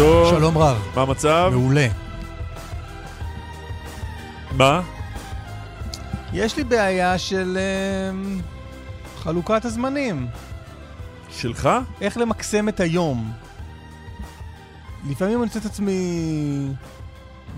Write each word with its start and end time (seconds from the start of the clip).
טוב. 0.00 0.30
שלום 0.30 0.58
רב. 0.58 0.90
מה 0.94 1.02
המצב? 1.02 1.50
מעולה. 1.52 1.86
מה? 4.56 4.82
יש 6.32 6.56
לי 6.56 6.64
בעיה 6.64 7.18
של 7.18 7.58
אמ, 8.10 8.40
חלוקת 9.18 9.64
הזמנים. 9.64 10.26
שלך? 11.30 11.68
איך 12.00 12.16
למקסם 12.16 12.68
את 12.68 12.80
היום. 12.80 13.32
לפעמים 15.10 15.36
אני 15.36 15.44
מוצא 15.44 15.58
את 15.58 15.64
עצמי 15.64 16.68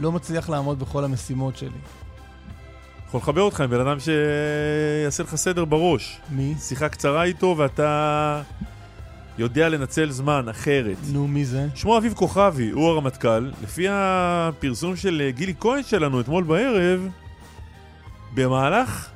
לא 0.00 0.12
מצליח 0.12 0.48
לעמוד 0.48 0.78
בכל 0.78 1.04
המשימות 1.04 1.56
שלי. 1.56 1.80
יכול 3.08 3.20
לחבר 3.20 3.42
אותך 3.42 3.60
עם 3.60 3.70
בן 3.70 3.80
אדם 3.80 3.96
שיעשה 4.00 5.22
לך 5.22 5.34
סדר 5.34 5.64
בראש. 5.64 6.20
מי? 6.30 6.54
שיחה 6.58 6.88
קצרה 6.88 7.24
איתו 7.24 7.54
ואתה 7.58 8.42
יודע 9.38 9.68
לנצל 9.68 10.10
זמן 10.10 10.48
אחרת. 10.50 10.96
נו, 11.12 11.28
מי 11.28 11.44
זה? 11.44 11.66
שמו 11.74 11.98
אביב 11.98 12.12
כוכבי, 12.14 12.70
הוא 12.70 12.88
הרמטכ"ל. 12.88 13.50
לפי 13.62 13.86
הפרסום 13.90 14.96
של 14.96 15.30
גילי 15.34 15.54
כהן 15.60 15.82
שלנו 15.82 16.20
אתמול 16.20 16.44
בערב, 16.44 17.08
במהלך 18.34 19.08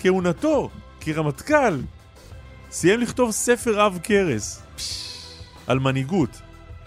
כהונתו 0.00 0.70
כרמטכ"ל, 1.00 1.76
סיים 2.70 3.00
לכתוב 3.00 3.30
ספר 3.30 3.80
עב 3.80 3.98
כרס 4.02 4.62
על 5.66 5.78
מנהיגות. 5.78 6.40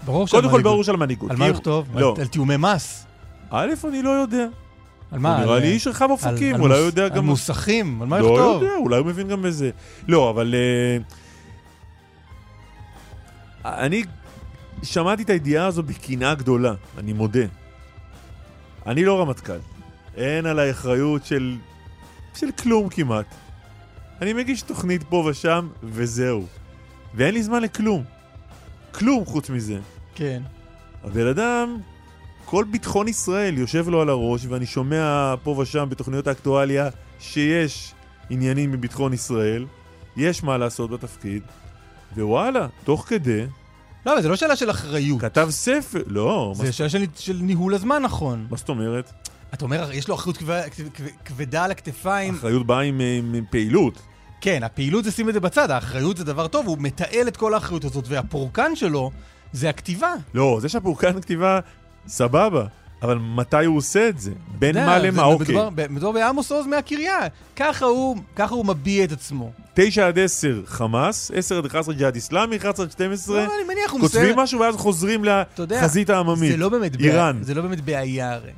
ברור 0.05 0.27
שעל 0.27 0.39
קודם 0.41 0.51
כל 0.51 0.57
מנהיגות. 0.57 0.71
ברור 0.71 0.83
שעל 0.83 0.97
מנהיגות. 0.97 1.31
על 1.31 1.37
מה 1.37 1.45
הוא- 1.45 1.53
לכתוב? 1.53 1.87
לא. 1.99 2.13
על- 2.15 2.21
על 2.21 2.27
תיאומי 2.27 2.57
מס? 2.57 3.05
א', 3.49 3.69
אני 3.87 4.01
לא 4.01 4.09
יודע. 4.09 4.45
על 5.11 5.19
מה? 5.19 5.35
הוא 5.35 5.43
נראה 5.43 5.55
על- 5.55 5.61
לי 5.61 5.67
איש 5.67 5.87
רחב 5.87 6.05
על- 6.05 6.11
אופקים, 6.11 6.55
על 6.55 6.61
אולי 6.61 6.73
הוא 6.77 6.85
יודע 6.85 7.03
על 7.03 7.09
גם... 7.09 7.25
מוסכים? 7.25 8.01
על 8.01 8.07
מה 8.07 8.19
לא 8.19 8.33
לכתוב? 8.33 8.63
יודע, 8.63 8.73
אולי 8.75 8.97
הוא 8.97 9.05
מבין 9.07 9.27
גם 9.27 9.41
בזה. 9.41 9.69
לא, 10.07 10.29
אבל... 10.29 10.55
אה, 10.55 10.97
אני 13.65 14.03
שמעתי 14.83 15.23
את 15.23 15.29
הידיעה 15.29 15.65
הזו 15.65 15.83
בקנאה 15.83 16.35
גדולה, 16.35 16.73
אני 16.97 17.13
מודה. 17.13 17.45
אני 18.85 19.05
לא 19.05 19.21
רמטכ"ל. 19.21 19.59
אין 20.15 20.45
עליי 20.45 20.71
אחריות 20.71 21.25
של... 21.25 21.57
של 22.35 22.51
כלום 22.51 22.89
כמעט. 22.89 23.25
אני 24.21 24.33
מגיש 24.33 24.61
תוכנית 24.61 25.03
פה 25.03 25.25
ושם, 25.29 25.67
וזהו. 25.83 26.45
ואין 27.13 27.33
לי 27.33 27.43
זמן 27.43 27.61
לכלום. 27.61 28.03
כלום 28.91 29.25
חוץ 29.25 29.49
מזה. 29.49 29.79
כן. 30.15 30.43
הבן 31.03 31.27
אדם, 31.27 31.77
כל 32.45 32.65
ביטחון 32.71 33.07
ישראל 33.07 33.57
יושב 33.57 33.89
לו 33.89 34.01
על 34.01 34.09
הראש, 34.09 34.45
ואני 34.45 34.65
שומע 34.65 35.35
פה 35.43 35.51
ושם 35.51 35.87
בתוכניות 35.89 36.27
האקטואליה 36.27 36.89
שיש 37.19 37.93
עניינים 38.29 38.71
מביטחון 38.71 39.13
ישראל, 39.13 39.65
יש 40.17 40.43
מה 40.43 40.57
לעשות 40.57 40.89
בתפקיד, 40.89 41.43
ווואלה, 42.17 42.67
תוך 42.83 43.05
כדי, 43.07 43.45
לא, 44.05 44.13
אבל 44.13 44.21
זה 44.21 44.27
לא 44.29 44.35
שאלה 44.35 44.55
של 44.55 44.69
אחריות. 44.71 45.21
כתב 45.21 45.47
ספר, 45.51 46.01
לא, 46.07 46.53
זה 46.55 46.71
שאלה 46.71 46.89
של- 46.89 47.05
של 47.15 47.37
ניהול 47.41 47.73
הזמן 47.73 48.01
נכון. 48.01 48.47
מה 48.49 48.57
זאת 48.57 48.69
אומרת? 48.69 49.11
אתה 49.53 49.65
אומר, 49.65 49.89
יש 49.93 50.07
לו 50.07 50.15
אחריות 50.15 50.37
כבדה- 50.37 50.69
כבדה- 50.69 51.09
כבדה 51.25 51.63
על 51.63 51.71
הכתפיים. 51.71 52.33
אחריות 52.35 52.65
באה 52.65 52.81
עם, 52.81 52.99
עם, 53.19 53.33
עם 53.33 53.43
פעילות. 53.51 54.01
כן, 54.41 54.63
הפעילות 54.63 55.03
זה 55.03 55.11
שים 55.11 55.29
את 55.29 55.33
זה 55.33 55.39
בצד, 55.39 55.71
האחריות 55.71 56.17
זה 56.17 56.23
דבר 56.23 56.47
טוב, 56.47 56.67
הוא 56.67 56.77
מתעל 56.79 57.27
את 57.27 57.37
כל 57.37 57.53
האחריות 57.53 57.85
הזאת, 57.85 58.05
והפורקן 58.07 58.75
שלו 58.75 59.11
זה 59.53 59.69
הכתיבה. 59.69 60.13
לא, 60.33 60.57
זה 60.61 60.69
שהפורקן 60.69 61.21
כתיבה, 61.21 61.59
סבבה, 62.07 62.65
אבל 63.01 63.17
מתי 63.17 63.65
הוא 63.65 63.77
עושה 63.77 64.09
את 64.09 64.19
זה? 64.19 64.31
בין 64.59 64.85
מה 64.85 64.99
למה, 64.99 65.23
אוקיי. 65.23 65.55
מדובר- 65.89 66.11
בעמוס 66.11 66.51
עוז 66.51 66.65
מהקריה. 66.67 67.17
ככה 67.55 67.85
הוא, 67.85 68.17
ככה 68.35 68.55
הוא 68.55 68.65
מביע 68.65 69.03
את 69.03 69.11
עצמו. 69.11 69.51
9 69.73 70.07
עד 70.07 70.19
10 70.19 70.61
חמאס, 70.65 71.31
10 71.35 71.57
עד 71.57 71.65
11 71.65 71.95
ג'יהאד 71.95 72.15
איסלאמי, 72.15 72.57
11 72.57 72.85
עד 72.85 72.91
12 72.91 73.35
לא, 73.37 73.43
אני 73.43 73.73
מניח, 73.73 73.91
הוא 73.91 74.01
כותבים 74.01 74.21
מסיים... 74.21 74.39
משהו 74.39 74.59
ואז 74.59 74.75
חוזרים 74.75 75.23
לחזית 75.57 76.09
העממית. 76.09 76.51
זה 76.51 76.57
לא 76.57 76.69
באמת 76.69 76.99
איראן. 76.99 77.37
זה 77.41 77.53
לא 77.53 77.61
באמת 77.61 77.81
בעיה 77.81 78.33
הרי. 78.33 78.51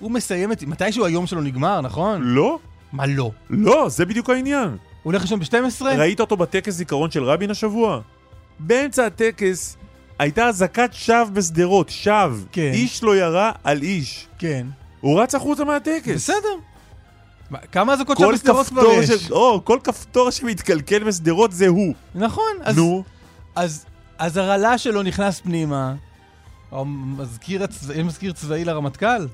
הוא 0.00 0.10
מסיים 0.10 0.52
את... 0.52 0.62
מתישהו 0.62 1.04
היום 1.04 1.26
שלו 1.26 1.40
נגמר, 1.40 1.80
נכון? 1.80 2.20
לא, 2.22 2.58
מה 2.92 3.06
לא? 3.06 3.22
הוא 3.22 3.32
לא, 3.50 3.88
זה 3.88 4.06
בדיוק 4.06 4.30
העניין. 4.30 4.76
הולך 5.02 5.22
לישון 5.22 5.40
ב-12? 5.40 5.84
ראית 5.84 6.20
אותו 6.20 6.36
בטקס 6.36 6.72
זיכרון 6.74 7.10
של 7.10 7.24
רבין 7.24 7.50
השבוע? 7.50 8.00
באמצע 8.58 9.06
הטקס 9.06 9.76
הייתה 10.22 10.48
אזעקת 10.48 10.90
שווא 10.92 11.24
בשדרות, 11.24 11.88
שווא. 11.88 12.36
כן. 12.52 12.70
איש 12.72 13.02
לא 13.02 13.16
ירה 13.16 13.52
על 13.64 13.82
איש. 13.82 14.26
כן. 14.38 14.66
הוא 15.00 15.20
רץ 15.20 15.34
החוצה 15.34 15.64
מהטקס. 15.64 16.14
בסדר. 16.14 16.56
מה, 17.50 17.58
כמה 17.58 17.92
אזעקות 17.92 18.16
כל 18.16 18.32
בשדרות 18.32 18.66
כבר 18.66 18.82
יש? 18.92 19.10
ש... 19.10 19.30
או, 19.30 19.64
כל 19.64 19.78
כפתור 19.84 20.30
שמתקלקל 20.30 21.04
בשדרות 21.04 21.52
זה 21.52 21.68
הוא. 21.68 21.94
נכון, 22.14 22.52
אז... 22.62 22.76
נו, 22.76 23.04
אז, 23.54 23.84
אז 24.18 24.36
הרעלה 24.36 24.78
שלו 24.78 25.02
נכנס 25.02 25.40
פנימה. 25.40 25.94
המזכיר, 26.72 27.64
הצבא, 27.64 27.94
יש 27.94 28.00
מזכיר 28.00 28.32
צבאי 28.32 28.64
לרמטכ"ל? 28.64 29.26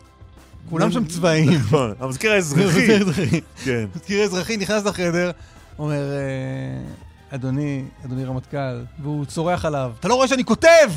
כולם 0.71 0.93
שם 0.93 1.05
צבאיים. 1.05 1.51
נכון, 1.61 1.93
המזכיר 2.01 2.33
האזרחי. 2.33 2.89
כן. 3.65 3.85
מזכיר 3.97 4.25
אזרחי 4.25 4.57
נכנס 4.57 4.85
לחדר, 4.85 5.31
אומר, 5.79 6.13
אה, 6.13 6.93
אדוני, 7.35 7.85
אדוני 8.05 8.25
רמטכ"ל, 8.25 8.83
והוא 9.03 9.25
צורח 9.25 9.65
עליו, 9.65 9.93
אתה 10.01 10.09
לא 10.09 10.15
רואה 10.15 10.29
שאני 10.29 10.45
כותב? 10.45 10.91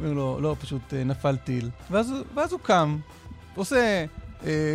אומר 0.00 0.12
לו, 0.12 0.38
לא, 0.40 0.56
פשוט 0.60 0.94
אה, 0.94 1.04
נפל 1.04 1.36
טיל. 1.36 1.70
ואז, 1.90 2.12
ואז 2.36 2.52
הוא 2.52 2.60
קם, 2.62 2.96
עושה 3.54 4.04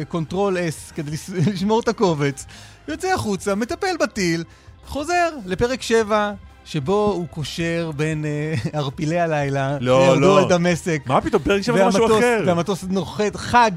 Control 0.07 0.57
S 0.57 0.91
כדי 0.95 1.11
לס- 1.11 1.29
לשמור 1.53 1.79
את 1.79 1.87
הקובץ, 1.87 2.45
יוצא 2.87 3.07
החוצה, 3.13 3.55
מטפל 3.55 3.97
בטיל, 3.99 4.43
חוזר 4.85 5.29
לפרק 5.45 5.81
7, 5.81 6.31
שבו 6.65 7.11
הוא 7.15 7.27
קושר 7.27 7.91
בין 7.95 8.25
אה, 8.25 8.53
ערפילי 8.79 9.19
הלילה, 9.19 9.77
לא, 9.81 10.03
לירדו 10.05 10.19
לא. 10.21 10.39
על 10.39 10.49
דמשק. 10.49 11.01
מה 11.05 11.21
פתאום, 11.21 11.43
פרק 11.43 11.61
שבע 11.61 11.77
זה 11.77 11.85
משהו 11.85 12.05
אחר. 12.17 12.43
והמטוס 12.47 12.83
נוחת 12.89 13.35
חג 13.35 13.71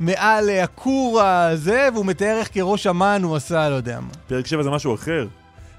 מעל 0.00 0.50
אה, 0.50 0.64
הכור 0.64 1.20
הזה, 1.22 1.88
והוא 1.94 2.06
מתאר 2.06 2.36
איך 2.38 2.48
כראש 2.52 2.86
אמ"ן 2.86 3.22
הוא 3.24 3.36
עשה, 3.36 3.68
לא 3.68 3.74
יודע 3.74 4.00
מה. 4.00 4.08
פרק 4.26 4.46
7 4.46 4.62
זה 4.62 4.70
משהו 4.70 4.94
אחר. 4.94 5.26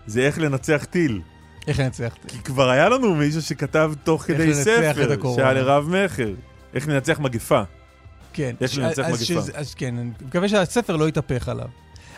זה 0.10 0.22
איך 0.22 0.40
לנצח 0.40 0.86
טיל. 0.90 1.22
איך 1.68 1.80
ננצח? 1.80 2.14
כי 2.28 2.38
כבר 2.44 2.70
היה 2.70 2.90
לנו 2.90 3.16
מישהו 3.16 3.42
שכתב 3.42 3.92
תוך 4.04 4.24
כדי 4.24 4.48
לנצח 4.48 4.62
ספר. 4.64 5.16
שהיה 5.36 5.54
לרב 5.54 5.90
מכר. 5.90 6.30
איך 6.74 6.88
לנצח 6.88 7.20
מגפה. 7.20 7.62
כן. 8.34 8.56
איך 8.62 8.78
לנצח 8.78 9.04
מגפה. 9.06 9.18
שזה- 9.26 9.52
אז 9.56 9.74
כן, 9.74 9.98
אני 9.98 10.10
מקווה 10.26 10.50
שהספר 10.50 10.96
לא 10.96 11.08
יתהפך 11.08 11.50
עליו. 11.50 11.66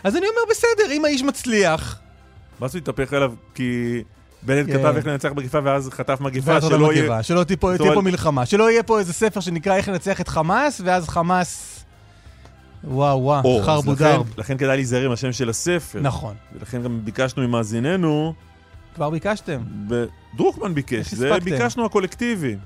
אז 0.04 0.16
אני 0.16 0.26
אומר, 0.26 0.40
בסדר, 0.50 0.92
אם 0.92 1.04
האיש 1.04 1.22
מצליח, 1.22 1.98
מה 2.60 2.68
זה 2.68 2.78
התהפך 2.78 3.12
עליו? 3.12 3.32
כי 3.54 4.02
בנט 4.42 4.66
כן. 4.66 4.78
כתב 4.78 4.96
איך 4.96 5.06
לנצח 5.06 5.30
מגפה 5.36 5.58
ואז 5.64 5.88
חטף 5.90 6.20
מגפה 6.20 6.52
עוד 6.52 6.62
שלא 6.62 6.92
יהיה... 6.92 7.22
שלא 7.22 7.44
תהיה 7.44 7.56
פה- 7.56 8.00
מלחמה, 8.02 8.46
שלא 8.46 8.70
יהיה 8.70 8.82
פה 8.82 8.98
איזה 8.98 9.12
ספר 9.12 9.40
שנקרא 9.40 9.76
איך 9.76 9.88
לנצח 9.88 10.20
את 10.20 10.28
חמאס, 10.28 10.80
ואז 10.84 11.08
חמאס... 11.08 11.71
וואו 12.84 13.16
או, 13.16 13.22
וואו, 13.22 13.62
חרבו 13.62 13.94
דרב. 13.94 14.34
לכן 14.38 14.56
כדאי 14.56 14.76
להיזהר 14.76 15.04
עם 15.06 15.12
השם 15.12 15.32
של 15.32 15.48
הספר. 15.50 16.00
נכון. 16.00 16.34
ולכן 16.52 16.82
גם 16.82 17.00
ביקשנו 17.04 17.48
ממאזיננו, 17.48 18.34
כבר 18.94 19.10
ביקשתם. 19.10 19.60
ב- 19.88 20.04
דרוקמן 20.36 20.74
ביקש, 20.74 20.94
איך 20.94 21.14
זה? 21.14 21.30
ביקשנו 21.44 21.84
הקולקטיבי. 21.86 22.56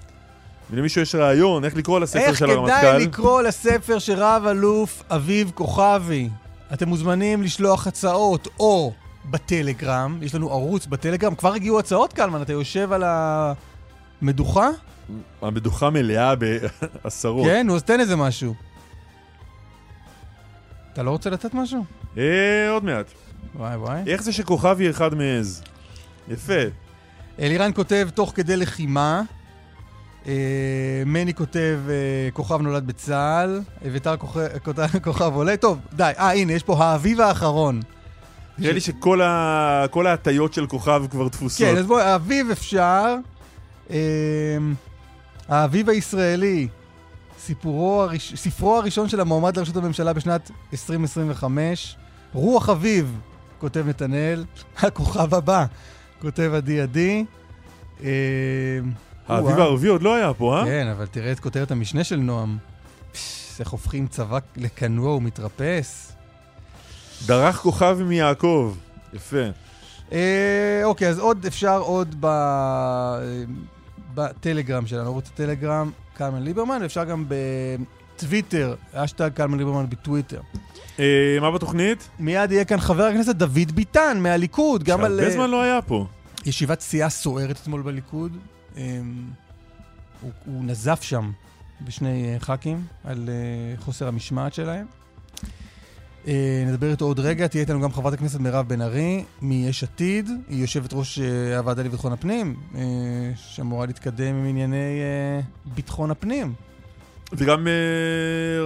ולמישהו 0.71 1.03
יש 1.03 1.15
רעיון 1.15 1.65
איך 1.65 1.77
לקרוא 1.77 2.01
לספר 2.01 2.19
איך 2.19 2.39
של 2.39 2.47
כדאי 2.47 2.57
הרמטכ"ל. 2.57 2.97
לקרוא 2.97 3.43
לספר 3.43 3.99
של 3.99 4.15
רב-אלוף 4.17 5.03
אביב 5.11 5.53
כוכבי? 5.55 6.29
אתם 6.73 6.89
מוזמנים 6.89 7.43
לשלוח 7.43 7.87
הצעות 7.87 8.49
או 8.61 8.93
בטלגרם, 9.31 10.19
יש 10.23 10.35
לנו 10.35 10.51
ערוץ 10.51 10.87
בטלגרם, 10.87 11.35
כבר 11.35 11.53
הגיעו 11.55 11.79
הצעות 11.79 12.13
קלמן, 12.13 12.43
אתה 12.43 12.53
יושב 12.53 12.93
על 12.93 13.05
המדוכה? 14.23 14.69
המדוכה 15.43 15.91
מלאה 15.91 16.35
בעשרות. 17.05 17.45
כן, 17.47 17.67
נו, 17.67 17.77
אז 17.77 17.83
תן 17.83 18.01
איזה 18.01 18.17
משהו. 18.17 18.55
אתה 20.97 21.05
לא 21.05 21.11
רוצה 21.11 21.31
לתת 21.31 21.55
משהו? 21.55 21.85
אה, 22.19 22.23
עוד 22.71 22.85
מעט. 22.85 23.07
וואי 23.57 23.77
וואי. 23.77 24.03
איך 24.07 24.23
זה 24.23 24.33
שכוכבי 24.33 24.91
אחד 24.91 25.15
מעז? 25.15 25.63
יפה. 26.29 26.53
אלירן 27.39 27.71
כותב, 27.75 28.09
תוך 28.15 28.33
כדי 28.35 28.57
לחימה, 28.57 29.23
אה, 30.27 30.33
מני 31.07 31.35
כותב, 31.35 31.79
אה, 31.89 31.95
כוכב 32.33 32.61
נולד 32.61 32.87
בצה"ל, 32.87 33.61
אביתר 33.87 34.17
כוכב- 34.17 34.59
כוכב 35.05 35.33
עולה. 35.35 35.57
טוב, 35.57 35.79
די. 35.93 36.13
אה, 36.19 36.33
הנה, 36.33 36.53
יש 36.53 36.63
פה 36.63 36.85
האביב 36.85 37.21
האחרון. 37.21 37.81
נראה 38.59 38.73
לי 38.73 38.81
שכל 38.81 39.21
ה- 39.23 39.87
ההטיות 40.07 40.53
של 40.55 40.67
כוכב 40.67 41.03
כבר 41.11 41.29
תפוסות. 41.29 41.67
כן, 41.69 41.77
אז 41.77 41.87
בואי, 41.87 42.03
האביב 42.03 42.51
אפשר. 42.51 43.15
אה, 43.91 43.97
האביב 45.49 45.89
הישראלי, 45.89 46.69
סיפורו 47.47 48.03
הראש... 48.03 48.35
ספרו 48.35 48.77
הראשון 48.77 49.09
של 49.09 49.21
המועמד 49.21 49.57
לראשות 49.57 49.77
הממשלה 49.77 50.13
בשנת 50.13 50.51
2025. 50.73 51.97
רוח 52.33 52.69
אביב, 52.69 53.19
כותב 53.59 53.85
נתנאל. 53.89 54.45
הכוכב 54.79 55.35
הבא, 55.35 55.67
כותב 56.21 56.53
עדי 56.55 56.81
עדי. 56.81 57.25
אה, 58.03 58.09
האביב 59.29 59.51
או-אה. 59.51 59.63
הערבי 59.63 59.89
עוד 59.89 60.03
לא 60.03 60.15
היה 60.15 60.35
פה, 60.35 60.59
אה? 60.59 60.65
כן, 60.65 60.87
אבל 60.97 61.07
תראה 61.07 61.33
את 61.33 61.41
כותרת 61.41 61.71
המשנה 61.71 62.05
של 62.05 62.17
נועם. 62.17 62.59
איך 63.61 63.69
הופכים 63.69 64.07
צבא 64.07 64.39
לקנוע 64.57 65.15
ומתרפס. 65.15 66.13
דרך 67.27 67.57
כוכב 67.57 67.99
מיעקב. 68.03 68.75
יפה. 69.13 69.45
אה, 70.13 70.81
אוקיי, 70.85 71.09
אז 71.09 71.19
עוד 71.19 71.47
אפשר 71.47 71.79
עוד 71.79 72.17
ב... 72.21 72.27
בטלגרם 74.17 74.87
שלנו, 74.87 75.09
ערוץ 75.11 75.29
הטלגרם, 75.35 75.91
קלמן 76.15 76.43
ליברמן, 76.43 76.79
ואפשר 76.83 77.05
גם 77.05 77.25
בטוויטר, 77.29 78.75
אשטג 78.93 79.31
קלמן 79.35 79.59
ליברמן 79.59 79.91
בטוויטר. 79.91 80.41
אה, 80.99 81.39
מה 81.41 81.51
בתוכנית? 81.51 82.09
מיד 82.19 82.53
יהיה 82.53 82.65
כאן 82.65 82.81
חבר 82.81 83.03
הכנסת 83.03 83.37
דוד 83.37 83.73
ביטן 83.75 84.19
מהליכוד, 84.21 84.83
גם 84.83 85.05
על 85.05 85.11
שהרבה 85.11 85.25
אה, 85.25 85.31
זמן 85.31 85.51
לא 85.51 85.63
היה 85.63 85.83
פה. 85.83 86.07
ישיבת 86.47 86.81
סיעה 86.81 87.09
סוערת 87.09 87.57
אתמול 87.63 87.83
בליכוד. 87.83 88.37
אה, 88.77 89.01
הוא, 90.47 90.65
נזף 90.65 91.03
שם 91.03 91.31
בשני 91.81 92.35
ח"כים 92.39 92.85
על 93.05 93.29
חוסר 93.79 94.09
המשמעת 94.09 94.55
שלהם. 94.55 94.87
אה, 96.27 96.65
נדבר 96.67 96.91
איתו 96.91 97.05
עוד 97.05 97.21
רגע, 97.21 97.47
תהיה 97.47 97.61
איתנו 97.61 97.81
גם 97.81 97.93
חברת 97.93 98.13
הכנסת 98.13 98.41
מירב 98.41 98.69
בן 98.69 98.81
ארי 98.81 99.25
מיש 99.43 99.83
עתיד, 99.83 100.31
היא 100.49 100.61
יושבת 100.61 100.93
ראש 100.93 101.19
אה, 101.19 101.59
הוועדה 101.59 101.83
לביטחון 101.83 102.13
הפנים, 102.13 102.57
אה, 102.75 102.81
שאמורה 103.37 103.87
להתקדם 103.87 104.35
עם 104.35 104.47
ענייני 104.47 105.01
ביטחון 105.65 106.11
הפנים. 106.11 106.55
וגם 107.33 107.67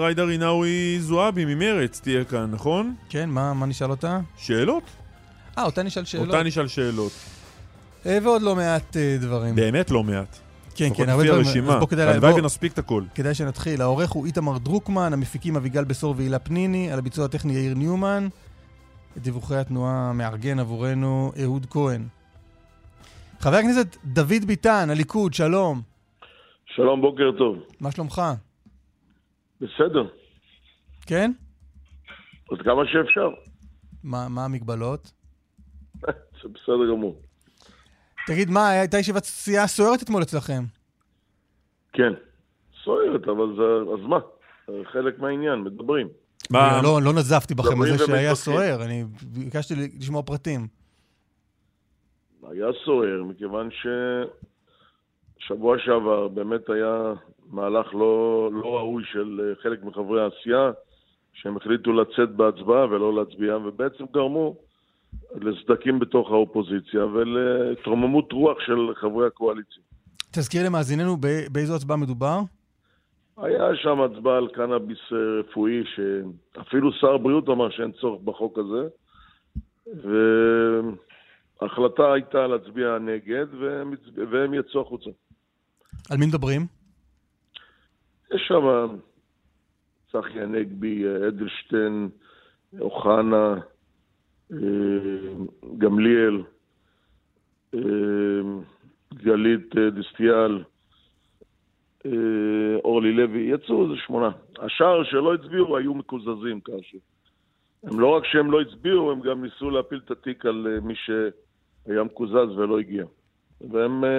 ג'ידא 0.07 0.23
רינאוי 0.23 0.99
זועבי 1.01 1.45
ממרץ 1.45 2.01
תהיה 2.01 2.25
כאן, 2.25 2.51
נכון? 2.51 2.95
כן, 3.09 3.31
מה, 3.31 3.55
מה 3.55 3.67
נשאל 3.67 3.91
אותה? 3.91 4.21
שאלות? 4.37 4.83
אה, 5.59 5.65
אותה 5.65 5.83
נשאל 5.83 6.05
שאלות. 6.05 6.27
אותה 6.27 6.43
נשאל 6.43 6.69
שאלות. 6.69 7.13
ועוד 8.07 8.43
לא 8.43 8.57
מעט 8.57 8.97
דברים. 9.21 9.55
באמת 9.55 9.91
לא 9.91 10.03
מעט. 10.03 10.39
כן, 10.75 10.89
כן, 10.97 11.09
הרבה 11.09 11.25
דברים. 11.25 11.47
הרשימה. 11.47 11.75
אז 11.75 11.81
בוא 11.81 11.89
כדאי... 11.89 12.07
הלוואי 12.07 12.33
ונספיק 12.33 12.73
את 12.73 12.79
הכל. 12.79 13.05
כדאי 13.15 13.35
שנתחיל. 13.35 13.83
העורך 13.83 14.11
הוא 14.11 14.27
איתמר 14.27 14.59
דרוקמן, 14.59 15.13
המפיקים 15.13 15.57
אביגל 15.57 15.85
בשור 15.85 16.15
והילה 16.17 16.39
פניני, 16.39 16.93
על 16.93 16.99
הביצוע 16.99 17.25
הטכני 17.25 17.53
יאיר 17.53 17.75
ניומן. 17.75 18.29
את 19.17 19.23
דיווחי 19.23 19.57
התנועה 19.57 20.13
מארגן 20.13 20.59
עבורנו 20.59 21.33
אהוד 21.43 21.67
כהן. 21.71 22.03
חבר 23.41 23.57
הכנסת 23.57 23.97
דוד 24.05 24.45
ביטן, 24.47 24.91
הליכוד, 24.91 25.35
שלום. 25.35 25.81
שלום, 26.67 27.01
בוקר 27.01 27.31
טוב. 27.39 27.57
מה 27.81 27.91
שלומך? 27.91 28.23
בסדר, 29.61 30.09
כן? 31.07 31.33
עד 32.51 32.63
כמה 32.63 32.83
שאפשר. 32.87 33.29
מה, 34.05 34.29
מה 34.29 34.45
המגבלות? 34.45 35.13
זה 36.43 36.49
בסדר 36.49 36.91
גמור. 36.91 37.30
תגיד, 38.27 38.51
מה, 38.51 38.69
הייתה 38.69 38.99
ישיבת 38.99 39.25
סיעה 39.25 39.67
סוערת 39.67 40.03
אתמול 40.03 40.23
אצלכם? 40.23 40.63
כן, 41.93 42.13
סוערת, 42.85 43.29
אבל 43.29 43.57
זה, 43.57 43.93
אז 43.93 44.07
מה? 44.09 44.19
חלק 44.93 45.19
מהעניין, 45.19 45.59
מדברים. 45.59 46.09
מה? 46.51 46.77
אני 46.77 46.85
לא, 46.85 47.03
לא 47.03 47.13
נזפתי 47.13 47.55
בכם 47.55 47.83
על 47.83 47.89
זה 47.97 48.07
שהיה. 48.07 48.35
סוער, 48.35 48.83
אני 48.85 49.05
ביקשתי 49.23 49.75
לשמוע 49.99 50.23
פרטים. 50.23 50.67
היה 52.51 52.67
סוער, 52.85 53.23
מכיוון 53.23 53.69
ששבוע 55.41 55.77
שעבר 55.79 56.29
באמת 56.29 56.71
היה 56.71 57.13
מהלך 57.51 57.95
לא, 57.95 58.49
לא 58.53 58.77
ראוי 58.77 59.03
של 59.13 59.55
חלק 59.63 59.83
מחברי 59.83 60.23
העשייה, 60.23 60.71
שהם 61.33 61.57
החליטו 61.57 61.93
לצאת 61.93 62.31
בהצבעה 62.31 62.87
ולא 62.87 63.15
להצביע, 63.15 63.57
ובעצם 63.57 64.05
גרמו 64.13 64.57
לסדקים 65.35 65.99
בתוך 65.99 66.31
האופוזיציה 66.31 67.05
ולהתרוממות 67.05 68.33
רוח 68.33 68.59
של 68.61 68.95
חברי 68.95 69.27
הקואליציה. 69.27 69.83
תזכיר 70.33 70.67
למאזיננו 70.67 71.17
באיזו 71.53 71.77
הצבעה 71.77 71.97
מדובר? 71.97 72.41
היה 73.37 73.77
שם 73.83 74.01
הצבעה 74.01 74.37
על 74.37 74.49
קנאביס 74.49 74.99
אה, 75.13 75.19
רפואי, 75.41 75.83
שאפילו 75.95 76.93
שר 76.93 77.15
הבריאות 77.15 77.49
אמר 77.49 77.71
שאין 77.71 77.93
צורך 77.93 78.23
בחוק 78.23 78.59
הזה, 78.59 78.89
וההחלטה 81.61 82.13
הייתה 82.13 82.47
להצביע 82.47 82.99
נגד, 82.99 83.47
והם, 83.61 83.95
והם 84.31 84.55
יצאו 84.55 84.81
החוצה. 84.81 85.11
על 86.11 86.17
מי 86.19 86.27
מדברים? 86.27 86.67
יש 88.35 88.43
שם 88.49 88.97
צחי 90.13 90.41
הנגבי, 90.41 91.05
אה, 91.07 91.29
אדלשטיין, 91.29 92.09
אוחנה, 92.81 93.55
גמליאל, 95.79 96.43
אה, 97.75 97.81
גלית 99.15 99.77
אה, 99.79 99.91
דיסטיאל, 99.91 100.65
אה, 102.07 102.11
אורלי 102.85 103.13
לוי, 103.13 103.41
יצאו 103.41 103.85
איזה 103.85 103.95
שמונה. 104.07 104.31
השאר 104.59 105.05
שלא 105.05 105.35
הצביעו 105.35 105.77
היו 105.77 105.95
מקוזזים 105.95 106.61
כאשר. 106.61 106.99
הם 107.85 108.01
לא 108.01 108.07
רק 108.07 108.25
שהם 108.27 108.51
לא 108.51 108.61
הצביעו, 108.61 109.11
הם 109.11 109.21
גם 109.21 109.43
ניסו 109.45 109.71
להפיל 109.71 110.01
את 110.05 110.11
התיק 110.11 110.47
על 110.47 110.67
אה, 110.71 110.81
מי 110.81 110.95
שהיה 110.97 112.05
מקוזז 112.05 112.59
ולא 112.59 112.79
הגיע. 112.79 113.05
והם 113.61 114.05
אה, 114.05 114.11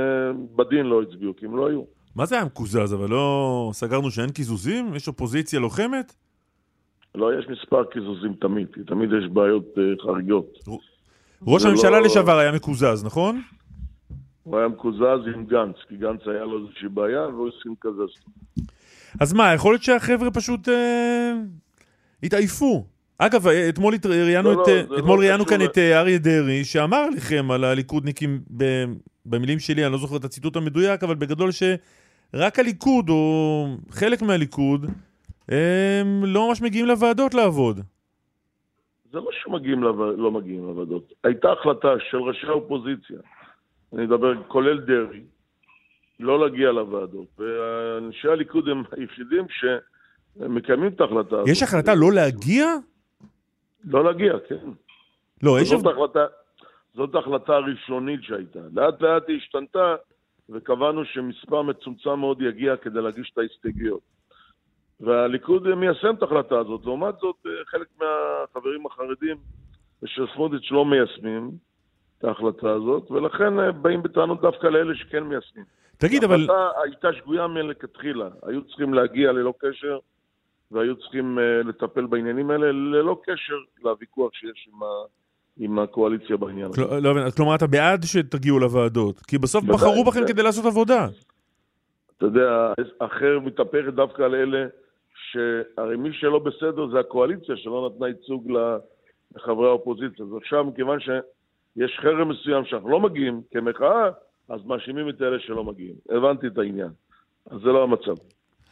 בדין 0.56 0.86
לא 0.86 1.02
הצביעו, 1.02 1.36
כי 1.36 1.46
הם 1.46 1.58
לא 1.58 1.68
היו. 1.68 1.84
מה 2.16 2.26
זה 2.26 2.36
היה 2.36 2.46
מקוזז? 2.46 2.94
אבל 2.94 3.10
לא 3.10 3.70
סגרנו 3.74 4.12
שאין 4.12 4.30
קיזוזים? 4.30 4.96
יש 4.96 5.08
אופוזיציה 5.08 5.60
לוחמת? 5.60 6.16
לא, 7.16 7.40
יש 7.40 7.46
מספר 7.50 7.84
קיזוזים 7.84 8.34
תמיד, 8.42 8.68
כי 8.74 8.80
תמיד 8.84 9.10
יש 9.24 9.30
בעיות 9.30 9.66
אה, 9.78 9.84
חריגות. 10.04 10.60
ראש 11.48 11.66
הממשלה 11.66 12.00
לא- 12.00 12.02
לשעבר 12.06 12.38
היה 12.38 12.52
מקוזז, 12.52 13.04
נכון? 13.06 13.42
הוא 14.44 14.58
היה 14.58 14.68
מקוזז 14.68 15.28
עם 15.36 15.46
גנץ, 15.46 15.76
כי 15.90 15.98
גנץ 15.98 16.22
היה 16.26 16.44
לו 16.44 16.58
איזושהי 16.66 16.90
בעיה 16.90 17.22
והוא 17.28 17.50
הסכים 17.50 17.76
לקזז. 17.80 18.16
אז 19.20 19.34
מה, 19.34 19.54
יכול 19.54 19.74
להיות 19.74 19.84
שהחבר'ה 19.84 20.32
פשוט 20.32 20.70
אה, 20.70 21.34
התעייפו. 22.24 22.86
אגב, 23.18 23.48
אה, 23.48 23.70
אתמול 23.70 23.94
ראיינו 24.06 24.52
לא, 24.52 24.62
את, 24.62 24.68
לא, 24.68 24.74
אה, 24.74 24.84
זה 24.90 24.96
אתמול 24.98 25.18
לא 25.20 25.22
ראיינו 25.22 25.46
קשור 25.46 25.58
כאן 25.58 25.66
את 25.66 25.78
אריה 25.78 26.18
דרעי, 26.18 26.66
שאמר 26.66 27.10
לכם 27.10 27.52
על 27.52 27.64
הליכודניקים, 27.64 28.42
ב- 28.58 28.86
במילים 29.26 29.60
שלי, 29.60 29.86
אני 29.86 29.92
לא 29.92 29.98
זוכר 29.98 30.16
את 30.18 30.26
הציטוט 30.26 30.56
המדויק, 30.56 31.04
אבל 31.04 31.16
בגדול 31.16 31.50
שרק 31.52 32.60
הליכוד, 32.60 33.10
או 33.10 33.68
חלק 33.90 34.22
מהליכוד, 34.22 34.86
הם 35.52 36.26
לא 36.26 36.48
ממש 36.48 36.62
מגיעים 36.62 36.86
לוועדות 36.86 37.34
לעבוד. 37.34 37.80
זה 39.12 39.20
לא 39.20 39.30
שמגיעים, 39.32 39.84
לו... 39.84 40.18
לא 40.18 40.32
מגיעים 40.32 40.64
לוועדות. 40.68 41.14
הייתה 41.24 41.52
החלטה 41.52 41.88
של 42.10 42.18
ראשי 42.18 42.48
האופוזיציה, 42.48 43.18
אני 43.94 44.06
מדבר 44.06 44.44
כולל 44.48 44.80
דרעי, 44.80 45.24
לא 46.20 46.40
להגיע 46.40 46.72
לוועדות. 46.72 47.28
ואנשי 47.40 48.28
הליכוד 48.28 48.68
הם 48.70 48.84
היחידים 48.92 49.46
שמקיימים 49.50 50.88
את 50.88 51.02
ההחלטה 51.02 51.36
הזאת. 51.36 51.48
יש 51.48 51.64
החלטה 51.64 51.96
לא 51.96 52.12
להגיע? 52.12 52.66
לא 53.84 54.04
להגיע, 54.04 54.34
כן. 54.50 54.70
לא, 55.44 55.60
יש... 55.60 55.70
זאת 55.70 55.86
החלטה, 55.86 56.26
זאת 56.94 57.16
ההחלטה 57.16 57.56
הראשונית 57.56 58.24
שהייתה. 58.24 58.60
לאט 58.74 59.02
לאט 59.02 59.24
היא 59.28 59.38
השתנתה, 59.38 59.96
וקבענו 60.50 61.06
שמספר 61.06 61.62
מצומצם 61.62 62.20
מאוד 62.20 62.42
יגיע 62.42 62.78
כדי 62.78 63.02
להגיש 63.02 63.32
את 63.34 63.38
ההסתייגויות. 63.38 64.21
והליכוד 65.02 65.76
מיישם 65.76 66.14
את 66.18 66.22
ההחלטה 66.22 66.60
הזאת. 66.60 66.82
לעומת 66.86 67.16
זאת, 67.22 67.36
אה, 67.46 67.52
חלק 67.66 67.88
מהחברים 68.00 68.86
החרדים 68.86 69.38
ושל 70.04 70.26
סמוטריץ' 70.34 70.72
לא 70.72 70.86
מיישמים 70.86 71.52
את 72.18 72.24
ההחלטה 72.24 72.70
הזאת, 72.72 73.12
ולכן 73.12 73.60
אה, 73.60 73.72
באים 73.72 74.04
בטענות 74.04 74.42
דווקא 74.42 74.68
לאלה 74.68 74.96
שכן 74.96 75.24
מיישמים. 75.24 75.66
תגיד, 75.98 76.24
אבל... 76.24 76.50
ההחלטה 76.50 76.80
הייתה 76.84 77.14
שגויה 77.14 77.48
מלכתחילה. 77.48 78.30
היו 78.44 78.62
צריכים 78.64 78.94
להגיע 78.94 79.32
ללא 79.32 79.54
קשר, 79.60 80.00
והיו 80.72 80.96
צריכים 80.96 81.38
לטפל 81.66 82.06
בעניינים 82.06 82.52
האלה 82.52 82.72
ללא 82.72 83.22
קשר 83.24 83.56
לוויכוח 83.84 84.34
שיש 84.34 84.70
עם, 84.74 84.84
ה, 84.84 84.88
עם 85.58 85.80
הקואליציה 85.80 86.38
בעניין 86.38 86.66
הזה. 86.66 86.82
כל- 86.84 87.00
לא 87.04 87.14
מבין, 87.14 87.32
כלומר, 87.32 87.56
אתה 87.56 87.68
בעד 87.68 88.04
שתגיעו 88.04 88.60
לוועדות, 88.60 89.20
כי 89.20 89.38
בסוף 89.38 89.64
בחרו 89.64 90.04
בכם 90.04 90.20
כן. 90.20 90.28
כדי 90.28 90.44
לעשות 90.44 90.66
עבודה. 90.66 91.08
אתה 92.18 92.26
יודע, 92.26 92.74
אחר 93.00 93.40
מתהפכת 93.40 93.94
דווקא 93.94 94.22
על 94.22 94.36
אלה 94.36 94.68
שהרי 95.32 95.98
מי 95.98 96.10
שלא 96.14 96.40
בסדר 96.40 96.88
זה 96.94 97.00
הקואליציה 97.00 97.56
שלא 97.58 97.90
נתנה 97.90 98.08
ייצוג 98.08 98.52
לחברי 99.36 99.68
האופוזיציה. 99.68 100.26
אז 100.26 100.32
עכשיו, 100.42 100.64
מכיוון 100.64 101.00
שיש 101.00 102.00
חרם 102.02 102.30
מסוים 102.30 102.66
שאנחנו 102.66 102.90
לא 102.90 103.00
מגיעים 103.00 103.42
כמחאה, 103.52 104.10
אז 104.50 104.60
מאשימים 104.66 105.10
את 105.10 105.22
אלה 105.22 105.40
שלא 105.40 105.64
מגיעים. 105.64 105.96
הבנתי 106.10 106.48
את 106.48 106.58
העניין. 106.58 106.90
אז 107.52 107.60
זה 107.64 107.68
לא 107.68 107.84
המצב. 107.84 108.22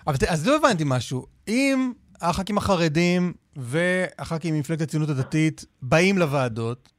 אבל 0.07 0.15
אז 0.29 0.47
לא 0.47 0.55
הבנתי 0.55 0.83
משהו. 0.87 1.25
אם 1.47 1.91
הח"כים 2.21 2.57
החרדים 2.57 3.33
והח"כים 3.55 4.55
ממפלגת 4.55 4.81
הציונות 4.81 5.09
הדתית 5.09 5.65
באים 5.81 6.17
לוועדות, 6.17 6.89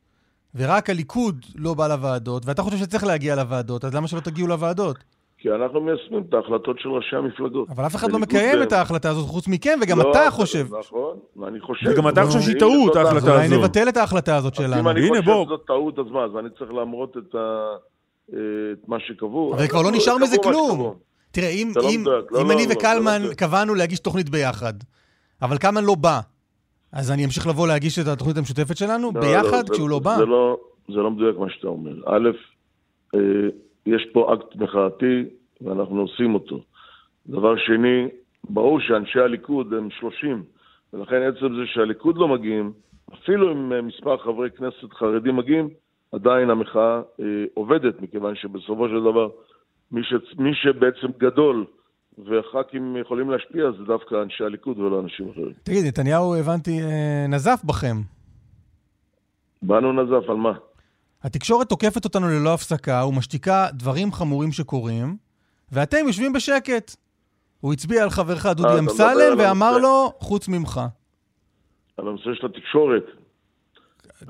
ורק 0.54 0.90
הליכוד 0.90 1.46
לא 1.54 1.74
בא 1.74 1.88
לוועדות, 1.88 2.46
ואתה 2.46 2.62
חושב 2.62 2.76
שצריך 2.76 3.04
להגיע 3.04 3.36
לוועדות, 3.36 3.84
אז 3.84 3.94
למה 3.94 4.08
שלא 4.08 4.20
תגיעו 4.20 4.48
לוועדות? 4.48 5.04
כי 5.42 5.48
אנחנו 5.50 5.80
מיישמים 5.80 6.22
את 6.28 6.34
ההחלטות 6.34 6.78
של 6.78 6.88
ראשי 6.88 7.16
המפלגות. 7.16 7.68
אבל 7.70 7.86
אף 7.86 7.96
אחד 7.96 8.12
לא 8.12 8.18
מקיים 8.18 8.54
להם. 8.58 8.62
את 8.68 8.72
ההחלטה 8.72 9.10
הזאת 9.10 9.28
חוץ 9.28 9.48
מכם, 9.48 9.78
וגם 9.82 9.98
לא, 9.98 10.10
אתה 10.10 10.30
חושב. 10.30 10.66
נכון, 10.80 11.16
ואני 11.36 11.60
חושב. 11.60 11.86
וגם 11.92 12.08
אתה 12.08 12.24
חושב 12.26 12.40
שהיא 12.40 12.58
טעות, 12.58 12.96
ההחלטה 12.96 13.16
אז 13.34 13.52
אולי. 13.52 13.58
נבטל 13.58 13.88
את 13.88 13.96
ההחלטה 13.96 14.36
הזאת 14.36 14.54
שלנו. 14.54 14.80
אם 14.80 14.88
אני 14.88 15.08
חושב 15.08 15.24
בוא. 15.24 15.44
שזאת 15.44 15.60
טעות, 15.66 15.98
אז 15.98 16.04
מה? 16.10 16.24
אז 16.24 16.30
אני 16.38 16.48
צריך 16.58 16.70
למרות 16.70 17.16
את 17.16 17.34
ה- 17.34 17.76
אה, 18.32 18.38
את 18.72 18.88
מה 18.88 18.96
שקבעו. 19.00 19.54
אבל 19.54 19.66
כבר 19.68 19.82
לא 19.82 19.90
נשאר 19.92 20.18
מזה 20.18 20.36
כלום. 20.42 20.94
תראה, 21.30 21.48
אם, 21.48 21.70
זה 21.74 21.80
לא 21.80 21.88
אם, 21.90 22.04
לא, 22.06 22.40
אם 22.40 22.46
לא, 22.48 22.52
אני 22.52 22.62
לא, 22.62 22.68
זה 22.68 22.74
וקלמן 22.78 23.12
לא 23.12 23.24
מדויק. 23.24 23.38
קבענו 23.38 23.74
להגיש 23.74 24.00
תוכנית 24.00 24.28
ביחד, 24.30 24.72
אבל 25.42 25.58
קלמן 25.58 25.84
לא 25.84 25.94
בא, 25.94 26.20
אז 26.92 27.10
אני 27.10 27.24
אמשיך 27.24 27.46
לבוא 27.46 27.66
להגיש 27.68 27.98
את 27.98 28.06
התוכנית 28.06 28.36
המשותפת 28.36 28.76
שלנו 28.76 29.10
לא, 29.14 29.20
ביחד 29.20 29.66
זה- 29.66 29.72
כשהוא 29.72 29.90
לא 29.90 29.98
בא? 29.98 30.16
זה 30.18 30.24
לא, 30.26 30.56
זה 30.88 30.94
לא 30.96 31.10
מדויק 31.10 31.36
מה 31.38 31.46
שאתה 31.50 31.68
אומר. 31.68 31.90
א', 32.06 32.28
אה, 33.14 33.20
יש 33.86 34.06
פה 34.12 34.34
אקט 34.34 34.56
מחאתי 34.56 35.24
ואנחנו 35.60 36.00
עושים 36.00 36.34
אותו. 36.34 36.60
דבר 37.26 37.56
שני, 37.56 38.08
ברור 38.50 38.80
שאנשי 38.80 39.20
הליכוד 39.20 39.74
הם 39.74 39.88
30, 39.90 40.42
ולכן 40.92 41.22
עצם 41.22 41.54
זה 41.54 41.66
שהליכוד 41.66 42.16
לא 42.18 42.28
מגיעים, 42.28 42.72
אפילו 43.14 43.52
אם 43.52 43.72
אה, 43.72 43.82
מספר 43.82 44.16
חברי 44.16 44.50
כנסת 44.50 44.92
חרדים 44.92 45.36
מגיעים, 45.36 45.68
עדיין 46.12 46.50
המחאה 46.50 47.00
אה, 47.20 47.24
עובדת, 47.54 48.02
מכיוון 48.02 48.34
שבסופו 48.34 48.88
של 48.88 49.00
דבר 49.00 49.28
מי, 49.92 50.04
ש... 50.04 50.14
מי 50.38 50.54
שבעצם 50.54 51.06
גדול 51.18 51.66
וח"כים 52.18 52.96
יכולים 52.96 53.30
להשפיע 53.30 53.70
זה 53.78 53.84
דווקא 53.84 54.22
אנשי 54.22 54.44
הליכוד 54.44 54.78
ולא 54.78 55.00
אנשים 55.00 55.30
אחרים. 55.30 55.52
תגיד, 55.62 55.84
נתניהו, 55.86 56.34
הבנתי, 56.34 56.80
אה, 56.80 57.26
נזף 57.28 57.60
בכם. 57.64 57.96
באנו 59.62 59.92
נזף 59.92 60.30
על 60.30 60.36
מה? 60.36 60.52
התקשורת 61.22 61.68
תוקפת 61.68 62.04
אותנו 62.04 62.28
ללא 62.28 62.54
הפסקה 62.54 63.04
ומשתיקה 63.08 63.66
דברים 63.72 64.12
חמורים 64.12 64.52
שקורים, 64.52 65.16
ואתם 65.72 66.06
יושבים 66.06 66.32
בשקט. 66.32 66.96
הוא 67.60 67.72
הצביע 67.72 68.02
על 68.02 68.10
חברך 68.10 68.46
דודי 68.46 68.62
אתה 68.62 68.80
מדבר 68.82 68.92
אמסלם 68.92 69.38
ואמר. 69.38 69.78
לו, 69.78 70.12
חוץ 70.18 70.48
ממך. 70.48 70.80
על 71.96 72.08
הנושא 72.08 72.30
של 72.34 72.46
התקשורת. 72.46 73.04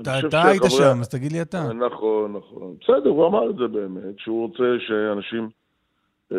אתה 0.01 0.43
היית 0.47 0.63
שם, 0.69 0.99
אז 0.99 1.09
תגיד 1.09 1.31
לי 1.31 1.41
אתה. 1.41 1.73
נכון, 1.73 2.33
נכון. 2.37 2.75
בסדר, 2.81 3.09
הוא 3.09 3.27
אמר 3.27 3.49
את 3.49 3.55
זה 3.55 3.67
באמת, 3.67 4.19
שהוא 4.19 4.47
רוצה 4.47 4.63
שאנשים 4.87 5.49
אה, 6.31 6.37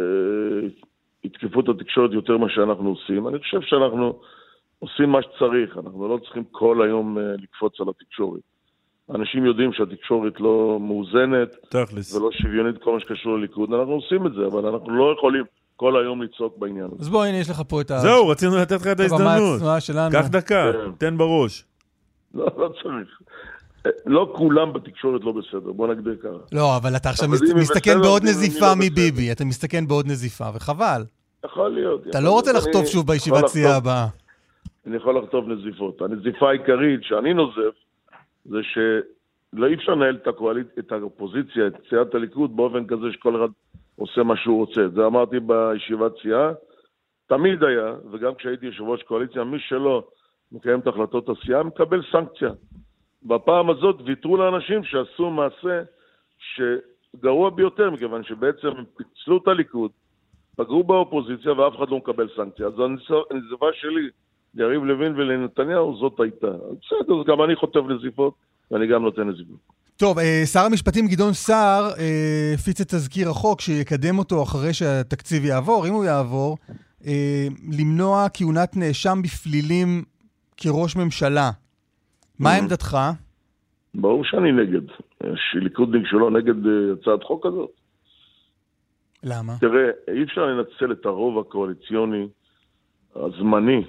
יתקפו 1.25 1.61
את 1.61 1.69
התקשורת 1.69 2.13
יותר 2.13 2.37
ממה 2.39 2.47
שאנחנו 2.51 2.89
עושים. 2.89 3.29
אני 3.29 3.39
חושב 3.39 3.61
שאנחנו 3.61 4.21
עושים 4.79 5.09
מה 5.09 5.19
שצריך, 5.23 5.79
אנחנו 5.79 6.09
לא 6.09 6.19
צריכים 6.25 6.45
כל 6.51 6.83
היום 6.83 7.19
אה, 7.19 7.23
לקפוץ 7.39 7.81
על 7.81 7.87
התקשורת. 7.89 8.52
אנשים 9.11 9.45
יודעים 9.47 9.73
שהתקשורת 9.73 10.41
לא 10.41 10.79
מאוזנת 10.81 11.57
תכלס. 11.69 12.15
ולא 12.15 12.31
שוויונית 12.33 12.83
כל 12.83 12.93
מה 12.95 13.01
שקשור 13.01 13.39
לליכוד, 13.39 13.73
אנחנו 13.73 13.93
עושים 13.93 14.27
את 14.27 14.33
זה, 14.33 14.47
אבל 14.47 14.67
אנחנו 14.67 14.97
לא 14.97 15.15
יכולים 15.19 15.45
כל 15.77 16.03
היום 16.03 16.23
לצעוק 16.23 16.59
בעניין 16.59 16.85
הזה. 16.87 16.97
אז 17.01 17.09
בוא, 17.09 17.25
הנה, 17.25 17.37
יש 17.37 17.51
לך 17.51 17.63
פה 17.69 17.81
את 17.81 17.91
ה... 17.91 17.99
זהו, 17.99 18.29
רצינו 18.29 18.57
לתת 18.57 18.73
לך 18.73 18.87
את 18.87 19.01
ההזדמנות. 19.01 19.57
הצנועה 19.57 19.81
שלנו. 19.81 20.13
קח 20.13 20.27
דקה, 20.29 20.71
כן. 20.73 20.93
תן 20.99 21.19
בראש. 21.19 21.65
לא, 22.35 22.47
לא 22.57 22.69
צריך. 22.83 23.09
לא 24.07 24.33
כולם 24.37 24.73
בתקשורת 24.73 25.21
לא 25.25 25.33
בסדר, 25.33 25.73
בוא 25.73 25.89
נגדיר 25.95 26.17
ככה. 26.23 26.29
לא, 26.57 26.77
אבל 26.77 26.97
אתה 26.97 27.11
עכשיו 27.11 27.29
מס- 27.29 27.53
מסתכן 27.55 28.01
בעוד 28.01 28.23
מי 28.25 28.31
נזיפה 28.31 28.67
לא? 28.67 28.75
מביבי. 28.79 29.33
אתה 29.33 29.45
מסתכן 29.45 29.87
בעוד 29.89 30.07
נזיפה, 30.07 30.45
וחבל. 30.55 31.05
יכול 31.45 31.69
להיות. 31.69 32.01
אתה 32.01 32.09
יכול 32.11 32.21
לא 32.25 32.31
רוצה 32.31 32.53
להיות. 32.53 32.65
לחטוף 32.67 32.83
אני 32.83 32.91
שוב 32.91 33.07
בישיבת 33.07 33.47
סיעה 33.47 33.77
הבאה. 33.77 34.07
אני 34.87 34.97
יכול 34.97 35.19
לחטוף 35.19 35.45
נזיפות. 35.49 36.03
הנזיפה 36.03 36.49
העיקרית 36.49 37.01
שאני 37.03 37.35
נוזף, 37.35 37.75
זה 38.45 38.59
שלא 38.63 39.67
אי 39.67 39.75
אפשר 39.75 39.93
לנהל 39.95 40.17
את, 40.17 40.27
הקואליצ... 40.27 40.67
את 40.79 40.93
האופוזיציה, 40.93 41.67
את 41.67 41.75
סיעת 41.89 42.15
הליכוד, 42.15 42.57
באופן 42.57 42.87
כזה 42.87 43.13
שכל 43.13 43.37
אחד 43.37 43.53
עושה 43.97 44.23
מה 44.23 44.37
שהוא 44.37 44.57
רוצה. 44.57 44.89
זה 44.89 45.07
אמרתי 45.07 45.41
בישיבת 45.41 46.13
סיעה. 46.23 46.53
תמיד 47.27 47.65
היה, 47.65 47.95
וגם 48.13 48.35
כשהייתי 48.35 48.67
יושב 48.67 48.83
ראש 48.83 49.03
קואליציה, 49.03 49.45
מי 49.45 49.59
שלא 49.59 50.09
מקיים 50.53 50.81
את 50.81 50.87
החלטות 50.87 51.29
הסיעה 51.29 51.63
מקבל 51.63 52.03
סנקציה. 52.13 52.51
בפעם 53.23 53.71
הזאת 53.71 53.97
ויתרו 54.05 54.37
לאנשים 54.37 54.85
שעשו 54.85 55.31
מעשה 55.31 55.83
שגרוע 56.39 57.51
ביותר, 57.51 57.91
מכיוון 57.91 58.25
שבעצם 58.25 58.69
הם 58.69 58.85
פיצלו 58.97 59.37
את 59.37 59.49
הליכוד, 59.49 59.91
פגעו 60.57 60.85
באופוזיציה 60.85 61.53
ואף 61.53 61.77
אחד 61.77 61.89
לא 61.89 61.97
מקבל 61.97 62.29
סנקציה. 62.37 62.67
אז 62.67 62.73
הנז- 62.79 63.27
הנזיפה 63.31 63.67
שלי 63.73 64.09
ליריב 64.55 64.85
לוין 64.85 65.13
ולנתניהו 65.17 65.97
זאת 66.01 66.21
הייתה. 66.21 66.47
בסדר, 66.47 67.21
אז 67.21 67.27
גם 67.27 67.43
אני 67.45 67.57
חוטף 67.57 67.81
נזיפות 67.89 68.35
ואני 68.71 68.87
גם 68.87 69.03
נותן 69.03 69.29
נזיפות. 69.29 69.59
טוב, 69.97 70.19
אה, 70.19 70.43
שר 70.53 70.61
המשפטים 70.61 71.07
גדעון 71.09 71.33
סער 71.33 71.85
אה, 71.99 72.53
הפיץ 72.55 72.81
את 72.81 72.89
תזכיר 72.89 73.29
החוק 73.29 73.61
שיקדם 73.61 74.19
אותו 74.19 74.43
אחרי 74.43 74.73
שהתקציב 74.73 75.45
יעבור, 75.45 75.87
אם 75.89 75.93
הוא 75.93 76.05
יעבור, 76.05 76.57
אה, 77.07 77.47
למנוע 77.79 78.27
כהונת 78.35 78.77
נאשם 78.77 79.19
בפלילים 79.23 80.03
כראש 80.57 80.97
ממשלה. 80.97 81.51
מה 82.39 82.57
Mhm. 82.57 82.63
עמדתך? 82.63 82.97
ברור 83.95 84.25
שאני 84.25 84.53
נגד. 84.53 84.83
יש 85.25 85.41
ליכודניק 85.55 86.03
שלא 86.07 86.31
נגד 86.31 86.55
הצעת 86.93 87.23
חוק 87.23 87.47
כזאת. 87.47 87.71
למה? 89.25 89.53
תראה, 89.61 89.91
אי 90.15 90.23
אפשר 90.23 90.47
לנצל 90.47 90.93
את 90.93 91.07
הרוב 91.07 91.39
הקואליציוני 91.39 92.29
הזמני 93.17 93.85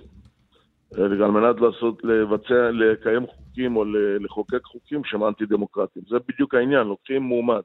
על 0.97 1.31
מנת 1.31 1.61
לעשות, 1.61 2.03
לבצע, 2.03 2.71
לקיים 2.71 3.27
חוקים 3.27 3.75
או 3.75 3.83
לחוקק 4.19 4.63
חוקים 4.63 5.01
שהם 5.05 5.23
אנטי 5.23 5.45
דמוקרטיים. 5.45 6.05
זה 6.09 6.17
בדיוק 6.27 6.53
העניין, 6.53 6.87
לוקחים 6.87 7.21
מועמד 7.21 7.61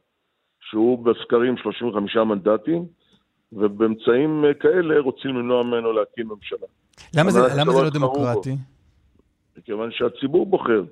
שהוא 0.60 1.04
בסקרים 1.04 1.56
35 1.56 2.16
מנדטים, 2.16 2.86
ובאמצעים 3.52 4.44
אה, 4.44 4.54
כאלה 4.54 5.00
רוצים 5.00 5.30
למנוע 5.30 5.62
ממנו 5.62 5.92
להקים 5.92 6.28
ממשלה. 6.28 6.66
למה 7.16 7.30
זה, 7.30 7.40
למה 7.40 7.72
זה 7.72 7.82
לא 7.82 7.90
בו. 7.90 7.98
דמוקרטי? 7.98 8.56
מכיוון 9.58 9.90
שהציבור 9.92 10.46
בוחר. 10.46 10.82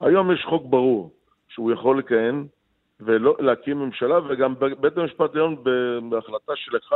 היום 0.00 0.32
יש 0.32 0.44
חוק 0.48 0.66
ברור 0.66 1.10
שהוא 1.48 1.72
יכול 1.72 1.98
לכהן 1.98 2.46
ולא 3.00 3.36
להקים 3.38 3.78
ממשלה, 3.78 4.18
וגם 4.28 4.54
בית 4.80 4.96
המשפט 4.98 5.30
העליון 5.30 5.56
בהחלטה 6.10 6.52
של 6.56 6.76
11-0 6.76 6.94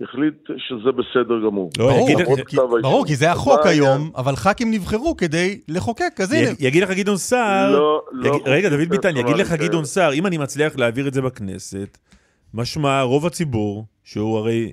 החליט 0.00 0.34
שזה 0.58 0.92
בסדר 0.92 1.46
גמור. 1.46 1.70
לא, 1.78 1.86
ברור, 1.86 2.10
יגיד- 2.10 2.20
למרות 2.20 2.38
י- 2.38 2.44
כתב 2.44 2.58
האישום. 2.60 2.82
ברור, 2.82 3.06
כי 3.06 3.16
זה 3.16 3.32
החוק 3.32 3.60
היום, 3.66 3.88
העניין? 3.88 4.10
אבל 4.16 4.36
ח"כים 4.36 4.70
נבחרו 4.70 5.16
כדי 5.16 5.60
לחוקק, 5.68 6.20
אז 6.22 6.32
הנה. 6.32 6.50
י- 6.50 6.54
יגיד 6.66 6.82
לך 6.82 6.90
גדעון 6.90 7.16
סער, 7.16 7.72
לא, 7.72 8.02
לא 8.12 8.28
יגיד- 8.28 8.42
רגע, 8.48 8.68
דוד 8.68 8.88
ביטן, 8.88 9.16
יגיד 9.16 9.36
לך 9.36 9.40
פרסונלי 9.48 9.68
גדעון. 9.68 9.84
סער, 9.84 10.12
אם 10.14 10.26
אני 10.26 10.38
מצליח 10.38 10.76
להעביר 10.76 11.08
את 11.08 11.14
זה 11.14 11.22
בכנסת, 11.22 11.98
משמע 12.54 13.02
רוב 13.02 13.26
הציבור, 13.26 13.84
שהוא 14.04 14.38
הרי 14.38 14.72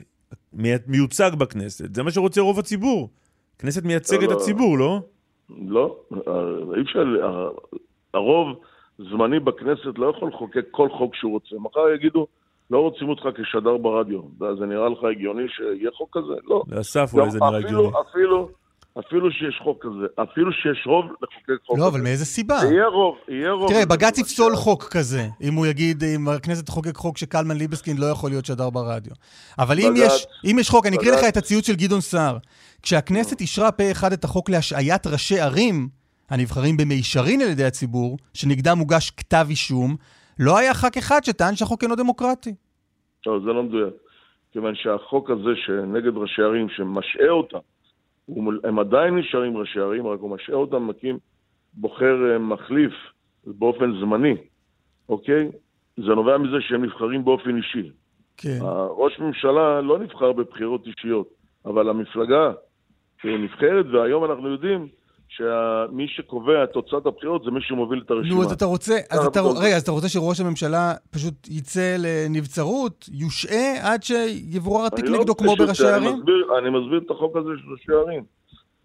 מי- 0.54 0.70
מיוצג 0.88 1.32
בכנסת, 1.38 1.96
זה 1.96 2.04
מה 2.04 2.12
שרוצה 2.12 2.42
רוב 2.42 2.60
הציבור. 2.60 3.10
כנסת 3.60 3.84
מייצגת 3.84 4.20
לא, 4.20 4.26
את 4.26 4.32
לא. 4.32 4.36
הציבור, 4.42 4.78
לא? 4.78 5.00
לא, 5.68 5.96
אה, 6.28 6.32
אי 6.78 6.82
אפשר, 6.82 7.00
ה- 7.26 7.50
הרוב 8.14 8.48
זמני 8.98 9.40
בכנסת 9.40 9.98
לא 9.98 10.14
יכול 10.16 10.30
לחוקק 10.30 10.66
כל 10.72 10.90
חוק 10.98 11.16
שהוא 11.16 11.32
רוצה. 11.32 11.56
מחר 11.60 11.90
יגידו, 11.96 12.28
לא 12.72 12.80
רוצים 12.80 13.10
אותך 13.10 13.22
כשדר 13.22 13.78
ברדיו. 13.78 14.20
זה 14.60 14.66
נראה 14.66 14.90
לך 14.90 14.98
הגיוני 15.12 15.44
שיהיה 15.56 15.90
חוק 15.98 16.18
כזה? 16.18 16.34
לא. 16.50 16.64
לאסף 16.68 17.10
אולי 17.14 17.32
זה 17.32 17.40
נראה 17.40 17.58
הגיוני. 17.58 17.88
אפילו, 18.12 18.50
אפילו 19.00 19.32
שיש 19.32 19.60
חוק 19.64 19.86
כזה, 19.86 20.06
אפילו 20.32 20.52
שיש 20.52 20.88
רוב 20.88 21.06
לחוקק 21.06 21.66
חוק 21.66 21.78
לא, 21.80 21.84
כזה. 21.84 21.92
אבל 21.92 22.02
מאיזה 22.02 22.26
סיבה? 22.26 22.56
יהיה 22.72 22.86
רוב, 22.88 23.16
יהיה 23.30 23.52
רוב. 23.52 23.70
תראה. 23.72 23.86
בג"ץ 23.86 24.18
יפסול 24.18 24.56
חוק 24.56 24.84
כזה, 24.84 25.28
אם 25.42 25.54
הוא 25.54 25.66
יגיד, 25.68 26.04
אם 26.04 26.28
הכנסת 26.28 26.66
תחוקק 26.66 26.96
חוק 26.96 27.18
שקלמן 27.18 27.58
ליבסקין 27.58 27.98
לא 27.98 28.06
יכול 28.06 28.30
להיות 28.30 28.46
שדר 28.46 28.70
ברדיו. 28.70 29.14
אבל 29.60 29.80
אם 29.80 29.94
בג"ץ- 29.94 30.06
יש, 30.06 30.26
אם 30.52 30.60
יש 30.60 30.70
חוק, 30.70 30.86
אני 30.86 30.98
אקריא 30.98 31.12
לך 31.12 31.18
בג"ץ- 31.20 31.28
את 31.28 31.38
הציוץ 31.38 31.68
של 31.68 31.76
גדעון 31.76 32.02
סער. 32.02 32.38
כשהכנסת 32.82 33.42
אישרה 33.42 33.72
פה 33.72 33.92
אחד 33.92 34.14
את 34.14 34.24
החוק 34.24 34.50
להשעיית 34.50 35.08
ראשי 35.08 35.40
ערים, 35.40 35.90
הנבחרים 36.30 36.78
במישרין 36.78 37.42
על 37.42 37.48
ידי 37.50 37.64
הציבור, 37.66 38.18
שנגדם 38.34 38.78
הוגש 38.78 39.10
כתב 39.10 39.46
אישום, 39.50 39.96
לא 40.42 40.58
היה 40.58 40.74
ח"כ 40.74 40.98
אחד 40.98 41.24
שטען 41.24 41.56
שהחוק 41.56 41.84
אינו 41.84 41.96
דמוקרטי. 41.96 42.56
לא, 43.26 43.40
זה 43.40 43.54
לא 43.54 43.64
מדויק. 43.64 43.94
כיוון 44.52 44.76
שהחוק 44.76 45.30
הזה 45.30 45.56
שנגד 45.56 46.18
ראשי 46.18 46.42
ערים, 46.42 46.70
שמשעה 46.70 47.30
אותם, 47.30 47.58
הם 48.64 48.80
עדיין 48.80 49.18
נשארים 49.18 49.58
ראשי 49.58 49.80
ערים, 49.80 50.08
רק 50.08 50.20
הוא 50.20 50.30
משעה 50.30 50.56
אותם, 50.56 50.88
מקים 50.88 51.18
בוחר 51.74 52.32
אה, 52.32 52.38
מחליף 52.38 52.94
באופן 53.46 54.00
זמני, 54.00 54.36
אוקיי? 55.10 55.52
זה 55.98 56.16
נובע 56.16 56.38
מזה 56.38 56.58
שהם 56.60 56.86
נבחרים 56.86 57.26
באופן 57.26 57.58
אישי. 57.58 57.92
כן. 58.38 58.60
ראש 58.90 59.20
ממשלה 59.20 59.82
לא 59.82 60.00
נבחר 60.00 60.32
בבחירות 60.32 60.88
אישיות, 60.88 61.30
אבל 61.66 61.90
המפלגה 61.90 62.52
נבחרת, 63.24 63.86
והיום 63.86 64.26
אנחנו 64.26 64.50
יודעים 64.50 64.88
שמי 65.38 66.08
שקובע 66.08 66.64
את 66.64 66.70
תוצאת 66.70 67.06
הבחירות 67.06 67.44
זה 67.44 67.52
מי 67.52 67.60
שמוביל 67.62 68.02
את 68.06 68.12
הרשימה. 68.12 68.36
נו, 68.36 68.42
אז 68.44 68.52
אתה 68.52 68.66
רוצה, 68.66 68.98
אז 69.10 69.26
אתה. 69.26 69.42
רגע, 69.42 69.76
אז 69.76 69.82
אתה 69.82 69.92
רוצה 69.92 70.10
שראש 70.10 70.40
הממשלה 70.40 70.94
פשוט 71.12 71.48
יצא 71.50 71.96
לנבצרות, 72.00 73.10
יושעה 73.12 73.94
עד 73.94 74.04
שיבורר 74.04 74.86
התיק 74.86 75.06
לא 75.06 75.12
נגדו 75.12 75.32
רוצה 75.32 75.44
כמו 75.44 75.56
בראשי? 75.56 75.84
אני 75.96 76.14
מסביר, 76.14 76.48
אני 76.60 76.70
מסביר 76.70 77.02
את 77.06 77.12
החוק 77.12 77.38
הזה 77.38 77.50
של 77.62 77.72
ראשי 77.72 77.92
הערים. 77.92 78.24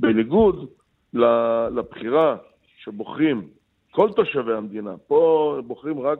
בניגוד 0.01 0.67
ל- 1.15 1.69
לבחירה 1.79 2.37
שבוחרים 2.85 3.49
כל 3.91 4.11
תושבי 4.17 4.53
המדינה, 4.57 4.91
פה 5.07 5.59
בוחרים 5.67 6.01
רק 6.01 6.19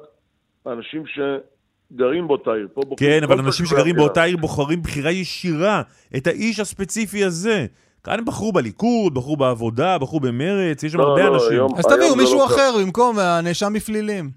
האנשים 0.67 1.05
שגרים 1.07 2.29
באותה 2.29 2.51
עיר. 2.53 2.69
פה 2.75 2.81
בוחרים 2.89 3.11
כן, 3.21 3.25
אבל 3.25 3.39
אנשים 3.39 3.67
שגרים. 3.67 3.97
באותה 3.97 4.23
עיר 4.23 4.37
בוחרים 4.37 4.83
בחירה 4.83 5.11
ישירה 5.11 5.83
את 6.17 6.27
האיש 6.27 6.61
הספציפי 6.61 7.25
הזה. 7.25 7.67
כאן 8.07 8.19
הם 8.19 8.25
בחרו 8.25 8.53
בליכוד, 8.53 9.15
בחרו 9.15 9.37
בעבודה, 9.37 9.99
בחרו 9.99 10.21
במרץ, 10.21 10.83
יש 10.83 10.93
שם 10.93 10.99
לא, 10.99 11.05
הרבה 11.09 11.23
לא, 11.29 11.35
אנשים. 11.35 11.53
היום- 11.53 11.73
אז 11.79 11.87
תביאו 11.87 12.17
מישהו 12.17 12.39
לא 12.39 12.45
כך. 12.45 12.53
אחר 12.53 12.71
במקום 12.85 13.17
הנאשם 13.19 13.73
בפלילים. 13.77 14.31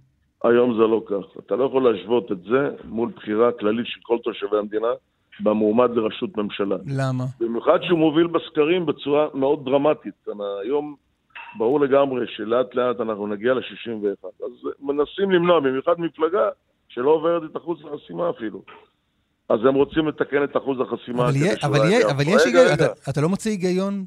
היום 0.44 0.74
זה 0.74 0.88
לא 0.88 1.02
כך. 1.06 1.40
אתה 1.46 1.56
לא 1.56 1.64
יכול 1.66 1.92
להשוות 1.92 2.32
את 2.32 2.38
זה 2.44 2.70
מול 2.84 3.10
בחירה 3.16 3.52
כללית 3.52 3.86
של 3.88 4.00
כל 4.04 4.18
תושבי 4.24 4.58
המדינה 4.58 4.88
במועמד 5.44 5.90
לראשות 5.96 6.38
ממשלה. 6.38 6.76
למה? 6.88 7.24
במיוחד 7.40 7.80
שהוא 7.88 8.00
מוביל 8.00 8.28
בסקרים 8.28 8.86
בצורה 8.86 9.28
מאוד 9.34 9.66
דרמטית. 9.66 10.14
אני- 10.28 10.44
היום 10.64 10.96
ברור 11.58 11.80
לגמרי 11.80 12.26
שלאט 12.28 12.76
לאט 12.76 13.00
אנחנו 13.02 13.28
נגיע 13.28 13.54
ל-61. 13.54 14.26
אז 14.46 14.52
מנסים 14.80 15.32
למנוע, 15.32 15.60
במיוחד 15.60 15.94
מפלגה 15.98 16.50
שלא 16.90 17.10
עוברת 17.10 17.42
את 17.52 17.58
אחוז 17.58 17.78
החסימה 17.86 18.30
אפילו. 18.30 18.62
אז 19.50 19.60
הם 19.68 19.76
רוצים 19.76 20.08
לתקן 20.08 20.44
את 20.44 20.58
אחוז 20.58 20.78
החסימה. 20.82 21.24
אבל 21.24 21.34
שאולי 21.34 21.54
אבל 21.64 21.92
יעבור. 21.92 22.12
אבל 22.12 22.24
יש 22.28 22.42
היגיון. 22.46 22.66
אתה- 22.74 22.88
אתה 23.10 23.22
לא 23.22 23.30
מוצא 23.30 23.50
היגיון? 23.50 24.06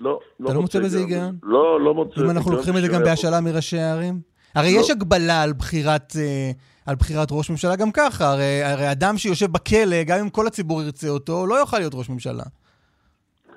לא, 0.00 0.20
אתה 0.44 0.54
לא 0.54 0.60
מוצא 0.60 0.80
בזה 0.80 0.98
היגיון? 0.98 1.36
לא, 1.42 1.80
לא 1.80 1.94
מוצא. 1.94 2.20
אם 2.20 2.30
אנחנו 2.30 2.52
לוקחים 2.52 2.76
את 2.76 2.82
זה 2.82 2.88
גם 2.88 3.02
בהשאלה 3.04 3.40
מראשי 3.40 3.78
הערים? 3.78 4.20
הרי 4.54 4.74
לא. 4.74 4.80
יש 4.80 4.90
הגבלה 4.90 5.42
על 5.42 5.52
בחירת, 5.52 6.12
אה, 6.18 6.50
על 6.86 6.94
בחירת 6.94 7.28
ראש 7.30 7.50
ממשלה 7.50 7.76
גם 7.76 7.90
ככה, 7.92 8.32
הרי, 8.32 8.62
הרי 8.64 8.92
אדם 8.92 9.18
שיושב 9.18 9.52
בכלא, 9.52 10.02
גם 10.06 10.18
אם 10.18 10.30
כל 10.30 10.46
הציבור 10.46 10.82
ירצה 10.82 11.08
אותו, 11.08 11.46
לא 11.46 11.54
יוכל 11.54 11.78
להיות 11.78 11.94
ראש 11.94 12.08
ממשלה. 12.10 12.42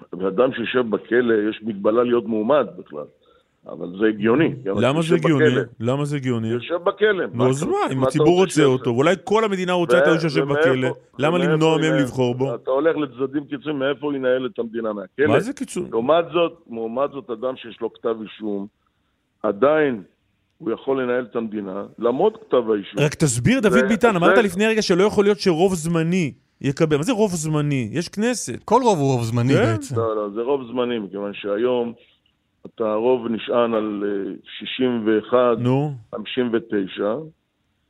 פה. 0.10 0.18
ואדם 0.26 0.54
שיושב 0.54 0.90
בכלא, 0.90 1.34
יש 1.50 1.60
מגבלה 1.64 2.04
להיות 2.04 2.26
מועמד 2.26 2.66
בכלל. 2.78 3.04
אבל 3.68 3.88
זה 4.00 4.08
הגיוני. 4.08 4.54
למה 4.66 5.02
זה 5.02 5.16
הגיוני? 5.16 5.46
למה 5.80 6.06
זה 6.06 6.16
הגיוני? 6.16 6.48
יושב 6.48 6.76
בכלא. 6.84 7.26
נו, 7.34 7.50
אז 7.50 7.64
מה, 7.64 7.78
אם 7.92 8.04
הציבור 8.04 8.42
רוצה? 8.42 8.64
אותו, 8.64 8.90
ואולי 8.90 9.16
כל 9.24 9.44
המדינה 9.44 9.74
רוצה 9.74 9.98
את 9.98 10.08
האיש 10.08 10.22
שיושב 10.22 10.44
בכלא, 10.44 10.90
למה 11.20 11.38
למנוע 11.38 11.78
מהם? 11.78 11.94
לבחור 11.94 12.36
בו? 12.36 12.56
אתה 12.56 12.72
הולך 12.72 12.98
לצדדים 12.98 13.46
קיצוניים, 13.46 13.80
מאיפה 13.80 14.06
הוא 14.06 14.14
ינהל 14.14 14.46
את 14.46 14.60
המדינה? 14.60 14.94
מהכלא? 14.94 15.28
מה 15.28 15.40
זה 15.40 15.54
קיצור? 15.54 15.86
לעומת 15.92 16.26
זאת, 16.34 16.54
לעומת 16.70 17.12
זאת, 17.12 17.30
אדם 17.30 17.56
שיש 17.56 17.78
לו 17.82 17.94
כתב 17.94 18.16
אישום, 18.22 18.68
עדיין 19.44 20.04
הוא 20.58 20.72
יכול 20.72 21.02
לנהל 21.02 21.28
את 21.32 21.36
המדינה, 21.36 21.84
למרות 22.00 22.38
כתב 22.48 22.72
האישום. 22.72 23.00
רק 23.00 23.14
תסביר, 23.16 23.60
דוד 23.60 23.86
ביטן, 23.88 24.16
אמרת 24.16 24.38
לפני 24.38 24.68
רגע 24.68 24.82
שלא 24.82 25.04
יכול 25.04 25.24
להיות 25.26 25.40
שרוב 25.40 25.74
זמני 25.74 26.34
יקבל. 26.62 26.98
מה 26.98 27.04
זה 27.04 27.12
רוב 27.12 27.32
זמני? 27.32 27.90
יש 27.92 28.10
כנסת. 28.10 28.64
כל 28.66 28.82
רוב 28.84 29.00
הוא 29.00 29.12
רוב 29.14 29.24
זמני 29.24 29.54
כן? 29.54 29.64
בעצם. 29.64 29.96
לא, 29.96 30.16
לא, 30.16 30.30
זה 30.36 30.42
רוב 30.42 30.62
זמני, 30.72 31.00
מכיוון 31.00 31.32
שהיום 31.34 31.94
אתה 32.66 32.84
הרוב 32.92 33.28
נשען 33.28 33.74
על 33.74 34.04
אה, 34.06 34.34
61, 34.60 35.38
נו. 35.60 35.92
59, 36.16 37.16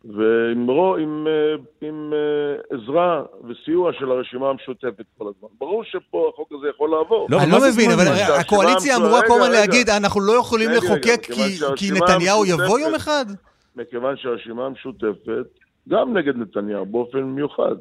ועם 0.06 0.68
רו- 0.70 0.96
עם, 0.96 1.28
אה, 1.28 1.56
עם 1.88 2.14
אה, 2.14 2.78
עזרה 2.78 3.24
וסיוע 3.50 3.94
של 3.94 4.12
הרשימה 4.12 4.50
המשותפת 4.50 5.06
כל 5.18 5.26
הזמן. 5.28 5.50
ברור 5.60 5.84
שפה 5.84 6.30
החוק 6.34 6.52
הזה 6.58 6.68
יכול 6.76 6.90
לעבור. 6.90 7.28
לא, 7.30 7.38
אני 7.44 7.52
לא 7.52 7.58
מבין, 7.74 7.92
אבל 7.92 8.06
הקואליציה 8.40 8.98
אמורה 8.98 9.22
כל 9.28 9.34
הזמן 9.34 9.48
רגע, 9.52 9.60
להגיד, 9.60 9.90
אנחנו 9.90 10.22
לא 10.22 10.34
יכולים 10.40 10.70
לחוקק 10.70 11.20
כי- 11.22 11.34
כי 11.76 11.92
נתניהו 11.92 12.46
יבוא 12.46 12.80
יום 12.80 12.96
אחד? 12.96 13.26
מכיוון 13.76 14.18
שהרשימה 14.18 14.66
המשותפת 14.66 15.46
גם 15.90 16.18
נגד 16.18 16.36
נתניהו 16.38 16.86
באופן 16.86 17.20
מיוחד, 17.24 17.76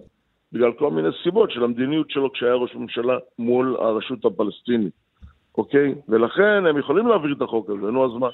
בגלל 0.53 0.73
כל 0.79 0.91
מיני 0.91 1.09
סיבות 1.23 1.51
של 1.51 1.65
המדיניות 1.65 2.11
שלו 2.11 2.33
כשהיה 2.33 2.55
ראש 2.55 2.75
ממשלה 2.75 3.15
מול 3.39 3.77
הרשות 3.81 4.25
הפלסטינית, 4.25 4.93
אוקיי? 5.59 5.95
ולכן 6.09 6.67
הם 6.71 6.79
יכולים 6.79 7.07
להעביר 7.07 7.35
את 7.37 7.43
החוק 7.43 7.71
הזה, 7.71 7.91
נו 7.93 8.05
אז 8.05 8.21
מה? 8.21 8.29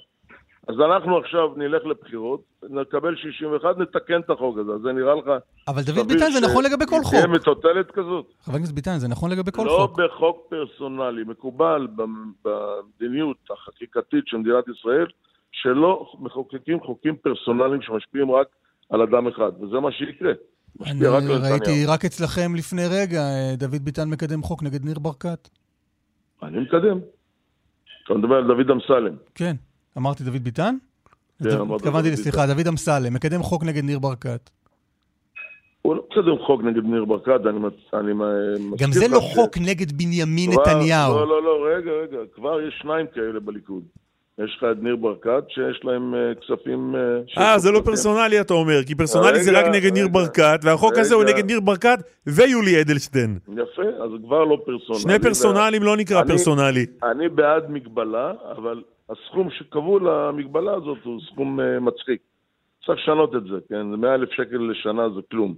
אז 0.69 0.75
אנחנו 0.81 1.19
עכשיו 1.19 1.49
נלך 1.57 1.83
לבחירות, 1.87 2.41
נקבל 2.71 3.17
61, 3.17 3.79
נתקן 3.79 4.21
את 4.21 4.31
החוק 4.31 4.59
הזה, 4.59 4.73
אז 4.73 4.81
זה 4.81 4.93
נראה 4.93 5.15
לך... 5.15 5.25
אבל 5.69 5.83
דוד 5.83 6.09
ביטן, 6.09 6.31
זה 6.31 6.41
נכון 6.41 6.65
לגבי 6.65 6.87
כל 6.87 7.01
חוק. 7.03 7.15
תהיה 7.15 7.27
מטוטלת 7.27 7.91
כזאת? 7.91 8.27
חבר 8.43 8.57
הכנסת 8.57 8.73
ביטן, 8.75 8.99
זה 8.99 9.09
נכון 9.09 9.31
לגבי 9.31 9.51
כל 9.53 9.63
לא 9.65 9.87
חוק. 9.89 10.01
בחוק 10.01 10.47
פרסונלי, 10.51 11.25
מקובל 11.27 11.87
במ- 11.97 12.33
במדיניות 12.45 13.37
החקיקתית 13.51 14.25
של 14.27 14.37
מדינת 14.37 14.65
ישראל, 14.79 15.07
שלא 15.53 16.07
מחוקקים 16.19 16.81
חוקים 16.81 17.17
פרסונליים 17.17 17.83
שמשפיעים 17.83 18.31
רק 18.31 18.47
על 18.91 19.03
אדם 19.03 19.27
אחד, 19.29 19.53
וזה 19.63 19.81
מה 19.81 19.93
שיקרה. 19.93 20.33
אני 20.87 21.07
רק 21.07 21.23
ראיתי. 21.51 21.87
רק 21.87 22.05
אצלכם 22.05 22.55
לפני 22.55 22.83
רגע, 22.91 23.21
אה, 23.21 23.55
דוד 23.57 23.85
ביטן 23.85 24.09
מקדם 24.11 24.43
חוק 24.43 24.63
נגד 24.63 24.85
ניר 24.85 24.99
ברקת. 24.99 25.49
אני 26.47 26.59
מקדם. 26.61 26.99
אתה 28.05 28.15
מדבר 28.15 28.35
על 28.35 28.47
דוד 28.47 28.71
אמסלם. 28.71 29.17
כן. 29.35 29.57
אמרתי 29.99 30.25
דוד 30.25 30.45
ביטן? 30.45 30.77
כן, 31.43 31.49
אז 31.49 31.55
אמרת 31.55 31.81
התכוונתי, 31.81 32.11
דוד 32.11 32.19
סליחה, 32.19 32.47
דוד 32.47 32.67
אמסלם, 32.69 33.15
מקדם 33.15 33.43
חוק 33.43 33.65
נגד 33.65 33.85
ניר 33.85 33.99
ברקת. 33.99 34.51
הוא 35.83 35.95
לא 35.95 36.03
מקדם 36.11 36.39
חוק 36.47 36.63
נגד 36.63 36.85
ניר 36.85 37.05
ברקת, 37.05 37.41
אני, 37.49 37.59
מצ- 37.59 37.95
אני 37.95 38.13
מ- 38.13 38.77
גם 38.79 38.93
זה 38.93 39.09
לא 39.09 39.21
חוק 39.21 39.59
נגד 39.59 39.93
בנימין 39.93 40.51
נתניהו. 40.51 41.15
לא, 41.15 41.29
לא, 41.29 41.43
לא, 41.43 41.67
רגע, 41.77 41.91
רגע, 41.91 42.19
כבר 42.35 42.61
יש 42.61 42.75
שניים 42.83 43.07
כאלה 43.15 43.41
בליכוד. 43.41 43.83
יש 44.45 44.55
לך 44.59 44.65
את 44.73 44.83
ניר 44.83 44.97
ברקת, 44.97 45.45
שיש 45.49 45.81
להם 45.85 46.15
אה, 46.15 46.33
כספים... 46.35 46.95
אה, 47.39 47.53
לו 47.55 47.59
זה 47.61 47.71
לא. 47.73 47.81
פרסונלי, 47.85 48.41
אתה 48.41 48.55
אומר, 48.55 48.83
כי 48.87 48.95
פרסונלי 48.95 49.43
זה 49.43 49.51
רגע, 49.51 49.61
רק 49.61 49.75
נגד 49.75 49.93
ניר 49.93 50.05
רגע, 50.05 50.13
ברקת, 50.13 50.61
והחוק 50.63 50.93
הזה 50.99 51.15
הוא 51.15 51.23
רגע. 51.25 51.33
נגד 51.33 51.47
ניר 51.47 51.61
ברקת 51.61 51.99
ויולי 52.27 52.81
אדלשטיין. 52.81 53.39
יפה, 53.53 53.83
אז 53.83 54.11
זה 54.11 54.27
כבר 54.27 54.45
לא 54.45 54.59
פרסונלי. 54.67 55.03
שני 55.03 55.19
פרסונלים 55.23 55.83
לא 55.83 55.97
נקרא 55.97 56.21
אני- 56.21 56.29
פרסונלי. 56.29 56.87
אני 57.03 57.29
בעד 57.29 57.71
מגבלה, 57.71 58.33
אבל 58.57 58.83
הסכום 59.11 59.49
שקבעו 59.51 59.99
למגבלה 59.99 60.75
הזאת 60.75 60.99
הוא 61.05 61.21
סכום 61.33 61.61
אה, 61.61 61.81
מצחיק. 61.81 62.21
צריך 62.87 62.99
לשנות 63.03 63.35
את 63.37 63.45
זה, 63.45 63.57
כן? 63.69 63.91
זה 63.91 63.97
100 63.97 64.15
אלף 64.15 64.29
שקל 64.31 64.57
לשנה 64.71 65.09
זה 65.15 65.21
כלום 65.31 65.55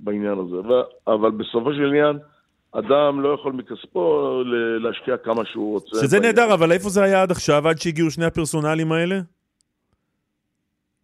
בעניין 0.00 0.32
הזה. 0.38 0.56
ו- 0.56 0.82
אבל 1.12 1.30
בסופו 1.30 1.72
של 1.72 1.84
עניין, 1.86 2.18
אדם 2.78 3.20
לא 3.20 3.34
יכול 3.40 3.52
מכספו 3.52 4.42
להשקיע 4.80 5.16
כמה 5.16 5.44
שהוא 5.44 5.72
רוצה. 5.72 5.96
שזה. 5.96 6.20
נהדר, 6.20 6.54
אבל 6.54 6.72
איפה 6.72 6.88
זה 6.88 7.02
היה 7.02 7.22
עד 7.22 7.30
עכשיו, 7.30 7.68
עד 7.68 7.78
שהגיעו 7.78 8.10
שני 8.10 8.24
הפרסונלים 8.24 8.92
האלה? 8.92 9.20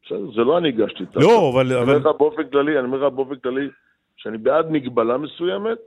בסדר, 0.07 0.33
זה 0.35 0.41
לא 0.41 0.59
אני 0.59 0.69
הגשתי 0.69 1.05
את 1.05 1.17
לא, 1.17 1.51
אבל... 1.55 1.67
אני 1.67 1.75
אומר 1.75 1.97
אבל... 1.97 2.11
לך 2.11 2.17
באופן 2.19 2.43
כללי, 2.51 2.79
אני 2.79 2.87
אומר 2.87 3.07
לך 3.07 3.13
באופן 3.15 3.37
כללי, 3.37 3.69
שאני 4.17 4.39
בעד 4.39 4.71
מגבלה 4.71 5.19
מסוימת, 5.19 5.79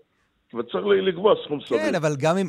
וצריך 0.53 0.85
לקבוע 0.85 1.35
סכום 1.45 1.59
סביר. 1.61 1.79
כן, 1.79 1.95
אבל 1.95 2.15
גם 2.19 2.37
אם... 2.37 2.47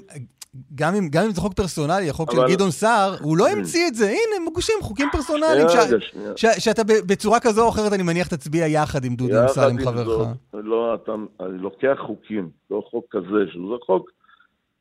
גם 0.75 0.95
אם, 0.95 1.09
גם 1.11 1.25
אם 1.25 1.31
זה 1.31 1.41
חוק 1.41 1.53
פרסונלי, 1.55 2.11
החוק 2.11 2.33
של 2.33 2.39
אבל- 2.41 2.51
גדעון 2.53 2.71
סער, 2.71 3.15
הוא 3.23 3.37
לא 3.37 3.49
המציא 3.49 3.89
את 3.89 3.95
זה. 3.95 4.05
הנה, 4.07 4.45
מוגשים 4.45 4.75
חוקים 4.81 5.09
פרסונליים. 5.13 5.69
ש- 5.69 6.11
שנייה. 6.11 6.33
ש- 6.37 6.65
שאתה 6.65 6.83
בצורה 7.09 7.41
כזו 7.41 7.65
או 7.65 7.69
אחרת, 7.69 7.93
אני 7.93 8.03
מניח, 8.03 8.29
תצביע 8.29 8.67
יחד 8.67 9.05
עם 9.05 9.15
דודי 9.17 9.43
אמסלם, 9.43 9.71
עם 9.71 9.79
חברך. 9.85 10.29
לא, 10.55 10.95
אתה, 10.95 11.13
אני 11.41 11.59
לוקח 11.59 11.97
חוקים, 12.07 12.51
לא 12.71 12.83
חוק 12.91 13.05
כזה, 13.11 13.45
שזה 13.53 13.63
חוק 13.87 14.11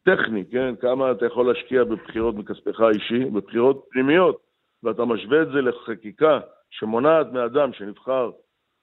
טכני, 0.04 0.44
כן? 0.52 0.74
כמה 0.82 1.12
אתה 1.12 1.26
יכול 1.26 1.54
להשקיע 1.54 1.84
בבחירות 1.84 2.36
מכספך 2.36 2.80
האישי, 2.80 3.26
בבחירות 3.26 3.86
פנימיות, 3.92 4.38
ואתה 4.84 5.06
משווה 5.06 5.42
את 5.42 5.48
זה 5.48 5.62
לחקיקה 5.62 6.40
שמונעת 6.70 7.28
מאדם 7.34 7.70
שנבחר 7.74 8.30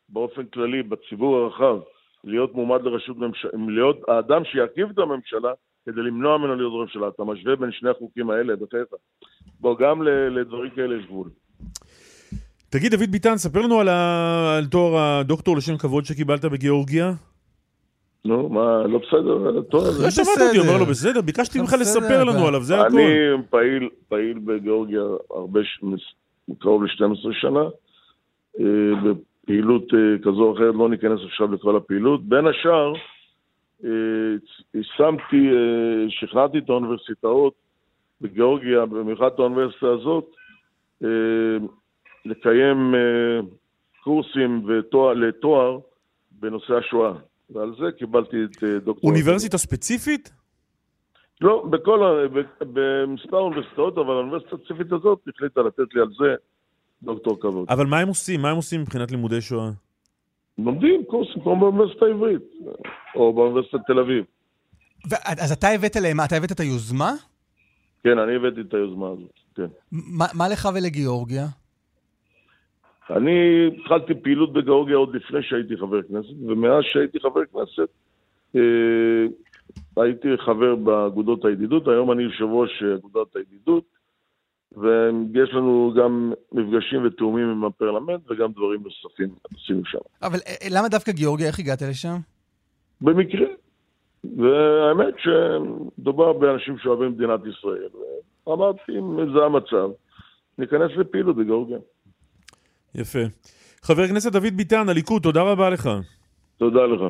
באופן 0.09 0.42
כללי 0.55 0.83
בציבור 0.83 1.37
הרחב 1.37 1.76
להיות 2.24 2.55
מועמד 2.55 2.83
לראשות 2.83 3.16
ממשלה, 3.16 3.50
להיות 3.68 3.96
האדם 4.09 4.42
שירכיב 4.44 4.88
את 4.90 4.98
הממשלה 4.98 5.52
כדי 5.87 6.01
למנוע 6.01 6.38
ממנו 6.38 6.55
להיות 6.57 6.73
ראש 6.75 6.97
ממשלה. 6.97 7.09
אתה 7.09 7.25
משווה 7.25 7.57
בין 7.57 7.73
שני 7.73 7.90
החוקים 7.90 8.31
האלה, 8.31 8.57
בחייך. 8.57 8.87
בוא, 9.61 9.77
גם 9.79 10.03
ל- 10.03 10.38
לדברים 10.40 10.71
כאלה 10.71 10.97
יש 10.97 11.07
גבול. 11.07 11.29
תגיד, 12.71 12.95
דוד 12.95 13.11
ביטן, 13.11 13.37
ספר 13.37 13.61
לנו 13.61 13.81
על, 13.81 13.88
ה... 13.88 14.57
על 14.59 14.66
תואר 14.66 14.99
הדוקטור 14.99 15.57
לשם 15.57 15.77
כבוד 15.77 16.05
שקיבלת 16.05 16.45
בגיאורגיה. 16.45 17.12
נו, 18.25 18.49
מה, 18.49 18.87
לא 18.87 18.99
בסדר, 18.99 19.62
טוב. 19.62 19.85
לא 20.03 20.11
שמעת 20.11 20.29
אותי. 20.49 20.59
אומר 20.59 20.79
לו, 20.79 20.87
בסדר, 20.87 21.21
ביקשתי 21.21 21.61
ממך 21.61 21.73
לספר 21.81 22.25
לנו 22.25 22.47
עליו, 22.47 22.62
זה 22.62 22.81
הכל. 22.81 22.97
אני 22.99 23.42
פעיל, 23.51 23.88
פעיל 24.09 24.38
בגיאורגיה 24.45 25.01
הרבה, 25.31 25.61
קרוב 26.59 26.83
ל-12 26.83 27.33
שנה, 27.40 27.62
אה, 28.61 28.64
בפעילות 29.03 29.83
אה, 29.95 30.18
כזו 30.23 30.42
או 30.42 30.55
אחרת, 30.55 30.75
לא 30.75 30.88
ניכנס 30.88 31.21
עכשיו 31.25 31.53
לכל 31.53 31.77
הפעילות. 31.77 32.25
בין 32.25 32.47
השאר, 32.47 32.92
אה, 33.85 33.90
יישמתי, 34.75 35.49
אה, 35.51 36.05
שכנעתי 36.09 36.59
את 36.59 36.68
האוניברסיטאות 36.68 37.55
בגיאורגיה, 38.21 38.87
במיוחד 38.87 39.27
את 39.35 39.38
האוניברסיטה 39.38 39.87
הזאת, 39.87 40.31
אה, 41.05 41.09
לקיים 42.25 42.95
קורסים 44.05 44.64
ותואר, 44.68 45.12
לתואר 45.12 45.79
בנושא 46.31 46.75
השואה. 46.75 47.12
ועל 47.51 47.75
זה 47.81 47.92
קיבלתי 47.99 48.37
את 48.45 48.64
דוקטור... 48.85 49.11
אוניברסיטה 49.11 49.59
ספציפית? 49.59 50.33
לא, 51.40 51.66
בכל, 51.71 52.27
במספר 52.61 53.37
אוניברסיטאות, 53.38 53.99
אבל 53.99 54.14
האוניברסיטה 54.14 54.57
הספציפית 54.57 54.92
הזאת 54.92 55.18
החליטה 55.35 55.62
לתת 55.62 55.95
לי 55.95 56.01
על 56.01 56.09
זה 56.18 56.35
דוקטור 57.03 57.40
כבוד. 57.40 57.66
אבל 57.68 57.87
מה 57.87 57.99
הם 57.99 58.09
עושים? 58.09 58.42
מה 58.42 58.51
הם 58.51 58.57
עושים 58.57 58.81
מבחינת 58.81 59.11
לימודי 59.11 59.40
שואה? 59.40 59.71
לומדים 60.58 61.04
קורסים 61.04 61.42
כמו 61.42 61.60
באוניברסיטה 61.60 62.06
העברית, 62.06 62.42
או 63.14 63.32
באוניברסיטת 63.32 63.78
תל 63.86 63.98
אביב. 63.98 64.24
אז 65.24 65.52
אתה 65.52 65.68
הבאת 65.68 65.96
להם, 65.96 66.16
אתה 66.20 66.36
הבאת 66.36 66.52
את 66.52 66.60
היוזמה? 66.60 67.12
כן, 68.04 68.18
אני 68.18 68.36
הבאתי 68.36 68.60
את 68.60 68.74
היוזמה 68.74 69.06
הזאת, 69.08 69.40
כן. 69.54 69.66
מה 69.92 70.26
מה 70.34 70.48
לך 70.48 70.68
ולגיאורגיה? 70.74 71.46
אני 73.10 73.66
התחלתי 73.66 74.14
פעילות 74.14 74.52
בגיאורגיה 74.52 74.96
עוד 74.96 75.14
לפני 75.16 75.42
שהייתי 75.42 75.76
חבר 75.76 76.02
כנסת, 76.02 76.34
ומאז 76.48 76.84
שהייתי 76.84 77.20
חבר 77.20 77.40
כנסת 77.44 77.88
אה, 78.56 79.26
הייתי 79.96 80.28
חבר 80.38 80.74
באגודות 80.74 81.44
הידידות, 81.44 81.88
היום 81.88 82.12
אני 82.12 82.22
יושב 82.22 82.44
ראש 82.44 82.82
אגודת 82.82 83.36
הידידות, 83.36 83.84
ויש 84.76 85.50
לנו 85.52 85.94
גם 85.96 86.32
מפגשים 86.52 87.06
ותאומים 87.06 87.50
עם 87.50 87.64
הפרלמנט 87.64 88.30
וגם 88.30 88.52
דברים 88.52 88.82
נוספים 88.82 89.28
עשינו 89.54 89.85
שם. 89.85 89.98
אבל 90.22 90.38
אה, 90.46 90.68
למה 90.70 90.88
דווקא 90.88 91.12
גיאורגיה? 91.12 91.46
איך 91.46 91.58
הגעת 91.58 91.82
לשם? 91.82 92.16
במקרה. 93.00 93.46
והאמת 94.24 95.14
שמדובר 95.18 96.32
באנשים 96.32 96.78
שאוהבים 96.78 97.11
מדינת 97.11 97.40
ישראל. 97.40 97.88
ואמרתי, 98.46 98.92
אם 98.98 99.32
זה 99.35 99.44
המצב, 99.44 99.90
ניכנס 100.58 100.90
לפעילות 100.96 101.37
בגיאורגיה. 101.37 101.78
יפה. 102.94 103.18
חבר 103.82 104.02
הכנסת 104.02 104.32
דוד 104.32 104.56
ביטן, 104.56 104.88
הליכוד, 104.88 105.22
תודה 105.22 105.42
רבה 105.42 105.70
לך. 105.70 105.90
תודה 106.58 106.87
לך. 106.87 107.00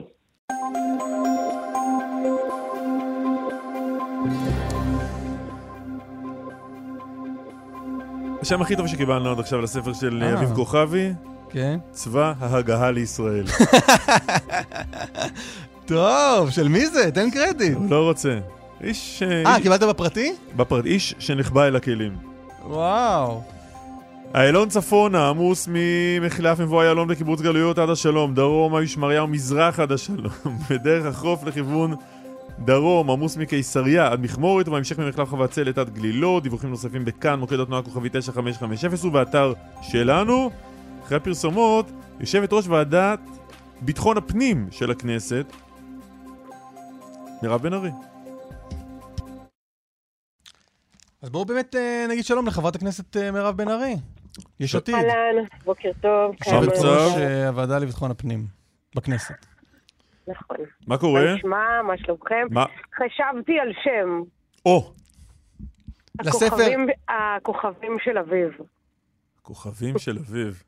השם 8.43 8.63
הכי 8.63 8.77
טוב 8.77 8.87
שקיבלנו 8.87 9.31
עד 9.31 9.39
עכשיו 9.39 9.61
לספר 9.61 9.93
של 9.93 10.23
אה. 10.23 10.35
אביב 10.35 10.55
כוכבי, 10.55 11.13
כן. 11.51 11.79
צבא 11.91 12.33
ההגהה 12.41 12.91
לישראל. 12.91 13.45
טוב, 15.87 16.51
של 16.51 16.69
מי 16.69 16.87
זה? 16.87 17.11
תן 17.11 17.31
קרדיט. 17.31 17.77
הוא 17.77 17.91
לא 17.91 18.09
רוצה. 18.09 18.39
איש, 18.81 19.23
אה, 19.23 19.43
אה, 19.47 19.55
איש, 19.57 19.63
קיבלת 19.63 19.83
בפרטי? 19.83 20.33
בפרט, 20.57 20.85
איש 20.87 21.15
שנחבא 21.19 21.67
אל 21.67 21.77
הכלים. 21.77 22.17
וואו. 22.67 23.43
איילון 24.35 24.69
צפונה, 24.69 25.29
עמוס 25.29 25.69
ממחלף 25.73 26.61
מבוא 26.61 26.83
איילון 26.83 27.09
בקיבוץ 27.09 27.41
גלויות 27.41 27.79
עד 27.79 27.91
השלום, 27.91 28.35
דרומה 28.35 28.81
משמריהו 28.81 29.27
מזרח 29.27 29.81
עד 29.81 29.93
השלום, 29.93 30.33
בדרך 30.71 31.07
החוף 31.07 31.45
לכיוון 31.45 31.95
דרום, 32.59 33.11
עמוס 33.11 33.37
מקיסריה 33.37 34.13
עד 34.13 34.21
מכמורת, 34.21 34.69
ובהמשך 34.69 34.99
ממחלף 34.99 35.29
חבצלת 35.29 35.79
עד 35.79 35.91
גלילות, 35.91 36.43
דיווחים 36.43 36.71
נוספים 36.71 37.05
בכאן, 37.05 37.39
מוקד 37.39 37.61
התנועה 37.61 37.83
כוכבי 37.83 38.09
9550 38.09 39.09
ובאתר 39.09 39.53
שלנו. 39.83 40.51
אחרי 41.03 41.17
הפרסומות, 41.17 41.91
יושבת 42.21 42.53
ראש 42.53 42.69
ועדת 42.69 43.21
ביטחון 43.81 44.17
הפנים 44.17 44.69
של 44.71 44.91
הכנסת, 44.91 45.47
מירב 47.43 47.63
בן 47.63 47.73
ארי. 47.73 47.91
אז 51.23 51.31
בואו 51.31 51.45
באמת 51.45 51.77
אה, 51.77 52.07
נגיד 52.09 52.25
שלום 52.25 52.47
לחברת 52.47 52.77
הכנסת 52.77 53.17
אה, 53.17 53.31
מירב 53.31 53.57
בן 53.57 53.69
ארי. 53.69 53.97
יש 54.61 54.75
עתיד. 54.75 54.95
אהלן, 54.95 55.45
בוקר 55.65 55.91
טוב. 56.01 56.35
יושבת 56.47 56.79
ראש 56.79 57.17
אה, 57.17 57.49
הוועדה 57.49 57.79
לביטחון 57.79 58.11
הפנים 58.11 58.47
בכנסת. 58.97 59.52
נכון. 60.29 60.57
מה 60.87 60.99
קורה? 60.99 61.25
מה 61.25 61.35
נשמע? 61.35 61.83
מה 61.87 61.99
שלומכם? 61.99 62.47
מה? 62.51 62.65
חשבתי 62.95 63.59
על 63.61 63.73
שם. 63.85 64.23
או! 64.67 64.93
לספר- 66.23 66.47
הכוכבים- 66.47 66.87
הכוכבים 67.09 67.97
של 68.05 68.19
אביב. 68.19 68.51
כוכבים 69.43 69.99
של 69.99 70.19
אביב. 70.19 70.63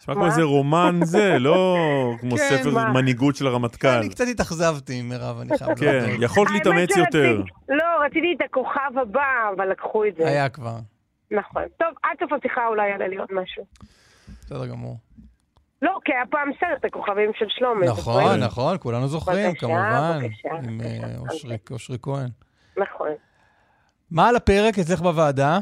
נשמע? 0.00 0.14
כמו 0.14 0.26
איזה 0.26 0.42
רומן 0.42 1.00
זה, 1.02 1.38
לא 1.38 1.76
כמו 2.20 2.36
כן, 2.36 2.56
ספר 2.58 2.70
מה? 2.74 2.92
מנהיגות 2.92 3.36
של 3.36 3.46
הרמטכ"ל. 3.46 3.88
אני 3.88 4.08
קצת 4.08 4.24
התאכזבתי, 4.30 5.02
מירב, 5.02 5.38
אני 5.40 5.58
חייב 5.58 5.78
כן, 5.78 5.86
להודות. 5.86 6.18
יכולת 6.22 6.50
להתאמץ 6.50 6.96
יותר. 6.96 7.42
לא, 7.68 7.84
רציתי 8.06 8.26
את 8.36 8.42
הכוכב 8.44 8.98
הבא, 9.02 9.20
אבל 9.56 9.70
לקחו 9.70 10.04
את 10.04 10.16
זה. 10.16 10.26
היה 10.28 10.48
כבר. 10.48 10.76
נכון. 11.30 11.62
טוב, 11.78 11.88
עד 12.02 12.16
סוף 12.20 12.32
השיחה 12.32 12.66
אולי 12.66 12.88
יעלה 12.90 13.08
לי 13.08 13.16
עוד 13.16 13.28
משהו. 13.32 13.64
בסדר 14.40 14.66
גמור. 14.66 14.96
לא, 15.82 15.98
כי 16.04 16.12
היה 16.12 16.26
פעם 16.30 16.50
סרט, 16.60 16.84
הכוכבים 16.84 17.30
של 17.38 17.44
שלומי. 17.48 17.86
נכון? 17.86 18.36
נכון, 18.44 18.76
כולנו 18.80 19.06
זוכרים, 19.06 19.54
כמובן. 19.54 20.18
בבקשה, 20.22 20.48
עם 20.48 20.80
אה, 20.80 21.18
בבקשה. 21.18 21.18
אושרי- 21.70 21.98
כהן. 22.02 22.28
נכון. 22.76 23.08
מה 24.10 24.28
על 24.28 24.36
הפרק 24.36 24.78
אצלך 24.78 25.00
בוועדה? 25.00 25.58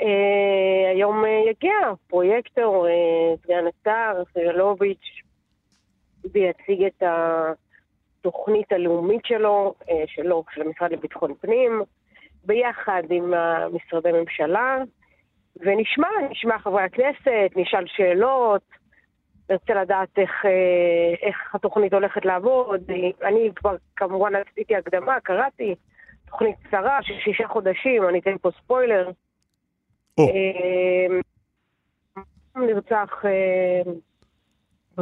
אה, 0.00 0.90
היום 0.94 1.24
אה, 1.24 1.50
יגיע 1.50 1.72
פרויקטור, 2.06 2.86
סגן 3.44 3.64
השר, 3.80 4.22
סגלוביץ', 4.34 5.06
ויציג 6.34 6.84
את 6.84 7.02
התוכנית 8.22 8.72
הלאומית 8.72 9.24
שלו, 9.24 9.74
שלו, 10.06 10.44
של 10.54 10.62
המשרד 10.62 10.92
לביטחון 10.92 11.34
פנים, 11.40 11.82
ביחד 12.44 13.02
עם 13.10 13.34
משרדי 13.72 14.12
ממשלה, 14.12 14.76
ונשמע, 15.56 16.08
נשמע 16.30 16.58
חברי 16.58 16.82
הכנסת, 16.82 17.56
נשאל 17.56 17.84
שאלות, 17.86 18.62
נרצה 19.52 19.74
לדעת 19.74 20.18
איך, 20.18 20.30
אה, 20.44 21.14
איך 21.28 21.54
התוכנית 21.54 21.94
הולכת 21.94 22.24
לעבוד. 22.24 22.80
אני 23.22 23.50
כבר 23.54 23.76
כמובן 23.96 24.32
עשיתי 24.34 24.76
הקדמה, 24.76 25.20
קראתי, 25.20 25.74
תוכנית 26.26 26.56
קצרה 26.62 27.02
של 27.02 27.14
שישה 27.24 27.48
חודשים, 27.48 28.08
אני 28.08 28.18
אתן 28.18 28.38
פה 28.38 28.50
ספוילר. 28.62 29.10
אה, 30.18 31.06
נרצח, 32.56 33.24
אה, 33.24 33.92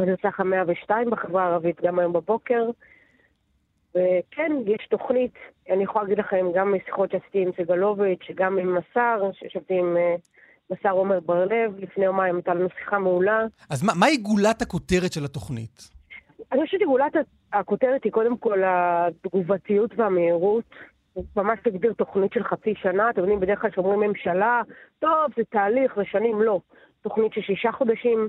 נרצח 0.05 0.39
המאה 0.39 0.63
ושתיים 0.67 1.09
בחברה 1.09 1.43
הערבית 1.43 1.81
גם 1.81 1.99
היום 1.99 2.13
בבוקר. 2.13 2.69
וכן, 3.95 4.51
יש 4.65 4.87
תוכנית, 4.89 5.33
אני 5.69 5.83
יכולה 5.83 6.03
להגיד 6.03 6.19
לכם, 6.19 6.45
גם 6.55 6.73
משיחות 6.73 7.11
שעשיתי 7.11 7.41
עם 7.41 7.51
סגלוביץ', 7.57 8.27
גם 8.35 8.57
עם 8.57 8.77
השר, 8.77 9.29
שישבתי 9.33 9.79
עם 9.79 9.97
השר 10.71 10.89
עומר 10.91 11.19
בר-לב, 11.19 11.79
לפני 11.79 12.05
יומיים 12.05 12.35
הייתה 12.35 12.53
לנו 12.53 12.67
שיחה 12.79 12.99
מעולה. 12.99 13.45
אז 13.69 13.83
מה- 13.83 13.93
מהי 13.99 14.17
גולת 14.17 14.61
הכותרת 14.61 15.13
של 15.13 15.25
התוכנית? 15.25 15.89
אני 16.51 16.65
חושבת 16.65 16.79
שגולת 16.81 17.13
הכותרת 17.53 18.03
היא 18.03 18.11
קודם 18.11 18.37
כל 18.37 18.59
התגובתיות 18.65 19.91
והמהירות. 19.95 20.63
ממש 21.35 21.59
תגדיר 21.63 21.93
תוכנית 21.93 22.33
של 22.33 22.43
חצי 22.43 22.73
שנה. 22.81 23.09
אתם 23.09 23.19
יודעים, 23.19 23.39
בדרך 23.39 23.61
כלל 23.61 23.69
כשאומרים 23.71 23.99
ממשלה, 23.99 24.61
טוב, 24.99 25.11
זה 25.37 25.43
תהליך, 25.49 25.95
זה 25.95 26.01
שנים, 26.05 26.41
לא. 26.41 26.59
תוכנית 27.01 27.33
של 27.33 27.41
שישה 27.41 27.71
חודשים, 27.71 28.27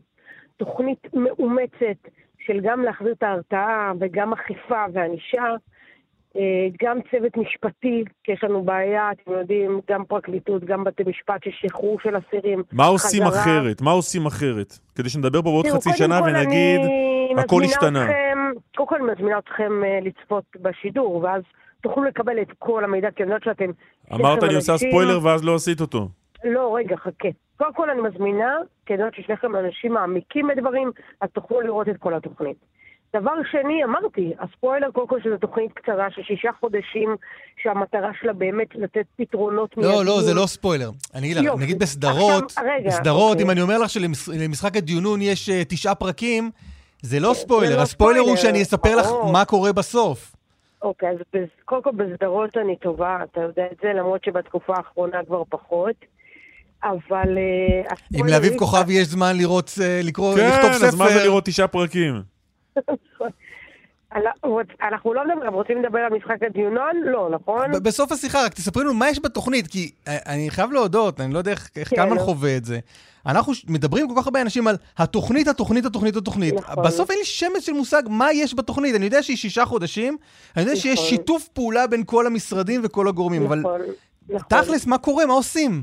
תוכנית 0.57 1.15
מאומצת 1.15 2.09
של 2.39 2.61
גם 2.63 2.83
להחזיר 2.83 3.13
את 3.13 3.23
ההרתעה 3.23 3.93
וגם 4.01 4.33
אכיפה 4.33 4.85
וענישה. 4.93 5.45
אה, 6.37 6.69
גם 6.83 6.99
צוות 7.11 7.37
משפטי, 7.37 8.05
כי 8.25 8.33
יש 8.33 8.45
לנו 8.45 8.63
בעיה, 8.63 9.11
אתם 9.11 9.33
יודעים, 9.33 9.81
גם 9.91 10.05
פרקליטות, 10.05 10.65
גם 10.65 10.85
בתי 10.85 11.03
משפט 11.07 11.45
של 11.45 11.51
שחרור 11.53 12.01
של 12.01 12.15
אסירים. 12.19 12.63
מה 12.73 12.87
עושים 12.87 13.25
חזרה. 13.25 13.43
אחרת? 13.43 13.83
מה 13.83 13.91
עושים 13.91 14.27
אחרת? 14.27 14.79
כדי 14.95 15.09
שנדבר 15.09 15.43
פה 15.43 15.51
בעוד 15.51 15.67
חצי 15.67 15.91
שנה 15.93 16.21
כל 16.21 16.29
ונגיד, 16.29 16.81
הכל 17.39 17.63
השתנה. 17.65 18.07
קודם 18.77 18.89
כל 18.89 18.97
אני 18.97 19.13
מזמינה 19.13 19.39
אתכם 19.39 19.85
אה, 19.85 19.99
לצפות 20.03 20.45
בשידור, 20.61 21.17
ואז 21.17 21.43
תוכלו 21.81 22.05
לקבל 22.05 22.43
את 22.43 22.49
כל 22.59 22.85
המידע, 22.85 23.11
כי 23.11 23.23
אני 23.23 23.33
יודעת 23.33 23.45
שאתם... 23.45 23.71
אמרת 24.13 24.43
אני 24.43 24.55
עושה 24.55 24.77
ספוילר 24.77 25.19
ואז 25.23 25.45
לא 25.45 25.55
עשית 25.55 25.81
אותו. 25.81 26.09
לא, 26.45 26.75
רגע, 26.77 26.97
חכה. 26.97 27.29
קודם 27.57 27.75
כל 27.75 27.91
אני 27.91 28.01
מזמינה, 28.01 28.57
כי 28.87 28.95
אני 28.95 29.03
יודעת 29.03 29.15
ששניכם 29.15 29.57
אנשים 29.57 29.93
מעמיקים 29.93 30.49
בדברים, 30.49 30.91
אז 31.21 31.31
תוכלו 31.33 31.61
לראות 31.61 31.89
את 31.89 31.97
כל 31.99 32.15
התוכנית. 32.15 32.57
דבר 33.17 33.33
שני, 33.51 33.85
אמרתי, 33.85 34.33
הספוילר 34.39 34.91
קודם 34.91 35.09
כל 35.09 35.21
שזו 35.25 35.37
תוכנית 35.37 35.73
קצרה 35.73 36.11
של 36.11 36.23
שישה 36.23 36.51
חודשים, 36.61 37.17
שהמטרה 37.63 38.11
שלה 38.21 38.33
באמת 38.33 38.69
לתת 38.75 39.07
פתרונות 39.17 39.75
לא, 39.77 40.05
לא, 40.05 40.23
זה 40.23 40.35
לא 40.35 40.47
ספוילר. 40.47 40.91
אני 41.15 41.27
אגיד 41.33 41.37
לך. 41.37 41.55
נגיד 41.59 41.79
בסדרות, 41.79 42.45
עכשיו, 42.45 42.65
רגע, 42.65 42.89
בסדרות, 42.89 43.31
אוקיי. 43.31 43.45
אם 43.45 43.51
אני 43.51 43.61
אומר 43.61 43.79
לך 43.79 43.91
שלמשחק 43.91 44.77
הדיונון 44.77 45.23
יש 45.23 45.49
אה, 45.49 45.63
תשעה 45.69 45.95
פרקים, 45.95 46.51
זה 47.03 47.21
לא 47.21 47.35
ספוילר. 47.35 47.77
לא 47.77 47.83
הספוילר 47.83 48.21
הוא 48.21 48.37
שאני 48.37 48.63
אספר 48.63 48.97
לך. 48.97 49.07
מה 49.33 49.45
קורה 49.45 49.73
בסוף. 49.73 50.37
אוקיי, 50.83 51.09
אז. 51.09 51.17
קודם 51.65 51.83
כל 51.83 51.91
בסדרות 51.91 52.57
אני 52.57 52.77
טובה, 52.77 53.19
אתה 53.23 53.41
יודע 53.41 53.65
את 53.73 53.77
זה, 53.83 53.93
למרות 53.93 54.25
שבתקופה 54.25 54.75
האחרונה 54.77 55.19
כבר 55.27 55.43
פחות. 55.49 55.97
אבל... 56.83 57.39
אה, 57.39 57.95
אם 58.21 58.27
לאביב 58.27 58.59
כוכבי 58.59 58.95
יש 58.95 59.07
זמן 59.07 59.37
לראות, 59.37 59.71
אה, 59.83 60.01
לקרוא, 60.05 60.37
כן, 60.37 60.49
לכתוב 60.49 60.71
אז 60.71 60.95
מה 60.95 61.09
זה 61.09 61.15
ספר, 61.15 61.25
לראות 61.25 61.45
תשעה 61.45 61.69
פרקים? 61.69 62.32
אנחנו 64.83 65.15
לא 65.15 65.25
מדברים, 65.25 65.55
רוצים 65.55 65.83
לדבר 65.83 65.99
על 65.99 66.13
משחק 66.13 66.43
הדיונון? 66.43 66.97
לא, 67.05 67.29
נכון? 67.31 67.73
בסוף 67.83 68.13
השיחה, 68.13 68.45
רק 68.45 68.55
תספרי 68.55 68.85
לנו 68.85 68.95
מה 68.95 69.09
יש 69.09 69.21
בתוכנית, 69.25 69.67
כי 69.67 69.91
אה, 70.09 70.19
אני 70.27 70.51
חייב 70.51 70.73
להודות, 70.73 71.21
אני 71.21 71.35
לא 71.35 71.39
יודע 71.39 71.51
איך 71.51 71.71
כן. 71.75 71.97
קלמן 71.97 72.19
חווה 72.19 72.57
את 72.57 72.65
זה. 72.65 72.79
אנחנו 73.27 73.53
מדברים 73.69 74.09
כל 74.09 74.15
כך 74.17 74.27
הרבה 74.27 74.41
אנשים 74.41 74.69
על 74.69 74.77
התוכנית, 74.99 75.49
התוכנית, 75.49 75.85
התוכנית, 75.85 76.17
התוכנית. 76.17 76.55
נכון. 76.55 76.85
בסוף 76.85 77.11
אין 77.11 77.19
לי 77.19 77.25
שמץ 77.25 77.67
של 77.67 77.73
מושג 77.73 78.03
מה 78.09 78.33
יש 78.33 78.55
בתוכנית. 78.55 78.95
אני 78.95 79.05
יודע 79.05 79.23
שהיא 79.23 79.37
שישה 79.37 79.65
חודשים, 79.65 80.17
אני 80.57 80.65
יודע 80.65 80.77
שיש 80.77 80.99
נכון. 80.99 81.09
שיתוף 81.09 81.49
פעולה 81.49 81.87
בין 81.87 82.03
כל 82.07 82.27
המשרדים 82.27 82.81
וכל 82.85 83.09
הגורמים, 83.09 83.43
אבל 83.43 83.59
נכון, 83.59 83.81
נכון. 84.29 84.49
תכלס, 84.49 84.87
מה 84.87 84.99
קורה? 84.99 85.27
מה 85.27 85.33
עושים? 85.33 85.83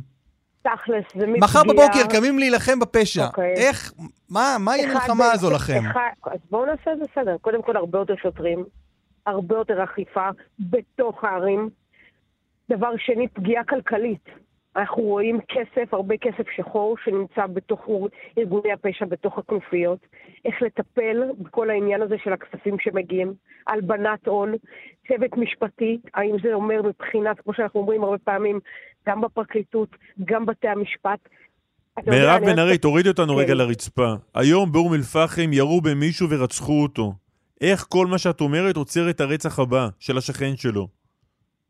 תכלס, 0.62 1.06
זה 1.16 1.28
מפגיעה. 1.28 1.38
מחר 1.44 1.64
בבוקר 1.64 2.08
קמים 2.20 2.40
להילחם 2.40 2.80
בפשע. 2.80 3.26
אוקיי. 3.28 3.54
איך, 3.54 3.94
מה 4.30 4.56
מה 4.60 4.72
היא 4.72 4.86
אחד 4.86 4.92
המלחמה 4.92 5.32
הזו 5.32 5.52
לכם? 5.56 5.80
אחד- 5.92 6.10
אז 6.32 6.40
בואו 6.50 6.66
נעשה 6.66 6.94
את 6.94 6.98
זה 7.00 7.06
סדר. 7.16 7.38
קודם 7.42 7.62
כל, 7.62 7.78
הרבה 7.78 8.00
יותר 8.00 8.16
שוטרים, 8.22 8.64
הרבה 9.26 9.56
יותר 9.56 9.84
אכיפה 9.84 10.30
בתוך 10.60 11.24
הערים. 11.24 11.70
דבר 12.70 12.92
שני, 12.98 13.28
פגיעה 13.28 13.64
כלכלית. 13.64 14.26
אנחנו 14.76 15.04
רואים 15.04 15.40
כסף, 15.50 15.94
הרבה 15.94 16.16
כסף 16.18 16.50
שחור 16.56 16.96
שנמצא 17.04 17.48
בתוך 17.48 17.88
ארגוני 18.38 18.72
הפשע, 18.74 19.06
בתוך 19.06 19.38
הכנופיות. 19.38 20.00
איך 20.46 20.62
לטפל 20.62 21.24
בכל 21.40 21.70
העניין 21.70 22.02
הזה 22.02 22.16
של 22.24 22.34
הכספים 22.34 22.76
שמגיעים, 22.80 23.34
הלבנת 23.68 24.28
הון, 24.28 24.54
צוות 25.08 25.38
משפטי, 25.38 26.00
האם 26.14 26.36
זה 26.44 26.54
אומר 26.54 26.82
מבחינת, 26.82 27.40
כמו 27.40 27.54
שאנחנו 27.54 27.80
אומרים 27.80 28.04
הרבה 28.04 28.18
פעמים, 28.18 28.60
גם 29.08 29.22
בפרקליטות, 29.22 29.90
גם 30.26 30.46
בתי 30.46 30.68
המשפט. 30.68 31.20
מירב 32.08 32.42
בן 32.46 32.60
ארי, 32.60 32.78
תורידי 32.78 33.10
אותנו 33.10 33.34
כן. 33.34 33.40
רגע 33.40 33.54
לרצפה. 33.54 34.14
היום 34.36 34.72
באום 34.72 34.94
אל-פחם 34.94 35.54
ירו 35.54 35.82
במישהו 35.82 36.28
ורצחו 36.30 36.82
אותו. 36.84 37.14
איך 37.62 37.86
כל 37.90 38.08
מה 38.08 38.18
שאת 38.18 38.42
אומרת 38.42 38.76
עוצר 38.76 39.10
את 39.10 39.22
הרצח 39.22 39.60
הבא 39.60 39.88
של 40.00 40.18
השכן 40.18 40.56
שלו? 40.56 40.88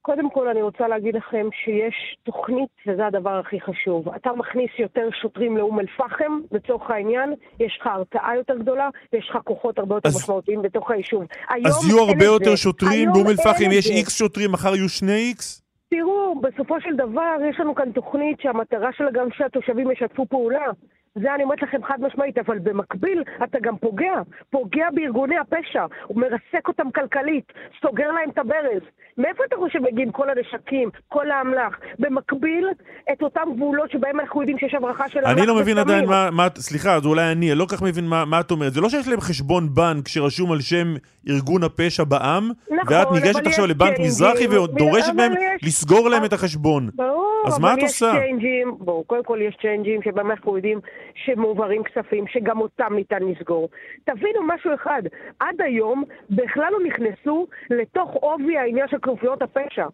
קודם 0.01 0.31
כל 0.31 0.47
אני 0.47 0.61
רוצה 0.61 0.87
להגיד 0.87 1.15
לכם 1.15 1.47
שיש 1.65 1.95
תוכנית, 2.23 2.69
וזה 2.87 3.05
הדבר 3.07 3.39
הכי 3.39 3.61
חשוב. 3.61 4.09
אתה 4.09 4.29
מכניס 4.37 4.69
יותר 4.79 5.07
שוטרים 5.21 5.57
לאום 5.57 5.79
אל-פחם, 5.79 6.39
לצורך 6.51 6.89
העניין, 6.89 7.33
יש 7.59 7.77
לך 7.81 7.87
הרתעה 7.87 8.35
יותר 8.37 8.57
גדולה, 8.57 8.89
ויש 9.13 9.27
לך 9.29 9.37
כוחות 9.43 9.79
הרבה 9.79 9.95
יותר 9.95 10.09
אז- 10.09 10.15
משמעותיים 10.15 10.61
בתוך 10.61 10.91
היישוב. 10.91 11.23
אז 11.65 11.85
יהיו 11.85 11.99
הרבה 11.99 12.25
יותר 12.25 12.49
זה. 12.49 12.57
שוטרים 12.57 13.09
באום 13.13 13.27
אל-פחם, 13.27 13.71
יש. 13.71 13.89
איקס 13.89 14.17
שוטרים, 14.17 14.51
מחר 14.51 14.75
יהיו 14.75 14.89
שני 14.89 15.15
איקס? 15.17 15.61
תראו, 15.89 16.41
בסופו 16.41 16.81
של 16.81 16.95
דבר 16.95 17.35
יש 17.49 17.59
לנו 17.59 17.75
כאן 17.75 17.91
תוכנית 17.91 18.39
שהמטרה 18.41 18.93
שלה 18.93 19.11
גם 19.11 19.27
שהתושבים 19.31 19.91
ישתפו 19.91 20.25
פעולה. 20.25 20.65
זה 21.15 21.35
אני 21.35 21.43
אומרת 21.43 21.61
לכם 21.61 21.83
חד 21.83 21.97
משמעית, 22.01 22.37
אבל 22.37 22.59
במקביל 22.59 23.23
אתה 23.43 23.57
גם 23.61 23.77
פוגע. 23.77 24.13
פוגע 24.49 24.85
בארגוני 24.93 25.35
הפשע, 25.37 25.85
הוא 26.05 26.21
מרסק 26.21 26.67
אותם 26.67 26.91
כלכלית, 26.95 27.45
סוגר 27.81 28.07
להם 28.11 28.29
את 28.29 28.37
הברז. 28.37 28.81
מאיפה 29.17 29.43
אתה 29.47 29.55
חושב 29.55 29.79
מגיעים 29.79 30.11
כל 30.11 30.27
הנשקים, 30.29 30.89
כל 31.07 31.31
האמל"ח? 31.31 31.79
במקביל, 31.99 32.67
את 33.13 33.21
אותם 33.21 33.41
גבולות 33.55 33.91
שבהם 33.91 34.19
אנחנו 34.19 34.41
יודעים 34.41 34.57
שיש 34.57 34.73
הברחה 34.73 35.09
של 35.09 35.19
אמל"ח 35.19 35.37
אני 35.37 35.47
לא 35.47 35.55
מבין 35.55 35.77
וסמים. 35.77 35.95
עדיין 35.95 36.09
מה, 36.09 36.29
מה, 36.31 36.47
סליחה, 36.55 36.95
אז 36.95 37.05
אולי 37.05 37.31
אני, 37.31 37.51
אני 37.51 37.59
לא 37.59 37.65
כל 37.65 37.75
כך 37.75 37.81
מבין 37.81 38.05
מה, 38.05 38.25
מה 38.25 38.39
את 38.39 38.51
אומרת. 38.51 38.73
זה 38.73 38.81
לא 38.81 38.89
שיש 38.89 39.07
להם 39.07 39.21
חשבון 39.21 39.73
בנק 39.73 40.07
שרשום 40.07 40.51
על 40.51 40.59
שם 40.61 40.93
ארגון 41.29 41.63
הפשע 41.63 42.03
בעם, 42.03 42.49
נכון, 42.71 42.93
ואת 42.97 43.07
ניגשת 43.11 43.47
עכשיו 43.47 43.67
לבנק 43.67 43.99
מזרחי 43.99 44.47
ודורשת 44.47 45.13
מהם 45.15 45.31
יש- 45.31 45.63
לסגור 45.67 46.09
להם 46.09 46.25
את 46.25 46.33
החשבון. 46.33 46.89
ברור, 46.95 47.43
אז 47.47 47.59
מה 47.59 47.73
את 47.73 47.79
עושה? 47.81 48.11
צ'יינג'ים, 48.11 48.75
בואו, 48.79 49.03
קודם 49.03 49.23
כל 49.23 49.39
יש 49.41 49.57
צ'יינג'ים 49.61 50.01
שבהם 50.01 50.31
אנחנו 50.31 50.55
יודעים 50.55 50.79
שמועברים 51.25 51.83
כספים, 51.83 52.27
שגם 52.27 52.61
אותם 52.61 52.93
ניתן 52.95 53.23
לסגור. 53.23 53.69
תבינו 54.03 54.43
משהו 54.43 54.73
אחד, 54.73 55.03
עד 55.39 55.61
היום 55.61 56.03
בכלל 56.29 56.69
לא 56.71 56.79
נכנסו 56.85 57.47
לתוך 57.69 58.13
עובי 58.13 58.57
העניין 58.57 58.87
של 58.87 58.97
כנופיות 58.99 59.41
הפשע. 59.41 59.85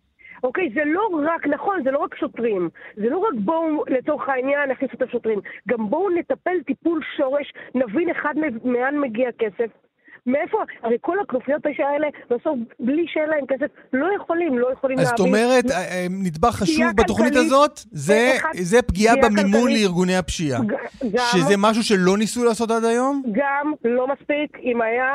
אוקיי, 0.44 0.70
זה 0.74 0.82
לא 0.86 1.10
רק, 1.24 1.48
נכון, 1.48 1.84
זה 1.84 1.92
לא 1.92 1.98
רק 2.00 2.16
שוטרים. 2.16 2.70
זה 2.96 3.10
לא 3.10 3.18
רק 3.18 3.34
בואו, 3.36 3.84
לצורך 3.88 4.30
העניין, 4.30 4.70
נכניס 4.72 4.92
את 4.94 5.02
השוטרים. 5.02 5.40
גם 5.68 5.90
בואו 5.90 6.10
נטפל 6.10 6.64
טיפול 6.66 7.02
שורש, 7.18 7.54
נבין 7.76 8.10
אחד 8.10 8.34
מ- 8.38 8.72
מאין 8.72 9.00
מגיע 9.02 9.32
כסף. 9.32 9.85
מאיפה? 10.28 10.58
הרי 10.84 10.98
כל 11.02 11.18
הכנופיות 11.24 11.62
פשע 11.64 11.84
האלה, 11.88 12.08
בסוף, 12.30 12.58
בלי 12.80 13.06
שאין 13.08 13.30
להם 13.30 13.46
כסף, 13.50 13.66
לא 13.94 14.08
יכולים, 14.16 14.60
לא 14.60 14.68
יכולים 14.74 15.00
אז 15.00 15.08
זאת 15.08 15.20
להעביר. 15.20 15.36
אומרת, 15.46 15.72
אה, 15.72 15.78
אה, 15.92 16.06
נדבך 16.10 16.56
חשוב 16.56 16.86
בתוכנית 16.96 17.36
הזאת, 17.36 17.80
זה- 17.92 18.34
אחד- 18.38 18.50
זה 18.62 18.82
פגיעה 18.82 19.16
במימון 19.16 19.52
כלכלית. 19.62 19.82
לארגוני 19.82 20.16
הפשיעה. 20.18 20.60
גם, 21.04 21.24
שזה 21.32 21.58
משהו 21.58 21.84
שלא 21.84 22.18
ניסו 22.18 22.44
לעשות 22.44 22.72
עד 22.72 22.84
היום? 22.86 23.24
גם 23.32 23.74
לא 23.86 24.08
מספיק, 24.08 24.58
אם 24.64 24.82
היה, 24.82 25.12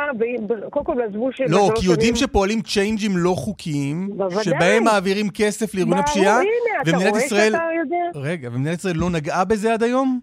קודם 0.71 0.85
כל 0.85 1.03
עזבו 1.09 1.33
ש... 1.33 1.41
לא, 1.49 1.71
כי 1.81 1.87
יודעים 1.87 2.17
שנים- 2.17 2.29
שפועלים 2.29 2.61
צ'יינג'ים 2.63 3.11
לא 3.17 3.35
חוקיים, 3.37 4.09
בוודאי. 4.17 4.45
שבהם 4.45 4.85
מעבירים 4.85 5.27
כסף 5.35 5.75
לארגוני 5.75 6.03
פשיעה, 6.03 6.41
ומדינת 6.87 7.17
ישראל... 7.17 7.53
רגע, 8.15 8.49
ומדינת 8.53 8.79
ישראל 8.79 8.97
לא 8.97 9.11
נגעה 9.11 9.45
בזה 9.45 9.73
עד 9.73 9.83
היום? 9.83 10.21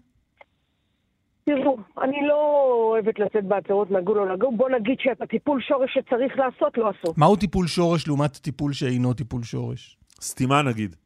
תראו, 1.48 1.76
אני 2.02 2.26
לא 2.28 2.64
אוהבת 2.90 3.18
לצאת 3.18 3.44
בהצהרות 3.44 3.90
נגעו 3.90 4.14
לא 4.14 4.34
נגעו, 4.34 4.56
בוא 4.56 4.70
נגיד 4.70 4.96
שאת 5.00 5.22
הטיפול 5.22 5.60
שורש 5.60 5.94
שצריך 5.94 6.38
לעשות, 6.38 6.78
לא 6.78 6.88
עשו. 6.88 7.14
מהו 7.16 7.36
טיפול 7.36 7.66
שורש 7.66 8.06
לעומת 8.06 8.36
טיפול 8.36 8.72
שאינו 8.72 9.14
טיפול 9.14 9.42
שורש? 9.42 9.96
סתימה 10.20 10.62
נגיד. 10.62 10.96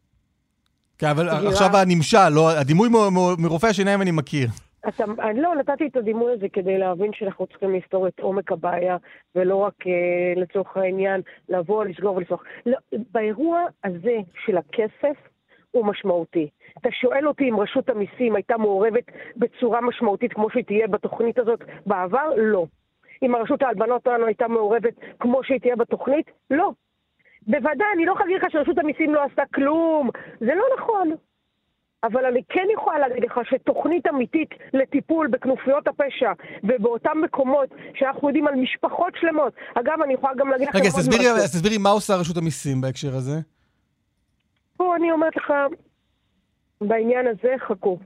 כן, 0.99 1.07
אבל 1.07 1.31
סגירה. 1.31 1.51
עכשיו 1.51 1.77
הנמשל, 1.77 2.29
לא, 2.29 2.51
הדימוי 2.51 2.89
מ- 2.89 2.93
מ- 2.93 3.43
מרופא 3.43 3.67
השיניים 3.67 4.03
אני 4.03 4.11
מכיר. 4.11 4.49
אתה, 4.89 5.05
אני 5.31 5.41
לא, 5.41 5.55
נתתי 5.55 5.87
את 5.87 5.97
הדימוי 5.97 6.33
הזה 6.33 6.47
כדי 6.53 6.79
להבין 6.79 7.11
שאנחנו 7.15 7.47
צריכים 7.47 7.75
לפתור 7.75 8.09
את 8.09 8.21
עומק 8.21 8.53
הבעיה, 8.53 8.97
ולא 9.35 9.57
רק 9.57 9.75
אה, 9.87 10.43
לצורך 10.43 10.77
העניין 10.77 11.21
לבוא, 11.49 11.85
לסגור 11.85 12.17
ולסגור. 12.17 12.39
לא, 12.67 12.79
באירוע 13.13 13.61
הזה 13.85 14.17
של 14.47 14.57
הכסף 14.57 15.32
הוא 15.73 15.87
משמעותי. 15.87 16.49
אתה 16.79 16.89
שואל 16.93 17.29
אותי 17.29 17.51
אם 17.51 17.61
רשות 17.61 17.89
המיסים 17.89 18.35
הייתה 18.35 18.57
מעורבת 18.57 19.05
בצורה 19.37 19.81
משמעותית 19.81 20.33
כמו 20.33 20.51
שהיא 20.51 20.65
תהיה 20.65 20.87
בתוכנית 20.89 21.39
הזאת 21.39 21.61
בעבר? 21.87 22.31
לא. 22.37 22.67
אם 23.23 23.35
הרשות 23.35 23.63
ההלבנות 23.63 24.07
הון 24.07 24.25
הייתה 24.27 24.49
מעורבת 24.49 24.95
כמו 25.21 25.45
שהיא 25.45 25.61
תהיה 25.61 25.77
בתוכנית? 25.77 26.27
לא. 26.51 26.73
בוודאי, 27.47 27.87
אני 27.95 28.07
לא 28.07 28.13
יכולה 28.13 28.27
להגיד 28.27 28.43
לך 28.43 28.53
שרשות 28.53 28.79
המיסים 28.79 29.15
לא 29.15 29.25
עשתה 29.25 29.43
כלום. 29.55 30.11
זה 30.41 30.55
לא 30.55 30.65
נכון. 30.79 31.11
אבל 32.05 32.25
אני 32.25 32.41
כן 32.49 32.67
יכולה 32.75 32.99
להגיד 32.99 33.25
לך 33.25 33.41
שתוכנית 33.51 34.07
אמיתית 34.07 34.49
לטיפול 34.75 35.29
בכנופיות 35.29 35.89
הפשע 35.89 36.33
ובאותם 36.65 37.21
מקומות 37.25 37.69
שאנחנו 37.95 38.29
יודעים 38.29 38.47
על 38.47 38.55
משפחות 38.55 39.13
שלמות. 39.21 39.53
אגב, 39.75 40.03
אני 40.05 40.15
יכולה 40.15 40.35
גם 40.35 40.49
להגיד 40.49 40.69
לכם 40.69 40.79
רגע. 40.79 40.89
אז 40.89 41.53
תסבירי 41.53 41.79
מה 41.79 41.91
עושה 41.91 42.17
רשות 42.17 42.37
המיסים 42.37 42.81
בהקשר 42.81 43.15
הזה. 43.15 43.41
פה 44.83 44.97
אני 44.97 45.13
אומרת 45.13 45.37
לך, 45.37 45.53
בעניין 46.81 47.27
הזה 47.27 47.55
חכו. 47.69 47.99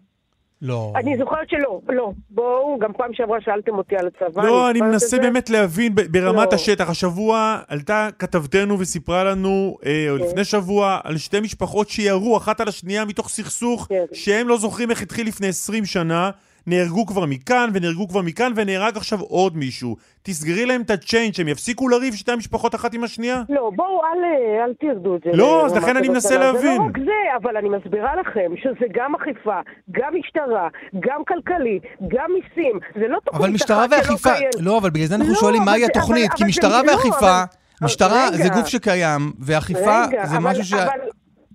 לא. 0.62 0.92
אני 0.96 1.18
זוכרת 1.18 1.50
שלא, 1.50 1.80
לא. 1.88 2.12
בואו, 2.30 2.78
גם 2.78 2.92
פעם 2.92 3.14
שעברה 3.14 3.40
שאלתם 3.40 3.74
אותי 3.74 3.96
על 3.96 4.06
הצבא. 4.06 4.42
לא, 4.42 4.70
אני 4.70 4.78
את 4.78 4.84
מנסה. 4.84 5.18
באמת 5.18 5.50
להבין 5.50 5.94
ברמת 5.94 6.52
לא. 6.52 6.54
השטח. 6.54 6.90
השבוע 6.90 7.58
עלתה 7.68 8.08
כתבתנו 8.18 8.78
וסיפרה 8.80 9.24
לנו, 9.24 9.78
אה, 9.86 10.06
או 10.10 10.18
כן. 10.18 10.24
לפני 10.24 10.44
שבוע, 10.44 11.00
על 11.04 11.16
שתי 11.16 11.40
משפחות 11.40 11.88
שירו 11.88 12.36
אחת 12.36 12.60
על 12.60 12.68
השנייה 12.68 13.04
מתוך 13.04 13.28
סכסוך, 13.28 13.86
כן. 13.88 14.04
שהם 14.12 14.48
לא 14.48 14.56
זוכרים 14.56 14.90
איך 14.90 15.02
התחיל 15.02 15.26
לפני 15.26 15.48
20 15.48 15.84
שנה. 15.84 16.30
נהרגו 16.66 17.06
כבר 17.06 17.24
מכאן, 17.26 17.70
ונהרגו 17.72 18.08
כבר 18.08 18.22
מכאן, 18.22 18.52
ונהרג 18.56 18.96
עכשיו 18.96 19.20
עוד 19.20 19.56
מישהו. 19.56 19.96
תסגרי 20.22 20.66
להם 20.66 20.80
את 20.82 20.90
הצ'יינג', 20.90 21.34
שהם 21.34 21.48
יפסיקו 21.48 21.88
לריב 21.88 22.14
שתי 22.14 22.32
המשפחות 22.32 22.74
אחת 22.74 22.94
עם 22.94 23.04
השנייה? 23.04 23.42
לא, 23.48 23.70
בואו, 23.76 24.00
אל, 24.04 24.18
אל 24.64 24.72
תרדו 24.80 25.16
את 25.16 25.20
זה. 25.24 25.30
לא, 25.34 25.66
אז 25.66 25.72
לכן 25.76 25.96
אני 25.96 26.08
מנסה 26.08 26.34
הבטלה. 26.34 26.52
זה 26.52 26.66
להבין. 26.66 26.80
לא 26.80 26.86
רק 26.86 26.98
זה, 26.98 27.12
אבל 27.42 27.56
אני 27.56 27.68
מסבירה 27.68 28.10
לכם 28.20 28.50
שזה 28.56 28.86
גם 28.94 29.14
אכיפה, 29.14 29.60
גם 29.90 30.12
משטרה, 30.18 30.68
גם 31.00 31.22
כלכלי, 31.28 31.78
גם 32.08 32.30
מיסים. 32.34 32.78
זה 32.94 33.08
לא 33.08 33.18
תוכנית 33.24 33.42
אבל 33.42 33.50
משטרה 33.50 33.86
ואכיפה. 33.90 34.30
לא, 34.60 34.78
אבל 34.78 34.90
בגלל 34.90 35.06
זה 35.06 35.14
אנחנו 35.14 35.32
לא, 35.32 35.38
שואלים 35.38 35.62
מהי 35.64 35.80
זה- 35.80 35.86
התוכנית, 35.86 36.26
אבל- 36.30 36.36
כי 36.36 36.42
אבל 36.42 36.48
משטרה 36.48 36.80
זה- 36.80 36.86
לא, 36.86 36.92
ואכיפה, 36.92 37.18
אבל- 37.42 37.44
משטרה 37.86 38.28
רגע. 38.28 38.36
זה 38.36 38.48
גוף 38.48 38.66
שקיים, 38.66 39.32
ואכיפה 39.40 40.04
רגע, 40.06 40.26
זה 40.26 40.36
אבל- 40.36 40.50
משהו 40.50 40.64
ש... 40.64 40.72
אבל, 40.72 40.98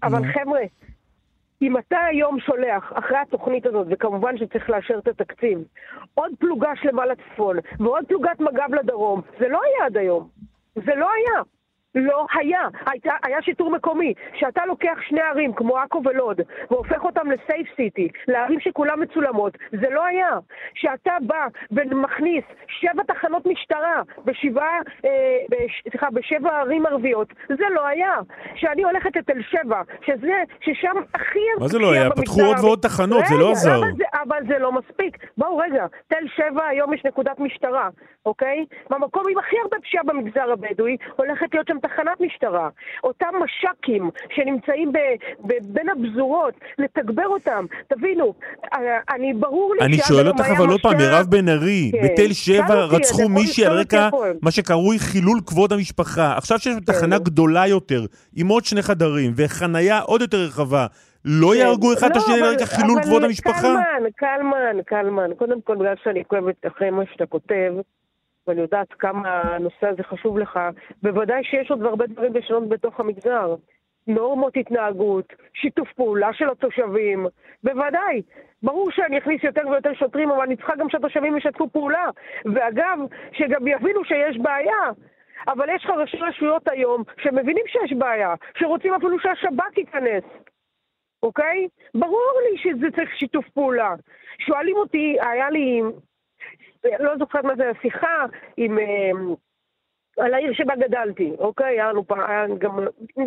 אבל. 0.03 0.21
חבר'ה, 0.33 0.59
אם 1.61 1.77
אתה 1.77 1.99
היום 1.99 2.39
שולח, 2.39 2.93
אחרי 2.95 3.17
התוכנית 3.17 3.65
הזאת, 3.65 3.87
וכמובן 3.89 4.37
שצריך 4.37 4.69
לאשר 4.69 4.99
את 4.99 5.07
התקציב, 5.07 5.59
עוד 6.13 6.31
פלוגה 6.39 6.71
שלמה 6.75 7.05
לצפון, 7.05 7.57
ועוד 7.79 8.05
פלוגת 8.07 8.39
מג"ב 8.39 8.73
לדרום, 8.73 9.21
זה 9.39 9.47
לא 9.47 9.59
היה 9.63 9.85
עד 9.85 9.97
היום. 9.97 10.29
זה 10.75 10.95
לא 10.95 11.09
היה. 11.11 11.41
לא 11.95 12.25
היה. 12.39 12.61
הייתה, 12.85 13.11
היה 13.23 13.41
שיטור 13.41 13.71
מקומי. 13.71 14.13
שאתה 14.33 14.65
לוקח 14.65 14.97
שני 15.07 15.21
ערים, 15.21 15.53
כמו 15.53 15.77
עכו 15.77 16.01
ולוד, 16.05 16.41
והופך 16.71 17.03
אותם 17.03 17.31
לסייף 17.31 17.67
סיטי, 17.75 18.07
לערים 18.27 18.59
שכולן 18.59 19.01
מצולמות, 19.01 19.57
זה 19.71 19.89
לא 19.89 20.05
היה. 20.05 20.29
שאתה 20.73 21.11
בא 21.21 21.47
ומכניס 21.71 22.43
שבע 22.67 23.03
תחנות 23.03 23.45
משטרה 23.45 24.01
בשבעה, 24.25 24.79
אה, 25.05 25.09
בש, 25.49 25.83
סליחה, 25.89 26.07
בשבע 26.13 26.59
ערים 26.59 26.85
ערביות, 26.85 27.27
זה 27.47 27.65
לא 27.73 27.87
היה. 27.87 28.13
שאני 28.55 28.83
הולכת 28.83 29.15
לתל 29.15 29.41
שבע, 29.41 29.81
שזה, 30.05 30.43
ששם 30.61 30.95
הכי... 31.13 31.39
מה 31.59 31.67
זה 31.67 31.79
לא 31.79 31.91
היה? 31.91 32.09
פתחו 32.09 32.41
עוד. 32.41 32.57
ועוד 32.61 32.79
תחנות, 32.81 33.25
זה 33.25 33.35
לא 33.35 33.51
עזר. 33.51 33.79
אבל 33.79 33.91
זה, 33.97 34.03
אבל 34.23 34.39
זה 34.47 34.59
לא 34.59 34.71
מספיק. 34.71 35.17
בואו 35.37 35.57
רגע, 35.57 35.85
תל 36.07 36.27
שבע 36.35 36.65
היום 36.65 36.93
יש 36.93 37.05
נקודת 37.05 37.39
משטרה, 37.39 37.89
אוקיי? 38.25 38.65
במקום 38.89 39.23
עם 39.31 39.37
הכי 39.37 39.55
הרבה 39.63 39.77
פשיעה 39.83 40.03
במגזר 40.03 40.51
הבדואי, 40.51 40.97
הולכת 41.15 41.53
להיות 41.53 41.67
שם 41.67 41.79
תחנת 41.81 42.21
משטרה. 42.21 42.69
אותם 43.03 43.27
מש"קים 43.43 44.09
שנמצאים 44.35 44.91
ב, 44.91 44.97
ב, 45.47 45.53
בין 45.63 45.87
הפזורות, 45.89 46.53
לתגבר 46.77 47.27
אותם. 47.27 47.65
תבינו, 47.87 48.33
אה, 48.73 48.79
אני, 49.15 49.33
ברור 49.33 49.75
לי 49.79 49.85
אני 49.85 49.97
שואל 49.97 50.27
אותך 50.27 50.45
אבל 50.57 50.69
עוד 50.69 50.81
פעם, 50.81 50.91
מש"ק- 50.91 51.01
מירב 51.01 51.25
בן 51.29 51.49
ארי, 51.49 51.91
כן. 51.91 52.03
בתל 52.03 52.33
שבע 52.33 52.85
רצחו 52.85 53.29
מישהי 53.29 53.65
על 53.65 53.71
רקע. 53.79 54.09
מה 54.41 54.51
שקרוי 54.51 54.99
חילול 54.99 55.39
כבוד 55.45 55.73
המשפחה. 55.73 56.33
עכשיו 56.37 56.59
שיש 56.59 56.75
תחנה 56.85 57.17
כן. 57.17 57.23
גדולה 57.23 57.67
יותר, 57.67 58.05
עם 58.35 58.47
עוד 58.47 58.65
שני 58.65 58.81
חדרים, 58.81 59.31
וחנייה 59.35 59.99
עוד 59.99 60.21
יותר 60.21 60.37
רחבה, 60.37 60.85
לא 61.25 61.47
כן. 61.53 61.59
יהרגו 61.59 61.93
אחד 61.93 62.09
את 62.09 62.15
לא, 62.15 62.21
השני 62.21 62.41
על 62.41 62.53
רקע 62.53 62.65
חילול 62.65 63.03
כבוד 63.03 63.23
המשפחה? 63.23 63.61
קלמן, 63.61 64.09
קלמן, 64.15 64.81
קלמן. 64.85 65.33
קודם 65.37 65.61
כל, 65.61 65.75
בגלל 65.75 65.95
שאני 66.03 66.19
עוקבת 66.19 66.55
אחרי 66.67 66.89
מה 66.89 67.03
שאתה 67.11 67.25
כותב, 67.25 67.73
ואני 68.47 68.61
יודעת 68.61 68.93
כמה 68.93 69.41
הנושא 69.41 69.87
הזה 69.87 70.03
חשוב 70.03 70.37
לך, 70.37 70.59
בוודאי 71.03 71.43
שיש 71.43 71.71
עוד 71.71 71.83
הרבה 71.83 72.07
דברים 72.07 72.33
לשנות 72.33 72.69
בתוך 72.69 72.99
המגזר. 72.99 73.55
נורמות 74.07 74.57
התנהגות, 74.57 75.33
שיתוף 75.53 75.93
פעולה 75.93 76.33
של 76.33 76.49
התושבים, 76.49 77.27
בוודאי. 77.63 78.21
ברור 78.63 78.91
שאני 78.91 79.17
אכניס 79.17 79.43
יותר 79.43 79.67
ויותר 79.67 79.93
שוטרים, 79.93 80.31
אבל 80.31 80.41
אני 80.41 80.55
צריכה 80.55 80.75
גם 80.75 80.89
שהתושבים 80.89 81.37
ישתפו 81.37 81.69
פעולה. 81.69 82.05
ואגב, 82.45 82.99
שגם 83.31 83.67
יבינו 83.67 84.05
שיש 84.05 84.37
בעיה. 84.37 84.91
אבל 85.47 85.65
יש 85.75 85.85
לך 85.85 85.89
ראשי 85.89 86.17
רשויות 86.17 86.67
היום 86.67 87.03
שמבינים 87.17 87.63
שיש 87.67 87.93
בעיה, 87.93 88.33
שרוצים 88.57 88.93
אפילו 88.93 89.19
שהשב"כ 89.19 89.77
ייכנס. 89.77 90.23
אוקיי? 91.23 91.67
ברור 91.95 92.33
לי 92.49 92.57
שזה 92.57 92.91
צריך 92.95 93.09
שיתוף 93.15 93.49
פעולה. 93.49 93.95
שואלים 94.39 94.75
אותי, 94.75 95.17
היה 95.21 95.49
לי, 95.49 95.81
לא 96.99 97.17
זוכרת 97.17 97.43
מה 97.43 97.55
זה, 97.55 97.71
שיחה 97.81 98.25
עם... 98.57 98.79
אה, 98.79 99.11
על 100.17 100.33
העיר 100.33 100.53
שבה 100.53 100.75
גדלתי, 100.75 101.35
אוקיי? 101.39 101.67
היה 101.67 101.89
לנו 101.89 102.07
פעם, 102.07 102.57
גם... 102.57 102.79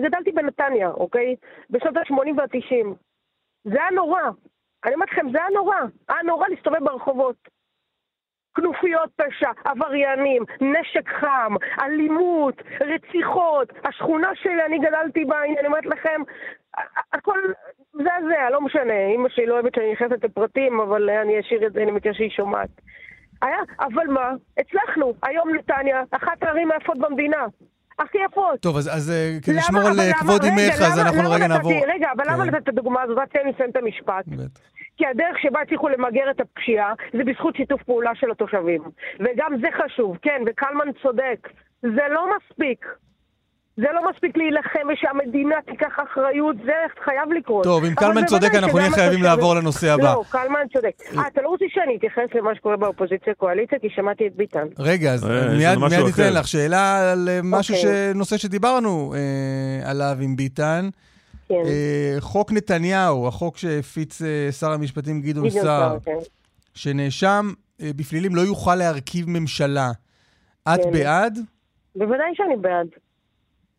גדלתי 0.03 0.33
בנתניה, 0.33 0.89
אוקיי? 0.91 1.37
בשנות 1.71 1.97
ה-80 1.97 2.33
וה-90. 2.37 2.87
זה 3.65 3.81
היה 3.81 3.91
נורא. 3.91 4.23
אני 4.85 4.95
אומרת 4.95 5.09
לכם, 5.13 5.27
זה 5.33 5.39
היה 5.39 5.51
נורא. 5.55 5.77
היה 6.09 6.23
נורא 6.23 6.49
להסתובב 6.49 6.85
ברחובות. 6.85 7.37
כנופיות 8.55 9.11
פשע, 9.17 9.51
עבריינים, 9.65 10.43
נשק 10.61 11.09
חם, 11.09 11.55
אלימות, 11.81 12.55
רציחות. 12.81 13.73
השכונה 13.85 14.29
שלי, 14.35 14.65
אני 14.67 14.79
גדלתי 14.79 15.25
בה, 15.25 15.45
אני 15.45 15.67
אומרת 15.67 15.87
לכם, 15.87 16.23
הכל 17.13 17.39
מזעזע, 17.95 18.51
לא 18.51 18.61
משנה. 18.61 19.07
אמא 19.15 19.29
שלי 19.29 19.47
לא 19.47 19.55
אוהבת 19.55 19.75
שאני 19.75 19.93
נכנסת 19.93 20.25
לפרטים, 20.25 20.81
אבל 20.81 21.11
אני 21.11 21.41
אשאיר 21.41 21.67
את 21.67 21.73
זה, 21.73 21.83
אני 21.83 21.91
מכיר 21.91 22.13
שהיא 22.13 22.31
שומעת. 22.31 22.71
היה, 23.43 23.57
אבל 23.81 24.07
מה? 24.07 24.31
הצלחנו. 24.59 25.13
היום 25.23 25.55
נתניה, 25.55 26.03
אחת 26.11 26.43
הערים 26.43 26.71
היפות 26.73 26.99
במדינה. 26.99 27.47
הכי 27.99 28.19
יפות. 28.31 28.61
טוב, 28.61 28.77
אז, 28.77 28.89
אז 28.97 29.11
אה, 29.11 29.31
כדי 29.43 29.53
למה- 29.53 29.61
לשמור 29.63 29.83
על 29.83 30.01
אה, 30.01 30.05
למה- 30.09 30.15
כבוד 30.19 30.45
אמך, 30.45 30.75
אז 30.81 30.99
למה- 30.99 31.09
אנחנו 31.09 31.23
למה 31.23 31.35
רגע 31.35 31.47
נעבור... 31.49 31.73
רגע, 31.95 32.09
אבל 32.17 32.25
למה 32.33 32.45
כן. 32.45 32.51
נתת 32.51 32.63
את 32.63 32.69
הדוגמה 32.69 33.03
הזאת? 33.03 33.19
רק 33.19 33.33
תן 33.33 33.41
לי 33.45 33.53
לסיים 33.53 33.71
את 33.71 33.77
המשפט. 33.77 34.25
כי 34.97 35.07
הדרך 35.07 35.39
שבה 35.43 35.61
הצליחו 35.61 35.89
למגר 35.89 36.31
את 36.31 36.41
הפשיעה 36.41 36.93
זה 37.13 37.25
בזכות 37.25 37.57
שיתוף 37.57 37.83
פעולה 37.83 38.11
של 38.15 38.31
התושבים. 38.31 38.83
וגם 39.21 39.53
זה 39.61 39.69
חשוב, 39.85 40.17
כן, 40.23 40.43
וקלמן 40.47 40.93
צודק. 41.03 41.49
זה 41.83 42.03
לא 42.11 42.27
מספיק. 42.37 42.87
זה 43.77 43.87
לא 43.95 44.11
מספיק 44.11 44.37
להילחם 44.37 44.79
ושהמדינה 44.93 45.55
תיקח 45.71 45.93
אחריות, 46.11 46.57
זה 46.65 46.73
חייב 47.05 47.33
לקרות. 47.39 47.65
טוב, 47.65 47.85
אם 47.85 47.93
אבל 47.99 48.07
קלמן 48.07 48.27
צודק, 48.27 48.55
אנחנו 48.55 48.79
נהיה 48.79 48.91
חייבים 48.91 49.07
התושבים- 49.07 49.25
לעבור 49.25 49.55
לנושא 49.55 49.91
הבא. 49.93 50.03
לא, 50.05 50.23
קלמן 50.31 50.61
צודק. 50.73 50.91
אה, 51.19 51.27
אתה 51.27 51.43
לא 51.43 51.49
רוצה 51.49 51.65
שאני 51.69 51.97
אתייחס 51.97 52.35
למה 52.35 52.55
שקורה 52.55 52.77
באופוזיציה-קואליציה? 52.77 53.79
כי 53.79 53.89
שמעתי 53.91 54.27
את 54.27 54.37
ביטן. 54.37 54.67
רגע, 54.79 55.13
אז 55.13 55.25
אה, 55.31 55.49
מיד 55.57 55.79
ניתן. 56.05 56.33
לך 56.33 56.49
שאלה 56.49 57.13
על 57.13 57.29
אה, 57.29 57.41
משהו, 57.45 57.75
אוקיי. 57.77 58.13
ש- 58.13 58.17
נושא 58.17 58.37
שדיברנו 58.37 59.15
אה, 59.17 59.91
עליו 59.91 60.17
עם 60.21 60.37
ביטן. 60.37 60.89
כן. 61.49 61.55
חוק 62.21 62.53
נתניהו, 62.53 63.29
החוק 63.29 63.57
שהפיץ 63.59 64.23
שר 64.61 64.71
המשפטים 64.71 65.21
גדעון 65.21 65.51
סער, 65.51 65.97
כן. 66.05 66.13
שנאשם 66.75 67.53
בפלילים 67.83 68.35
לא 68.35 68.41
יוכל 68.41 68.75
להרכיב 68.75 69.27
ממשלה. 69.29 69.91
את 70.75 70.81
כן. 70.85 70.91
בעד? 70.93 71.39
בוודאי 71.97 72.31
שאני 72.35 72.57
בעד. 72.57 72.87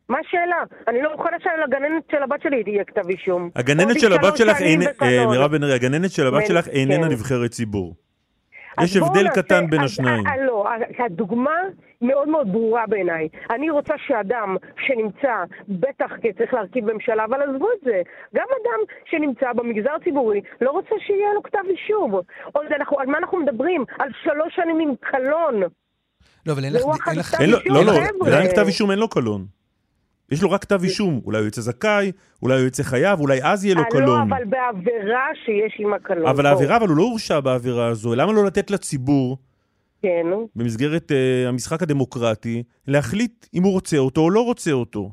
מה 0.09 0.17
השאלה? 0.27 0.55
אני 0.87 1.01
לא 1.01 1.11
מוכנה 1.11 1.37
שלגננת 1.39 2.03
של 2.11 2.23
הבת 2.23 2.41
שלי 2.41 2.63
תהיה 2.63 2.83
כתב 2.83 3.09
אישום. 3.09 3.49
הגננת 3.55 3.99
של 3.99 4.13
הבת 4.13 4.37
שלך, 4.37 4.61
אין-. 4.61 4.81
אה, 5.01 5.27
מירב 5.31 5.51
בן 5.51 5.63
ארי, 5.63 5.73
הגננת 5.73 6.11
של 6.11 6.27
הבת 6.27 6.45
שלך 6.47 6.67
איננה 6.67 7.05
כן. 7.07 7.11
נבחרת 7.11 7.51
ציבור. 7.51 7.95
יש 8.83 8.97
הבדל 8.97 9.27
קטן 9.29 9.69
בין 9.69 9.81
השניים. 9.81 10.27
אה, 10.27 10.45
לא, 10.45 10.67
אה, 10.67 11.05
הדוגמה 11.05 11.55
מאוד 12.01 12.27
מאוד 12.29 12.51
ברורה 12.51 12.83
בעיניי. 12.87 13.27
אני 13.49 13.69
רוצה 13.69 13.93
שאדם 14.07 14.55
שנמצא, 14.87 15.33
בטח 15.69 16.11
כי 16.21 16.33
צריך 16.33 16.53
להרכיב 16.53 16.91
ממשלה, 16.93 17.25
אבל 17.25 17.41
עזבו 17.41 17.67
את 17.71 17.83
זה. 17.83 18.01
גם 18.35 18.45
אדם 18.61 18.79
שנמצא 19.09 19.53
במגזר 19.55 19.89
הציבורי, 20.01 20.41
לא 20.61 20.71
רוצה 20.71 20.95
שיהיה 21.07 21.33
לו 21.35 21.43
כתב 21.43 21.59
אישום. 21.69 22.11
עוד 22.53 22.65
אנחנו, 22.79 22.99
על 22.99 23.07
מה 23.07 23.17
אנחנו 23.17 23.39
מדברים? 23.39 23.83
על 23.99 24.09
שלוש 24.23 24.55
שנים 24.55 24.79
עם 24.79 24.95
קלון. 24.99 25.61
לא, 26.45 26.53
אבל 26.53 26.63
אין 26.63 26.73
לך... 26.73 26.81
אין 27.07 27.19
לך- 27.19 27.41
אין 27.41 27.49
לא, 27.49 27.85
לא. 27.85 27.91
עדיין 28.27 28.49
כתב 28.49 28.65
אישום 28.67 28.91
אין 28.91 28.99
לו 28.99 29.09
קלון. 29.09 29.54
יש 30.31 30.43
לו 30.43 30.51
רק 30.51 30.61
כתב 30.61 30.83
אישום. 30.83 31.21
אולי 31.25 31.37
הוא 31.37 31.45
יוצא 31.45 31.61
זכאי, 31.61 32.11
אולי 32.41 32.55
הוא 32.55 32.63
יוצא 32.63 32.83
חייב, 32.83 33.19
אולי 33.19 33.39
אז 33.43 33.65
יהיה 33.65 33.75
לו 33.75 33.81
אה, 33.81 33.89
קלון. 33.89 34.29
לא, 34.29 34.35
אבל 34.35 34.45
בעבירה 34.45 35.27
שיש 35.45 35.77
עם 35.79 35.93
הקלון. 35.93 36.27
אבל. 36.27 36.45
העבירה, 36.45 36.77
אבל 36.77 36.87
הוא 36.87 36.97
לא 36.97 37.03
הורשע 37.03 37.39
בעבירה 37.39 37.87
הזו. 37.87 38.15
למה 38.15 38.33
לא 38.33 38.45
לתת 38.45 38.71
לציבור, 38.71 39.37
כן. 40.01 40.25
במסגרת 40.55 41.11
אה, 41.11 41.49
המשחק 41.49 41.83
הדמוקרטי, 41.83 42.63
להחליט 42.87 43.45
אם 43.53 43.63
הוא 43.63 43.71
רוצה 43.71 43.97
אותו 43.97 44.21
או 44.21 44.29
לא 44.29 44.41
רוצה 44.41 44.71
אותו? 44.71 45.11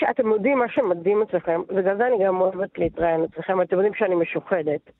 שאתם 0.00 0.26
יודעים, 0.26 0.58
מה 0.58 0.68
שמדהים 0.68 1.22
אצלכם, 1.22 1.60
בגלל 1.68 1.96
זה 1.96 2.06
אני 2.06 2.24
גם 2.26 2.40
אוהבת 2.40 2.78
להתראיין 2.78 3.24
אצלכם, 3.24 3.62
אתם 3.62 3.76
יודעים 3.76 3.94
שאני 3.94 4.14
משוחדת. 4.14 4.90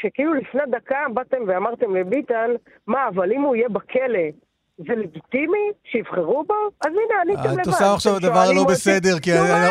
שכאילו 0.00 0.34
לפני 0.34 0.60
דקה 0.70 0.96
באתם 1.14 1.38
ואמרתם 1.46 1.96
לביטן, 1.96 2.50
מה, 2.86 3.08
אבל 3.08 3.32
אם 3.32 3.42
הוא 3.42 3.56
יהיה 3.56 3.68
בכלא, 3.68 4.28
זה 4.78 4.94
לגיטימי 4.96 5.70
שיבחרו 5.84 6.44
בו? 6.44 6.54
אז 6.80 6.90
הנה, 6.90 7.20
עניתם 7.24 7.50
לבד. 7.52 7.60
את 7.60 7.66
עושה 7.66 7.94
עכשיו 7.94 8.18
דבר 8.18 8.52
לא 8.52 8.64
בסדר, 8.64 9.18
כי 9.22 9.32
אעשה? 9.32 9.70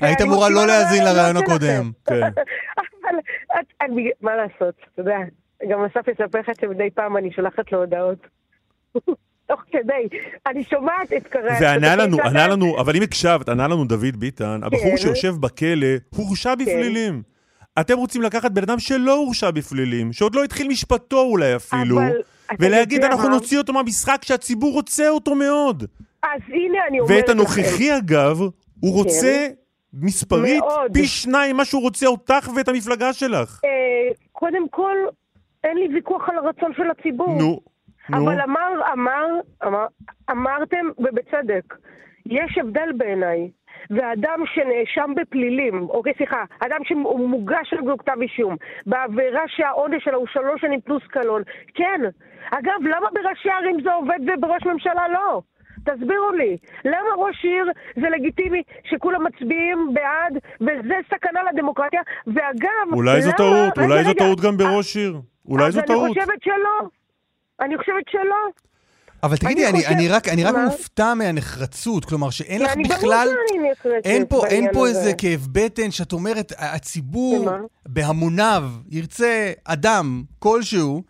היית 0.00 0.20
אמורה 0.20 0.48
לא 0.48 0.66
להאזין 0.66 1.04
לרעיון 1.04 1.36
הקודם. 1.36 1.90
כן. 2.06 2.20
אבל 2.22 3.18
מה 4.20 4.36
לעשות, 4.36 4.74
אתה 4.92 5.00
יודע, 5.00 5.16
גם 5.70 5.84
אסף 5.84 6.08
יספר 6.08 6.38
לך 6.40 6.50
שמדי 6.60 6.90
פעם 6.94 7.16
אני 7.16 7.32
שולחת 7.32 7.72
לו 7.72 7.78
הודעות. 7.78 8.18
תוך 9.48 9.60
כדי, 9.70 10.18
אני 10.46 10.64
שומעת 10.64 11.12
את 11.16 11.26
קרן. 11.26 11.56
וענה 11.60 11.96
לנו, 11.96 12.16
ענה 12.24 12.48
לנו, 12.48 12.80
אבל 12.80 12.96
אם 12.96 13.02
הקשבת, 13.02 13.48
ענה 13.48 13.68
לנו 13.68 13.84
דוד 13.84 14.16
ביטן, 14.16 14.60
הבחור 14.62 14.90
כן. 14.90 14.96
שיושב 14.96 15.34
בכלא, 15.40 15.86
הורשע 16.16 16.54
בפלילים. 16.54 17.22
אתם 17.80 17.98
רוצים 17.98 18.22
לקחת 18.22 18.50
בן 18.50 18.62
אדם 18.62 18.78
שלא 18.78 19.14
הורשע 19.14 19.50
בפלילים, 19.50 20.12
שעוד 20.12 20.34
לא 20.34 20.44
התחיל 20.44 20.68
משפטו 20.68 21.20
אולי 21.20 21.56
אפילו, 21.56 21.98
אבל 21.98 22.16
ולהגיד 22.58 23.04
אנחנו 23.04 23.28
מה? 23.28 23.34
נוציא 23.34 23.58
אותו 23.58 23.72
מהמשחק 23.72 24.20
שהציבור 24.24 24.72
רוצה 24.72 25.08
אותו 25.08 25.34
מאוד. 25.34 25.84
אז 26.22 26.40
הנה 26.48 26.78
אני 26.88 27.00
אומרת 27.00 27.16
ואת 27.16 27.28
לכם. 27.28 27.38
הנוכחי 27.38 27.98
אגב, 27.98 28.38
הוא 28.80 28.94
רוצה 28.94 29.48
מספרית 29.94 30.60
מאוד. 30.60 30.92
פי 30.92 31.06
שניים 31.06 31.56
מה 31.56 31.64
שהוא 31.64 31.82
רוצה 31.82 32.06
אותך 32.06 32.50
ואת 32.56 32.68
המפלגה 32.68 33.12
שלך. 33.12 33.60
אה, 33.64 33.70
קודם 34.32 34.68
כל, 34.68 34.96
אין 35.64 35.76
לי 35.76 35.94
ויכוח 35.94 36.28
על 36.28 36.36
הרצון 36.38 36.72
של 36.76 36.90
הציבור. 36.90 37.28
נו, 37.38 37.60
נו. 38.08 38.16
אבל 38.16 38.40
אמר, 38.40 38.92
אמר, 38.92 39.26
אמר, 39.66 39.86
אמרתם, 40.30 40.86
ובצדק, 40.98 41.74
יש 42.26 42.58
הבדל 42.60 42.92
בעיניי. 42.96 43.50
ואדם 43.90 44.40
שנאשם 44.54 45.12
בפלילים, 45.16 45.82
אוקיי, 45.88 46.12
סליחה, 46.16 46.44
אדם 46.60 46.84
שמוגש 46.84 47.72
נגדו 47.72 47.98
כתב 47.98 48.16
אישום, 48.22 48.56
בעבירה 48.86 49.42
שהעונש 49.46 50.04
שלה 50.04 50.16
הוא 50.16 50.26
שלוש 50.32 50.60
שנים 50.60 50.80
פלוס 50.80 51.02
קלון, 51.10 51.42
כן. 51.74 52.00
אגב, 52.50 52.82
למה 52.82 53.08
בראשי 53.12 53.50
ערים 53.50 53.82
זה 53.82 53.92
עובד 53.92 54.18
ובראש 54.26 54.62
ממשלה 54.66 55.08
לא? 55.08 55.42
תסבירו 55.84 56.32
לי, 56.32 56.56
למה 56.84 57.08
ראש 57.18 57.44
עיר 57.44 57.64
זה 57.94 58.08
לגיטימי 58.10 58.62
שכולם 58.84 59.24
מצביעים 59.24 59.90
בעד 59.94 60.38
וזה 60.60 60.94
סכנה 61.14 61.40
לדמוקרטיה? 61.52 62.00
ואגב, 62.26 62.92
אולי 62.92 63.22
זו 63.22 63.32
טעות, 63.36 63.78
אולי 63.78 64.04
זו 64.04 64.14
טעות 64.14 64.40
גם 64.40 64.56
בראש 64.56 64.96
עיר. 64.96 65.20
אולי 65.48 65.70
זו 65.70 65.80
אז 65.80 65.86
טעות. 65.86 66.04
אני 66.04 66.14
חושבת 66.14 66.42
שלא. 66.42 66.88
אני 67.60 67.78
חושבת 67.78 68.08
שלא. 68.10 68.48
אבל 69.22 69.36
תגידי, 69.36 69.66
אני 69.66 69.70
אני, 69.70 69.78
חושב- 69.82 69.90
אני 69.92 70.08
רק, 70.08 70.28
אני 70.28 70.44
רק? 70.44 70.54
מופתע 70.64 71.14
מהנחרצות, 71.14 72.04
כלומר 72.04 72.30
שאין 72.30 72.62
לך 72.62 72.72
אני 72.72 72.82
גם 72.82 72.96
בכלל, 72.96 73.28
אני 73.50 73.70
נחרצת 73.70 74.06
אין 74.06 74.26
פה, 74.28 74.46
אין 74.46 74.72
פה. 74.72 74.86
איזה 74.86 75.12
כאב 75.18 75.48
בטן 75.52 75.90
שאת 75.90 76.12
אומרת, 76.12 76.52
הציבור? 76.58 77.48
בהמוניו 77.88 78.64
ירצה 78.90 79.52
אדם 79.64 80.22
כלשהו, 80.38 81.02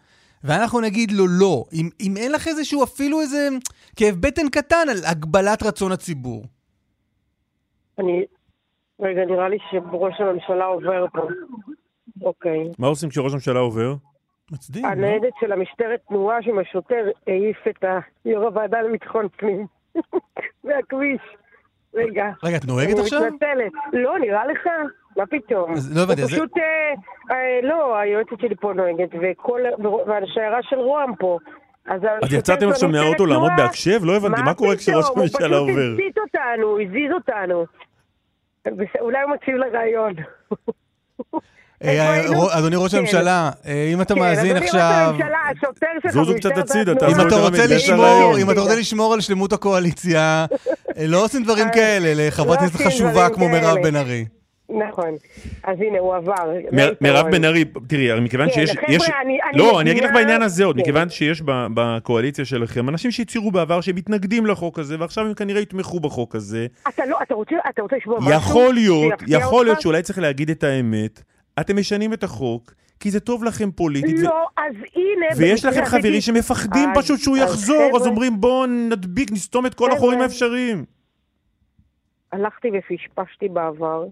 ואנחנו 0.45 0.81
נגיד 0.81 1.13
לו 1.13 1.25
לא. 1.29 1.65
אם, 1.73 1.89
אם 2.01 2.17
אין 2.17 2.33
לך 2.33 2.49
איזשהו, 2.49 2.85
אפילו 2.85 3.21
איזה 3.21 3.49
כאב 3.97 4.15
בטן 4.21 4.49
קטן 4.49 4.87
על 4.91 4.97
הגבלת 5.07 5.63
רצון 5.63 5.93
הציבור. 5.93 6.45
אני... 7.99 8.25
רגע, 9.01 9.21
נראה 9.25 9.49
לי 9.49 9.57
שראש 9.71 10.15
הממשלה 10.19 10.65
עובר 10.65 11.05
פה. 11.13 11.21
אוקיי. 12.23 12.59
מה 12.79 12.87
עושים 12.87 13.09
כשראש 13.09 13.33
הממשלה 13.33 13.61
עובר? 13.61 13.95
מצדיק, 14.53 14.85
לא? 14.85 14.89
הניידת 14.91 15.33
של 15.41 15.53
המשטרת 15.53 16.01
תנועה 16.09 16.39
עם 16.47 16.59
השוטר 16.59 17.11
העיף 17.27 17.57
את 17.69 17.85
יו"ר 18.25 18.45
הוועדה 18.45 18.83
לביטחון 18.83 19.29
פנים. 19.37 19.67
מהכביש. 20.65 21.21
רגע. 21.95 22.31
רגע, 22.45 22.57
את 22.57 22.65
נוהגת 22.65 22.99
עכשיו? 22.99 23.19
אני 23.19 23.27
מתנצלת. 23.31 23.73
לא, 23.93 24.19
נראה 24.19 24.47
לך? 24.47 24.67
מה 25.17 25.27
פתאום? 25.27 25.75
לא 25.95 26.03
הבנתי, 26.03 26.21
הוא 26.21 26.31
זה- 26.31 26.37
פשוט... 26.37 26.57
אה, 26.57 26.93
אה, 27.37 27.61
לא, 27.63 27.97
היועצת 27.99 28.41
שלי 28.41 28.55
פה 28.61 28.73
נוהגת, 28.73 29.09
וכל... 29.23 29.61
והשיירה 30.07 30.59
של 30.63 30.77
רוה"מ 30.77 31.15
פה. 31.19 31.39
אז 31.87 32.01
יצאתם 32.33 32.69
עכשיו 32.69 32.89
מהאוטו 32.89 33.27
לעמוד 33.27 33.53
בהקשב? 33.57 34.01
לא 34.05 34.17
הבנתי, 34.17 34.43
מה 34.43 34.55
קורה 34.55 34.77
כשראש? 34.77 35.05
הממשלה 35.17 35.57
הוא 35.57 35.71
עובר? 35.71 35.73
פשוט 35.97 36.01
הצית 36.01 36.19
אותנו, 36.19 36.67
הוא 36.67 36.81
הזיז 36.81 37.13
אותנו. 37.13 37.65
אולי 39.01 39.23
הוא 39.23 39.31
מקשיב 39.31 39.55
לרעיון. 39.55 40.13
אדוני 42.51 42.77
ראש 42.77 42.91
כן. 42.93 42.99
הממשלה, 42.99 43.51
אה, 43.67 43.91
אם 43.95 44.01
אתה 44.03 44.15
כן, 44.15 44.21
מאזין 44.21 44.45
אדוני 44.51 44.61
ראש 44.61 44.75
עכשיו... 44.75 45.07
הממשלה, 45.09 45.39
השוטר 45.51 45.87
שלך 46.03 46.13
זוזו 46.13 46.35
קצת 46.37 46.59
הצידה, 46.59 46.93
התנועה- 46.93 47.13
אם 47.13 47.27
אתה 47.27 47.35
יותר 47.35 47.45
רוצה 47.45 47.67
לשמור, 47.67 47.97
לרעיון. 48.07 48.41
אם 48.41 48.51
אתה 48.51 48.61
רוצה 48.61 48.77
לשמור 48.77 49.15
על 49.15 49.21
שלמות 49.21 49.53
הקואליציה, 49.53 50.47
אה, 50.99 51.07
לא 51.07 51.25
עושים 51.25 51.43
דברים 51.45 51.67
כאלה 51.75 52.27
לחברת 52.27 52.63
לא 52.63 52.69
כנסת 52.69 52.87
חשובה 52.87 53.29
כמו 53.29 53.49
מירב. 53.49 53.77
בן 53.83 53.97
ארי. 53.97 54.25
נכון. 54.89 55.11
אז 55.65 55.77
הנה, 55.81 55.99
הוא 55.99 56.15
עבר. 56.15 56.35
מירב. 57.01 57.27
בן 57.31 57.45
ארי, 57.45 57.65
תראי, 57.87 58.21
מכיוון 58.21 58.49
כן, 58.49 58.55
שיש... 58.55 58.71
חבר'ה, 58.71 58.85
יש- 58.95 59.03
אני- 59.25 59.39
אני 59.51 59.59
לא, 59.59 59.81
אני 59.81 59.91
אגיד 59.91 60.05
לך 60.05 60.11
בעניין 60.15 60.43
הזה 60.43 60.65
עוד, 60.65 60.77
כן. 60.77 60.83
מכיוון 60.83 61.11
שיש 61.11 61.43
בקואליציה 61.47 62.45
שלכם 62.45 62.89
אנשים 62.89 63.11
שהצהירו 63.11 63.51
בעבר 63.51 63.81
שהם 63.81 63.97
מתנגדים 63.97 64.47
לחוק 64.47 64.79
הזה, 64.79 64.97
ועכשיו 65.01 65.27
הם 65.27 65.35
כנראה 65.35 65.61
יתמכו 65.61 66.01
בחוק 66.01 66.35
הזה. 66.35 66.67
אתה 66.89 67.03
לא, 67.07 67.17
אתה 67.23 67.35
רוצה, 67.35 67.55
אתה 67.71 67.83
רוצה 67.83 67.97
לשמוע 67.97 68.19
משהו? 68.21 68.33
יכול 68.33 68.75
להיות, 68.75 69.13
יכול 69.27 69.65
להיות? 69.65 69.81
שאולי 69.81 70.03
צריך 70.03 70.19
להגיד 70.19 70.51
את 70.51 70.65
האמת, 70.65 71.23
אתם 71.61 71.77
משנים 71.77 72.13
את 72.13 72.23
החוק, 72.23 72.73
כי 73.01 73.11
זה 73.11 73.21
טוב 73.21 73.45
לכם 73.45 73.71
פוליטית, 73.71 74.19
ו- 74.19 74.23
לא, 74.25 74.47
אז 74.57 74.75
הנה... 74.95 75.27
ויש 75.39 75.65
לכם 75.65 75.85
חברים 75.85 76.21
שמפחדים 76.21 76.89
אז- 76.91 76.99
פשוט 77.05 77.19
שהוא 77.21 77.37
אז 77.37 77.43
יחזור, 77.43 77.91
אז 77.95 78.03
חבר'ה- 78.03 78.09
אומרים 78.11 78.41
בואו 78.41 78.67
נדביק, 78.67 79.33
נסתום 79.33 79.67
את 79.67 79.75
כל 79.75 79.85
חבר'ה- 79.85 79.97
החורים 79.97 80.21
האפשריים. 80.21 80.85
הלכתי 82.33 82.69
ופשפשתי 82.79 83.49
בעבר, 83.49 84.07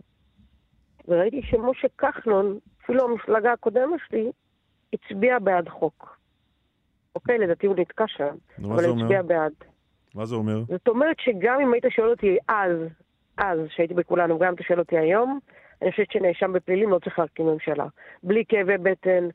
וראיתי 1.09 1.41
שמשה 1.43 1.89
כחלון, 1.99 2.59
אפילו 2.85 3.05
המפלגה 3.11 3.53
הקודמת 3.53 4.01
שלי, 4.09 4.31
הצביע 4.93 5.39
בעד 5.39 5.69
חוק. 5.69 6.17
אוקיי, 7.15 7.39
לדעתי 7.39 7.67
הוא 7.67 7.77
נתקע 7.79 8.05
שם, 8.09 8.35
אבל? 8.65 8.85
הצביע 9.03 9.23
בעד. 9.23 9.53
מה 10.15 10.27
זה 10.27 10.35
אומר? 10.35 10.63
זאת 10.69 10.89
אומרת 10.89 11.17
שגם 11.21 11.61
אם 11.63 11.73
היית 11.73 11.85
שואל 11.97 12.11
אותי 12.11 12.37
אז, 12.49 12.71
אז, 13.37 13.59
שהייתי 13.77 13.95
בכולנו, 13.95 14.37
וגם 14.37 14.49
אם 14.49 14.55
אתה 14.55 14.63
שואל 14.63 14.79
אותי 14.79 14.99
היום, 14.99 15.39
אני 15.83 15.91
חושבת 15.91 16.13
שנאשם 16.13 16.53
בפלילים 16.53 16.91
לא 16.91 16.99
צריך 16.99 17.19
להרכיב 17.19 17.47
ממשלה. 17.47 17.85
בלי 18.23 18.45
כאבי 18.49 18.79
בטן, 18.79 19.29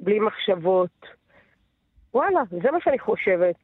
בלי 0.00 0.20
מחשבות. 0.20 1.06
וואלה, 2.14 2.40
זה 2.62 2.70
מה 2.70 2.78
שאני 2.84 2.98
חושבת. 2.98 3.54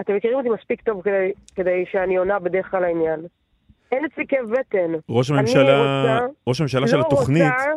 אתם 0.00 0.16
מכירים 0.16 0.36
אותי 0.36 0.48
מספיק 0.48 0.82
טוב 0.82 1.02
כדי, 1.02 1.32
כדי 1.54 1.84
שאני 1.92 2.16
עונה 2.16 2.38
בדרך 2.38 2.70
כלל 2.70 2.80
לעניין. 2.80 3.20
אין 3.92 4.04
אצלי 4.04 4.24
כאב 4.28 4.50
בטן. 4.50 4.92
ראש 5.08 5.30
הממשלה, 5.30 5.78
רוצה- 5.78 6.26
ראש 6.46 6.60
הממשלה 6.60 6.88
של 6.88 6.96
לא 6.96 7.00
התוכנית, 7.06 7.42
רוצה 7.42 7.70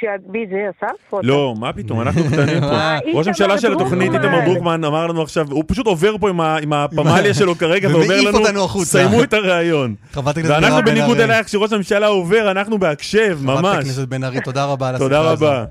שאת... 0.00 0.20
בי 0.26 0.46
זה 0.50 0.86
אסף? 0.86 1.14
לא, 1.22 1.54
מה 1.58 1.72
פתאום, 1.72 2.00
אנחנו 2.00 2.24
קטנים 2.24 2.60
פה. 2.60 2.66
מה? 2.76 2.98
ראש 3.14 3.26
הממשלה 3.26 3.58
של 3.58 3.72
התוכנית. 3.72 4.14
איתמר 4.14 4.40
דרוקמן, 4.44 4.84
אמר 4.84 5.06
לנו 5.06 5.22
עכשיו, 5.22 5.46
הוא 5.50 5.64
פשוט 5.66 5.86
עובר 5.86 6.18
פה 6.18 6.28
עם 6.62 6.72
הפמליה 6.72 7.34
שלו 7.34 7.54
כרגע, 7.54 7.88
ואומר 7.88 8.20
לנו. 8.20 8.68
סיימו 8.68 9.22
את 9.22 9.32
הראיון. 9.32 9.94
חברת 10.12 10.36
הכנסת 10.36 10.54
ואנחנו 10.54 10.82
בניגוד. 10.84 11.20
אלייך, 11.20 11.46
כשראש 11.46 11.72
הממשלה 11.72 12.06
עובר, 12.06 12.50
אנחנו 12.50 12.78
בהקשב, 12.78 13.38
חברת 13.42 13.64
ממש. 13.64 13.76
הכנסת 13.76 14.08
בן 14.08 14.24
ארי, 14.24 14.40
תודה 14.40 14.64
רבה 14.64 14.88
על 14.88 14.94
השיחה 14.94 15.08
תודה 15.08 15.30
הזו. 15.30 15.46
רבה. 15.46 15.64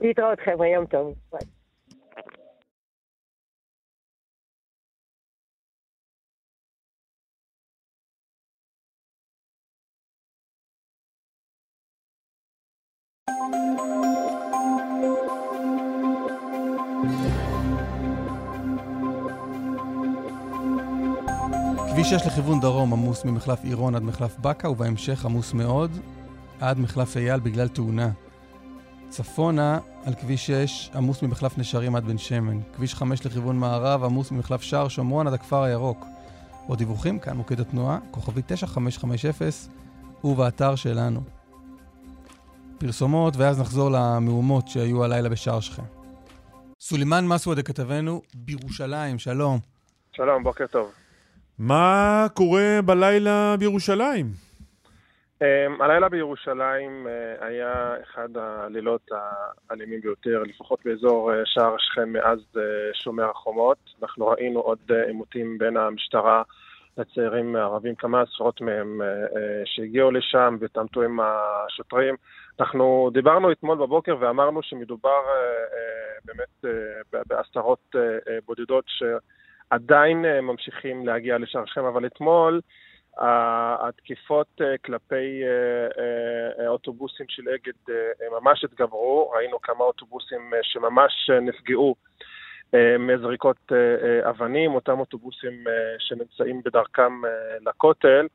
להתראות 0.00 0.38
חבר'ה, 0.44 0.66
יום 0.66 0.84
טוב. 0.86 1.14
ביי. 1.32 1.57
כביש 21.90 22.10
6 22.10 22.26
לכיוון 22.26 22.60
דרום 22.60 22.92
עמוס 22.92 23.24
ממחלף 23.24 23.64
עירון 23.64 23.94
עד 23.94 24.02
מחלף 24.02 24.38
בקה, 24.38 24.70
ובהמשך 24.70 25.24
עמוס 25.24 25.52
מאוד 25.52 25.90
עד 26.60 26.78
מחלף 26.78 27.16
אייל 27.16 27.40
בגלל 27.40 27.68
תאונה. 27.68 28.10
צפונה 29.08 29.78
על 30.04 30.14
כביש 30.14 30.46
6 30.46 30.90
עמוס 30.94 31.22
ממחלף 31.22 31.58
נשרים 31.58 31.96
עד 31.96 32.04
בן 32.04 32.18
שמן. 32.18 32.60
כביש 32.76 32.94
5 32.94 33.26
לכיוון 33.26 33.58
מערב 33.58 34.04
עמוס 34.04 34.30
ממחלף 34.30 34.62
שער 34.62 34.88
שומרון 34.88 35.26
עד 35.26 35.32
הכפר 35.32 35.62
הירוק. 35.62 36.06
עוד 36.66 36.78
דיווחים, 36.78 37.18
כאן 37.18 37.36
מוקד 37.36 37.60
התנועה, 37.60 37.98
כוכבי 38.10 38.42
9550 38.46 39.30
ובאתר 40.24 40.74
שלנו. 40.74 41.37
פרסומות, 42.78 43.34
ואז 43.36 43.60
נחזור 43.60 43.90
למהומות 43.90 44.68
שהיו 44.68 45.04
הלילה 45.04 45.28
בשער 45.28 45.60
שכם. 45.60 45.82
סולימאן 46.80 47.24
מסוודה 47.26 47.62
כתבנו 47.62 48.22
בירושלים, 48.34 49.18
שלום. 49.18 49.58
שלום, 50.12 50.42
בוקר 50.42 50.66
טוב. 50.66 50.92
מה 51.58 52.26
קורה 52.34 52.78
בלילה 52.84 53.56
בירושלים? 53.58 54.26
Um, 55.42 55.82
הלילה 55.84 56.08
בירושלים 56.08 57.06
uh, 57.06 57.44
היה 57.44 57.94
אחד 58.02 58.28
הלילות 58.36 59.10
האלימים 59.70 60.00
ביותר, 60.00 60.42
לפחות 60.42 60.78
באזור 60.84 61.32
uh, 61.32 61.34
שער 61.44 61.74
שכם 61.78 62.12
מאז 62.12 62.38
uh, 62.54 62.58
שומר 63.04 63.30
החומות. 63.30 63.78
אנחנו 64.02 64.26
ראינו 64.26 64.60
עוד 64.60 64.78
עימותים 65.06 65.58
בין 65.58 65.76
המשטרה 65.76 66.42
לצעירים 66.98 67.56
הערבים, 67.56 67.94
כמה 67.94 68.22
עשרות 68.22 68.60
מהם 68.60 69.00
שהגיעו 69.64 70.10
לשם 70.10 70.56
והתעמתו 70.60 71.02
עם 71.02 71.20
השוטרים. 71.20 72.14
אנחנו 72.60 73.10
דיברנו 73.12 73.52
אתמול 73.52 73.78
בבוקר 73.78 74.16
ואמרנו 74.20 74.62
שמדובר 74.62 75.20
uh, 75.24 75.72
uh, 75.72 76.22
באמת 76.24 76.64
uh, 76.64 77.18
בעשרות 77.26 77.94
בודדות 78.46 78.84
שעדיין 78.88 80.24
ממשיכים 80.42 81.06
להגיע 81.06 81.38
לשער 81.38 81.64
שכם, 81.66 81.84
אבל 81.84 82.06
אתמול 82.06 82.60
התקיפות 83.80 84.60
כלפי 84.84 85.42
אוטובוסים 86.68 87.26
של 87.28 87.42
אגד 87.48 87.94
ממש 88.40 88.64
התגברו, 88.64 89.30
ראינו 89.30 89.60
כמה 89.60 89.84
אוטובוסים 89.84 90.52
שממש 90.62 91.30
נפגעו 91.42 91.94
מזריקות 92.98 93.72
אבנים, 94.28 94.74
אותם 94.74 95.00
אוטובוסים 95.00 95.64
שנמצאים 95.98 96.62
בדרכם 96.64 97.12
לכותל, 97.66 98.26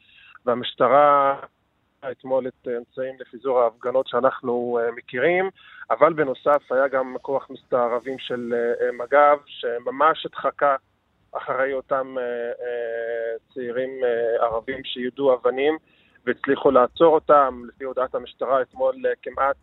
והמשטרה 0.46 1.36
אתמול 2.12 2.48
את 2.48 2.68
אמצעים 2.78 3.16
לפיזור 3.20 3.60
ההפגנות 3.60 4.08
שאנחנו 4.08 4.80
מכירים, 4.96 5.50
אבל 5.92 6.14
בנוסף 6.14 6.72
היה 6.72 6.88
גם 6.88 7.16
כוח 7.22 7.50
מסתערבים 7.50 8.20
של 8.20 8.54
מג"ב 8.94 9.38
שממש 9.46 10.26
הדחקה 10.26 10.76
אחרי 11.32 11.74
אותם 11.74 12.16
צעירים 13.54 13.90
ערבים 14.40 14.84
שיודו 14.84 15.34
אבנים 15.34 15.78
והצליחו 16.26 16.72
לעצור 16.72 17.14
אותם, 17.14 17.62
לפי 17.68 17.84
הודעת 17.84 18.16
המשטרה 18.16 18.62
אתמול 18.62 18.96
כמעט, 19.22 19.56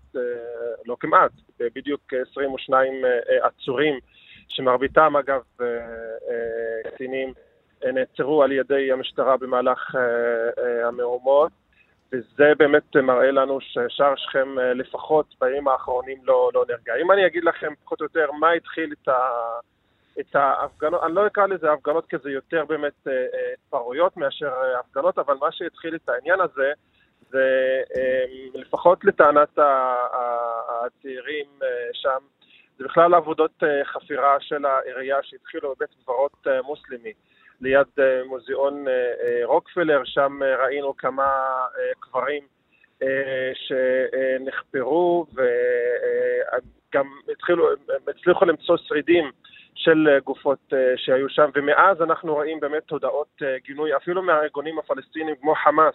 לא 0.87 0.97
כמעט, 1.01 1.31
בדיוק 1.61 2.15
22 2.31 2.93
uh, 3.05 3.47
עצורים, 3.47 3.99
שמרביתם 4.49 5.17
אגב 5.17 5.43
uh, 5.61 5.65
נעצרו 7.93 8.43
על 8.43 8.53
ידי 8.53 8.93
המשטרה 8.93 9.37
במהלך 9.37 9.95
המהומות, 10.85 11.53
וזה 12.13 12.53
באמת 12.59 12.97
מראה 12.97 13.31
לנו 13.31 13.59
ששער 13.61 14.17
שכם 14.17 14.59
uh, 14.59 14.61
לפחות 14.75 15.35
בימים 15.41 15.69
האחרונים 15.69 16.19
לא, 16.25 16.51
לא 16.55 16.65
נרגע. 16.69 16.95
אם 17.03 17.13
אני 17.13 17.27
אגיד 17.27 17.45
לכם 17.45 17.73
פחות 17.85 18.01
או 18.01 18.05
יותר 18.05 18.33
מה 18.33 18.51
התחיל 18.51 18.93
את 18.93 19.09
ה... 19.09 19.19
את 20.21 20.37
ההפגנות, 20.37 21.03
אני 21.03 21.15
לא 21.15 21.27
אקרא 21.27 21.47
לזה 21.47 21.73
הפגנות 21.73 22.07
כי 22.07 22.17
זה 22.23 22.31
יותר 22.31 22.65
באמת 22.65 23.07
התפרעויות 23.55 24.17
מאשר 24.17 24.53
הפגנות, 24.81 25.19
אבל 25.19 25.35
מה 25.41 25.53
שהתחיל 25.53 25.95
את 25.95 26.09
העניין 26.09 26.41
הזה 26.41 26.73
זה 27.31 27.81
לפחות 28.55 29.05
לטענת 29.05 29.59
הצעירים 30.69 31.47
שם, 31.93 32.19
זה 32.81 32.85
בכלל 32.85 33.15
עבודות 33.15 33.63
אה, 33.63 33.85
חפירה 33.85 34.37
של 34.41 34.65
העירייה 34.65 35.17
שהתחילו 35.23 35.75
בבית 35.75 35.91
קברות 36.05 36.47
אה, 36.47 36.63
מוסלמי 36.63 37.13
ליד 37.61 37.87
אה, 37.99 38.25
מוזיאון 38.25 38.89
אה, 38.89 38.93
אה, 38.93 39.41
רוקפלר, 39.45 40.03
שם 40.05 40.39
ראינו 40.43 40.97
כמה 40.97 41.57
קברים 42.01 42.43
שנחפרו 43.55 45.27
וגם 45.35 47.07
התחילו, 47.33 47.69
הצליחו 48.09 48.45
למצוא 48.45 48.77
שרידים 48.77 49.31
של 49.75 50.19
גופות 50.25 50.73
שהיו 50.97 51.29
שם, 51.29 51.51
ומאז 51.55 52.03
אנחנו 52.03 52.35
רואים 52.35 52.61
באמת 52.61 52.91
הודעות 52.91 53.43
אה, 53.43 53.57
גינוי, 53.65 53.97
אפילו 53.97 54.23
מהארגונים 54.23 54.79
הפלסטינים 54.79 55.35
כמו 55.41 55.55
חמאס, 55.55 55.95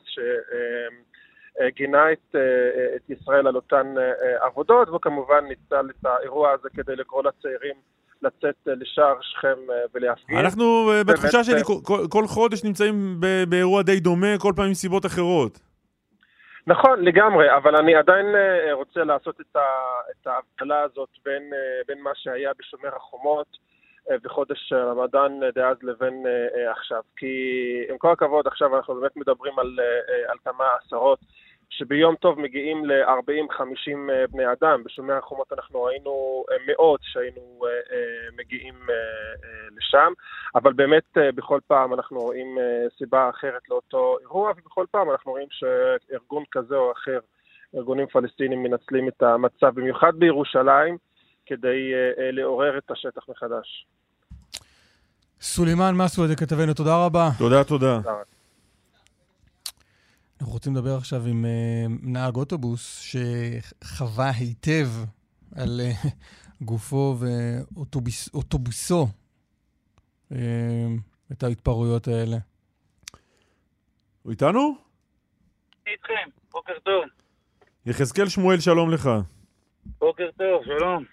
שגינה 1.59 2.11
את, 2.11 2.36
אה, 2.36 2.95
את 2.95 3.09
ישראל 3.09 3.47
על 3.47 3.55
אותן 3.55 3.95
עבודות, 4.39 4.89
וכמובן 4.89 5.45
ניצל 5.45 5.89
את 5.89 6.05
האירוע 6.05 6.51
הזה 6.51 6.70
כדי 6.70 6.95
לקרוא 6.95 7.24
לצעירים 7.24 7.76
לצאת 8.22 8.55
אה, 8.68 8.74
לשער 8.76 9.16
שכם 9.22 9.57
אה, 9.70 9.76
ולהפגין. 9.93 10.38
אנחנו, 10.38 10.91
אה, 10.91 11.03
בתחושה 11.03 11.43
שלי, 11.43 11.63
כל- 11.63 12.07
כל- 12.09 12.28
חודש 12.28 12.63
נמצאים 12.63 13.20
באירוע 13.49 13.82
די 13.82 13.99
דומה, 13.99 14.38
כל 14.39 14.53
פעם 14.55 14.66
עם 14.66 14.74
סיבות 14.74 15.05
אחרות. 15.05 15.59
נכון, 16.68 17.03
לגמרי, 17.05 17.55
אבל 17.55 17.76
אני 17.76 17.95
עדיין 17.95 18.26
רוצה 18.72 19.03
לעשות 19.03 19.41
את, 19.41 19.55
ה, 19.55 19.59
את 20.11 20.28
ההבדלה 20.28 20.82
הזאת 20.82 21.09
בין, 21.26 21.43
בין 21.88 22.01
מה 22.01 22.11
שהיה 22.16 22.51
בשומר 22.59 22.95
החומות 22.95 23.47
בחודש 24.24 24.74
רמדאן 24.74 25.39
דאז 25.55 25.78
לבין 25.84 26.26
עכשיו. 26.72 27.01
כי 27.18 27.28
עם 27.89 27.97
כל 27.97 28.11
הכבוד, 28.11 28.47
עכשיו 28.47 28.78
אנחנו 28.78 28.95
באמת 28.95 29.18
מדברים 29.18 29.59
על, 29.59 29.80
על 30.28 30.38
כמה 30.45 30.63
עשרות 30.86 31.20
שביום 31.70 32.16
טוב 32.16 32.39
מגיעים 32.39 32.86
ל-40-50 32.86 34.11
אה, 34.11 34.28
בני 34.32 34.43
אדם. 34.51 34.84
בשומר 34.84 35.13
החומות 35.13 35.53
אנחנו 35.53 35.84
ראינו 35.84 36.45
אה, 36.51 36.55
מאות 36.68 36.99
שהיינו 37.03 37.66
אה, 37.66 38.36
מגיעים 38.38 38.76
לשם, 39.78 40.13
אבל 40.55 40.74
באמת 40.74 41.18
בכל 41.36 41.59
פעם 41.68 41.93
אנחנו 41.93 42.20
רואים 42.20 42.57
סיבה 42.97 43.30
אחרת 43.30 43.70
לאותו 43.70 44.18
אירוע, 44.22 44.51
ובכל 44.57 44.86
פעם 44.91 45.11
אנחנו 45.11 45.32
רואים 45.32 45.47
שארגון 45.51 46.43
כזה 46.51 46.76
או 46.76 46.91
אחר, 46.91 47.20
ארגונים 47.76 48.07
פלסטינים 48.07 48.63
מנצלים 48.63 49.07
את 49.07 49.24
המצב, 49.24 49.76
במיוחד 49.76 50.11
בירושלים, 50.16 50.97
כדי 51.45 51.91
לעורר 52.32 52.78
את 52.78 52.91
השטח 52.91 53.30
מחדש. 53.30 53.86
סולימאן 55.41 55.95
מסווד, 55.95 56.30
כתבנו, 56.38 56.74
תודה 56.74 57.05
רבה. 57.05 57.30
תודה, 57.38 57.63
תודה. 57.63 57.99
אנחנו 60.39 60.53
רוצים 60.53 60.75
לדבר 60.75 60.95
עכשיו 60.97 61.25
עם 61.27 61.45
uh, 61.45 61.91
נהג 62.01 62.36
אוטובוס 62.36 62.99
שחווה 62.99 64.31
היטב 64.39 64.88
על 65.55 65.81
uh, 65.81 66.07
גופו 66.61 67.15
ואוטובוסו 67.19 69.07
uh, 70.31 70.36
את 71.31 71.43
ההתפרעויות 71.43 72.07
האלה. 72.07 72.38
הוא 74.23 74.31
איתנו? 74.31 74.75
איתכם, 75.88 76.29
בוקר 76.51 76.79
טוב. 76.83 77.03
יחזקאל 77.86 78.29
שמואל, 78.29 78.59
שלום 78.59 78.91
לך. 78.91 79.09
בוקר 79.86 80.29
טוב, 80.38 80.63
שלום. 80.65 81.03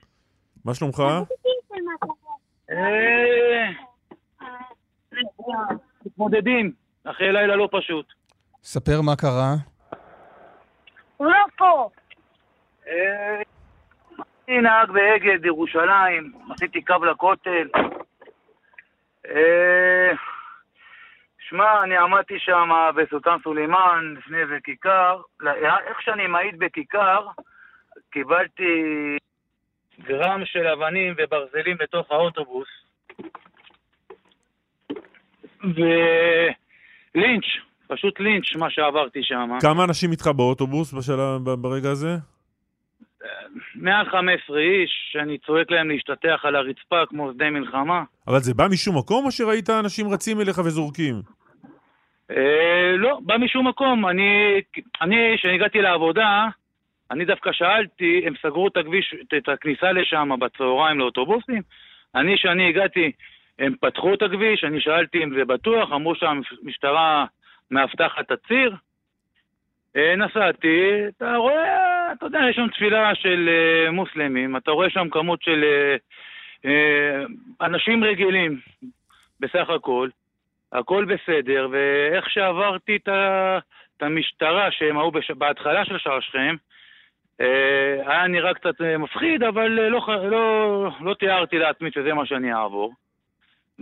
מה 0.64 0.75
שלומך? 0.75 1.03
אה, 2.70 3.70
מתמודדים, 6.07 6.73
אחרי 7.05 7.33
לילה 7.33 7.57
לא 7.57 7.68
פשוט. 7.73 8.22
ספר 8.63 9.01
מה 9.01 9.17
קרה. 9.17 9.55
הוא 11.17 11.27
לא 11.27 11.45
פה. 11.57 11.91
אה, 12.89 13.43
אני 14.49 14.61
נהג 14.61 14.91
באגד 14.91 15.45
ירושלים, 15.45 16.33
עשיתי 16.51 16.83
קו 16.85 17.05
לכותל. 17.05 17.69
אה, 19.27 20.13
שמע, 21.49 21.83
אני 21.83 21.97
עמדתי 21.97 22.39
שם 22.39 22.71
בסולטן 22.97 23.37
סולימאן, 23.43 24.15
לפני 24.19 24.39
איזה 24.39 24.59
כיכר. 24.65 25.21
לא, 25.41 25.51
איך 25.87 26.03
שאני 26.03 26.27
מעיד 26.27 26.59
בכיכר, 26.59 27.27
קיבלתי 28.11 28.73
גרם 30.01 30.45
של 30.45 30.67
אבנים 30.67 31.15
וברזלים 31.19 31.77
לתוך 31.81 32.11
האוטובוס. 32.11 32.69
ולינץ', 35.61 37.45
פשוט 37.93 38.20
לינץ', 38.20 38.57
מה 38.57 38.70
שעברתי 38.70 39.20
שם. 39.22 39.51
כמה 39.61 39.84
אנשים 39.84 40.11
איתך 40.11 40.26
באוטובוס 40.26 40.93
בשלב, 40.93 41.40
ב- 41.45 41.62
ברגע 41.62 41.90
הזה? 41.90 42.16
מעל 43.74 44.07
15 44.11 44.59
איש, 44.59 44.90
שאני 45.12 45.38
צועק 45.38 45.70
להם 45.70 45.90
להשתטח 45.90 46.40
על 46.43 46.57
הרצפה 46.57 47.07
כמו 47.09 47.32
שדה 47.32 47.51
מלחמה. 47.51 48.03
אבל 48.28 48.38
זה 48.38 48.55
בא 48.55 48.66
משום 48.70 48.99
מקום, 48.99 49.24
או 49.24 49.30
שראית 49.30 49.70
אנשים 49.70 50.09
רצים 50.09 50.40
אליך 50.40 50.59
וזורקים? 50.59 51.14
אה, 52.30 52.97
לא, 52.97 53.18
בא 53.22 53.36
משום 53.38 53.68
מקום. 53.68 54.07
אני, 54.07 54.61
אני, 55.03 55.16
כשהגעתי 55.36 55.78
לעבודה, 55.78 56.47
אני 57.11 57.24
דווקא 57.24 57.53
שאלתי, 57.53 58.22
הם 58.26 58.34
סגרו 58.43 58.68
את 58.68 58.76
הכביש, 58.76 59.14
את 59.36 59.49
הכניסה 59.49 59.93
לשם 59.93 60.28
בצהריים 60.40 60.99
לאוטובוסים. 60.99 61.62
אני, 62.14 62.36
כשאני 62.36 62.68
הגעתי, 62.68 63.12
הם 63.59 63.74
פתחו 63.80 64.14
את 64.14 64.22
הכביש, 64.22 64.64
אני 64.64 64.80
שאלתי 64.80 65.24
אם 65.24 65.34
זה 65.38 65.45
בטוח, 65.45 65.93
אמרו 65.93 66.14
שהמשטרה 66.14 67.24
מאבטחת 67.73 68.31
הציר. 68.31 68.77
אה, 69.97 70.16
נסעתי, 70.16 71.03
אתה 71.09 71.37
רואה, 71.37 72.12
אתה 72.12 72.27
יודע, 72.27 72.41
יש 72.51 72.57
שם 72.57 72.68
תפילה 72.68 73.14
של 73.14 73.49
אה, 73.49 73.91
מוסלמים, 73.91 74.57
אתה 74.57 74.70
רואה 74.70 74.91
שם 74.91 75.09
כמות 75.11 75.43
של 75.43 75.64
אה, 76.64 77.25
אנשים 77.61 78.05
רגילים, 78.05 78.61
בסך 79.41 79.70
הכל. 79.70 80.09
הכל 80.73 81.05
בסדר, 81.05 81.68
ואיך 81.70 82.31
שעברתי 82.31 82.97
את, 82.97 83.09
המשטרה 84.01 84.70
שהם 84.70 84.99
היו. 84.99 85.11
בהתחלה 85.39 85.85
של 85.85 85.99
שער 85.99 86.20
שכם, 86.20 86.57
היה 88.07 88.27
נראה 88.29 88.55
קצת 88.55 88.81
מפחיד, 88.99 89.43
אבל 89.43 89.68
לא, 89.68 90.01
לא, 90.31 90.91
לא 91.01 91.14
תיארתי 91.14 91.59
לעצמי 91.59 91.91
שזה 91.91 92.14
מה 92.14 92.27
שאני 92.27 92.55
אעבור. 92.55 92.93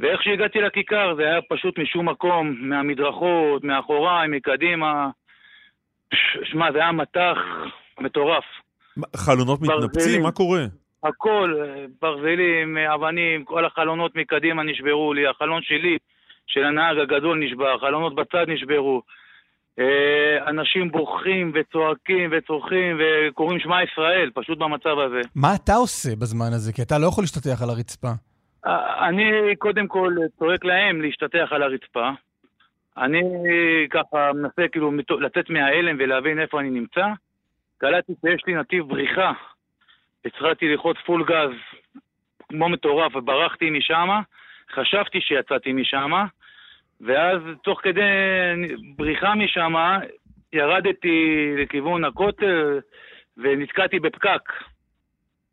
ואיך 0.00 0.22
שהגעתי 0.22 0.60
לכיכר 0.60 1.14
זה 1.16 1.22
היה 1.22 1.42
פשוט 1.48 1.78
משום 1.78 2.08
מקום, 2.08 2.56
מהמדרכות, 2.60 3.64
מאחוריי, 3.64 4.28
מקדימה. 4.28 5.10
שמע, 6.44 6.72
זה 6.72 6.78
היה 6.78 6.92
מטח 6.92 7.36
מטורף. 8.00 8.44
חלונות 9.16 9.60
ברזלים. 9.60 9.84
מתנפצים? 9.84 10.22
מה 10.22 10.32
קורה? 10.32 10.64
הכל, 11.04 11.54
אה, 11.60 11.84
ברזלים, 12.02 12.78
אה, 12.78 12.94
אבנים, 12.94 13.44
כל 13.44 13.64
החלונות 13.64 14.16
מקדימה 14.16 14.62
נשברו 14.62 15.14
לי, 15.14 15.26
החלון 15.26 15.62
שלי, 15.62 15.98
של 16.46 16.64
הנהג 16.64 16.98
הגדול 16.98 17.44
נשבר, 17.44 17.78
חלונות 17.78 18.14
בצד 18.14 18.44
נשברו. 18.48 19.02
אה, 19.78 20.50
אנשים 20.50 20.90
בוכים 20.90 21.52
וצועקים 21.54 22.30
וצורכים 22.32 22.96
וקוראים 23.00 23.60
שמע 23.60 23.82
ישראל, 23.82 24.30
פשוט 24.34 24.58
במצב 24.58 24.98
הזה. 25.06 25.20
מה 25.34 25.54
אתה 25.54 25.74
עושה 25.74 26.16
בזמן 26.16 26.52
הזה? 26.52 26.72
כי 26.72 26.82
אתה 26.82 26.98
לא 26.98 27.06
יכול 27.06 27.24
להשתטח 27.24 27.62
על 27.62 27.70
הרצפה. 27.70 28.10
אה, 28.66 29.08
אני 29.08 29.56
קודם 29.58 29.88
כל 29.88 30.16
צועק 30.38 30.64
להם 30.64 31.02
להשתטח 31.02 31.48
על 31.50 31.62
הרצפה. 31.62 32.10
אני 32.96 33.22
ככה 33.90 34.32
מנסה 34.32 34.68
כאילו 34.68 34.92
לצאת 35.20 35.50
מההלם 35.50 35.96
ולהבין 35.98 36.40
איפה 36.40 36.60
אני 36.60 36.70
נמצא. 36.70 37.06
קלטתי 37.78 38.12
שיש 38.20 38.42
לי 38.46 38.54
נתיב 38.54 38.88
בריחה. 38.88 39.32
הצלחתי 40.24 40.68
ללחוץ 40.68 40.96
פול 41.06 41.24
גז 41.24 41.50
כמו 42.48 42.68
מטורף 42.68 43.16
וברחתי 43.16 43.70
משם. 43.70 44.08
חשבתי 44.74 45.20
שיצאתי 45.20 45.72
משם, 45.72 46.12
ואז 47.00 47.40
תוך 47.62 47.80
כדי 47.82 48.00
בריחה 48.96 49.34
משם 49.34 49.74
ירדתי 50.52 51.54
לכיוון 51.58 52.04
הכותל 52.04 52.80
ונתקעתי 53.36 53.98
בפקק. 54.00 54.52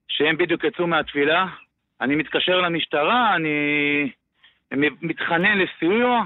שהם 0.07 0.37
בדיוק 0.37 0.63
יצאו 0.63 0.87
מהתפילה. 0.87 1.45
אני 2.01 2.15
מתקשר 2.15 2.61
למשטרה, 2.61 3.35
אני 3.35 4.11
מתחנן 5.01 5.57
לסיוע, 5.57 6.23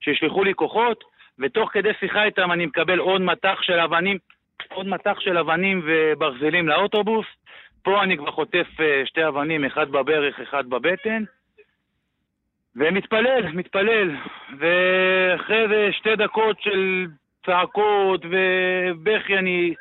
שישלחו 0.00 0.44
לי 0.44 0.54
כוחות, 0.54 1.04
ותוך 1.38 1.72
כדי 1.72 1.90
שיחה 2.00 2.24
איתם 2.24 2.52
אני 2.52 2.66
מקבל 2.66 2.98
עוד 2.98 3.20
מטח 3.20 3.62
של 3.62 3.80
אבנים, 3.80 4.18
עוד 4.68 4.86
מטח 4.86 5.20
של 5.20 5.38
אבנים 5.38 5.82
וברזלים 5.84 6.68
לאוטובוס. 6.68 7.26
פה 7.82 8.02
אני 8.02 8.16
כבר 8.16 8.30
חוטף 8.30 8.66
אה, 8.80 9.02
שתי 9.06 9.28
אבנים, 9.28 9.64
אחד 9.64 9.90
בברך, 9.90 10.40
אחד 10.40 10.66
בבטן. 10.66 11.24
ומתפלל, 12.76 13.48
מתפלל. 13.52 14.10
ואחרי 14.58 15.68
זה 15.68 15.88
שתי 15.92 16.16
דקות 16.16 16.60
של 16.60 17.06
צעקות 17.46 18.20
ובכי, 18.24 19.38
אני 19.38 19.74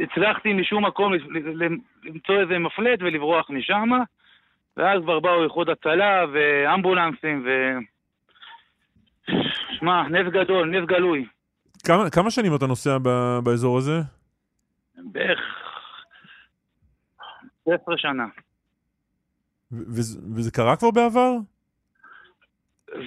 הצלחתי 0.00 0.52
משום 0.52 0.86
מקום 0.86 1.12
למצוא 2.04 2.40
איזה 2.40 2.58
מפלט 2.58 2.98
ולברוח 3.02 3.50
משם. 3.50 3.90
ואז 4.76 5.02
כבר 5.02 5.20
באו 5.20 5.44
איחוד 5.44 5.68
הצלה 5.68 6.24
ואמבולנסים 6.32 7.46
ו... 7.46 7.50
שמע, 9.78 10.08
נס 10.08 10.32
גדול, 10.32 10.70
נס 10.70 10.88
גלוי. 10.88 11.26
כמה, 11.86 12.10
כמה 12.10 12.30
שנים 12.30 12.54
אתה 12.54 12.66
נוסע 12.66 12.98
ב, 12.98 13.38
באזור 13.44 13.78
הזה? 13.78 14.00
בערך 14.96 15.40
16 17.64 17.98
שנה. 17.98 18.26
וזה 20.34 20.50
קרה 20.50 20.76
כבר 20.76 20.90
בעבר? 20.90 21.32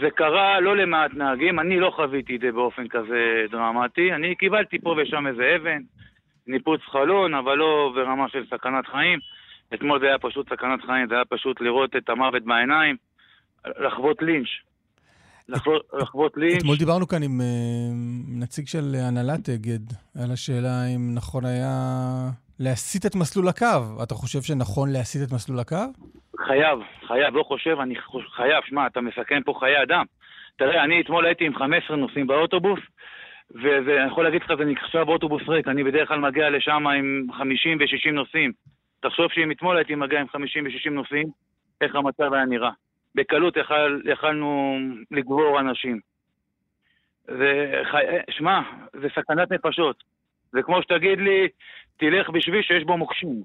זה 0.02 0.10
קרה 0.16 0.60
לא 0.60 0.78
למעט 0.78 1.12
נהגים, 1.14 1.60
אני 1.60 1.80
לא 1.80 1.92
חוויתי 1.96 2.36
את 2.36 2.42
זה 2.42 2.52
באופן 2.52 2.88
כזה 2.88 3.46
דרמטי. 3.52 4.14
אני 4.14 4.36
קיבלתי 4.36 4.80
פה 4.80 4.96
ושם 4.98 5.28
איזה 5.28 5.56
אבן, 5.56 5.82
ניפוץ 6.48 6.82
חלון, 6.82 7.34
אבל 7.34 7.56
לא 7.56 7.92
ברמה 7.96 8.30
של 8.30 8.46
סכנת 8.46 8.88
חיים. 8.88 9.20
אתמול 9.74 10.00
זה 10.00 10.06
היה 10.06 10.18
פשוט 10.20 10.50
סכנת 10.50 10.80
חיים, 10.86 11.08
זה 11.10 11.16
היה 11.16 11.26
פשוט 11.26 11.62
לראות 11.62 11.96
את 11.96 12.10
המוות 12.10 12.44
בעיניים, 12.44 12.96
לחוות 13.66 14.22
לינץ'. 14.22 14.48
לחוות, 15.94 16.38
לינץ'. 16.38 16.58
אתמול 16.58 16.78
דיברנו 16.78 17.08
כאן 17.08 17.24
עם 17.24 17.42
אה, 17.42 17.46
נציג 18.42 18.68
של 18.68 18.96
הנהלת 19.08 19.50
אגד 19.50 19.80
על 20.24 20.32
השאלה 20.32 20.86
אם 20.96 21.16
נכון 21.16 21.46
היה 21.46 21.76
להסיט 22.60 23.06
את 23.06 23.16
מסלול 23.16 23.48
הקו. 23.48 24.04
אתה 24.04 24.16
חושב 24.16 24.42
שנכון 24.42 24.90
להסיט 24.92 25.22
את 25.28 25.34
מסלול 25.34 25.60
הקו? 25.60 25.86
חייב, 26.48 26.80
חייב, 27.08 27.36
לא 27.36 27.44
חושב, 27.44 27.78
אני 27.80 27.96
חייב, 28.36 28.64
שמע, 28.66 28.88
אתה 28.88 29.02
מסכן 29.02 29.42
פה 29.46 29.54
חיי 29.60 29.84
אדם. 29.84 30.06
תראה, 30.56 30.84
אני 30.84 31.02
אתמול 31.02 31.26
הייתי 31.26 31.46
עם 31.46 31.56
15 31.56 31.96
נוסעים 31.98 32.28
באוטובוס, 32.28 32.80
ואני 33.52 34.08
יכול 34.08 34.24
להגיד 34.24 34.42
לך, 34.42 34.52
זה 34.58 34.66
נחשב 34.66 35.06
אוטובוס 35.08 35.42
ריק, 35.48 35.68
אני 35.68 35.84
בדרך 35.84 36.08
כלל 36.08 36.20
מגיע 36.20 36.50
לשם 36.50 36.88
עם 36.88 37.28
50 37.38 37.78
ו-60 37.80 38.12
נוסעים. 38.12 38.52
תחשוב 39.02 39.28
שאם 39.32 39.52
אתמול 39.52 39.78
הייתי 39.78 39.96
מגיע 39.96 40.20
עם 40.22 40.28
50 40.30 40.64
ו-60 40.66 40.90
נוסעים, 40.90 41.28
איך 41.82 41.96
המצב 41.96 42.34
היה 42.34 42.46
נראה. 42.46 42.70
בקלות 43.16 43.58
יכול, 43.58 44.04
יכלנו 44.06 44.78
לגבור 45.12 45.60
אנשים. 45.60 46.00
זה, 47.28 47.72
חי... 47.92 47.98
שמע, 48.30 48.60
זה 49.02 49.08
סכנת 49.16 49.52
נפשות. 49.52 50.04
זה 50.52 50.62
כמו 50.62 50.82
שתגיד 50.82 51.20
לי, 51.20 51.48
תלך 51.98 52.30
בשביל 52.30 52.62
שיש 52.62 52.84
בו 52.84 52.98
מוקשים. 52.98 53.44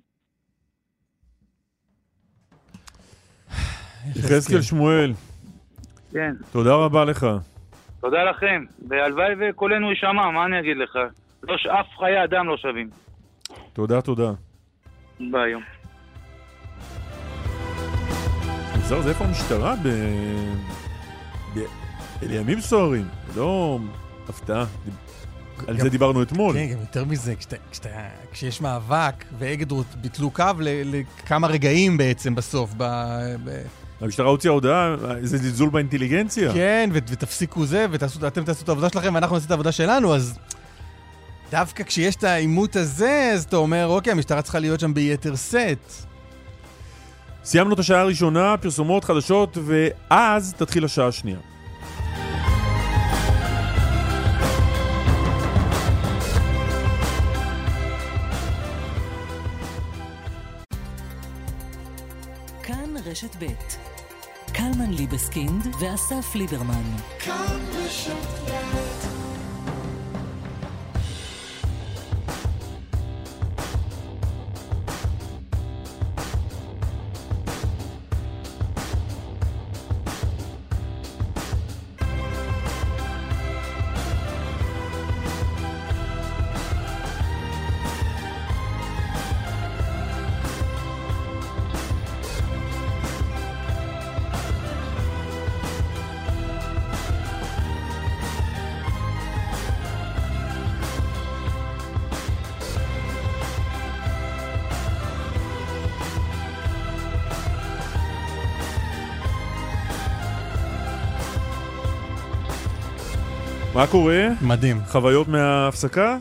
יחזקאל 4.17 4.63
שמואל, 4.63 5.13
כן. 6.13 6.33
תודה 6.53 6.75
רבה 6.75 7.05
לך. 7.05 7.27
תודה 8.01 8.25
לכם, 8.25 8.65
והלוואי 8.89 9.35
וקולנו 9.41 9.91
יישמע, 9.91 10.31
מה 10.31 10.45
אני 10.45 10.61
אגיד 10.61 10.77
לך? 10.77 10.99
לא, 11.43 11.57
ש- 11.59 11.67
אף 11.67 11.87
חיי 11.99 12.25
אדם 12.25 12.49
לא 12.49 12.57
שווים. 12.57 12.91
תודה, 13.73 14.01
תודה. 14.03 14.31
ביי 15.21 15.51
יום. 15.51 15.63
זהו, 18.89 19.03
זה 19.03 19.09
איפה 19.09 19.25
המשטרה? 19.25 19.75
ב... 19.83 19.89
ב... 21.55 21.59
אלה 22.23 22.35
ימים 22.35 22.61
סוערים, 22.61 23.09
לא 23.37 23.79
הפתעה. 24.29 24.65
על 25.69 25.81
זה 25.81 25.89
דיברנו 25.89 26.23
אתמול. 26.23 26.55
כן, 26.55 26.67
גם 26.73 26.81
יותר 26.81 27.05
מזה, 27.05 27.35
כשאתה, 27.37 27.57
כשאתה, 27.71 27.89
כשיש 28.33 28.61
מאבק, 28.61 29.25
ואגד 29.39 29.71
רות- 29.73 29.95
ביטלו 30.01 30.31
קו 30.31 30.45
ל- 30.59 30.97
לכמה 31.23 31.47
רגעים 31.47 31.97
בעצם 31.97 32.35
בסוף. 32.35 32.71
ב, 32.77 32.83
ב, 33.45 33.63
המשטרה 34.01 34.29
הוציאה 34.29 34.53
הודעה, 34.53 34.95
איזה 35.17 35.39
זלזול 35.39 35.71
באינטליגנציה. 35.71 36.53
כן, 36.53 36.91
ו- 36.93 36.99
ותפסיקו 37.09 37.67
זה, 37.67 37.87
ואתם 37.91 38.45
תעשו 38.45 38.65
את 38.65 38.69
העבודה 38.69 38.89
שלכם, 38.89 39.15
ואנחנו 39.15 39.37
נעשה 39.37 39.47
את 39.47 39.51
העבודה 39.51 39.73
שלנו, 39.73 40.15
אז 40.15 40.39
דווקא 41.51 41.85
כשיש 41.85 42.17
את 42.17 42.25
העימות 42.25 42.77
הזה, 42.77 43.31
אז 43.35 43.45
אתה 43.45 43.57
אומר, 43.57 43.87
אוקיי, 43.87 44.13
המשטרה 44.13 44.43
צריכה 44.43 44.59
להיות 44.59 44.81
שם 44.81 44.95
ביתר 44.95 45.37
סט. 45.37 46.07
סיימנו 47.45 47.75
את 47.75 47.79
השעה 47.79 48.01
הראשונה, 48.01 48.57
פרסומות 48.57 49.05
חדשות, 49.05 49.59
ואז 49.65 50.55
תתחיל 50.57 50.85
השעה 50.85 51.07
השנייה. 51.07 51.39
כאן 62.63 62.95
רשת 63.07 63.37
ב' 63.39 63.47
קלמן 64.53 64.93
ליבסקינד 64.93 65.67
ואסף 65.81 66.35
ליברמן. 66.35 66.83
כאן 67.19 67.59
רשת 67.75 68.51
מה 113.75 113.87
קורה? 113.87 114.29
מדהים. 114.43 114.81
חוויות 114.89 115.29
מההפסקה? 115.29 116.17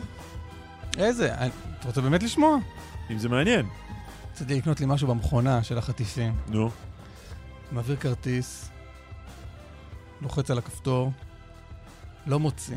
איזה, 0.98 1.34
אני- 1.34 1.50
אתה 1.80 1.86
רוצה 1.88 2.00
באמת 2.00 2.22
לשמוע? 2.22 2.56
אם 3.10 3.18
זה 3.18 3.28
מעניין. 3.28 3.66
רציתי 4.32 4.54
לקנות 4.54 4.80
לי 4.80 4.86
משהו 4.88 5.08
במכונה 5.08 5.62
של 5.62 5.78
החטיפים. 5.78 6.34
נו. 6.48 6.70
מעביר 7.72 7.96
כרטיס, 7.96 8.70
לוחץ 10.22 10.50
על 10.50 10.58
הכפתור, 10.58 11.12
לא 12.26 12.38
מוציא. 12.40 12.76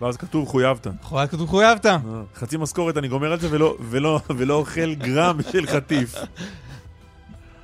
ואז 0.00 0.16
כתוב 0.16 0.48
חויבת. 0.48 0.86
יכול 1.02 1.18
להיות 1.18 1.30
כתוב 1.30 1.48
חויבת. 1.48 1.86
אה, 1.86 1.98
חצי 2.34 2.56
משכורת 2.56 2.96
אני 2.96 3.08
גומר 3.08 3.32
על 3.32 3.40
זה 3.40 3.48
ולא, 3.50 3.76
ולא, 3.80 4.20
ולא 4.36 4.54
אוכל 4.54 4.94
גרם 4.94 5.38
של 5.52 5.66
חטיף. 5.66 6.14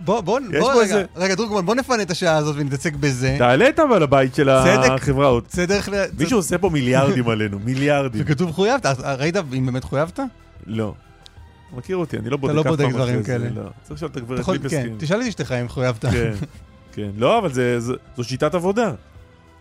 בוא, 0.01 0.21
בוא, 0.21 0.41
בוא 0.61 0.73
רגע, 0.73 0.81
איזה- 0.83 1.05
רגע, 1.17 1.35
דרוקמן, 1.35 1.67
בוא 1.67 1.75
נפנה 1.75 2.03
את 2.03 2.11
השעה 2.11 2.37
הזאת 2.37 2.57
ונתעסק 2.59 2.95
בזה. 2.95 3.35
תעלה 3.39 3.69
את 3.69 3.79
אבל 3.79 4.03
הבית 4.03 4.35
של 4.35 4.51
צדק. 4.65 4.91
החברה 4.91 5.27
עוד. 5.27 5.45
דרך 5.69 5.89
ל... 5.89 5.93
מישהו 6.19 6.39
עושה 6.39 6.59
פה 6.59 6.71
מיליארדים 6.71 7.29
עלינו, 7.29 7.59
מיליארדים. 7.65 8.23
זה 8.23 8.35
כתוב 8.35 8.53
חויבת, 8.53 8.87
אז 8.87 9.01
ראית 9.19 9.37
אם 9.37 9.67
באמת 9.67 9.85
חויבת? 9.85 10.21
לא. 10.67 10.95
אתה 11.69 11.77
מכיר 11.77 11.97
אותי, 11.97 12.19
אני 12.19 12.31
לא 12.31 12.37
בודק 12.37 12.55
לא 12.55 12.61
אף 12.61 12.67
בודק 12.67 12.83
פעם 12.85 12.93
דברים 12.93 13.21
אחרי 13.21 13.23
זה, 13.23 13.33
כאלה. 13.33 13.49
לא. 13.55 13.71
צריך 13.83 13.97
לשאול 13.97 14.11
את 14.11 14.17
אתה 14.17 14.21
הגברת 14.21 14.49
ליבסקין. 14.49 14.83
כן, 14.83 14.95
תשאל 14.99 15.21
את 15.23 15.27
אשתך 15.27 15.53
אם 15.53 15.69
חויבת. 15.69 16.05
כן, 16.07 16.33
כן. 16.93 17.11
לא, 17.17 17.39
אבל 17.39 17.53
זה, 17.53 17.81
זו, 17.81 17.95
זו 18.17 18.25
שיטת 18.25 18.55
עבודה. 18.55 18.93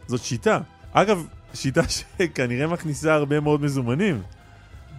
זאת 0.07 0.23
שיטה. 0.23 0.59
אגב, 0.93 1.25
שיטה 1.53 1.81
שכנראה 2.21 2.67
מכניסה 2.67 3.13
הרבה 3.13 3.39
מאוד 3.39 3.61
מזומנים. 3.61 4.21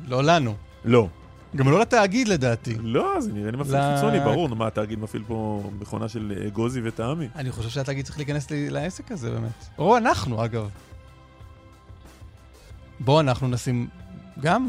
לא 0.08 0.24
לנו. 0.24 0.54
לא. 0.84 1.08
גם 1.56 1.68
לא 1.68 1.80
לתאגיד 1.80 2.28
לדעתי. 2.28 2.74
לא, 2.82 3.20
זה 3.20 3.32
נראה 3.32 3.50
לי 3.50 3.56
מפעיל 3.56 3.94
חיצוני, 3.94 4.20
ברור. 4.20 4.48
מה, 4.48 4.66
התאגיד 4.66 4.98
מפעיל 4.98 5.22
פה 5.26 5.70
מכונה 5.80 6.08
של 6.08 6.32
אה, 6.40 6.50
גוזי 6.50 6.80
וטעמי? 6.84 7.28
אני 7.36 7.52
חושב 7.52 7.68
שהתאגיד 7.68 8.04
צריך 8.04 8.18
להיכנס 8.18 8.46
לעסק 8.50 9.12
הזה 9.12 9.30
באמת. 9.30 9.64
או 9.78 9.96
אנחנו, 9.96 10.44
אגב. 10.44 10.68
בוא 13.00 13.20
אנחנו 13.20 13.48
נשים 13.48 13.88
גם 14.40 14.68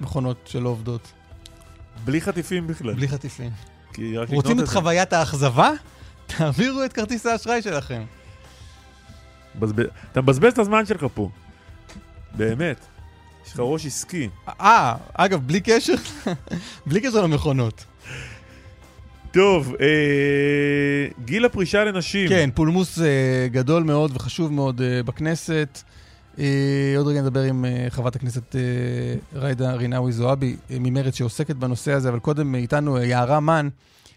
מכונות 0.00 0.36
שלא 0.44 0.68
עובדות, 0.68 1.12
בלי 2.04 2.20
חטיפים 2.20 2.66
בכלל. 2.66 2.94
בלי 2.94 3.08
חטיפים. 3.08 3.50
רוצים 4.32 4.60
את. 4.60 4.68
חוויית 4.68 5.12
האכזבה? 5.12 5.70
תעבירו 6.36 6.84
את 6.84 6.92
כרטיס 6.92 7.26
האשראי 7.26 7.62
שלכם. 7.62 8.02
אתה 10.12 10.20
מבזבז 10.20 10.52
את 10.52 10.58
הזמן 10.58 10.86
שלך 10.86 11.06
פה. 11.14 11.30
באמת. 12.36 12.95
יש 13.46 13.52
לך 13.52 13.60
ראש 13.60 13.86
עסקי. 13.86 14.28
אה, 14.60 14.96
אגב, 15.14 15.46
בלי 15.46 15.60
קשר, 15.60 15.94
בלי 16.86 17.00
קשר 17.00 17.22
למכונות. 17.22 17.84
טוב, 19.32 19.74
אה, 19.80 21.06
גיל 21.24 21.44
הפרישה 21.44 21.84
לנשים. 21.84 22.28
כן, 22.28 22.50
פולמוס 22.54 22.98
אה, 22.98 23.48
גדול 23.50 23.82
מאוד 23.82 24.10
וחשוב 24.14 24.52
מאוד 24.52 24.82
אה, 24.82 25.02
בכנסת. 25.02 25.82
אה, 26.38 26.94
עוד 26.96 27.06
רגע 27.06 27.22
נדבר 27.22 27.42
עם 27.42 27.64
אה, 27.64 27.86
חברת 27.88 28.16
הכנסת 28.16 28.56
אה, 28.56 29.40
ג'ידא 29.40 29.70
רינאוי 29.72 30.12
זועבי 30.12 30.56
אה, 30.70 30.76
ממרצ 30.80 31.14
שעוסקת 31.14 31.56
בנושא 31.56 31.92
הזה, 31.92 32.08
אבל 32.08 32.18
קודם 32.18 32.54
אה, 32.54 32.60
איתנו 32.60 32.96
אה, 32.96 33.04
יערה 33.04 33.40
מן, 33.40 33.68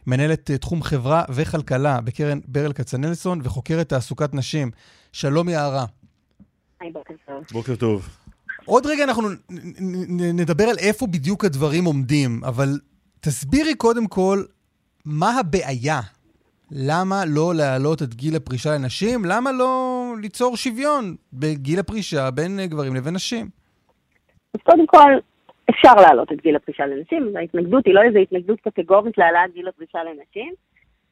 מנהלת 0.07 0.51
אה, 0.51 0.57
תחום 0.57 0.83
חברה 0.83 1.23
וכלכלה 1.29 2.01
בקרן 2.01 2.39
ברל 2.47 2.73
כצנלסון 2.73 3.41
וחוקרת 3.43 3.89
תעסוקת 3.89 4.33
נשים. 4.33 4.71
שלום 5.11 5.49
יערה. 5.49 5.85
היי, 6.81 6.91
בוקר 6.91 7.13
טוב. 7.25 7.43
בוקר 7.51 7.75
טוב. 7.75 8.09
עוד 8.69 8.85
רגע 8.85 9.03
אנחנו 9.03 9.27
נדבר 10.33 10.63
על 10.63 10.75
איפה 10.87 11.07
בדיוק 11.07 11.45
הדברים 11.45 11.85
עומדים, 11.85 12.31
אבל 12.43 12.69
תסבירי 13.19 13.75
קודם 13.75 14.07
כל 14.07 14.37
מה 15.05 15.39
הבעיה. 15.39 15.99
למה 16.71 17.15
לא 17.35 17.53
להעלות 17.55 18.01
את 18.01 18.13
גיל 18.13 18.35
הפרישה 18.35 18.69
לנשים? 18.75 19.25
למה 19.25 19.51
לא 19.51 19.71
ליצור 20.21 20.57
שוויון 20.57 21.15
בגיל 21.33 21.79
הפרישה 21.79 22.31
בין 22.31 22.59
אה, 22.59 22.67
גברים 22.67 22.95
לבין 22.95 23.13
נשים? 23.13 23.45
אז 24.53 24.59
קודם 24.63 24.87
כל, 24.87 25.11
אפשר 25.69 25.95
להעלות 25.95 26.31
את 26.31 26.41
גיל 26.41 26.55
הפרישה 26.55 26.85
לנשים, 26.85 27.37
ההתנגדות 27.37 27.85
היא 27.85 27.93
לא 27.93 28.01
איזו 28.01 28.19
התנגדות 28.19 28.59
קטגורית 28.61 29.17
להעלאת 29.17 29.53
גיל 29.53 29.67
הפרישה 29.67 29.99
לנשים, 30.03 30.53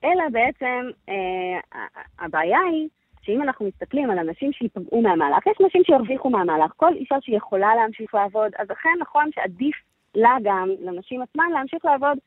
אלא 0.03 0.24
בעצם 0.32 0.89
אה, 1.10 1.84
הבעיה 2.20 2.60
היא 2.72 2.88
שאם 3.28 3.42
אנחנו 3.42 3.66
מסתכלים 3.66 4.10
על 4.10 4.20
אנשים 4.20 4.54
שייפגעו 4.54 5.02
מהמהלך, 5.02 5.48
יש 5.48 5.58
נשים 5.60 5.84
שירוויחו 5.84 6.30
מהמהלך, 6.30 6.72
כל 6.76 6.94
אישה 6.94 7.16
שיכולה 7.22 7.76
להמשיך 7.76 8.14
לעבוד, 8.14 8.52
אז 8.58 8.72
אכן 8.72 8.90
נכון 9.00 9.30
שעדיף 9.36 9.76
לה 10.16 10.36
גם, 10.44 10.70
לנשים 10.80 11.22
עצמן, 11.22 11.50
להמשיך 11.54 11.86
לעבוד 11.86 12.18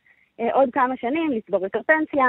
אה, 0.41 0.55
עוד 0.55 0.69
כמה 0.73 0.97
שנים, 0.97 1.31
לצבור 1.31 1.63
יותר 1.63 1.81
פנסיה, 1.87 2.27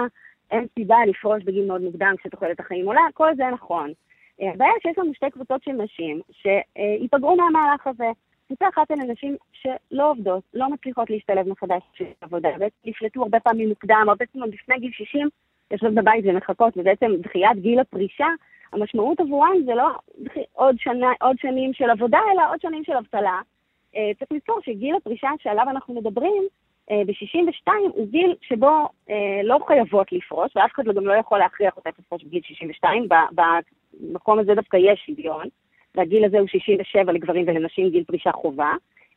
אין 0.52 0.68
סיבה 0.76 0.98
לפרוש 1.08 1.44
בגיל 1.44 1.68
מאוד 1.68 1.82
מוקדם 1.82 2.14
כשתוחלת 2.18 2.60
החיים 2.60 2.86
עולה, 2.86 3.02
כל 3.14 3.36
זה 3.36 3.44
נכון. 3.54 3.92
אה, 4.42 4.52
הבעיה 4.54 4.72
שיש 4.82 4.98
לנו 4.98 5.14
שתי 5.14 5.30
קבוצות 5.30 5.64
של 5.64 5.72
נשים 5.72 6.22
שייפגעו 6.32 7.36
מהמהלך 7.36 7.88
הזה. 7.88 8.12
קבוצה 8.48 8.70
אחת 8.70 8.92
הן 8.92 9.12
נשים 9.12 9.36
שלא 9.52 10.12
עובדות, 10.12 10.44
לא 10.54 10.70
מצליחות 10.70 11.10
להשתלב 11.10 11.50
מחדש 11.50 12.02
בעבודה, 12.22 12.50
ונפלטו 12.86 13.22
הרבה 13.22 13.40
פעמים 13.40 13.70
מוקדם, 13.70 14.06
הרבה 14.08 14.26
פעמים 14.26 14.50
לפני 14.50 14.80
גיל 14.80 14.92
60, 14.92 15.30
יושבות 15.72 15.94
בבית 15.94 16.26
ומחכות, 16.28 16.78
ובעצם 16.78 17.12
דחיית 17.20 17.58
גיל 17.58 17.80
הפרישה, 17.80 18.28
המשמעות 18.74 19.20
עבורן 19.20 19.64
זה 19.66 19.76
לא 19.76 19.88
עוד, 20.54 20.76
שנה, 20.80 21.12
עוד 21.22 21.36
שנים 21.40 21.74
של 21.74 21.90
עבודה, 21.90 22.20
אלא 22.34 22.42
עוד 22.52 22.62
שנים 22.62 22.84
של 22.84 22.94
אבטלה. 22.94 23.40
אה, 23.96 24.12
צריך 24.20 24.32
לזכור 24.32 24.60
שגיל 24.62 24.96
הפרישה 24.96 25.30
שעליו 25.40 25.66
אנחנו 25.70 25.94
מדברים, 25.94 26.44
אה, 26.92 27.02
ב-62 27.06 27.72
הוא 27.94 28.08
גיל 28.08 28.36
שבו 28.42 28.90
אה, 29.10 29.42
לא 29.44 29.60
חייבות 29.68 30.12
לפרוש, 30.12 30.52
ואף 30.56 30.72
אחד 30.76 30.84
גם 30.84 31.08
לא 31.08 31.14
יכול 31.14 31.40
להכריח 31.40 31.78
אותה 31.78 31.90
לפרוש 32.00 32.24
בגיל 32.24 32.42
62, 32.44 33.08
במקום 33.32 34.40
הזה 34.40 34.56
דווקא 34.56 34.78
יש 34.78 35.04
שוויון, 35.06 35.46
והגיל 35.96 36.26
הזה 36.26 36.40
הוא 36.40 36.48
67 36.48 37.12
לגברים 37.12 37.46
ולנשים 37.48 37.90
גיל 37.90 38.04
פרישה 38.04 38.32
חובה, 38.32 38.74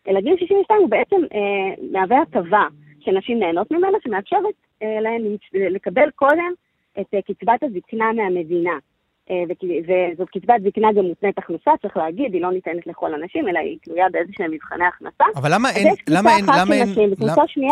אלא 0.09 0.21
גיל 0.21 0.37
62 0.37 0.81
הוא 0.81 0.91
בעצם 0.91 1.17
אה, 1.35 1.75
מהווה 1.93 2.23
הטבה 2.23 2.67
שנשים 3.01 3.39
נהנות 3.39 3.71
ממנה, 3.71 3.99
שמאפשרת 4.05 4.55
אה, 4.83 5.01
להן 5.01 5.23
לקבל 5.53 6.11
קודם 6.11 6.53
את 7.01 7.15
אה, 7.15 7.23
קצבת 7.23 7.63
הזקנה 7.63 8.13
מהמדינה. 8.13 8.79
אה, 9.31 9.43
וזאת 10.15 10.29
קצבת 10.29 10.63
זקנה 10.67 10.93
גם 10.93 11.05
מותנית 11.05 11.39
הכנסה, 11.39 11.71
צריך 11.83 11.97
להגיד, 11.97 12.33
היא 12.35 12.43
לא 12.43 12.53
ניתנת 12.53 12.87
לכל 12.87 13.15
אנשים, 13.15 13.49
אלא 13.49 13.59
היא 13.59 13.79
תלויה 13.83 14.07
באיזה 14.13 14.33
שהם 14.37 14.51
מבחני 14.51 14.85
הכנסה. 14.85 15.25
אבל 15.37 15.55
למה 15.55 15.71
אין, 15.71 15.95
למה 16.09 16.37
אין, 16.37 16.45
למה 16.45 16.75
אין, 16.75 16.89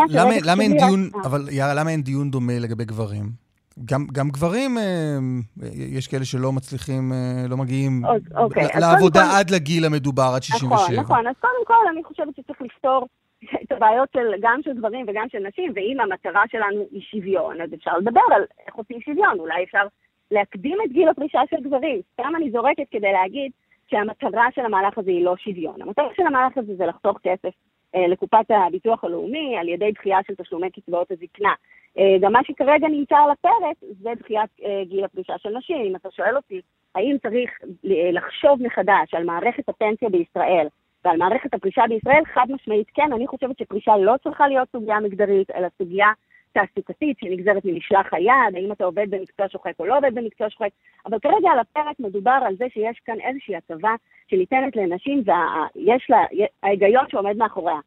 למה, 0.09 0.31
למה 0.45 0.63
אין 0.63 0.77
דיון, 0.77 1.09
אבל 1.23 1.41
יאללה, 1.51 1.73
למה 1.81 1.89
אין 1.89 2.01
דיון 2.01 2.31
דומה 2.31 2.53
לגבי 2.59 2.85
גברים? 2.85 3.43
גם, 3.85 4.01
גם 4.13 4.29
גברים, 4.29 4.77
אה, 4.77 5.17
יש 5.97 6.07
כאלה 6.07 6.25
שלא 6.25 6.51
מצליחים, 6.51 7.11
אה, 7.13 7.45
לא 7.49 7.57
מגיעים 7.57 8.01
אוקיי, 8.37 8.67
לעבודה 8.81 9.19
כל... 9.19 9.37
עד 9.37 9.49
לגיל 9.49 9.85
המדובר, 9.85 10.31
עד 10.35 10.43
67. 10.43 10.75
נכון, 10.75 10.95
נכון. 10.95 11.27
אז 11.27 11.35
קודם 11.39 11.65
כל, 11.65 11.87
אני 11.91 12.03
חושבת 12.03 12.35
שצריך 12.35 12.61
לפתור 12.61 13.07
את 13.63 13.71
הבעיות 13.71 14.09
של, 14.13 14.27
גם 14.41 14.59
של 14.63 14.73
גברים 14.77 15.05
וגם 15.07 15.25
של 15.31 15.39
נשים, 15.47 15.71
ואם 15.75 15.97
המטרה 15.99 16.43
שלנו 16.51 16.85
היא 16.91 17.01
שוויון, 17.11 17.61
אז 17.61 17.69
אפשר 17.73 17.97
לדבר 17.97 18.21
על 18.35 18.43
איך 18.67 18.75
עושים 18.75 19.01
שוויון. 19.01 19.39
אולי 19.39 19.63
אפשר 19.63 19.87
להקדים 20.31 20.77
את 20.85 20.91
גיל 20.91 21.09
הפרישה 21.09 21.41
של 21.49 21.61
גברים. 21.61 22.01
סתם 22.13 22.35
אני 22.35 22.51
זורקת 22.51 22.85
כדי 22.91 23.11
להגיד 23.11 23.51
שהמטרה 23.87 24.47
של 24.55 24.61
המהלך 24.61 24.97
הזה 24.97 25.11
היא 25.11 25.25
לא 25.25 25.37
שוויון. 25.37 25.81
המטרה 25.81 26.09
של 26.15 26.27
המהלך 26.27 26.57
הזה 26.57 26.75
זה 26.75 26.85
לחסוך 26.85 27.17
כסף 27.23 27.53
אה, 27.95 28.07
לקופת 28.07 28.45
הביטוח 28.49 29.03
הלאומי 29.03 29.57
על 29.57 29.69
ידי 29.69 29.91
דחייה 29.91 30.17
של 30.27 30.35
תשלומי 30.35 30.71
קצבאות 30.71 31.11
הזקנה. 31.11 31.53
אה, 31.97 32.17
גם 32.21 32.33
מה 32.33 32.39
שכרגע 32.43 32.87
נמצא 32.87 33.15
על 33.15 33.31
הפרק 33.31 33.77
זה 34.01 34.09
דחיית 34.19 34.49
אה, 34.65 34.81
גיל 34.85 35.03
הפרישה 35.03 35.37
של 35.37 35.57
נשים. 35.57 35.85
אם 35.85 35.95
אתה 35.95 36.11
שואל 36.11 36.35
אותי 36.35 36.61
האם 36.95 37.17
צריך 37.21 37.51
אה, 37.63 38.11
לחשוב 38.11 38.63
מחדש 38.63 39.13
על 39.13 39.23
מערכת 39.23 39.69
הפנסיה 39.69 40.09
בישראל 40.09 40.67
ועל 41.05 41.17
מערכת 41.17 41.53
הפרישה 41.53 41.83
בישראל, 41.89 42.23
חד 42.33 42.45
משמעית 42.49 42.87
כן, 42.93 43.13
אני 43.13 43.27
חושבת 43.27 43.57
שפרישה 43.57 43.97
לא 43.97 44.13
צריכה 44.23 44.47
להיות 44.47 44.69
סוגיה 44.71 44.99
מגדרית, 44.99 45.51
אלא 45.51 45.67
סוגיה 45.77 46.07
תעסוקתית 46.53 47.17
שנגזרת 47.19 47.65
ממשלח 47.65 48.13
היד, 48.13 48.55
האם 48.55 48.71
אתה 48.71 48.85
עובד 48.85 49.09
במקצוע 49.09 49.49
שוחק 49.49 49.73
או 49.79 49.85
לא 49.85 49.97
עובד 49.97 50.15
במקצוע 50.15 50.49
שוחק, 50.49 50.69
אבל 51.05 51.19
כרגע 51.19 51.49
על 51.51 51.59
הפרק 51.59 51.99
מדובר 51.99 52.39
על 52.45 52.55
זה 52.55 52.65
שיש 52.73 52.99
כאן 53.05 53.19
איזושהי 53.19 53.55
הטבה 53.55 53.95
שניתנת 54.27 54.75
לנשים, 54.75 55.23
ויש 55.25 56.07
לה, 56.09 56.23
ההיגיון 56.63 57.05
שעומד 57.09 57.37
מאחוריה. 57.37 57.79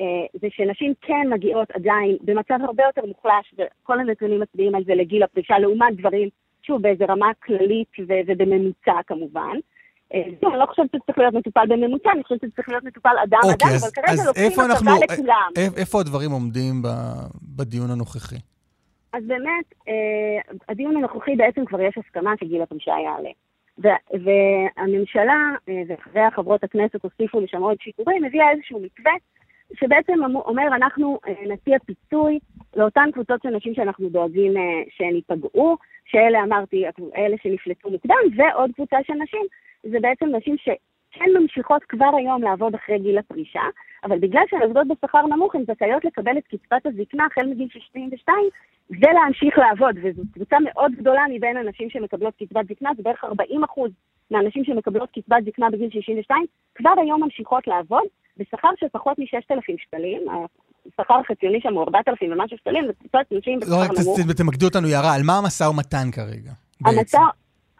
אה, 0.00 0.26
זה 0.40 0.48
שנשים 0.50 0.92
כן 1.00 1.28
מגיעות 1.30 1.70
עדיין 1.70 2.16
במצב 2.20 2.58
הרבה 2.60 2.82
יותר 2.86 3.06
מוחלש, 3.06 3.54
וכל 3.58 4.00
הנתונים 4.00 4.40
מצביעים 4.40 4.74
על 4.74 4.84
זה 4.84 4.94
לגיל 4.94 5.22
הפרישה, 5.22 5.58
לעומת 5.58 5.96
גברים, 5.96 6.28
שוב, 6.62 6.82
באיזה 6.82 7.04
רמה 7.04 7.30
כללית 7.44 7.88
ובממוצע 7.98 9.00
כמובן. 9.06 9.56
אה, 10.14 10.22
אני 10.50 10.58
לא 10.58 10.66
חושבת 10.66 10.90
שזה 10.92 11.02
צריך 11.06 11.18
להיות 11.18 11.34
מטופל 11.34 11.66
בממוצע, 11.68 12.10
אני 12.12 12.22
חושבת 12.22 12.40
שזה 12.40 12.50
צריך 12.56 12.68
להיות 12.68 12.84
מטופל 12.84 13.16
אדם-אדם, 13.24 13.52
אוקיי, 13.52 13.76
אבל 13.76 13.90
כרגע 13.94 14.24
לוקחים 14.26 14.70
הטבה 14.70 14.92
לכולם. 15.14 15.50
איפה 15.76 16.00
הדברים 16.00 16.30
עומדים 16.30 16.82
בדיון 17.56 17.90
הנוכחי? 17.90 18.36
אז 19.12 19.24
באמת, 19.26 19.64
אה, 19.88 20.54
הדיון 20.68 20.96
הנוכחי 20.96 21.36
בעצם 21.36 21.64
כבר 21.64 21.80
יש 21.80 21.98
הסכמה 21.98 22.32
שגיל 22.40 22.62
הפרישה 22.62 22.94
יעלה. 23.04 23.30
והממשלה, 24.24 25.50
ואחריה 25.88 26.30
חברות 26.30 26.64
הכנסת 26.64 27.02
הוסיפו 27.02 27.40
לשם 27.40 27.62
עוד 27.62 27.76
שיפורים, 27.80 28.24
הביאה 28.24 28.50
איזשהו 28.50 28.80
מתווה 28.80 29.12
שבעצם 29.74 30.14
אומר, 30.34 30.62
אנחנו 30.76 31.18
אה, 31.28 31.34
נציע 31.48 31.78
פיצוי 31.86 32.38
לאותן 32.76 33.08
קבוצות 33.12 33.42
של 33.42 33.48
נשים 33.48 33.74
שאנחנו 33.74 34.08
דואגים 34.08 34.56
אה, 34.56 34.62
שהן 34.90 35.14
ייפגעו, 35.14 35.76
שאלה 36.04 36.42
אמרתי, 36.42 36.84
אלה 37.16 37.36
שנפלטו 37.42 37.90
מוקדם, 37.90 38.16
ועוד 38.36 38.70
קבוצה 38.74 38.96
של 39.06 39.14
נשים, 39.14 39.46
זה 39.82 39.98
בעצם 40.00 40.26
נשים 40.36 40.56
שכן 40.58 41.30
ממשיכות 41.40 41.82
כבר 41.84 42.10
היום 42.18 42.42
לעבוד 42.42 42.74
אחרי 42.74 42.98
גיל 42.98 43.18
הפרישה, 43.18 43.62
אבל 44.04 44.18
בגלל 44.18 44.42
שהן 44.50 44.62
עובדות 44.62 44.86
בשכר 44.86 45.26
נמוך, 45.26 45.54
הן 45.54 45.64
זכאיות 45.66 46.04
לקבל 46.04 46.38
את 46.38 46.44
קצבת 46.46 46.86
הזקנה 46.86 47.26
החל 47.26 47.46
מגיל 47.46 47.68
62 47.70 48.36
ולהמשיך 48.90 49.58
לעבוד, 49.58 49.96
וזו 50.02 50.22
קבוצה 50.34 50.56
מאוד 50.64 50.92
גדולה 50.92 51.22
מבין 51.30 51.56
הנשים 51.56 51.90
שמקבלות 51.90 52.34
קצבת 52.34 52.66
זקנה, 52.68 52.90
זה 52.96 53.02
בערך 53.02 53.24
40 53.24 53.64
אחוז 53.64 53.90
מהנשים 54.30 54.64
שמקבלות 54.64 55.10
קצבת 55.10 55.44
זקנה 55.44 55.70
בגיל 55.70 55.90
62, 55.90 56.46
כבר 56.74 56.92
היום 57.02 57.22
ממשיכות 57.24 57.66
לעבוד, 57.66 58.04
בשכר 58.36 58.68
של 58.80 58.86
פחות 58.92 59.18
מ-6,000 59.18 59.74
שקלים, 59.78 60.22
השכר 60.86 61.14
החציוני 61.14 61.60
שם 61.60 61.74
הוא 61.74 61.82
4,000 61.82 62.32
ומשהו 62.32 62.58
שקלים, 62.58 62.86
זה 62.86 62.92
קצת 63.08 63.18
נשים 63.30 63.60
בשכר 63.60 63.72
נמוך. 63.74 63.90
לא, 63.90 64.22
רק 64.24 64.36
תמקדי 64.36 64.64
אותנו, 64.64 64.88
יערה, 64.88 65.14
על 65.14 65.22
מה 65.22 65.38
המשא 65.38 65.64
ומתן 65.64 66.10
כרגע? 66.12 66.52
המשא 66.84 67.18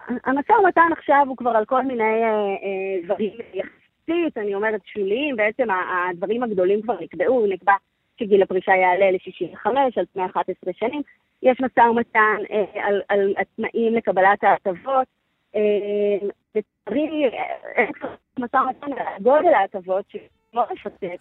ומתן 0.08 0.92
עכשיו 0.92 1.24
הוא 1.28 1.36
כבר 1.36 1.50
על 1.50 1.64
כל 1.64 1.82
מיני 1.82 2.22
אה, 2.22 2.28
אה, 2.28 3.04
דברים 3.04 3.32
יחסית, 3.54 4.38
אני 4.38 4.54
אומרת 4.54 4.80
שוליים, 4.84 5.36
בעצם 5.36 5.68
הדברים 5.70 6.42
הגדולים 6.42 6.82
כבר 6.82 6.96
נקבעו, 7.00 7.46
נקבע 7.46 7.74
שגיל 8.20 8.42
הפרישה 8.42 8.72
יעלה 8.72 9.10
ל-65 9.10 9.70
על 9.96 10.04
פני 10.12 10.26
11 10.26 10.72
שנים. 10.72 11.02
יש 11.42 11.60
משא 11.60 11.80
ומתן 11.80 12.36
אה, 12.50 12.86
על, 12.86 13.02
על 13.08 13.34
התנאים 13.38 13.94
לקבלת 13.94 14.44
ההטבות. 14.44 15.06
לצערי, 16.54 17.30
אין 17.76 17.90
משא 18.38 18.56
ומתן 18.56 18.92
על 18.92 19.22
גודל 19.22 19.54
ההטבות, 19.54 20.04
לא 20.54 20.64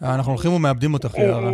אה, 0.03 0.15
אנחנו 0.15 0.31
הולכים 0.31 0.53
ומאבדים 0.53 0.93
אותך, 0.93 1.15
אה, 1.15 1.23
יערה. 1.23 1.51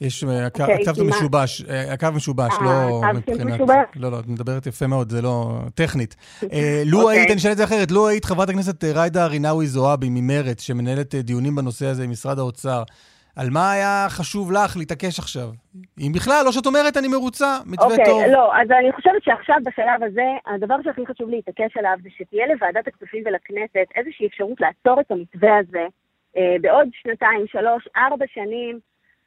יש, 0.00 0.24
אה, 0.24 0.46
אוקיי, 0.46 0.74
הקו 0.74 1.04
משובש, 1.04 1.64
הקו 1.92 2.08
משובש, 2.14 2.54
לא 2.60 3.00
מבחינת... 3.14 3.60
לא, 3.96 4.10
לא, 4.10 4.20
את 4.20 4.26
מדברת 4.26 4.66
יפה 4.66 4.86
מאוד, 4.86 5.10
זה 5.10 5.22
לא... 5.22 5.60
טכנית. 5.74 6.16
לו 6.86 7.02
אוקיי. 7.02 7.18
היית, 7.18 7.30
אני 7.30 7.36
אשאל 7.36 7.52
את 7.52 7.56
זה 7.56 7.64
אחרת, 7.64 7.90
לו 7.90 8.08
היית 8.08 8.24
חברת 8.24 8.48
הכנסת 8.48 8.84
ג'ידא 8.84 9.26
רינאוי 9.26 9.66
זועבי 9.66 10.08
ממרצ, 10.10 10.60
שמנהלת 10.60 11.14
דיונים 11.14 11.54
בנושא 11.54 11.86
הזה 11.86 12.04
עם 12.04 12.10
משרד 12.10 12.38
האוצר, 12.38 12.82
על 13.36 13.50
מה 13.50 13.72
היה 13.72 14.06
חשוב 14.08 14.52
לך 14.52 14.76
להתעקש 14.76 15.18
עכשיו? 15.18 15.48
אם 16.00 16.12
בכלל, 16.14 16.42
לא 16.44 16.52
שאת 16.52 16.66
אומרת, 16.66 16.96
אני 16.96 17.08
מרוצה, 17.08 17.58
מתווה 17.66 17.96
okay, 17.96 18.04
טוב. 18.04 18.14
אוקיי, 18.14 18.32
לא, 18.32 18.56
אז 18.60 18.70
אני 18.70 18.92
חושבת 18.92 19.22
שעכשיו, 19.24 19.56
בשלב 19.66 20.02
הזה, 20.02 20.28
הדבר 20.46 20.76
שהכי 20.84 21.06
חשוב 21.06 21.30
להתעקש 21.30 21.76
עליו 21.76 21.96
זה 22.02 22.08
שתהיה 22.18 22.46
לוועדת 22.46 22.88
הכספים 22.88 23.22
ולכנסת 23.26 23.86
איזושהי 23.94 24.26
אפשרות 24.26 24.60
לעצור 24.60 25.00
את 25.00 25.10
המתווה 25.10 25.58
הזה 25.58 25.78
אה, 25.78 26.07
בעוד 26.60 26.88
שנתיים, 26.92 27.46
שלוש, 27.46 27.88
ארבע 27.96 28.24
שנים, 28.34 28.80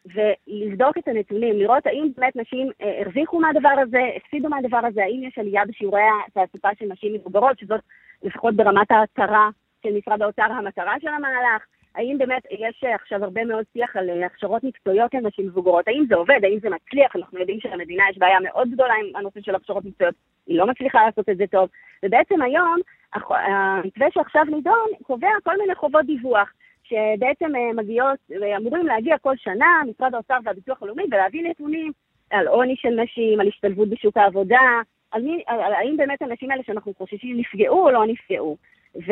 ולבדוק 0.06 0.98
את 0.98 1.08
הנתונים, 1.08 1.58
לראות 1.60 1.88
האם 1.88 2.08
באמת 2.18 2.36
נשים 2.36 2.70
אה, 2.82 3.02
הרוויחו 3.02 3.40
מהדבר 3.40 3.74
הזה, 3.82 4.02
הפסידו 4.16 4.50
מהדבר 4.50 4.78
הזה, 4.88 5.04
האם 5.04 5.24
יש 5.24 5.38
עלייה 5.38 5.66
בשיעורי 5.66 6.02
התעסוקה 6.28 6.70
של 6.80 6.86
נשים 6.86 7.14
מבוגרות, 7.14 7.60
שזאת 7.60 7.82
לפחות 8.24 8.56
ברמת 8.56 8.92
ההצהרה 8.92 9.50
של 9.84 9.90
משרד 9.98 10.22
האוצר 10.22 10.44
המטרה 10.44 10.94
של 11.02 11.08
המהלך, 11.08 11.66
האם 11.96 12.18
באמת 12.18 12.42
יש 12.52 12.84
עכשיו 12.84 13.24
הרבה 13.24 13.46
מאוד 13.46 13.66
שיח 13.74 13.96
על 13.96 14.10
אה, 14.10 14.26
הכשרות 14.26 14.64
מקצועיות 14.64 15.14
לנשים 15.14 15.46
מבוגרות, 15.48 15.88
האם 15.88 16.06
זה 16.10 16.16
עובד, 16.16 16.40
האם 16.44 16.60
זה 16.60 16.70
מצליח, 16.70 17.16
אנחנו 17.16 17.40
יודעים 17.40 17.60
שלמדינה 17.60 18.04
יש 18.12 18.18
בעיה 18.18 18.40
מאוד 18.40 18.72
גדולה 18.72 18.94
עם 18.94 19.16
הנושא 19.16 19.42
של 19.42 19.56
הכשרות 19.56 19.86
מקצועיות, 19.86 20.16
היא 20.48 20.58
לא 20.58 20.68
מצליחה 20.68 21.06
לעשות 21.06 21.30
את 21.30 21.38
זה 21.38 21.48
טוב, 21.48 21.70
ובעצם 22.06 22.42
היום 22.42 22.80
המתווה 23.14 24.08
שעכשיו 24.12 24.44
נידון 24.44 24.88
קובע 25.04 25.30
כל 25.44 25.58
מיני 25.58 25.76
חובות 25.76 26.06
דיווח. 26.06 26.54
שבעצם 26.92 27.56
אה, 27.56 27.74
מגיעות, 27.74 28.20
אמורים 28.58 28.86
להגיע 28.86 29.18
כל 29.18 29.34
שנה, 29.38 29.82
משרד 29.90 30.16
האוצר 30.16 30.38
והביטוח 30.44 30.84
הלאומי, 30.84 31.04
ולהביא 31.12 31.44
נתונים 31.50 31.92
על 32.30 32.48
עוני 32.48 32.76
של 32.76 32.90
נשים, 32.90 33.40
על 33.40 33.48
השתלבות 33.48 33.90
בשוק 33.90 34.18
העבודה, 34.18 34.82
על, 35.12 35.22
מי, 35.22 35.44
על, 35.48 35.60
על 35.60 35.74
האם 35.74 35.98
באמת 35.98 36.22
הנשים 36.22 36.52
האלה 36.52 36.64
שאנחנו 36.64 36.94
חוששים 36.98 37.38
נפגעו 37.38 37.86
או 37.86 37.92
לא 37.92 38.06
נפגעו. 38.06 38.58
ו, 38.96 39.12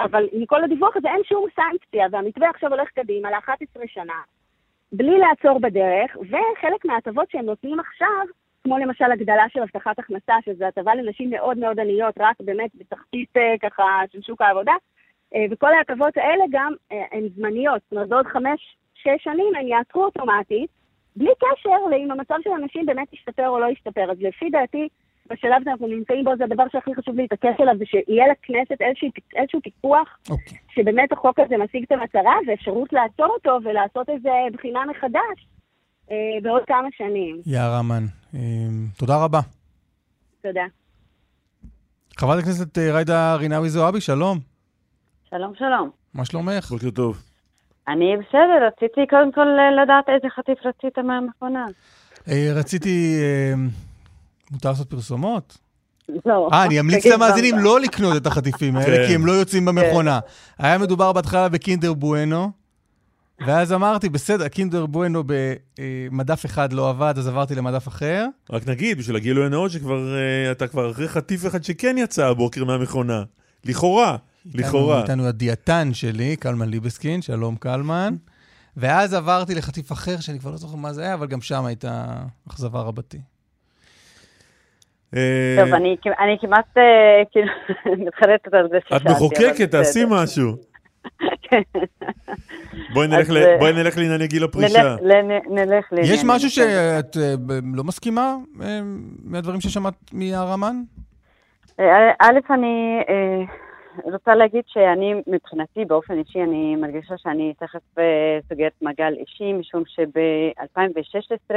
אבל 0.00 0.28
מכל 0.32 0.64
הדיווח 0.64 0.96
הזה 0.96 1.08
אין 1.08 1.22
שום 1.24 1.46
סנקציה, 1.56 2.06
והמתווה 2.10 2.50
עכשיו 2.50 2.70
הולך 2.70 2.88
קדימה 2.90 3.30
ל-11 3.30 3.80
שנה, 3.86 4.20
בלי 4.92 5.18
לעצור 5.18 5.58
בדרך, 5.58 6.16
וחלק 6.16 6.84
מההטבות 6.84 7.30
שהם 7.30 7.44
נותנים 7.44 7.80
עכשיו, 7.80 8.26
כמו 8.64 8.78
למשל 8.78 9.12
הגדלה 9.12 9.44
של 9.48 9.62
הבטחת 9.62 9.98
הכנסה, 9.98 10.34
שזו 10.44 10.64
הטבה 10.64 10.94
לנשים 10.94 11.30
מאוד 11.30 11.58
מאוד 11.58 11.80
עניות, 11.80 12.14
רק 12.20 12.36
באמת 12.40 12.70
בתחתית 12.74 13.36
אה, 13.36 13.54
ככה 13.62 14.00
של 14.12 14.22
שוק 14.22 14.42
העבודה, 14.42 14.72
אה, 14.72 14.78
וכל 15.50 15.74
ההטבות 15.74 16.16
האלה 16.16 16.44
גם 16.50 16.72
אה, 16.92 17.04
הן 17.12 17.28
זמניות, 17.36 17.82
זאת 17.82 17.92
אומרת, 17.92 18.08
בעוד 18.08 18.26
חמש, 18.26 18.76
שש 18.94 19.24
שנים 19.24 19.54
הן 19.58 19.68
יעצרו 19.68 20.04
אוטומטית, 20.04 20.70
בלי 21.16 21.30
קשר 21.38 21.76
לאם 21.90 22.10
המצב 22.10 22.34
של 22.44 22.50
הנשים 22.50 22.86
באמת 22.86 23.12
ישתפר 23.12 23.48
או 23.48 23.58
לא 23.58 23.66
ישתפר. 23.66 24.10
אז 24.10 24.16
לפי 24.20 24.50
דעתי, 24.50 24.88
בשלב 25.30 25.62
שאנחנו 25.64 25.86
נמצאים 25.86 26.24
בו, 26.24 26.30
זה 26.38 26.44
הדבר 26.44 26.64
שהכי 26.72 26.94
חשוב 26.94 27.16
להתעקש 27.16 27.60
עליו, 27.60 27.74
זה 27.78 27.84
שיהיה 27.86 28.24
לכנסת 28.32 28.80
איזשהו, 28.80 29.08
איזשהו 29.36 29.60
פיקוח, 29.62 30.18
אוקיי. 30.30 30.58
שבאמת 30.74 31.12
החוק 31.12 31.38
הזה 31.38 31.56
משיג 31.56 31.84
את 31.86 31.92
המטרה, 31.92 32.34
ואפשרות 32.46 32.92
לעצור 32.92 33.26
אותו 33.26 33.58
ולעשות 33.64 34.08
איזה 34.08 34.30
בחינה 34.52 34.80
מחדש 34.90 35.46
אה, 36.10 36.16
בעוד 36.42 36.62
כמה 36.66 36.88
שנים. 36.96 37.40
יער 37.46 37.80
אמן, 37.80 38.04
אה, 38.34 38.40
תודה 38.98 39.24
רבה. 39.24 39.40
תודה. 40.42 40.64
חברת 42.16 42.38
הכנסת 42.38 42.78
אה, 42.78 42.98
ג'ידא 42.98 43.36
רינאוי 43.40 43.68
זועבי, 43.68 44.00
שלום. 44.00 44.55
שלום, 45.30 45.52
שלום. 45.58 45.90
מה 46.14 46.24
שלומך? 46.24 46.70
בוקר 46.70 46.90
טוב. 46.90 47.22
אני 47.88 48.16
בסדר, 48.16 48.66
רציתי 48.66 49.00
קודם 49.10 49.32
כל 49.32 49.40
אה, 49.40 49.82
לדעת 49.82 50.04
איזה 50.08 50.28
חטיף 50.36 50.58
רצית 50.64 50.98
מהמכונה. 50.98 51.66
אה, 52.28 52.50
רציתי... 52.54 53.16
אה, 53.22 53.54
מותר 54.50 54.68
לעשות 54.68 54.90
פרסומות? 54.90 55.58
לא. 56.26 56.48
אה, 56.52 56.64
אני 56.64 56.80
אמליץ 56.80 57.06
למאזינים. 57.06 57.58
לא 57.58 57.80
לקנות 57.80 58.16
את 58.16 58.26
החטיפים 58.26 58.76
האלה, 58.76 58.96
כן. 58.96 59.06
כי 59.06 59.14
הם 59.14 59.26
לא 59.26 59.32
יוצאים 59.32 59.64
במכונה. 59.64 60.20
היה 60.58 60.78
מדובר 60.78 61.12
בהתחלה 61.12 61.48
בקינדר 61.48 61.92
בואנו, 61.92 62.50
ואז 63.46 63.72
אמרתי, 63.72 64.08
בסדר, 64.08 64.48
קינדר 64.48 64.86
בואנו 64.86 65.22
במדף 65.26 66.46
אחד 66.46 66.72
לא 66.72 66.90
עבד, 66.90 67.14
אז 67.18 67.28
עברתי 67.28 67.54
למדף 67.54 67.88
אחר. 67.88 68.26
רק 68.50 68.68
נגיד, 68.68 68.98
בשביל 68.98 69.16
הגילוי 69.16 69.46
הנאות, 69.46 69.70
שכבר, 69.70 70.14
אה, 70.16 70.52
אתה 70.52 70.66
כבר 70.66 70.90
אחרי 70.90 71.08
חטיף 71.08 71.46
אחד 71.46 71.64
שכן 71.64 71.98
יצא 71.98 72.26
הבוקר 72.26 72.64
מהמכונה. 72.64 73.22
לכאורה, 73.64 74.16
לכאורה. 74.54 75.02
איתנו 75.02 75.26
הדיאטן 75.26 75.94
שלי, 75.94 76.36
קלמן 76.36 76.68
ליבסקין, 76.68 77.22
שלום 77.22 77.56
קלמן. 77.56 78.14
ואז 78.76 79.14
עברתי 79.14 79.54
לחטיף 79.54 79.92
אחר, 79.92 80.20
שאני 80.20 80.38
כבר 80.38 80.50
לא 80.50 80.56
זוכר 80.56 80.76
מה 80.76 80.92
זה 80.92 81.02
היה, 81.02 81.14
אבל 81.14 81.26
גם 81.26 81.40
שם 81.40 81.64
הייתה 81.64 82.04
אכזבה 82.48 82.80
רבתי. 82.80 83.18
אה, 85.16 85.56
טוב, 85.64 85.74
אני 85.74 85.96
אני 86.20 86.36
כמעט 86.40 86.64
אה, 86.78 86.82
כאילו 87.30 87.46
מתחרטת 88.06 88.54
על 88.54 88.68
זה 88.70 88.76
ששאלתי. 88.86 89.04
את 89.04 89.10
מחוקקת, 89.10 89.70
תעשי. 89.70 90.04
משהו. 90.08 90.52
בואי 92.94 93.08
נלך 93.08 93.26
אז, 93.26 93.30
ל- 93.30 93.36
אה, 93.36 93.56
בואי 93.58 93.72
נלך 93.72 93.96
לענייני 93.98 94.26
גיל 94.26 94.44
הפרישה. 94.44 94.96
נלך- 94.96 95.02
לעניין. 95.02 95.42
יש 96.02 96.24
משהו 96.24 96.50
שאת 96.50 97.16
לא 97.74 97.84
מסכימה 97.84 98.36
מהדברים 99.24 99.60
ששמעת? 99.60 99.94
אה, 101.80 102.10
א', 102.20 102.38
אני 102.54 102.98
רוצה 104.04 104.34
להגיד 104.34 104.64
שאני, 104.66 105.14
מבחינתי, 105.26 105.84
באופן 105.84 106.18
אישי, 106.18 106.42
אני 106.42 106.76
מרגישה 106.76 107.18
שאני 107.18 107.54
תכף 107.58 107.98
אה, 107.98 108.38
סוגרת 108.48 108.72
מעגל 108.82 109.14
אישי, 109.14 109.52
משום 109.52 109.82
שב-2016 109.86 111.54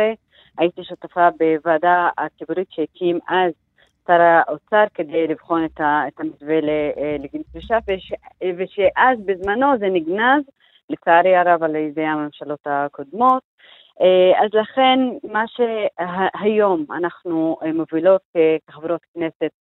הייתי 0.57 0.83
שותפה 0.83 1.27
בוועדה 1.39 2.09
הציבורית 2.17 2.67
שהקים 2.71 3.19
אז 3.27 3.51
שר 4.07 4.21
האוצר 4.21 4.83
כדי 4.93 5.27
לבחון 5.27 5.65
את, 5.65 5.81
ה, 5.81 6.03
את 6.07 6.19
המתווה 6.19 6.55
אה, 6.55 7.15
לגיל 7.19 7.41
פרישה, 7.51 7.77
וש, 7.87 8.13
ושאז 8.57 9.19
בזמנו 9.25 9.67
זה 9.79 9.85
נגנז, 9.89 10.43
לצערי 10.89 11.35
הרב, 11.35 11.63
על 11.63 11.75
ידי 11.75 12.05
הממשלות 12.05 12.59
הקודמות. 12.65 13.43
אה, 14.01 14.43
אז 14.45 14.49
לכן, 14.53 14.99
מה 15.23 15.43
שהיום 15.47 16.85
אנחנו 16.91 17.57
מובילות 17.73 18.21
כחברות 18.67 19.01
כנסת 19.13 19.51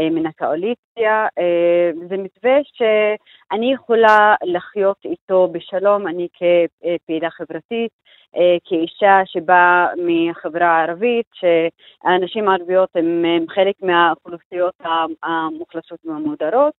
מן 0.00 0.26
הקואליציה, 0.26 1.26
אה, 1.38 1.90
זה 2.08 2.16
מתווה 2.16 2.56
שאני 2.72 3.72
יכולה 3.72 4.34
לחיות 4.44 4.96
איתו 5.04 5.48
בשלום, 5.52 6.06
אני 6.06 6.28
כפעילה 6.34 7.30
חברתית, 7.30 7.90
אה, 8.36 8.56
כאישה 8.64 9.20
שבאה 9.26 9.86
מהחברה 9.96 10.66
הערבית, 10.66 11.26
שהנשים 11.34 12.48
הערביות 12.48 12.88
הן 12.94 13.24
חלק 13.54 13.74
מהאוכלוסיות 13.82 14.74
המוחלשות 15.22 15.98
והמודרות. 16.04 16.74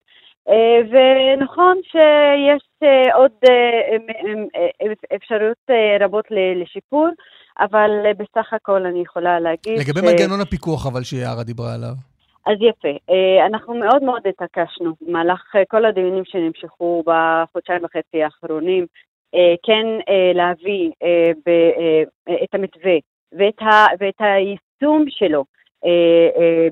אה, 0.49 0.79
ונכון 0.89 1.77
שיש 1.83 2.63
אה, 2.83 3.15
עוד 3.15 3.31
אה, 3.49 3.51
אה, 3.51 4.87
אה, 4.87 5.15
אפשרויות 5.15 5.57
אה, 5.69 6.05
רבות 6.05 6.25
לשיפור, 6.61 7.09
אבל 7.59 7.89
אה, 8.05 8.13
בסך 8.13 8.53
הכל 8.53 8.85
אני 8.85 9.01
יכולה 9.01 9.39
להגיד... 9.39 9.79
לגבי 9.79 9.99
ש- 9.99 10.03
מנגנון 10.03 10.41
הפיקוח, 10.41 10.87
אבל 10.87 11.03
שיערה 11.03 11.43
דיברה 11.43 11.73
עליו. 11.73 12.14
אז 12.45 12.57
יפה. 12.61 12.97
אה, 13.09 13.45
אנחנו 13.45 13.73
מאוד 13.73 14.03
מאוד 14.03 14.27
התעקשנו. 14.27 14.93
במהלך 15.01 15.55
אה, 15.55 15.65
כל 15.65 15.85
הדיונים 15.85 16.25
שנמשכו 16.25 17.03
בחודשיים 17.05 17.83
וחצי 17.83 18.23
האחרונים, 18.23 18.85
אה, 19.35 19.53
כן 19.63 19.85
להביא 20.33 20.91
את 22.43 22.53
המתווה 22.53 22.95
ואת, 23.31 23.61
ה, 23.61 23.85
ואת 23.99 24.19
היישום 24.19 25.05
שלו 25.09 25.45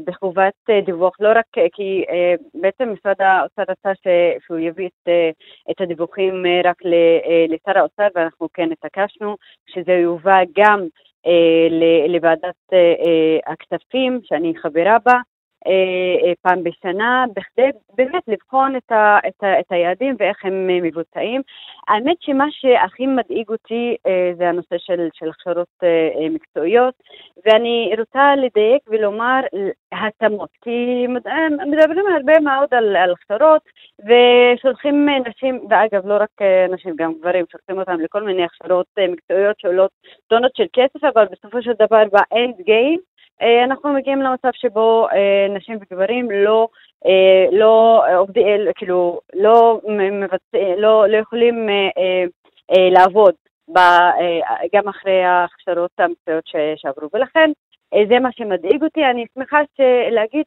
בחובת 0.06 0.54
דיווח, 0.86 1.16
לא 1.20 1.30
רק 1.36 1.46
כי 1.74 2.06
בעצם 2.54 2.94
משרד 2.94 3.16
האוצר 3.20 3.62
רצה 3.62 3.92
שהוא 4.46 4.60
יביא 4.60 4.88
את, 4.88 5.10
את 5.72 5.82
הדיווחים 5.82 6.44
רק 6.64 6.76
לשר 7.50 7.78
האוצר, 7.80 8.08
ואנחנו 8.16 8.48
כן 8.54 8.72
התעקשנו 8.72 9.36
שזה 9.70 9.92
יובא 9.92 10.40
גם 10.58 10.88
לוועדת 12.10 12.74
הכספים, 13.48 14.20
שאני 14.24 14.54
חברה 14.62 14.98
בה, 15.06 15.18
פעם 16.42 16.64
בשנה, 16.64 17.26
בכדי 17.36 17.70
באמת 17.96 18.24
לבחון 18.28 18.76
את, 18.76 18.92
ה, 18.92 19.18
את, 19.28 19.44
ה, 19.44 19.60
את 19.60 19.66
היעדים 19.70 20.16
ואיך 20.20 20.46
הם 20.46 20.70
אה, 20.70 20.80
מבוצעים. 20.82 21.42
האמת 21.88 22.22
שמה 22.22 22.46
שהכי 22.52 23.08
מדאיג 23.08 23.50
אותי 23.50 23.96
אה, 24.08 24.32
זה 24.38 24.50
הנושא 24.50 24.76
של, 24.78 25.08
של 25.14 25.30
הכשרות 25.30 25.68
אה, 25.84 25.88
אה, 26.16 26.30
מקצועיות, 26.30 26.94
ואני 27.46 27.92
רוצה 28.00 28.36
לדייק 28.36 28.82
ולומר 28.88 29.40
התאמות, 29.92 30.50
כי 30.62 31.08
מד- 31.08 31.28
אה, 31.28 31.50
מדברים 31.50 32.06
הרבה 32.16 32.40
מאוד 32.40 32.68
על, 32.72 32.96
על 32.96 33.12
הכשרות, 33.12 33.62
ושולחים 34.00 35.10
אה, 35.10 35.30
נשים, 35.30 35.60
ואגב, 35.70 36.08
לא 36.08 36.14
רק 36.20 36.30
אה, 36.42 36.66
נשים, 36.70 36.96
גם 36.96 37.14
גברים, 37.20 37.46
שולחים 37.52 37.80
אותם 37.80 38.00
לכל 38.02 38.24
מיני 38.24 38.44
הכשרות 38.44 38.86
אה, 39.00 39.08
מקצועיות 39.08 39.60
שעולות 39.60 39.92
טונות 40.28 40.56
של 40.56 40.66
כסף, 40.74 41.04
אבל 41.04 41.26
בסופו 41.32 41.62
של 41.62 41.72
דבר 41.74 42.04
באנד 42.12 42.56
גיים, 42.66 43.00
אה, 43.00 43.13
אנחנו 43.42 43.94
מגיעים 43.94 44.22
למצב 44.22 44.50
שבו 44.54 45.08
אה, 45.12 45.48
נשים 45.50 45.78
וגברים 45.82 46.32
לא, 46.32 46.68
אה, 47.06 47.46
לא 47.52 48.04
אה, 48.08 48.74
כאילו, 48.76 49.20
לא, 49.34 49.80
מבצע, 49.88 50.58
לא, 50.78 51.08
לא 51.08 51.18
יכולים 51.18 51.70
אה, 51.70 51.90
אה, 51.98 52.24
אה, 52.72 52.90
לעבוד 52.90 53.34
אה, 54.20 54.40
גם 54.76 54.88
אחרי 54.88 55.24
ההכשרות 55.24 55.92
המקצועיות 56.00 56.48
ש- 56.48 56.56
שעברו. 56.82 57.08
ולכן 57.14 57.52
אה, 57.94 58.04
זה 58.10 58.20
מה 58.20 58.30
שמדאיג 58.32 58.84
אותי. 58.84 59.06
אני 59.06 59.26
שמחה 59.34 59.58
ש- 59.78 60.12
להגיד 60.12 60.44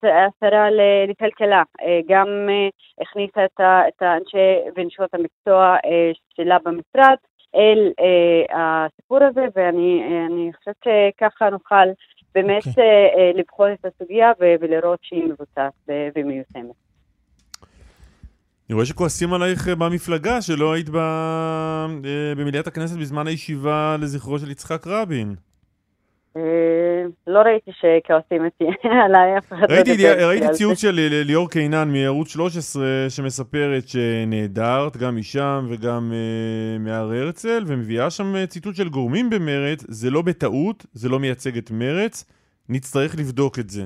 שהשרה 0.00 0.70
ל- 0.70 1.10
לכלכלה 1.10 1.62
אה, 1.82 2.00
גם 2.08 2.26
אה, 2.48 2.68
הכניסה 3.00 3.44
את 3.88 4.02
האנשי 4.02 4.36
ונשות 4.76 5.14
המקצוע 5.14 5.76
אה, 5.84 6.10
שלה 6.36 6.58
במשרד. 6.58 7.16
אל 7.56 7.92
אה, 8.00 8.84
הסיפור 8.86 9.18
הזה, 9.22 9.46
ואני 9.56 10.02
אה, 10.02 10.58
חושבת 10.58 10.76
שככה 10.84 11.50
נוכל 11.50 11.88
באמת 12.36 12.66
אוקיי. 12.66 12.84
אה, 12.84 13.06
אה, 13.18 13.32
לבחון 13.34 13.72
את 13.72 13.84
הסוגיה 13.84 14.32
ולראות 14.40 14.98
שהיא 15.02 15.24
מבוצעת 15.24 15.72
ומיושמת. 16.16 16.76
אני 18.68 18.74
רואה 18.74 18.86
שכועסים 18.86 19.32
עלייך 19.32 19.68
אה, 19.68 19.74
במפלגה 19.74 20.42
שלא 20.42 20.72
היית 20.72 20.88
ב... 20.90 20.98
במליאת 22.36 22.66
הכנסת 22.66 22.98
בזמן 22.98 23.26
הישיבה 23.26 23.96
לזכרו 24.00 24.38
של 24.38 24.50
יצחק 24.50 24.86
רבין. 24.86 25.34
אה, 26.36 27.04
לא 27.26 27.38
ראיתי 27.38 27.70
אותי 28.10 28.64
עליי, 29.04 29.38
אף 29.38 29.52
אחד 29.52 29.70
לא 29.70 29.76
ראיתי. 30.26 30.48
ציוץ 30.52 30.80
של 30.80 30.98
אה, 30.98 31.22
ליאור 31.24 31.50
קינן 31.50 31.88
מערוץ 31.92 32.28
13 32.28 32.84
שמספרת 33.08 33.88
שנעדרת 33.88 34.96
גם 34.96 35.16
משם 35.16 35.66
וגם 35.70 36.12
אה, 36.12 36.78
מהר 36.78 37.12
הרצל 37.12 37.64
ומביאה 37.66 38.10
שם 38.10 38.46
ציטוט 38.46 38.76
של 38.76 38.88
גורמים 38.88 39.30
במרץ, 39.30 39.84
זה 39.88 40.10
לא 40.10 40.22
בטעות, 40.22 40.86
זה 40.92 41.08
לא 41.08 41.18
מייצג 41.18 41.56
את 41.56 41.70
מרץ, 41.70 42.24
נצטרך 42.68 43.14
לבדוק 43.18 43.58
את 43.58 43.70
זה. 43.70 43.82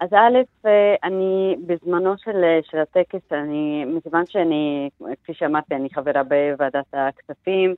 אז 0.00 0.08
א', 0.12 0.66
אני 1.04 1.56
בזמנו 1.66 2.14
של, 2.18 2.44
של 2.70 2.78
הטקס, 2.78 3.32
אני, 3.32 3.84
מכיוון 3.84 4.26
שאני, 4.26 4.88
כפי 5.22 5.34
שאמרתי, 5.34 5.74
אני 5.74 5.88
חברה 5.94 6.22
בוועדת 6.22 6.84
הכספים, 6.92 7.74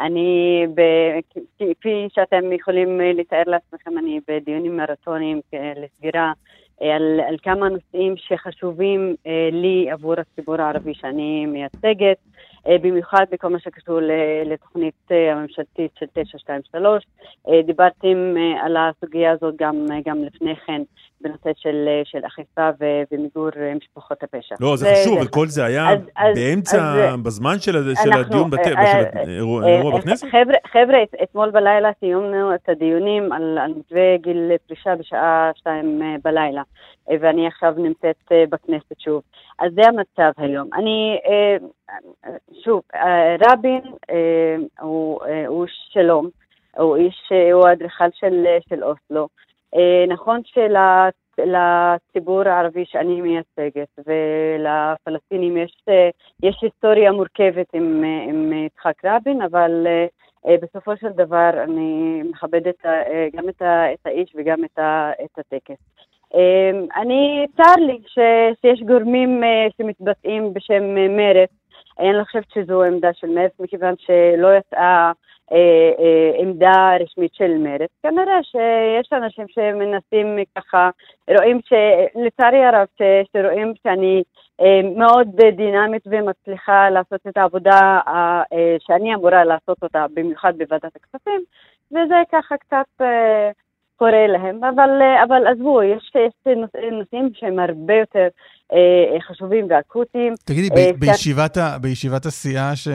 אני, 0.00 0.66
כפי- 1.58 2.08
שאתם 2.14 2.52
יכולים 2.52 3.00
אה, 3.00 3.12
לתאר 3.12 3.42
לעצמכם, 3.46 3.98
אני 3.98 4.20
בדיונים 4.28 4.76
מרתוניים 4.76 5.40
לסגירה 5.52 6.32
אה, 6.82 6.96
על, 6.96 7.20
על 7.28 7.36
כמה 7.42 7.68
נושאים 7.68 8.14
שחשובים 8.16 9.14
אה, 9.26 9.48
לי 9.52 9.90
עבור 9.90 10.14
הציבור 10.18 10.60
הערבי 10.60 10.94
שאני 10.94 11.46
מייצגת. 11.46 12.16
במיוחד 12.82 13.24
בכל 13.32 13.48
מה 13.48 13.58
שקשור 13.58 13.98
לתוכנית 14.44 14.94
הממשלתית 15.10 15.90
של 15.98 16.06
923. 16.14 17.04
אה, 17.48 17.62
דיברתם 17.62 18.34
על 18.62 18.76
הסוגיה 18.76 19.30
הזאת 19.32 19.54
גם, 19.56 19.86
גם 20.04 20.24
לפני 20.24 20.56
כן, 20.56 20.82
בנושא 21.22 21.50
של, 21.56 21.84
אה, 21.88 22.00
של 22.04 22.18
אכיפה 22.26 22.68
ו- 22.80 23.02
ומיגור 23.12 23.48
אה, 23.60 23.74
משפחות 23.74 24.22
הפשע. 24.22 24.54
לא, 24.60 24.76
זה 24.76 24.86
חשוב, 25.02 25.18
אבל 25.18 25.28
כל 25.28 25.46
זה 25.46 25.64
היה 25.64 25.90
אז- 25.92 25.98
אז- 26.16 26.38
באמצע, 26.38 26.76
אז- 26.78 27.20
בזמן 27.22 27.54
של 27.58 27.76
ה- 27.76 28.02
של 28.02 28.08
אנחנו, 28.08 28.20
הדיון, 28.20 28.50
בת- 28.50 28.58
אה, 28.58 28.64
של 28.86 29.18
אה, 29.18 29.20
האירוע 29.20 29.64
אה, 29.64 29.82
אה, 29.94 29.98
בכנסת? 29.98 30.26
חבר'ה, 30.26 30.54
חבר'ה, 30.72 31.02
את- 31.02 31.14
אתמול 31.22 31.50
בלילה 31.50 31.90
סיימנו 32.00 32.54
את 32.54 32.68
הדיונים 32.68 33.32
על, 33.32 33.58
על 33.58 33.74
מתווה 33.78 34.16
גיל 34.16 34.50
פרישה 34.66 34.96
בשעה 34.96 35.50
שתיים 35.54 36.02
אה, 36.02 36.16
בלילה, 36.24 36.62
אה, 37.10 37.16
ואני 37.20 37.46
עכשיו 37.46 37.74
נמצאת 37.76 38.16
אה, 38.32 38.44
בכנסת 38.50 39.00
שוב. 39.00 39.22
אז 39.58 39.72
זה 39.74 39.82
המצב 39.88 40.32
היום. 40.42 40.68
אני, 40.74 41.18
אה, 41.26 41.56
אה, 42.26 42.36
שוב, 42.64 42.82
אה, 42.94 43.36
רבין 43.52 43.80
אה, 44.10 44.56
הוא, 44.80 45.20
אה, 45.24 45.46
הוא 45.46 45.66
שלום, 45.92 46.28
הוא 46.76 46.96
איש, 46.96 47.28
אה, 47.32 47.52
הוא 47.52 47.68
האדריכל 47.68 48.04
של, 48.14 48.44
אה, 48.46 48.58
של 48.68 48.84
אוסלו. 48.84 49.28
אה, 49.74 50.04
נכון 50.08 50.40
שלציבור 51.36 52.48
הערבי 52.48 52.84
שאני 52.86 53.20
מייצגת 53.20 53.98
ולפלסטינים 54.06 55.56
יש, 55.56 55.76
אה, 55.88 56.10
יש 56.42 56.58
היסטוריה 56.62 57.12
מורכבת 57.12 57.66
עם, 57.72 58.04
אה, 58.04 58.24
עם 58.28 58.52
יצחק 58.52 59.04
רבין, 59.04 59.42
אבל 59.42 59.86
בסופו 60.62 60.96
של 60.96 61.08
דבר 61.08 61.50
אני 61.62 62.22
מכבדת 62.30 62.74
גם 63.36 63.48
את, 63.48 63.62
את 63.62 64.06
האיש 64.06 64.32
וגם 64.36 64.64
את, 64.64 64.78
את 65.24 65.38
הטקס. 65.38 65.76
אני, 66.96 67.46
צר 67.56 67.74
לי 67.78 67.98
ש, 68.06 68.18
שיש 68.60 68.82
גורמים 68.82 69.42
שמתבטאים 69.76 70.54
בשם 70.54 70.94
מרצ. 71.16 71.61
אני 71.98 72.12
לא 72.12 72.24
חושבת 72.24 72.50
שזו 72.54 72.82
עמדה 72.82 73.12
של 73.12 73.26
מרצ, 73.26 73.52
מכיוון 73.60 73.94
שלא 73.98 74.48
יצאה 74.56 75.12
אה, 75.52 75.56
אה, 75.98 76.30
עמדה 76.38 76.92
רשמית 77.00 77.34
של 77.34 77.58
מרצ. 77.58 77.90
כנראה 78.02 78.42
שיש 78.42 79.12
אנשים 79.12 79.46
שמנסים 79.48 80.38
ככה, 80.56 80.90
רואים 81.38 81.60
ש... 81.64 81.72
לצערי 82.26 82.64
הרב, 82.64 82.86
ש, 82.98 83.02
שרואים 83.32 83.72
שאני 83.82 84.22
אה, 84.60 84.80
מאוד 84.96 85.28
דינמית 85.56 86.02
ומצליחה 86.06 86.90
לעשות 86.90 87.20
את 87.28 87.36
העבודה 87.36 88.00
אה, 88.08 88.42
שאני 88.78 89.14
אמורה 89.14 89.44
לעשות 89.44 89.82
אותה, 89.82 90.06
במיוחד 90.14 90.52
בוועדת 90.58 90.96
הכספים, 90.96 91.40
וזה 91.90 92.14
ככה 92.32 92.56
קצת 92.56 92.86
אה, 93.00 93.50
קורה 93.96 94.26
להם. 94.26 94.64
אבל, 94.64 94.90
אה, 95.02 95.24
אבל 95.24 95.46
עזבו, 95.46 95.82
יש, 95.82 96.12
יש 96.26 96.56
נוש- 96.56 96.70
נושאים 97.00 97.30
שהם 97.34 97.58
הרבה 97.58 97.94
יותר 97.94 98.28
אה, 98.72 99.20
חשובים 99.28 99.66
ואקוטיים. 99.70 100.34
תגידי, 100.44 100.68
אה, 100.76 100.92
ב- 100.92 101.00
בישיבת 101.00 101.56
ה- 101.56 101.78
בישיבת 101.78 102.26
הסיעה 102.26 102.76
ש- 102.76 102.88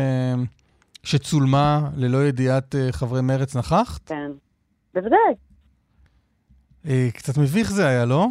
שצולמה 1.04 1.80
ללא 1.98 2.18
ידיעת 2.18 2.76
אה, 2.76 2.88
חברי 2.92 3.22
מרץ 3.22 3.56
נכחת? 3.56 4.02
כן, 4.10 4.32
בוודאי. 4.94 5.34
אה, 6.88 7.08
קצת 7.14 7.38
מביך 7.38 7.72
זה 7.72 7.88
היה, 7.88 8.06
לא? 8.06 8.26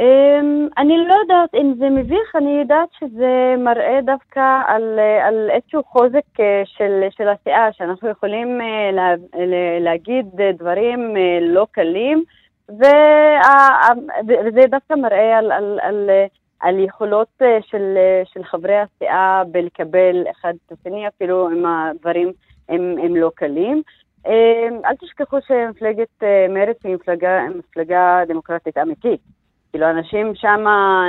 Um, 0.00 0.68
אני 0.78 1.06
לא 1.08 1.14
יודעת 1.14 1.54
אם 1.54 1.74
זה 1.78 1.90
מביך, 1.90 2.36
אני 2.36 2.50
יודעת 2.60 2.88
שזה 2.98 3.54
מראה 3.58 3.98
דווקא 4.02 4.60
על, 4.66 4.98
אה, 4.98 5.26
על 5.26 5.50
איזשהו 5.50 5.82
חוזק 5.84 6.40
אה, 6.40 6.62
של, 6.64 7.04
של 7.10 7.28
הסיעה, 7.28 7.72
שאנחנו 7.72 8.08
יכולים 8.08 8.60
אה, 8.60 8.90
לה, 8.92 9.14
להגיד 9.80 10.26
דברים 10.58 11.14
לא 11.40 11.66
קלים, 11.70 12.24
וה- 12.68 13.92
וזה 14.28 14.60
דווקא 14.68 14.94
מראה 14.94 15.38
על, 15.38 15.52
על, 15.52 15.78
על, 15.82 16.10
על 16.60 16.78
יכולות 16.78 17.42
של, 17.60 17.98
של 18.24 18.44
חברי 18.44 18.78
הסיעה 18.78 19.42
בלקבל 19.50 20.24
אחד 20.30 20.54
את 20.66 20.72
השני, 20.72 21.08
אפילו 21.08 21.48
אם 21.50 21.66
הדברים 21.66 22.32
הם, 22.68 22.96
הם 23.02 23.16
לא 23.16 23.30
קלים. 23.34 23.82
אה, 24.26 24.68
אל 24.84 24.96
תשכחו 24.96 25.36
שמפלגת 25.46 26.22
מרצ 26.48 26.76
היא 26.84 26.94
מפלגה, 26.94 27.40
מפלגה 27.58 28.22
דמוקרטית 28.28 28.78
אמיתית. 28.78 29.35
כאילו, 29.76 29.90
אנשים 29.90 30.32
שם 30.34 30.64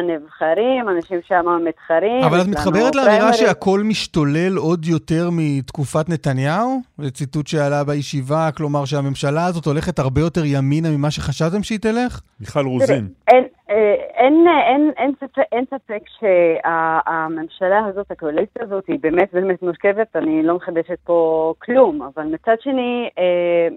נבחרים, 0.08 0.90
אנשים 0.90 1.20
שם 1.28 1.46
מתחרים. 1.66 2.24
אבל 2.24 2.42
את 2.42 2.48
מתחברת 2.48 2.96
לאמירה. 2.96 3.34
שהכל 3.34 3.80
משתולל 3.84 4.58
עוד 4.58 4.86
יותר 4.86 5.30
מתקופת 5.32 6.10
נתניהו? 6.10 6.82
זה 6.98 7.12
ציטוט 7.12 7.48
שעלה 7.48 7.84
בישיבה, 7.84 8.50
כלומר 8.58 8.86
שהממשלה 8.86 9.46
הזאת 9.46 9.66
הולכת 9.66 10.00
הרבה 10.00 10.22
יותר 10.22 10.42
ימינה 10.46 10.88
ממה 10.98 11.12
שחשבתם 11.12 11.64
שהיא 11.64 11.80
תלך? 11.80 12.22
מיכל 12.40 12.66
רוזין. 12.66 13.08
אין, 13.28 13.44
אה, 13.70 15.68
ספק, 15.70 16.02
שהממשלה 16.20 17.86
הזאת, 17.86 18.12
הקואליציה 18.12 18.64
הזאת, 18.64 18.88
היא 18.88 19.00
באמת 19.02 19.30
באמת 19.34 19.62
מורכבת, 19.62 20.16
אני 20.16 20.44
לא 20.44 20.56
מחדשת 20.56 21.00
פה 21.04 21.54
כלום, 21.60 22.02
אבל 22.02 22.24
מצד 22.24 22.56
שני, 22.62 23.10
אה, 23.18 23.68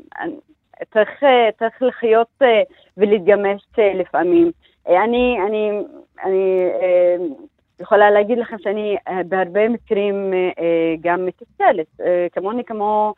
צריך, 0.93 1.23
אה, 1.23 1.49
צריך 1.59 1.83
לחיות 1.83 2.43
ולהתגמש 2.97 3.63
לפעמים. 3.95 4.51
אה, 4.89 5.05
אני, 5.05 5.39
אני, 5.47 5.71
אני 6.25 6.69
אה, 6.83 7.17
יכולה 7.81 8.11
להגיד 8.11 8.39
לכם 8.39 8.57
שאני 8.59 8.97
אה, 9.09 9.21
בהרבה 9.29 9.69
מקרים 9.69 10.33
גם 11.01 11.27
מתסכלת, 11.27 12.01
כמוני 12.33 12.65
כמו 12.65 13.15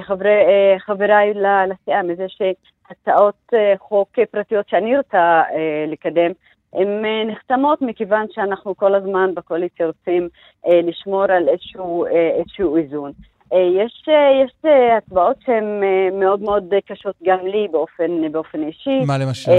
חברי, 0.00 0.30
חבריי 0.78 1.34
לסיעה, 1.68 2.02
מזה 2.02 2.26
שהצעות 2.28 3.52
חוק 3.78 4.18
פרטיות 4.30 4.68
שאני 4.68 4.96
רוצה 4.96 5.42
לקדם, 5.88 6.30
הן 6.72 7.04
נחתמות 7.26 7.82
מכיוון 7.82 8.26
שאנחנו 8.30 8.76
כל 8.76 8.94
הזמן 8.94 9.34
בקואליציה 9.34 9.86
רוצים 9.86 10.28
לשמור 10.66 11.22
על 11.22 11.48
איזשהו, 11.48 12.06
איזשהו 12.06 12.76
איזון. 12.76 13.12
יש, 13.52 14.08
יש 14.44 14.72
הצבעות 14.96 15.36
שהן 15.44 15.82
מאוד 16.12 16.42
מאוד 16.42 16.74
קשות 16.86 17.14
גם 17.24 17.46
לי 17.46 17.68
באופן, 17.70 18.32
באופן 18.32 18.62
אישי. 18.62 19.00
מה 19.06 19.18
למשל? 19.18 19.52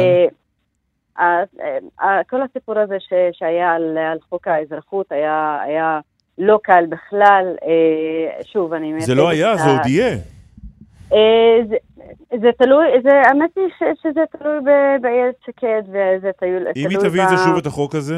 אה, 1.20 1.44
אה, 2.02 2.22
כל 2.30 2.42
הסיפור 2.42 2.80
הזה 2.80 2.96
ש, 3.00 3.14
שהיה 3.32 3.72
על, 3.72 3.98
על 3.98 4.18
חוק 4.30 4.48
האזרחות 4.48 5.12
היה, 5.12 5.58
היה 5.66 6.00
לא 6.38 6.60
קל 6.64 6.86
בכלל. 6.90 7.56
אה, 7.64 8.44
שוב, 8.44 8.74
אני... 8.74 9.02
זה 9.02 9.16
לא 9.16 9.30
היה, 9.30 9.58
זה 9.58 9.70
עוד 9.70 9.86
יהיה. 9.86 10.16
זה, 11.70 11.76
זה 12.42 12.50
תלוי, 12.58 12.86
זה, 13.04 13.22
האמת 13.28 13.50
היא 13.56 13.70
ש, 13.80 13.84
שזה 14.04 14.22
תלוי 14.38 14.56
באיילת 15.02 15.36
שקד, 15.46 15.82
וזה 15.88 16.32
תלוי, 16.40 16.58
אם 16.76 16.90
היא 16.90 16.98
תביא 16.98 17.24
את 17.24 17.30
זה 17.30 17.36
שוב, 17.38 17.58
את 17.58 17.66
החוק 17.66 17.96
הזה, 17.96 18.16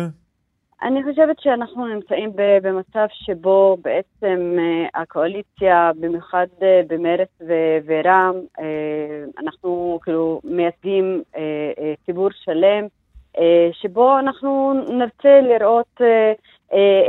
אני 0.83 1.03
חושבת 1.03 1.39
שאנחנו 1.39 1.87
נמצאים 1.87 2.31
במצב 2.35 3.05
שבו 3.11 3.77
בעצם 3.83 4.55
אה, 4.59 5.01
הקואליציה, 5.01 5.91
במיוחד 5.99 6.47
אה, 6.61 6.81
במרצ 6.87 7.29
ו- 7.47 7.77
ורע"מ, 7.85 8.35
אה, 8.59 8.63
אנחנו 9.43 9.99
כאילו 10.03 10.41
מייצגים 10.43 11.23
ציבור 12.05 12.29
שלם, 12.43 12.87
שבו 13.71 14.19
אנחנו 14.19 14.73
נרצה 14.89 15.41
לראות 15.41 16.01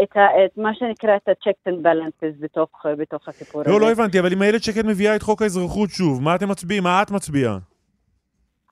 את, 0.03 0.17
ה- 0.17 0.45
את 0.45 0.59
מה 0.59 0.75
שנקרא 0.75 1.17
את 1.17 1.29
ה-checks 1.29 1.73
and 1.73 1.87
balances 1.87 2.41
בתוך, 2.41 2.87
בתוך 2.99 3.29
הסיפור 3.29 3.61
הזה. 3.61 3.71
לא, 3.71 3.81
לא 3.81 3.91
הבנתי, 3.91 4.21
אבל 4.21 4.33
אם 4.33 4.43
איילת 4.43 4.63
שקד 4.63 4.87
מביאה 4.87 5.17
את 5.17 5.23
חוק 5.23 5.43
האזרחות 5.43 5.91
שוב, 5.91 6.23
מה 6.23 6.35
אתם 6.35 6.49
מצביעים? 6.49 6.83
מה 6.83 7.03
את 7.03 7.11
מצביעה? 7.11 7.59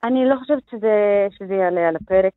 אני 0.03 0.25
לא 0.29 0.35
חושבת 0.39 0.63
שזה, 0.71 1.27
שזה 1.37 1.53
יעלה 1.53 1.87
על 1.87 1.95
הפרק 1.95 2.33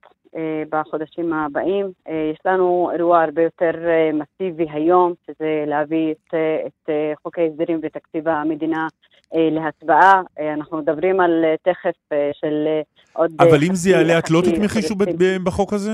בחודשים 0.71 1.33
הבאים. 1.33 1.87
אה, 2.09 2.31
יש 2.33 2.39
לנו 2.45 2.91
אירוע 2.95 3.23
הרבה 3.23 3.43
יותר 3.43 3.71
אה, 3.87 4.11
מסיבי 4.13 4.67
היום, 4.71 5.13
שזה 5.27 5.65
להביא 5.67 6.13
את, 6.13 6.35
אה, 6.35 6.63
את 6.67 6.89
אה, 6.91 7.13
חוק 7.23 7.39
ההסדרים 7.39 7.81
ותקציב 7.83 8.29
המדינה 8.29 8.87
אה, 9.35 9.49
להצבעה. 9.51 10.23
אה, 10.39 10.55
אנחנו 10.55 10.79
מדברים 10.79 11.21
על 11.21 11.45
אה, 11.45 11.55
תכף 11.63 12.13
אה, 12.13 12.31
של 12.33 12.65
אה, 12.67 12.81
עוד... 13.13 13.31
אה, 13.41 13.47
אבל 13.47 13.59
אם 13.69 13.75
זה 13.75 13.91
יעלה, 13.91 14.19
את 14.19 14.31
לא 14.31 14.41
תתמכי 14.41 14.83
שוב 14.83 14.99
בחוק 15.45 15.73
הזה? 15.73 15.93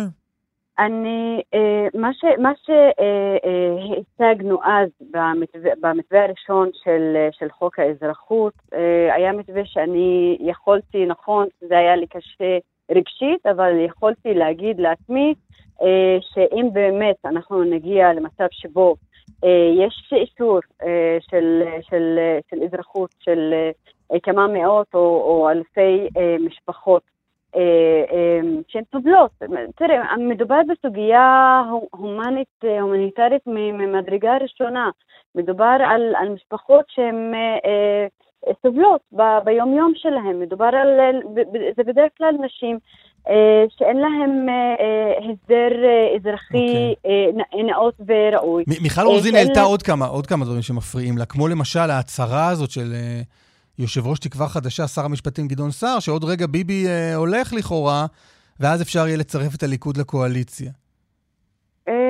אני, 0.79 1.43
אה, 1.55 1.87
מה 2.01 2.11
ש- 2.13 2.39
מה 2.39 2.53
שהצגנו 2.65 4.59
אז 4.65 4.89
במתווה, 5.11 5.71
במתווה 5.81 6.25
הראשון 6.25 6.71
של, 6.85 7.13
אה, 7.17 7.29
של 7.33 7.51
חוק 7.51 7.79
האזרחות, 7.79 8.53
אה, 8.75 9.15
היה 9.15 9.33
מתווה 9.33 9.63
שאני 9.65 10.37
יכולתי, 10.41 11.07
נכון, 11.07 11.47
זה 11.61 11.79
היה 11.79 11.97
לי 11.97 12.07
קשה 12.07 12.59
רגשית, 12.91 13.47
אבל 13.47 13.81
יכולתי 13.85 14.35
להגיד 14.35 14.81
לעצמי 14.81 15.35
אה, 15.83 16.17
שאם 16.21 16.69
באמת 16.73 17.17
אנחנו 17.25 17.65
נגיע 17.65 18.13
למצב 18.13 18.47
שבו 18.51 18.95
אה, 19.45 19.71
יש 19.77 20.13
אישור 20.13 20.59
אה, 20.83 21.19
של, 21.31 21.63
של, 21.91 22.19
של 22.51 22.63
אזרחות 22.63 23.11
של 23.21 23.55
אה, 24.13 24.21
כמה 24.21 24.47
מאות 24.47 24.87
או, 24.95 25.01
או 25.01 25.51
אלפי 25.51 26.09
אה, 26.17 26.37
משפחות 26.47 27.03
אה, 27.57 28.05
אה, 28.13 28.41
שהן 28.69 28.83
סובלות. 28.93 29.31
תראה, 29.77 30.17
מדובר 30.17 30.61
בסוגיה 30.69 31.63
הומנית, 31.91 32.65
אה, 32.65 32.81
הומניטרית 32.81 33.43
ממדרגה 33.47 34.37
ראשונה. 34.37 34.91
מדובר 35.35 35.77
על, 35.81 36.15
על 36.17 36.29
משפחות 36.29 36.85
שהן 36.89 37.35
אה, 37.35 37.59
אה, 37.65 38.07
סובלות 38.63 39.01
ב, 39.13 39.23
ביום-יום 39.45 39.93
שלהן. 39.97 40.41
מדובר 40.41 40.65
על, 40.65 40.89
זה 41.77 41.83
בדרך 41.83 42.11
כלל 42.19 42.35
נשים 42.45 42.79
אה, 43.29 43.35
שאין 43.79 43.97
להם 43.97 44.49
אה, 44.49 44.55
אה, 44.81 45.31
הסדר 45.33 45.71
אזרחי 46.17 46.95
אה, 47.07 47.11
נ- 47.63 47.67
נאות 47.67 47.95
וראוי. 48.07 48.65
מ- 48.67 48.83
מיכל 48.83 49.01
רוזין 49.07 49.35
העלתה 49.35 49.61
לה- 49.61 49.67
עוד 49.67 49.83
כמה, 49.83 50.07
עוד 50.07 50.27
כמה 50.27 50.45
דברים 50.45 50.63
שמפריעים 50.63 51.19
לה, 51.19 51.25
כמו 51.27 51.49
למשל 51.49 51.91
ההצהרה 51.91 52.49
הזאת 52.49 52.71
של 52.71 52.93
יושב 53.79 54.07
ראש 54.07 54.19
תקווה 54.19 54.49
חדשה, 54.49 54.87
שר 54.89 55.05
המשפטים 55.05 55.49
גדעון 55.49 55.71
סער, 55.71 55.99
שעוד 55.99 56.25
רגע 56.25 56.47
ביבי 56.47 56.87
אה, 56.87 57.15
הולך 57.15 57.53
לכאורה, 57.53 58.07
ואז 58.61 58.83
אפשר 58.83 59.07
יהיה 59.07 59.17
לצרף 59.17 59.55
את 59.55 59.63
הליכוד 59.63 59.97
לקואליציה. 59.97 60.71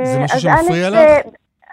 זה 0.05 0.19
משהו 0.25 0.41
שמפריע 0.41 0.91
לך? 0.91 0.99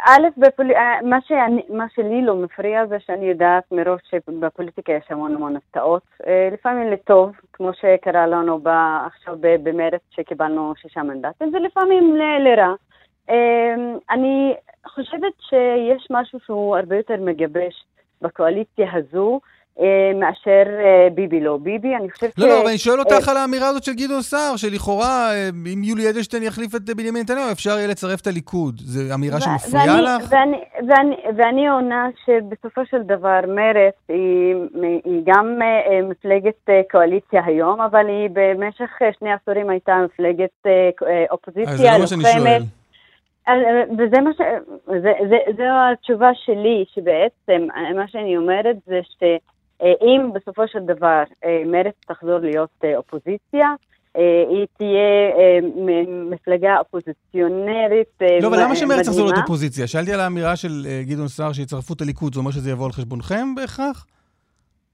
א', 0.06 0.28
בפול... 0.38 0.72
אה, 0.72 1.02
מה, 1.02 1.18
שאני, 1.28 1.62
מה 1.70 1.86
שלי 1.96 2.22
לא 2.22 2.36
מפריע 2.36 2.86
זה 2.86 3.00
שאני 3.00 3.26
יודעת 3.26 3.64
מראש 3.72 4.02
שבפוליטיקה 4.10 4.94
יש 4.94 5.06
המון 5.10 5.36
המון 5.36 5.56
הפתעות. 5.56 6.04
אה, 6.28 6.50
לפעמים 6.52 6.92
לטוב, 6.92 7.32
כמו 7.54 7.74
שקרה 7.74 8.28
לנו. 8.28 8.60
עכשיו 9.06 9.36
במרץ 9.42 10.02
שקיבלנו 10.10 10.74
שישה 10.76 11.04
מנדטים, 11.04 11.52
ולפעמים 11.54 12.16
ל- 12.16 12.44
לרע. 12.44 12.74
אה, 13.30 13.76
אני 14.10 14.54
חושבת 14.88 15.34
שיש 15.40 16.08
משהו 16.12 16.40
שהוא 16.40 16.78
הרבה 16.78 16.98
יותר 16.98 17.16
מגבש 17.20 17.86
בקואליציה 18.22 18.88
הזו. 18.94 19.40
אה, 19.82 20.12
מאשר 20.20 20.64
אה, 20.80 21.08
ביבי 21.14 21.42
לא 21.42 21.58
ביבי, 21.62 21.96
אני 21.96 22.12
חושבת 22.12 22.38
לא, 22.38 22.46
ש... 22.46 22.50
לא, 22.50 22.62
אבל 22.62 22.68
אני 22.68 22.78
שואל 22.78 23.00
אותך 23.00 23.28
אה, 23.28 23.32
על 23.32 23.38
האמירה 23.38 23.68
הזאת 23.68 23.84
של 23.84 23.94
גדעון 23.94 24.22
סער, 24.22 24.56
שלכאורה, 24.56 25.32
אם 25.74 25.84
יולי 25.84 26.10
אדלשטיין 26.10 26.44
יחליף 26.44 26.76
את 26.76 26.82
בנימין 26.82 27.22
נתניהו, 27.22 27.52
אפשר 27.52 27.70
יהיה 27.70 27.88
לצרף 27.88 28.22
את 28.22 28.28
הליכוד. 28.28 28.76
זו 28.78 29.14
אמירה 29.14 29.42
שמפריעה 29.42 29.86
ואני, 29.86 30.02
לך? 30.02 30.32
ואני, 30.32 30.58
ואני, 30.88 31.16
ואני 31.38 31.68
עונה 31.70 32.08
שבסופו 32.26 32.82
של 32.86 33.02
דבר 33.02 33.40
מרצ 33.48 33.94
היא, 34.10 34.56
היא 35.06 35.22
גם 35.26 35.60
מפלגת 36.10 36.70
קואליציה 36.92 37.42
היום, 37.46 37.82
אבל 37.82 38.08
היא 38.08 38.30
במשך 38.34 38.92
שני 39.20 39.30
עשורים 39.34 39.70
הייתה 39.70 39.96
מפלגת 40.06 40.66
אופוזיציה 41.32 41.78
זה 41.78 41.84
לא 41.92 42.00
מה 42.00 42.08
שאני 42.08 42.24
שואל. 42.24 42.62
וזה 43.98 44.22
מה 44.22 44.34
ש... 44.34 44.42
זה, 44.88 45.12
זה, 45.30 45.38
זו 45.58 45.64
התשובה 45.92 46.30
שלי, 46.46 46.86
שבעצם 46.94 47.68
מה 47.96 48.08
שאני 48.08 48.38
אומרת 48.38 48.76
זה 48.86 49.00
שאם 49.82 50.30
בסופו 50.34 50.68
של 50.68 50.80
דבר 50.80 51.24
אה, 51.46 51.64
מרצ 51.66 51.96
תחזור 52.08 52.38
להיות 52.40 52.70
אה, 52.84 52.98
אופוזיציה, 52.98 53.68
אה, 54.18 54.44
היא 54.50 54.68
תהיה 54.78 55.30
אה, 55.38 55.60
מפלגה 56.08 56.78
אופוזיציונרית 56.80 58.22
אה, 58.22 58.40
לא, 58.42 58.48
אבל 58.48 58.64
למה 58.64 58.76
שמרצ 58.76 59.06
תחזור 59.06 59.26
להיות. 59.26 59.38
אופוזיציה? 59.38 59.88
שאלתי 59.88 60.14
על 60.14 60.20
האמירה 60.20 60.56
של 60.56 60.86
אה, 60.86 61.02
גדעון 61.06 61.28
סער 61.28 61.54
שיצרפו 61.54 61.94
את 61.94 62.02
הליכוד, 62.02 62.34
זה 62.34 62.40
אומר 62.40 62.52
שזה 62.52 62.72
יבוא 62.72 62.86
על 62.86 62.92
חשבונכם 62.92 63.56
בהכרח? 63.56 64.06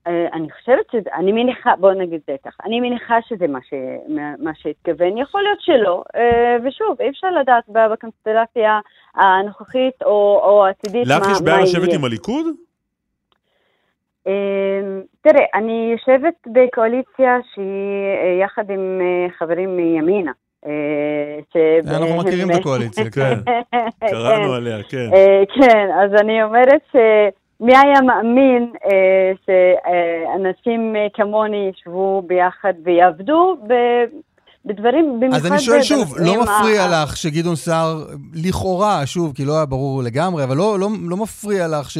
אה, 0.08 0.28
אני 0.34 0.52
חושבת 0.52 0.86
שזה, 0.92 1.10
אני 1.16 1.32
מניחה, 1.32 1.76
בוא 1.80 1.94
נגיד 1.94 2.22
זה 2.28 2.36
ככה, 2.46 2.64
אני 2.66 2.80
מניחה 2.80 3.16
שזה 3.28 3.48
מה, 3.48 3.60
ש, 3.70 3.74
מה, 4.08 4.34
מה 4.40 4.52
שהתכוון, 4.56 5.18
יכול 5.18 5.44
להיות 5.44 5.62
שלא, 5.62 6.04
אה, 6.16 6.58
ושוב, 6.64 7.02
אי 7.02 7.10
אפשר 7.10 7.28
לדעת 7.32 7.64
בקונסטלציה 7.70 8.80
הנוכחית 9.16 10.04
או, 10.06 10.42
או 10.44 10.66
העתידית 10.66 11.08
מה, 11.08 11.20
לך 11.20 11.28
יש 11.32 11.42
מה 11.42 11.46
בעיה 11.46 11.62
לשבת 11.62 11.84
יהיה. 11.84 11.96
עם 11.96 12.06
הליכוד? 12.06 12.46
אה, 14.28 14.34
תראה, 15.21 15.45
אני 15.55 15.91
יושבת 15.91 16.34
בקואליציה 16.47 17.38
שהיא 17.53 17.65
אה, 18.23 18.43
יחד 18.45 18.69
עם 18.69 18.99
אה, 19.01 19.28
חברים 19.39 19.78
מימינה. 19.78 20.32
אה, 20.65 21.39
אנחנו 21.88 22.17
מכירים 22.17 22.51
את 22.51 22.55
הקואליציה, 22.55 23.09
כן. 23.11 23.38
כן. 23.71 24.07
קראנו 24.09 24.53
עליה, 24.53 24.78
כן. 24.89 25.09
כן, 25.61 25.88
אז 26.03 26.21
אני 26.21 26.43
אומרת 26.43 26.82
שמי 26.91 27.78
היה 27.78 28.01
מאמין 28.01 28.71
אה, 28.86 29.32
שאנשים 29.45 30.95
כמוני 31.13 31.71
ישבו 31.73 32.23
ביחד 32.28 32.73
ויעבדו 32.84 33.57
ב- 33.67 34.28
בדברים, 34.65 35.19
במיוחד... 35.19 35.38
אז 35.38 35.51
אני 35.51 35.59
שואל 35.59 35.82
שוב, 35.82 36.17
לא 36.17 36.41
מפריע 36.41 36.84
ה- 36.84 37.03
לך 37.03 37.17
שגדעון 37.17 37.55
סער, 37.55 38.05
לכאורה, 38.43 39.05
שוב, 39.05 39.34
כי 39.36 39.45
לא 39.45 39.55
היה 39.57 39.65
ברור 39.65 40.03
לגמרי, 40.03 40.43
אבל 40.43 40.57
לא, 40.57 40.80
לא, 40.80 40.88
לא 41.09 41.17
מפריע 41.17 41.67
לך 41.67 41.91
ש, 41.91 41.97
ש, 41.97 41.99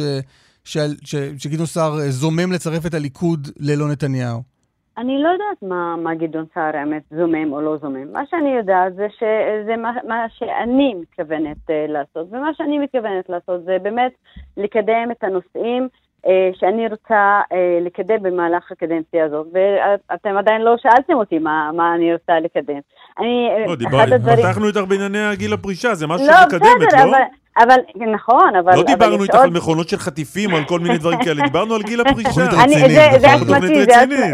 שגדעון 1.38 1.66
סער 1.66 1.98
אה, 2.00 2.10
זומם 2.10 2.52
לצרף 2.52 2.86
את 2.86 2.94
הליכוד 2.94 3.48
ללא 3.60 3.88
נתניהו? 3.88 4.58
אני 4.98 5.22
לא 5.22 5.28
יודעת 5.28 5.62
מה, 5.62 5.96
מה 5.96 6.14
גדעון 6.14 6.44
סער 6.54 6.76
האמת 6.76 7.02
זומם 7.10 7.52
או 7.52 7.60
לא 7.60 7.76
זומם. 7.76 8.12
מה 8.12 8.22
שאני 8.30 8.50
יודעת 8.56 8.94
זה 8.94 9.06
שזה 9.18 9.76
מה, 9.76 9.92
מה 10.08 10.26
שאני 10.38 10.94
מתכוונת 10.94 11.56
uh, 11.56 11.72
לעשות, 11.88 12.26
ומה 12.32 12.50
שאני 12.56 12.78
מתכוונת 12.78 13.28
לעשות 13.28 13.64
זה 13.64 13.76
באמת 13.82 14.12
לקדם 14.56 15.08
את 15.10 15.24
הנושאים 15.24 15.88
uh, 16.26 16.28
שאני 16.54 16.88
רוצה 16.88 17.40
uh, 17.52 17.54
לקדם 17.86 18.22
במהלך 18.22 18.72
הקדנציה 18.72 19.24
הזאת, 19.24 19.46
ואתם 19.52 20.36
עדיין 20.36 20.62
לא 20.62 20.74
שאלתם 20.78 21.14
אותי 21.14 21.38
מה, 21.38 21.70
מה 21.74 21.94
אני 21.94 22.12
רוצה 22.12 22.40
לקדם. 22.40 22.80
אני, 23.18 23.48
לא, 23.66 23.72
אחד 23.72 23.78
דיבר- 23.78 24.14
הדברים... 24.14 24.46
פתחנו 24.46 24.68
איתך 24.68 24.80
בענייני 24.88 25.36
גיל 25.36 25.52
הפרישה, 25.52 25.94
זה 25.94 26.06
משהו 26.06 26.26
לא, 26.26 26.32
שאת 26.32 26.46
מקדמת, 26.46 26.88
בסדר, 26.88 27.04
לא? 27.04 27.10
אבל, 27.10 27.22
אבל, 27.64 27.78
נכון, 28.14 28.56
אבל... 28.56 28.74
לא 28.76 28.82
דיברנו 28.82 29.22
איתך 29.22 29.34
על 29.34 29.50
מכונות 29.50 29.88
של 29.88 29.96
חטיפים 29.96 30.54
על 30.54 30.64
כל 30.64 30.80
מיני 30.80 30.98
דברים 30.98 31.18
כאלה, 31.24 31.42
דיברנו 31.42 31.74
על 31.74 31.82
גיל 31.82 32.00
הפרישה. 32.00 32.30
זה, 32.30 32.44
נכון. 32.44 32.58
אשמתי, 32.58 33.46
תוכנית 33.46 33.88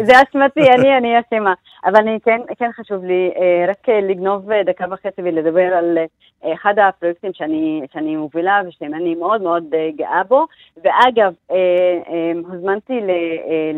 זה, 0.07 0.13
אשמתי, 0.23 0.71
אני, 0.71 0.97
אני 0.99 1.09
אשמה. 1.21 1.55
אבל 1.85 1.97
אני 1.97 2.19
כן, 2.25 2.41
כן 2.59 2.71
חשוב 2.73 3.05
לי 3.05 3.31
אה, 3.37 3.65
רק 3.69 3.89
אה, 3.89 4.01
לגנוב 4.01 4.51
אה, 4.51 4.63
דקה 4.63 4.85
וחצי 4.91 5.23
ולדבר 5.23 5.75
על 5.79 5.99
אחד 6.55 6.75
הפרויקטים 6.89 7.31
שאני, 7.35 7.81
שאני 7.93 8.17
מובילה 8.17 8.61
ושאני 8.69 9.15
מאוד 9.15 9.43
מאוד 9.43 9.65
אה, 9.75 9.89
גאה 9.97 10.23
בו. 10.29 10.47
ואגב, 10.85 11.33
הוזמנתי 12.49 12.93
ל, 12.93 13.11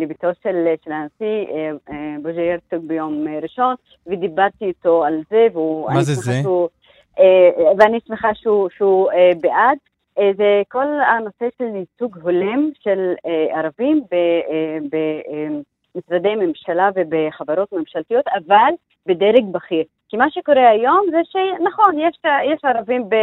לביתו 0.02 0.28
של, 0.42 0.66
של 0.84 0.92
הנשיא 0.92 1.46
בוז'י 2.22 2.52
הרצוג 2.52 2.88
ביום 2.88 3.24
ראשון, 3.42 3.74
ודיברתי 4.06 4.64
איתו 4.64 5.04
על 5.04 5.20
זה, 5.30 5.46
והוא... 5.52 5.90
מה 5.92 6.02
זה 6.02 6.14
זה? 6.14 6.42
אה, 7.18 7.72
ואני 7.78 7.98
שמחה 8.06 8.34
שהוא, 8.34 8.68
שהוא 8.76 9.10
אה, 9.10 9.30
בעד. 9.40 9.78
אה, 10.18 10.30
זה 10.36 10.62
כל 10.68 10.86
הנושא 10.86 11.48
של 11.58 11.76
ייצוג 11.76 12.18
הולם 12.22 12.70
של 12.80 13.12
אה, 13.26 13.58
ערבים 13.58 14.02
במשרדי 15.94 16.34
ממשלה 16.34 16.90
ובחברות 16.94 17.72
ממשלתיות, 17.72 18.24
אבל 18.28 18.72
בדרג 19.06 19.44
בכיר. 19.52 19.84
כי 20.08 20.16
מה 20.16 20.30
שקורה 20.30 20.68
היום 20.68 21.06
זה 21.10 21.20
שנכון, 21.24 21.98
יש, 21.98 22.20
יש 22.52 22.64
ערבים 22.64 23.08
ב, 23.08 23.14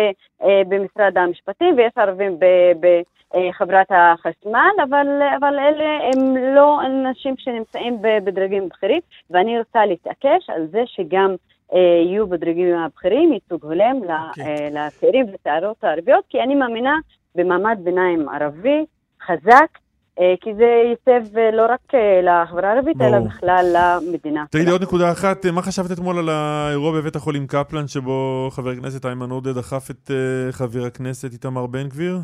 אה, 0.44 0.62
במשרד 0.68 1.18
המשפטים 1.18 1.76
ויש 1.78 1.92
ערבים 1.98 2.38
בחברת 2.80 3.88
החשמל, 3.90 4.72
אבל, 4.84 5.08
אבל 5.40 5.60
אלה 5.60 6.00
הם 6.04 6.38
לא 6.56 6.82
אנשים 6.86 7.38
שנמצאים 7.38 8.02
ב- 8.02 8.18
בדרגים 8.24 8.70
בכירים, 8.70 9.02
ואני 9.30 9.60
רוצה 9.60 9.86
להתעקש 9.86 10.50
על 10.50 10.68
זה 10.68 10.82
שגם 10.86 11.36
יהיו 11.80 12.28
בדרגים 12.28 12.76
הבכירים 12.78 13.34
ייצוג 13.34 13.66
הולם 13.66 13.96
ל- 14.04 14.12
אוקיי. 14.30 14.44
אה, 14.46 14.88
לצעירים 14.88 15.26
וצעירות 15.34 15.84
הערביות, 15.84 16.24
כי 16.30 16.42
אני 16.42 16.56
מאמינה 16.56 16.96
במעמד 17.36 17.78
ביניים 17.84 18.30
ערבי 18.30 18.86
חזק, 19.26 19.78
אה, 20.20 20.34
כי 20.42 20.54
זה 20.56 20.64
ייצב 20.90 21.38
אה, 21.38 21.52
לא 21.52 21.66
רק 21.70 21.80
אה, 21.96 22.22
לחברה 22.22 22.70
הערבית, 22.72 23.02
אלא. 23.02 23.20
בכלל 23.20 23.66
למדינה. 23.76 24.46
תגידי 24.52 24.72
עוד 24.72 24.82
נקודה 24.82 25.12
אחת, 25.12 25.46
מה 25.46 25.62
חשבת 25.62 25.92
אתמול 25.92 26.18
על 26.18 26.30
האירוע 26.30 26.92
בבית 27.02 27.16
החולים 27.16 27.48
קפלן, 27.48 27.88
שבו 27.88 28.48
חבר 28.52 28.70
הכנסת 28.70 29.06
איימן 29.06 29.30
עודה 29.30 29.54
דחף 29.54 29.92
את 29.92 30.12
אה, 30.12 30.52
חבר 30.52 30.86
הכנסת 30.88 31.34
איתמר 31.34 31.66
בן 31.66 31.88
גביר? 31.90 32.18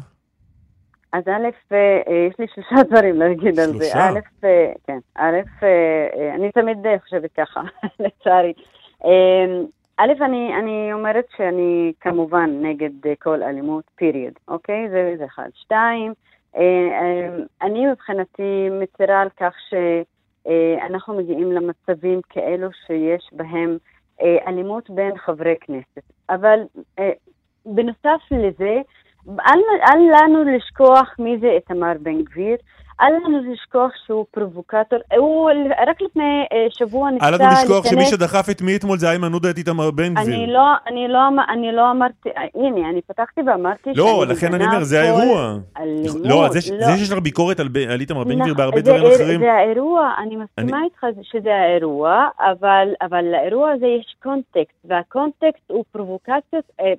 אז 1.13 1.23
א', 1.27 1.31
אה, 1.73 1.77
אה, 2.07 2.27
יש 2.29 2.35
לי 2.39 2.45
שלושה 2.55 2.83
דברים 2.89 3.15
להגיד 3.19 3.59
על 3.59 3.65
זה. 3.65 3.71
שלושה? 3.73 4.09
א', 4.09 4.19
אה, 4.43 4.71
כן, 4.87 4.97
א', 5.15 5.35
אה, 5.63 5.67
אה, 6.19 6.35
אני 6.35 6.51
תמיד 6.51 6.85
אה, 6.85 6.95
חושבת 7.03 7.29
ככה, 7.37 7.61
לצערי. 8.03 8.53
אה, 9.05 9.61
א', 9.97 10.13
אני, 10.21 10.55
אני 10.59 10.93
אומרת 10.93 11.25
שאני 11.37 11.93
כמובן 11.99 12.49
נגד 12.61 13.07
אה, 13.07 13.13
כל 13.19 13.43
אלימות, 13.43 13.83
פיריוד, 13.95 14.33
אוקיי? 14.47 14.89
זה, 14.89 15.15
זה 15.17 15.25
אחד. 15.25 15.49
שתיים, 15.53 16.13
אה, 16.55 16.61
אה, 16.61 17.29
אני 17.61 17.85
מבחינתי 17.85 18.69
מצרה 18.71 19.21
על 19.21 19.29
כך 19.37 19.53
שאנחנו 19.69 21.13
מגיעים 21.13 21.51
למצבים 21.51 22.21
כאלו 22.29 22.67
שיש 22.87 23.29
בהם 23.31 23.77
אה, 24.21 24.37
אלימות 24.47 24.89
בין 24.89 25.17
חברי 25.17 25.55
כנסת. 25.61 26.11
אבל 26.29 26.59
אה, 26.99 27.11
בנוסף 27.65 28.21
לזה, 28.31 28.81
אל, 29.29 29.59
אל 29.83 29.99
לנו 30.11 30.43
לשכוח 30.43 31.15
מי 31.19 31.37
זה 31.37 31.47
איתמר 31.47 31.93
בן 31.99 32.23
גביר, 32.23 32.57
אל 33.01 33.13
לנו 33.13 33.51
לשכוח 33.53 33.91
שהוא 34.05 34.25
פרובוקטור. 34.31 34.99
הוא 35.17 35.51
רק 35.87 36.01
לפני 36.01 36.23
אה, 36.53 36.65
שבוע 36.69 37.11
ניסה 37.11 37.27
אל 37.27 37.33
לנו 37.33 37.43
לשכוח 37.53 37.85
שמי 37.85 38.05
שדחף 38.05 38.49
את 38.51 38.61
מי 38.61 38.75
אתמול 38.75 38.97
זה 38.97 39.09
איימן 39.09 39.33
עודה 39.33 39.49
את 39.49 39.57
איתמר 39.57 39.91
בן 39.91 40.13
גביר. 40.13 40.35
אני 40.35 40.47
לא, 40.47 40.61
אני 40.87 41.07
לא, 41.07 41.27
אמ- 41.27 41.39
אני 41.39 41.71
לא 41.71 41.91
אמרתי, 41.91 42.29
אה, 42.37 42.43
הנה, 42.55 42.89
אני 42.89 43.01
פתחתי 43.01 43.41
ואמרתי 43.47 43.89
לא, 43.95 44.05
שאני 44.21 44.31
לכן 44.33 44.53
אני 44.53 44.65
אומר, 44.65 44.83
זה 44.83 45.01
האירוע. 45.01 45.55
אלימות, 45.79 46.15
לא, 46.25 46.49
זה 46.49 46.61
ש- 46.61 46.65
זה 46.65 46.97
שיש 46.97 47.11
לך 47.11 47.17
ביקורת 47.19 47.59
על 47.59 47.67
על 47.89 47.99
איתמר 48.01 48.23
בן 48.23 48.39
גביר 48.39 48.53
בהרבה 48.53 48.77
זה- 48.81 48.91
דברים 48.91 49.11
אחרים, 49.15 49.39
זה 49.39 49.51
האירוע, 49.53 50.11
אני 50.17 50.35
מסכימה 50.35 50.83
איתך 50.83 51.05
שזה 51.21 51.55
האירוע, 51.55 52.27
אבל, 52.39 52.87
אבל 53.01 53.25
לאירוע 53.25 53.71
הזה 53.71 53.85
יש 53.87 54.15
קונטקסט, 54.23 54.85
והקונטקסט 54.85 55.63
הוא 55.71 55.83
פרובוקציות. 55.91 56.65
אה, 56.79 56.93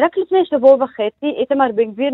רק 0.00 0.18
לפני 0.18 0.38
שבוע 0.44 0.74
וחצי 0.84 1.26
איתמר 1.40 1.66
בן 1.74 1.84
גביר 1.84 2.10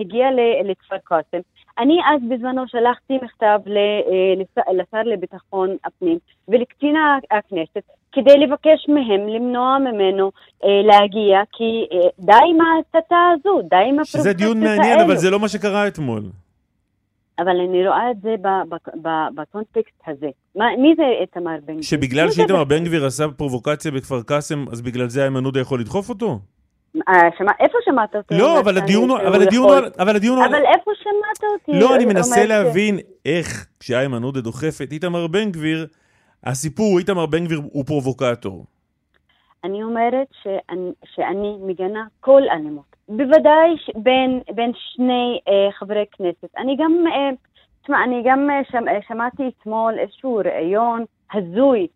הגיע 0.00 0.26
לכפר 0.64 0.96
קאסם. 1.04 1.38
אני 1.78 1.98
אז 2.04 2.20
בזמנו 2.30 2.62
שלחתי 2.68 3.14
מכתב 3.22 3.58
אה, 3.66 4.72
לשר 4.72 5.02
לביטחון 5.04 5.76
הפנים 5.84 6.18
ולקצינה 6.48 7.18
הכנסת 7.30 7.82
כדי 8.12 8.38
לבקש 8.38 8.88
מהם 8.88 9.28
למנוע 9.28 9.78
ממנו 9.78 10.30
אה, 10.64 10.82
להגיע, 10.84 11.40
כי 11.52 11.86
אה, 11.92 12.08
די 12.18 12.32
עם 12.32 12.58
ההסתה 12.60 13.16
הזו, 13.34 13.60
די 13.62 13.76
עם 13.76 14.00
הפרובוקציות 14.00 14.06
שזה 14.06 14.32
דיון 14.32 14.60
מעניין, 14.60 15.00
אבל 15.00 15.16
זה 15.16 15.30
לא 15.30 15.40
מה 15.40 15.48
שקרה 15.48 15.88
אתמול. 15.88 16.22
אבל 17.38 17.60
אני 17.68 17.88
רואה 17.88 18.10
את 18.10 18.20
זה 18.22 18.34
בקונטקסט 19.34 20.02
הזה. 20.06 20.28
מה, 20.56 20.64
מי 20.78 20.94
זה 20.96 21.02
איתמר 21.20 21.56
בן 21.64 21.72
גביר? 21.72 21.82
שבגלל 21.82 22.30
שאיתמר 22.30 22.64
בן 22.64 22.84
גביר 22.84 23.06
עשה 23.06 23.24
פרובוקציה 23.36 23.90
בכפר 23.90 24.22
קאסם, 24.22 24.64
אז 24.72 24.82
בגלל 24.82 25.08
זה 25.08 25.22
איימן 25.22 25.44
עודה 25.44 25.60
יכול 25.60 25.80
לדחוף 25.80 26.08
אותו? 26.08 26.38
אה, 27.08 27.28
שמע, 27.38 27.52
איפה 27.60 27.78
שמעת 27.84 28.16
אותי? 28.16 28.34
לא, 28.38 28.60
אבל 28.60 28.78
הדיון 28.78 29.10
אבל 29.10 29.42
הדיון. 29.42 29.84
אבל 29.98 30.16
הדיון. 30.16 30.42
אבל 30.42 30.62
איפה 30.66 30.90
שמעת 31.02 31.50
אותי? 31.52 31.80
לא, 31.80 31.96
אני 31.96 32.04
מנסה 32.04 32.46
להבין 32.46 32.98
איך 33.26 33.66
כשאיימן 33.80 34.22
עודה 34.22 34.40
דוחף 34.40 34.78
את 34.82 34.92
איתמר 34.92 35.26
בן 35.26 35.50
גביר, 35.50 35.86
הסיפור 36.44 36.86
הוא 36.86 36.98
איתמר 36.98 37.26
בן 37.26 37.44
גביר 37.44 37.60
הוא 37.72 37.84
פרובוקטור. 37.86 38.64
אני 39.64 39.82
אומרת 39.82 40.26
שאני, 40.42 40.92
שאני 41.14 41.56
מגנה 41.60 42.04
כל 42.20 42.42
אלימות. 42.50 42.96
בוודאי 43.08 43.76
ש- 43.76 43.90
בין, 43.96 44.40
בין 44.54 44.72
שני 44.76 45.40
אה, 45.48 45.72
חברי 45.72 46.04
כנסת. 46.12 46.54
אני 46.58 46.76
גם, 46.78 47.04
אה, 47.06 47.30
תשמע, 47.82 48.04
אני 48.04 48.22
גם 48.26 48.50
אה, 48.50 48.60
שמ, 48.70 48.88
אה, 48.88 48.98
שמעתי 49.08 49.42
אתמול 49.48 49.94
איזשהו 49.98 50.40
ראיון 50.44 51.04
הזוי, 51.32 51.86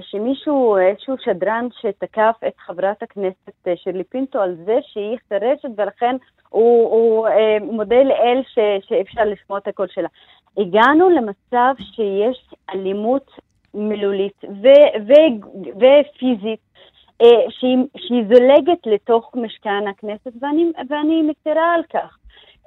שמישהו, 0.00 0.76
איזשהו 0.76 1.14
שדרן 1.24 1.68
שתקף 1.80 2.36
את 2.46 2.52
חברת 2.58 3.02
הכנסת 3.02 3.50
אה, 3.66 3.72
שירלי 3.76 4.04
פינטו 4.04 4.40
על 4.40 4.56
זה 4.64 4.78
שהיא 4.82 5.18
חירשת 5.28 5.68
ולכן 5.76 6.16
הוא, 6.48 6.90
הוא 6.90 7.28
אה, 7.28 7.56
מודה 7.60 8.02
לאל 8.02 8.42
ש, 8.54 8.58
שאפשר 8.88 9.24
לשמוע 9.24 9.58
את 9.58 9.68
הקול 9.68 9.86
שלה. 9.94 10.08
הגענו 10.56 11.10
למצב 11.10 11.74
שיש 11.94 12.54
אלימות 12.74 13.30
מילולית 13.74 14.44
ו- 14.44 15.06
ו- 15.08 15.46
ופיזית 15.76 16.60
אה, 17.22 17.26
שהיא, 17.50 17.78
שהיא 17.96 18.24
זולגת 18.28 18.86
לתוך 18.86 19.30
משכן 19.34 19.84
הכנסת, 19.90 20.32
ואני, 20.42 20.72
ואני 20.88 21.22
מצרה 21.22 21.74
על 21.74 21.82
כך. 21.92 22.16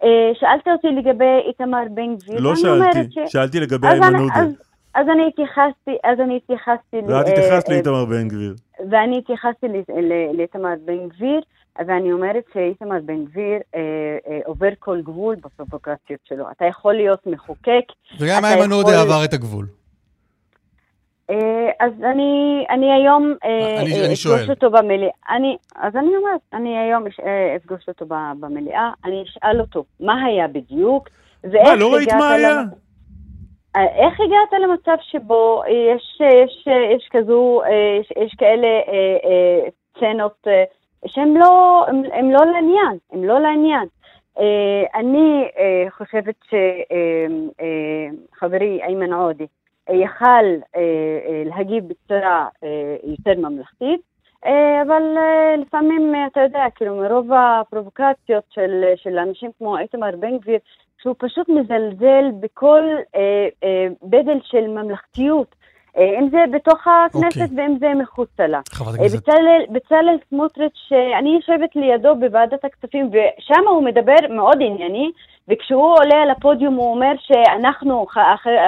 אה, 0.03 0.31
שאלת 0.39 0.67
אותי 0.67 0.87
לגבי 0.87 1.39
איתמר 1.47 1.83
בן 1.91 2.15
גביר, 2.15 2.39
לא 2.39 2.55
שאלתי, 2.55 2.99
ש- 3.11 3.31
שאלתי 3.31 3.59
לגבי 3.59 3.87
איימן 3.87 4.15
עודה. 4.15 4.33
אז- 4.95 5.07
אני 5.09 5.27
התייחסתי, 5.27 5.97
אז 6.03 6.19
אני 6.19 6.37
התייחסתי, 6.37 6.97
ואת 7.07 7.25
אה, 7.27 7.31
התייחסת 7.31 7.69
אה, 7.69 7.73
לאיתמר 7.75 8.05
בן 8.05 8.27
גביר. 8.27 8.55
ואני 8.89 9.17
התייחסתי 9.17 9.67
ל- 9.67 9.99
ל- 10.01 10.37
לאיתמר 10.37 10.73
בן 10.85 11.07
גביר, 11.09 11.41
ואני 11.87 12.11
אומרת 12.13 12.43
שאיתמר 12.53 12.97
בן 13.05 13.25
גביר 13.25 13.57
אה, 13.75 13.81
עובר 14.45 14.69
כל 14.79 15.01
גבול 15.01 15.35
בפרובוקציות 15.35 16.19
שלו. 16.23 16.45
אתה 16.51 16.65
יכול 16.65 16.93
להיות 16.93 17.27
מחוקק, 17.27 17.85
וגם 18.19 18.45
איימן 18.45 18.71
עודה 18.71 19.01
עבר 19.01 19.25
את 19.25 19.33
הגבול. 19.33 19.65
אז 21.79 21.91
אני, 22.11 22.65
אני 22.69 22.93
היום 22.93 23.33
אני- 23.43 24.05
אני 24.05 24.15
שואל. 24.15 24.35
אפגוש 24.35 24.49
אותו 24.49 24.69
במליאה. 24.71 25.11
אני, 25.29 25.57
אז 25.75 25.95
אני 25.95 26.07
אומרת, 26.07 26.41
אני 26.53 26.77
היום 26.77 27.03
אפגוש 27.55 27.87
אותו 27.87 28.05
במליאה, 28.39 28.91
אני 29.05 29.23
אשאל 29.23 29.61
אותו 29.61 29.83
מה 29.99 30.23
היה 30.25 30.47
בדיוק, 30.47 31.09
ואיך 31.43 31.67
מה, 31.67 31.75
לא 31.75 31.93
ראית 31.93 32.13
מה 32.13 32.29
היה? 32.33 32.61
אה, 33.75 33.85
איך 33.95 34.19
הגעת 34.19 34.61
למצב 34.61 34.95
שבו 35.01 35.63
יש, 35.67 36.21
יש, 36.21 36.67
יש 36.95 37.09
כזו, 37.11 37.61
אה, 37.63 37.97
יש, 37.99 38.11
יש 38.23 38.35
כאלה 38.37 38.67
אה, 38.67 39.17
אה, 39.23 39.69
סצנות 39.97 40.47
אה, 40.47 40.63
שהן 41.07 41.37
לא, 41.37 41.85
הם, 42.13 42.31
לא 42.31 42.45
לעניין, 42.45 42.97
הם 43.11 43.23
לא 43.23 43.39
לעניין. 43.39 43.87
אה, 44.39 44.83
אני 44.95 45.47
אה, 45.57 45.85
חושבת 45.89 46.35
שחברי 48.33 48.83
איימן 48.83 49.13
עודה 49.13 49.45
אה, 49.89 49.95
יכל 49.95 50.45
אה, 50.75 50.81
אה, 51.27 51.43
להגיב 51.45 51.83
בצורה 51.87 52.47
אה, 52.63 52.95
יותר 53.03 53.33
ממלכתית, 53.37 54.01
אה, 54.45 54.81
אבל 54.81 55.03
אה, 55.17 55.55
לפעמים, 55.57 56.15
אה, 56.15 56.27
אתה 56.27 56.41
יודע, 56.41 56.65
כאילו 56.75 56.95
מרוב 56.95 57.31
הפרובוקציות 57.33 58.43
של, 58.49 58.83
של 58.95 59.17
אנשים 59.17 59.51
כמו 59.57 59.77
איתמר 59.77 60.15
בן 60.19 60.37
גביר, 60.37 60.59
שהוא 61.05 61.15
פשוט 61.17 61.49
מזלזל 61.49 62.25
בכל 62.39 62.83
אה, 63.15 63.21
אה, 63.63 63.87
בדל 64.03 64.39
של 64.43 64.67
ממלכתיות, 64.67 65.55
אה, 65.97 66.19
אם 66.19 66.29
זה 66.31 66.37
בתוך 66.53 66.79
הכנסת 66.87 67.41
אוקיי. 67.41 67.57
ואם 67.57 67.77
זה 67.79 67.87
מחוצה 68.03 68.47
לה. 68.47 68.61
חברת 68.69 68.99
אה, 68.99 69.05
הכנסת. 69.05 69.17
בצלאל, 69.17 69.63
בצלאל 69.69 70.17
סמוטריץ', 70.29 70.89
אה, 70.91 71.19
אני 71.19 71.29
יושבת 71.29 71.75
לידו 71.75 72.15
בוועדת 72.19 72.65
הכספים, 72.65 73.09
ושם 73.09 73.63
הוא 73.69 73.83
מדבר 73.83 74.35
מאוד 74.35 74.57
ענייני, 74.61 75.11
וכשהוא 75.49 75.93
עולה 75.99 76.15
על 76.23 76.29
הפודיום 76.29 76.75
הוא 76.75 76.93
אומר 76.93 77.11
שאנחנו, 77.27 78.05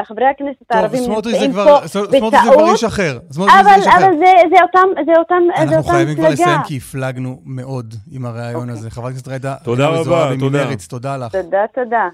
חברי 0.03 0.25
הכנסת 0.25 0.63
טוב, 0.67 0.77
הערבים, 0.77 0.99
נמצאים 1.01 1.53
פה 1.53 1.87
סמוטריץ' 1.87 2.11
זה 2.11 2.19
כבר 2.19 2.29
בטעות, 2.29 2.69
איש 2.71 2.83
אחר. 2.83 3.17
סמוטריץ' 3.31 3.63
זה 3.63 3.89
אבל. 3.95 4.05
אבל 4.05 4.17
זה, 4.17 4.31
זה 4.49 4.55
אותם, 4.63 5.03
זה 5.05 5.11
אותם, 5.19 5.43
זה 5.55 5.61
אנחנו 5.61 5.77
אותם 5.77 5.91
חייבים 5.91 6.15
כבר. 6.15 6.29
לסיים, 6.29 6.59
כי 6.67 6.77
הפלגנו 6.77 7.37
מאוד 7.45 7.93
עם 8.11 8.25
הרעיון 8.25 8.69
הזה. 8.69 8.89
חברת 8.89 9.11
הכנסת 9.11 9.27
ג'ידא 9.27 9.53
תודה 9.63 9.87
רבה, 9.87 10.29
תודה. 10.39 10.65
תודה 10.89 11.17
לך. 11.17 11.31
תודה, 11.31 11.65
תודה. 11.73 12.07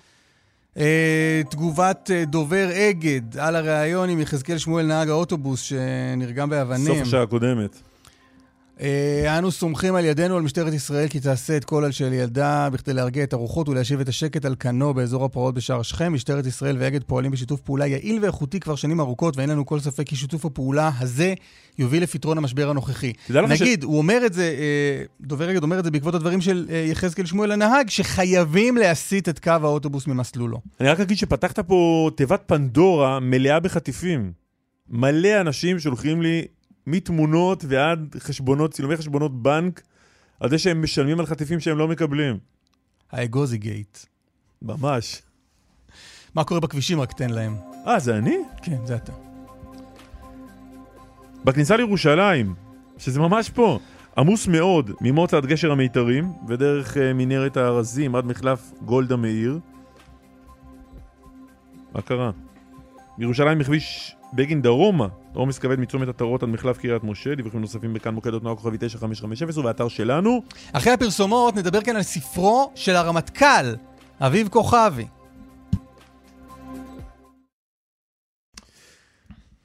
אה, 0.78 1.42
תגובת 1.50 2.12
אה, 2.14 2.26
דובר 2.26 2.70
אגד 2.90 3.38
על 3.38 3.56
הריאיון 3.56 4.10
עם 4.10 4.20
יחזקאל 4.20 4.58
שמואל, 4.58 4.86
נהג 4.86 5.10
האוטובוס 5.10 5.62
שנרגם 5.62 6.50
באבנים. 6.50 6.86
סוף 6.86 7.02
השעה 7.02 7.24
הקודמת. 7.24 7.93
אה, 8.82 9.38
אנו 9.38 9.52
סומכים 9.52 9.96
על 9.96 10.06
ידינו, 10.06 10.36
על 10.36 10.42
משטרת 10.42 10.74
ישראל, 10.74 11.08
כי 11.08 11.20
תעשה 11.20 11.58
את 11.58 11.66
כל 11.66 11.84
על 11.84 11.92
של 11.92 12.14
ילדה 12.14 12.70
בכדי 12.70 12.94
להרגיע 12.94 13.24
את 13.24 13.34
הרוחות 13.34 13.70
ולהשיב 13.70 14.00
את 14.00 14.10
השקט 14.10 14.46
על 14.46 14.56
כנו 14.60 14.94
באזור 14.94 15.26
הפרעות 15.26 15.56
בשער 15.56 15.82
שכם. 15.82 16.14
משטרת 16.14 16.46
ישראל 16.46 16.78
ואגד 16.80 17.04
פועלים 17.04 17.32
בשיתוף 17.32 17.62
פעולה 17.62 17.88
יעיל 17.88 18.20
ואיכותי 18.22 18.60
כבר 18.60 18.76
שנים 18.76 19.00
ארוכות, 19.00 19.38
ואין 19.38 19.50
לנו 19.50 19.66
כל 19.66 19.80
ספק 19.80 20.08
כי 20.08 20.16
שיתוף 20.16 20.46
הפעולה 20.46 20.92
הזה 21.00 21.34
יוביל 21.80 22.04
לפתרון 22.04 22.38
המשבר 22.38 22.70
הנוכחי. 22.70 23.14
לך 23.30 23.58
ש- 23.58 23.62
נגיד, 23.62 23.84
הוא 23.84 23.98
אומר 23.98 24.26
את 24.26 24.34
זה, 24.34 24.44
אה, 24.44 25.06
דובר 25.22 25.52
אגד 25.52 25.64
אומר 25.64 25.80
את 25.80 25.84
זה 25.84 25.92
בעקבות 25.92 26.16
הדברים 26.16 26.42
של 26.42 26.68
אה, 26.70 26.86
יחזקאל 26.92 27.26
שמואל 27.26 27.52
הנהג, 27.52 27.90
שחייבים 27.90 28.78
להסיט 28.78 29.30
את 29.30 29.40
קו 29.40 29.52
האוטובוס 29.62 30.08
ממסלולו. 30.08 30.60
אני 30.80 30.90
רק 30.90 31.00
אגיד 31.00 31.18
שפתחת 31.18 31.60
פה 31.60 32.10
תיבת 32.16 32.42
פנדורה 32.46 33.20
מלאה 33.20 33.60
בחטיפים. 33.60 34.32
מלא 34.90 35.42
אנשים 35.42 35.80
שולחים 35.80 36.22
לי 36.22 36.46
מתמונות 36.88 37.66
ועד 37.68 38.16
חשבונות, 38.20 38.74
צילומי 38.74 38.98
חשבונות 38.98 39.44
בנק, 39.44 39.82
על 40.40 40.50
זה 40.50 40.58
שהם 40.58 40.84
משלמים 40.84 41.20
על 41.20 41.26
חטיפים 41.26 41.60
שהם 41.60 41.78
לא 41.78 41.88
מקבלים. 41.88 42.38
האגוזי 43.12 43.58
גייט. 43.58 43.98
ממש. 44.62 45.22
מה 46.36 46.44
קורה 46.44 46.60
בכבישים? 46.60 47.02
רק 47.02 47.14
תן 47.14 47.30
להם. 47.30 47.56
אה, 47.88 48.00
זה 48.00 48.18
אני? 48.18 48.38
כן, 48.64 48.86
זה 48.86 48.96
אתה. 48.96 49.12
בכניסה 51.44 51.78
לירושלים, 51.78 52.56
שזה 52.98 53.20
ממש 53.20 53.50
פה, 53.50 53.80
עמוס 54.18 54.48
מאוד 54.48 54.92
ממוצא 55.02 55.38
עד 55.38 55.46
גשר 55.46 55.72
המיתרים, 55.72 56.34
ודרך 56.48 56.98
אה, 56.98 57.14
מנהרת 57.14 57.58
הארזים 57.58 58.16
עד 58.16 58.26
מחלף 58.26 58.72
גולדה 58.86 59.16
מאיר. 59.16 59.60
מה 61.94 62.02
קרה? 62.02 62.32
בירושלים 63.18 63.60
בכביש 63.60 64.16
בגין 64.36 64.62
דרומה, 64.62 65.08
עומס 65.34 65.60
כבד 65.60 65.80
מצומת 65.80 66.08
עטרות 66.08 66.44
עד 66.44 66.50
מחלף 66.50 66.78
קריית 66.78 67.04
משה, 67.04 67.36
דיווחים 67.36 67.62
נוספים 67.62 67.94
בכאן 67.94 68.14
מוקד 68.14 68.34
התנועה 68.34 68.56
כוכבי 68.56 68.78
9550 68.80 69.48
ובאתר 69.60 69.88
שלנו. 69.88 70.44
אחרי 70.74 70.94
הפרסומות 70.94 71.56
נדבר 71.56 71.82
כאן 71.82 71.96
על 71.96 72.04
ספרו 72.04 72.72
של 72.76 72.96
הרמטכ"ל, 72.96 73.76
אביב 74.20 74.48
כוכבי. 74.48 75.06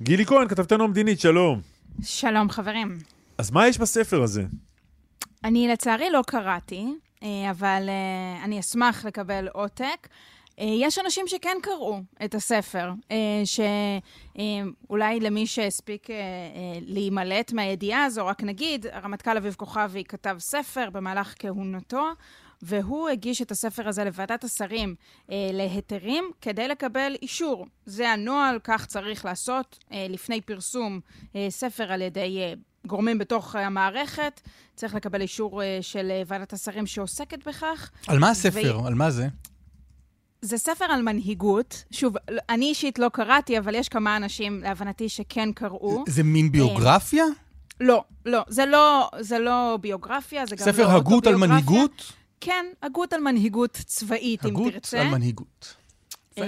גילי 0.03 0.27
כהן, 0.27 0.49
כתבתנו 0.49 0.85
המדינית, 0.85 1.21
שלום. 1.21 1.61
שלום 2.03 2.51
חברים. 2.51 2.99
אז 3.39 3.51
מה 3.51 3.69
יש 3.69 3.79
בספר 3.79 4.23
הזה? 4.23 4.45
אני 5.45 5.69
לצערי 5.69 6.11
לא 6.11 6.23
קראתי, 6.27 6.87
אה, 7.23 7.51
אבל 7.51 7.89
אה, 7.89 8.45
אני 8.45 8.61
אשמח 8.61 9.05
לקבל 9.05 9.49
עותק. 9.53 10.09
אה, 10.59 10.65
יש 10.79 10.99
אנשים 10.99 11.29
שכן 11.29 11.57
קראו 11.63 12.01
את 12.25 12.35
הספר, 12.35 12.91
אה, 13.11 13.43
שאולי 13.45 15.21
למי 15.21 15.47
שהספיק 15.47 16.11
אה, 16.11 16.15
אה, 16.17 16.21
להימלט 16.81 17.53
מהידיעה 17.53 18.05
הזו, 18.05 18.27
רק 18.27 18.43
נגיד, 18.43 18.87
הרמטכ"ל 18.93 19.37
אביב 19.37 19.55
כוכבי 19.55 20.05
כתב 20.05 20.37
ספר 20.39 20.91
במהלך 20.91 21.35
כהונתו, 21.39 22.05
והוא 22.63 23.09
הגיש 23.09 23.43
את 23.43 23.51
הספר 23.51 23.89
הזה 23.89 24.05
לוועדת 24.05 24.45
השרים 24.45 24.95
אה, 25.31 25.51
להיתרים 25.53 26.31
כדי 26.41 26.69
לקבל 26.69 27.17
אישור. 27.23 27.67
זה 27.87 28.11
הנוהל, 28.11 28.59
כך 28.65 28.87
צריך 28.87 29.25
לעשות 29.25 29.79
אה, 29.93 30.07
לפני 30.09 30.41
פרסום 30.41 31.01
אה, 31.37 31.47
ספר 31.51 31.93
על 31.93 32.03
ידי 32.03 32.39
אה, 32.39 32.53
גורמים 32.87 33.19
בתוך 33.19 33.57
אה, 33.57 33.67
המערכת. 33.67 34.41
צריך 34.75 34.95
לקבל 34.95 35.21
אישור 35.21 35.63
אה, 35.63 35.79
של 35.81 36.11
אה, 36.11 36.23
ועדת 36.27 36.53
השרים 36.53 36.87
שעוסקת 36.87 37.49
בכך. 37.49 37.91
על 38.07 38.19
מה 38.19 38.31
הספר? 38.31 38.87
על 38.87 38.95
מה 38.95 39.11
זה? 39.11 39.29
זה 40.43 40.59
ספר 40.59 40.85
על 40.85 41.03
מנהיגות. 41.03 41.85
שוב, 41.91 42.17
אני 42.49 42.67
אישית 42.67 42.99
לא 42.99 43.09
קראתי, 43.09 43.59
אבל 43.59 43.75
יש 43.75 43.89
כמה 43.89 44.17
אנשים, 44.17 44.61
להבנתי, 44.63 45.09
שכן 45.09 45.53
קראו. 45.53 46.05
זה 46.09 46.23
מין 46.23 46.53
ביוגרפיה? 46.53 47.25
לא, 47.81 48.05
לא. 48.27 48.45
זה 48.49 48.67
לא, 48.67 49.09
זה 49.21 49.39
לא 49.39 49.79
ביוגרפיה, 49.81 50.47
זה 50.47 50.57
גם 50.57 50.67
לא 50.67 50.73
ספר 50.73 50.91
הגות 50.97 51.27
על. 51.27 51.37
מנהיגות? 51.37 52.13
כן, 52.41 52.67
הגות 52.83 53.13
על 53.13 53.21
מנהיגות 53.21 53.73
צבאית, 53.73 54.45
אם 54.45 54.51
הגות 54.51 54.73
תרצה. 54.73 55.01
על 55.01 55.09
מנהיגות. 55.09 55.75
אמ, 56.39 56.43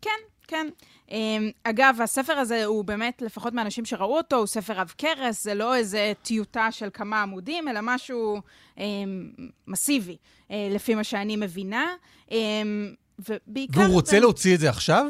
כן, 0.00 0.10
כן. 0.50 0.66
אמ, 1.10 1.50
אגב, 1.64 1.98
הספר 2.02 2.32
הזה 2.32 2.64
הוא 2.64 2.84
באמת, 2.84 3.22
לפחות 3.22 3.52
מהאנשים 3.54 3.84
שראו 3.84 4.16
אותו, 4.16 4.36
הוא 4.36 4.46
ספר 4.46 4.80
עב 4.80 4.92
כרס, 4.98 5.44
זה 5.44 5.54
לא 5.54 5.74
איזה 5.76 6.12
טיוטה 6.22 6.72
של 6.72 6.88
כמה 6.94 7.22
עמודים, 7.22 7.68
אלא 7.68 7.80
משהו 7.82 8.40
אמ, 8.78 9.30
מסיבי, 9.68 10.16
אה, 10.50 10.68
לפי 10.70 10.94
מה 10.94 11.04
שאני 11.04 11.36
מבינה. 11.36 11.86
אמ, 12.30 12.94
ובעיקר... 13.28 13.80
והוא 13.80 13.92
רוצה 13.94 14.10
זה- 14.10 14.20
להוציא 14.20 14.54
את 14.54 14.60
זה 14.60 14.68
עכשיו? 14.68 15.06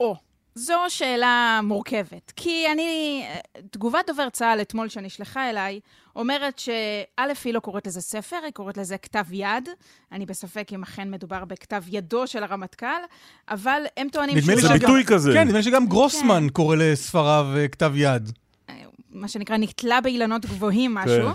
או, 0.00 0.16
זו 0.54 0.74
שאלה 0.88 1.60
מורכבת. 1.62 2.32
כי 2.36 2.66
אני, 2.72 3.24
תגובת 3.70 4.06
דובר 4.06 4.28
צה"ל 4.28 4.60
אתמול 4.60 4.88
שנשלחה 4.88 5.50
אליי, 5.50 5.80
אומרת 6.16 6.58
שא', 6.58 6.72
היא 7.44 7.54
לא 7.54 7.60
קוראת 7.60 7.86
לזה 7.86 8.00
ספר, 8.00 8.36
היא 8.44 8.52
קוראת 8.52 8.76
לזה 8.76 8.98
כתב 8.98 9.24
יד. 9.32 9.68
אני 10.12 10.26
בספק 10.26 10.68
אם 10.72 10.82
אכן 10.82 11.10
מדובר 11.10 11.44
בכתב 11.44 11.82
ידו 11.88 12.26
של 12.26 12.42
הרמטכ"ל, 12.42 12.86
אבל 13.50 13.82
הם 13.96 14.08
טוענים 14.12 14.36
נדמה 14.36 14.54
לי 14.54 14.60
זה 14.62 14.68
שגם- 14.68 14.78
ביטוי 14.78 15.04
כזה. 15.04 15.32
כן, 15.34 15.44
נדמה 15.44 15.58
לי 15.58 15.64
שגם 15.64 15.86
גרוסמן 15.86 16.46
קורא 16.52 16.76
לספריו 16.76 17.46
אה, 17.56 17.68
כתב 17.68 17.92
יד. 17.94 18.30
מה 19.10 19.28
שנקרא 19.28 19.56
נתלה 19.56 20.00
באילנות 20.00 20.46
גבוהים 20.46 20.94
משהו. 20.94 21.26
כן. 21.26 21.32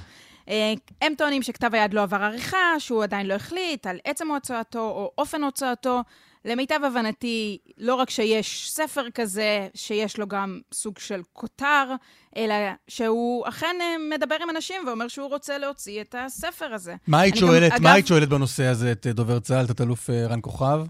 אה, 0.49 0.73
הם 1.01 1.13
טוענים 1.17 1.43
שכתב 1.43 1.69
היד 1.73 1.93
לא 1.93 2.01
עבר 2.03 2.23
עריכה, 2.23 2.57
שהוא 2.79 3.03
עדיין 3.03 3.27
לא 3.27 3.33
החליט 3.33 3.87
על 3.87 3.97
עצם 4.05 4.31
הוצאתו 4.31 4.79
או 4.79 5.11
אופן 5.17 5.43
הוצאתו. 5.43 6.01
למיטב 6.45 6.79
הבנתי, 6.87 7.57
לא 7.77 7.95
רק 7.95 8.09
שיש 8.09 8.71
ספר 8.71 9.05
כזה, 9.15 9.67
שיש 9.73 10.17
לו 10.17 10.27
גם 10.27 10.59
סוג 10.73 10.99
של 10.99 11.21
כותר, 11.33 11.93
אלא 12.37 12.53
שהוא 12.87 13.47
אכן 13.47 13.75
אה, 13.81 13.95
מדבר 14.17 14.35
עם 14.43 14.49
אנשים 14.49 14.75
ואומר 14.87 15.07
שהוא 15.07 15.29
רוצה 15.29 15.57
להוציא 15.57 16.01
את 16.01 16.15
הספר 16.17 16.73
הזה. 16.73 16.95
מה 17.07 17.19
היית 17.19 17.33
אני 17.33 17.41
גם- 17.41 17.47
שואלת, 17.47 17.71
אגב, 17.71 17.83
מה 17.83 17.93
היית 17.93 18.07
שואלת 18.07 18.29
בנושא 18.29 18.63
הזה 18.65 18.91
את 18.91 19.07
אה, 19.07 19.13
דובר 19.13 19.39
צה"ל, 19.39 19.67
תת-אלוף 19.67 20.09
אה, 20.09 20.27
רן 20.27 20.39
כוכב? 20.41 20.81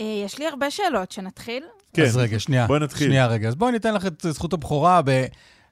יש 0.00 0.38
לי 0.38 0.46
הרבה 0.46 0.70
שאלות, 0.70 1.12
שנתחיל? 1.12 1.64
כן. 1.94 2.02
אז 2.02 2.16
רגע, 2.16 2.38
שנייה. 2.38 2.66
בואי 2.66 2.80
נתחיל. 2.80 3.06
שנייה 3.08 3.26
רגע. 3.26 3.48
אז 3.48 3.54
בואי 3.54 3.72
ניתן 3.72 3.94
לך 3.94 4.06
את 4.06 4.26
זכות 4.30 4.52
הבכורה 4.52 5.00
ב- 5.04 5.24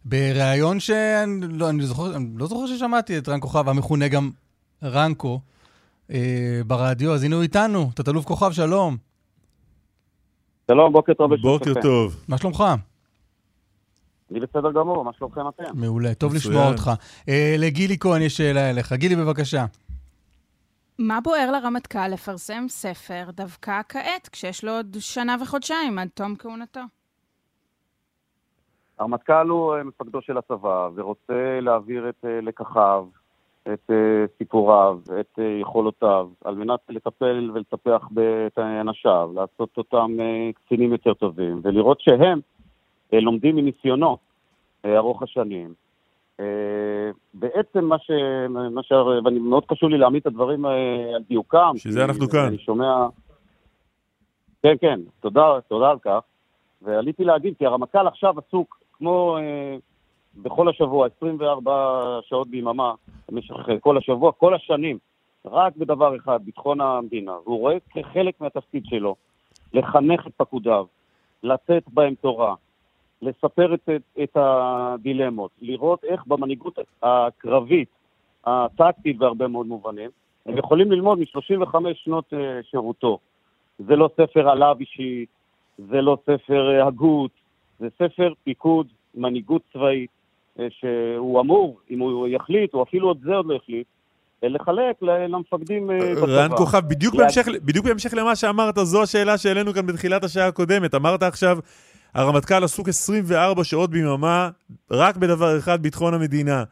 בריאיון 0.05 0.81
שאני 0.81 1.47
לא, 1.51 1.69
אני 1.71 1.87
זוכר, 1.87 2.17
אני 2.17 2.27
לא 2.37 2.47
זוכר 2.47 2.67
ששמעתי 2.67 3.19
את 3.19 3.29
רן 3.29 3.41
כוכב, 3.41 3.69
המכונה 3.69 4.09
גם 4.09 4.31
רנקו, 4.83 5.41
אה, 6.11 6.61
ברדיו. 6.67 7.15
אז 7.15 7.25
הנה 7.25 7.35
הוא 7.35 7.43
איתנו, 7.43 7.91
תת-אלוף 7.95 8.25
כוכב, 8.25 8.53
שלום. 8.53 8.97
שלום, 10.71 10.93
בוקר 10.93 11.15
טוב. 11.15 11.35
בוקר. 11.43 11.73
טוב. 11.83 12.25
מה 12.29 12.39
שלומך? 12.39 12.65
אני 14.31 14.41
בסדר 14.41 14.73
גמור, 14.73 15.05
מה 15.05 15.13
שלומכם 15.13 15.49
אתם? 15.49 15.65
מעולה, 15.75 16.15
טוב 16.15 16.35
מצוין. 16.35 16.53
לשמוע 16.53 16.73
אותך. 16.73 16.91
אה, 17.29 17.55
לגילי 17.59 17.99
כהן 17.99 18.23
יש 18.23 18.37
שאלה 18.37 18.71
אליך. 18.71 18.93
גילי, 18.93 19.17
בבקשה. 19.17 19.65
מה 20.99 21.21
בוער 21.21 21.51
לרמטכ"ל 21.51 22.09
לפרסם 22.09 22.65
ספר 22.69 23.25
דווקא 23.33 23.81
כעת, 23.89 24.29
כשיש 24.33 24.65
לו 24.65 24.73
עוד 24.73 24.97
שנה 25.01 25.37
וחודשיים 25.43 25.99
עד 25.99 26.09
תום 26.15 26.37
כהונתו? 26.37 26.81
הרמטכ"ל 28.99 29.49
הוא 29.49 29.75
אה, 29.75 29.85
מפקדו 29.85 30.23
של 30.23 30.39
הצבא, 30.39 30.89
ורוצה 30.95 31.61
להעביר 31.61 32.09
את 32.09 32.25
אה, 32.25 32.41
לקחיו, 32.41 33.07
את 33.73 33.91
אה, 33.91 34.25
סיפוריו, 34.39 34.99
את 35.21 35.39
אה, 35.39 35.59
יכולותיו, 35.61 36.29
על 36.45 36.55
מנת 36.55 36.81
לטפל 36.89 37.51
ולטפח 37.55 38.09
את 38.47 38.59
אנשיו, 38.59 39.31
לעשות 39.35 39.71
אותם 39.77 40.17
אה, 40.21 40.51
קצינים 40.55 40.93
יותר 40.93 41.15
טובים, 41.15 41.61
ולראות 41.63 42.01
שהם 42.01 42.41
לומדים 43.13 43.57
מניסיונו 43.57 44.17
ארוך 44.87 45.23
השנים. 45.23 45.75
בעצם 47.35 47.85
מה 47.85 47.99
ש... 47.99 48.11
מה 48.71 48.83
ש... 48.83 48.93
ואני 49.25 49.39
מאוד 49.39 49.65
חשוב 49.71 49.91
לי 49.91 49.99
להעמיד 49.99 50.21
את 50.21 50.27
הדברים 50.27 50.65
על 50.65 51.23
דיוקם. 51.29 51.73
בשביל 51.75 51.93
זה 51.93 52.01
כי 52.01 52.05
אנחנו 52.05 52.29
כאן. 52.29 52.47
אני 52.47 52.59
שומע... 52.59 53.07
כן, 54.63 54.75
כן, 54.81 55.01
תודה, 55.21 55.61
תודה 55.69 55.91
על 55.91 55.99
כך. 55.99 56.21
ועליתי 56.83 57.25
להגיד, 57.25 57.55
כי 57.59 57.67
הרמטכ"ל 57.67 58.07
עכשיו 58.07 58.35
עסוק, 58.39 58.79
כמו 58.93 59.39
בכל 60.43 60.69
השבוע, 60.69 61.09
24 61.17 62.21
שעות 62.29 62.49
ביממה, 62.49 62.95
במשך 63.29 63.55
אה, 63.69 63.79
כל 63.81 63.99
השבוע, 63.99 64.33
כל 64.33 64.55
השנים, 64.55 64.99
רק 65.45 65.77
בדבר 65.77 66.17
אחד, 66.17 66.41
ביטחון 66.45 66.81
המדינה. 66.81 67.33
והוא 67.45 67.59
רואה 67.59 67.77
כחלק 67.91 68.41
מהתפקיד 68.41 68.85
שלו 68.87 69.17
לחנך 69.73 70.27
את 70.27 70.33
פקודיו, 70.37 70.87
לתת 71.43 71.83
בהם 71.89 72.15
תורה, 72.15 72.55
לספר 73.23 73.75
את, 73.75 73.89
את, 73.97 74.03
את 74.23 74.37
הדילמות, 74.41 75.51
לראות 75.61 76.05
איך 76.05 76.27
במנהיגות 76.27 76.79
הקרבית, 77.03 77.89
הטקטית 78.47 79.19
בהרבה 79.19 79.49
מאוד 79.49 79.67
מובנים, 79.67 80.11
הם 80.47 80.59
יכולים 80.59 80.93
ללמוד 80.93 81.19
מ-35 81.19 81.75
שנות 81.95 82.35
אה, 82.35 82.63
שירותו. 82.63 83.19
זה 83.79 83.97
לא 83.97 84.11
ספר 84.17 84.49
עליו 84.49 84.77
אישית, 84.81 85.29
זה 85.79 86.01
לא 86.01 86.19
ספר 86.23 86.71
אה, 86.71 86.87
הגות, 86.87 87.31
זה 87.79 87.89
ספר 87.95 88.33
פיקוד, 88.45 88.87
מנהיגות 89.15 89.63
צבאית, 89.73 90.11
שהוא 90.71 91.41
אמור, 91.41 91.81
אם 91.91 91.99
הוא 91.99 92.29
יחליט, 92.29 92.75
או 92.75 92.83
אפילו 92.83 93.09
עוד 93.09 93.19
זה 93.25 93.31
עוד 93.35 93.47
לא 93.47 93.55
יחליט, 93.55 93.87
אה, 94.45 94.49
לחלק 94.49 94.97
למפקדים 95.03 95.91
אה, 95.91 96.15
בצבא. 96.15 96.27
רן 96.27 96.51
כוכב, 96.57 96.83
בדיוק 96.89 97.15
להג- 97.15 97.23
בהמשך, 97.23 97.47
בדיוק 97.65 97.87
בהמשך 97.87 98.15
למה 98.15 98.37
שאמרת, 98.37 98.75
זו 98.83 99.03
השאלה 99.03 99.39
שהעלינו 99.39 99.75
כאן 99.75 99.87
בתחילת 99.87 100.25
השעה 100.25 100.47
הקודמת. 100.47 100.95
אמרת 100.95 101.23
עכשיו, 101.23 101.59
הרמטכ"ל 102.15 102.65
עסוק 102.65 102.89
24 102.89 103.65
שעות 103.65 103.91
ביממה 103.91 104.51
רק 104.91 105.17
בדבר 105.17 105.59
אחד, 105.59 105.83
ביטחון 105.83 106.15
המדינה. 106.15 106.65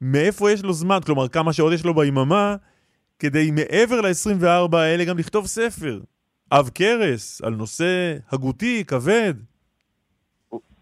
מאיפה 0.00 0.50
יש 0.50 0.62
לו 0.64 0.72
זמן? 0.72 0.98
כלומר, 1.06 1.28
כמה 1.28 1.52
שעות 1.52 1.72
יש 1.72 1.84
לו 1.84 1.94
ביממה 1.94 2.56
כדי 3.18 3.50
מעבר 3.50 4.00
ל-24 4.00 4.76
האלה 4.76 5.04
גם 5.04 5.18
לכתוב 5.18 5.46
ספר. 5.46 6.00
עב 6.50 6.70
כרס, 6.74 7.40
על 7.44 7.54
נושא 7.54 8.16
הגותי, 8.32 8.84
כבד. 8.86 9.34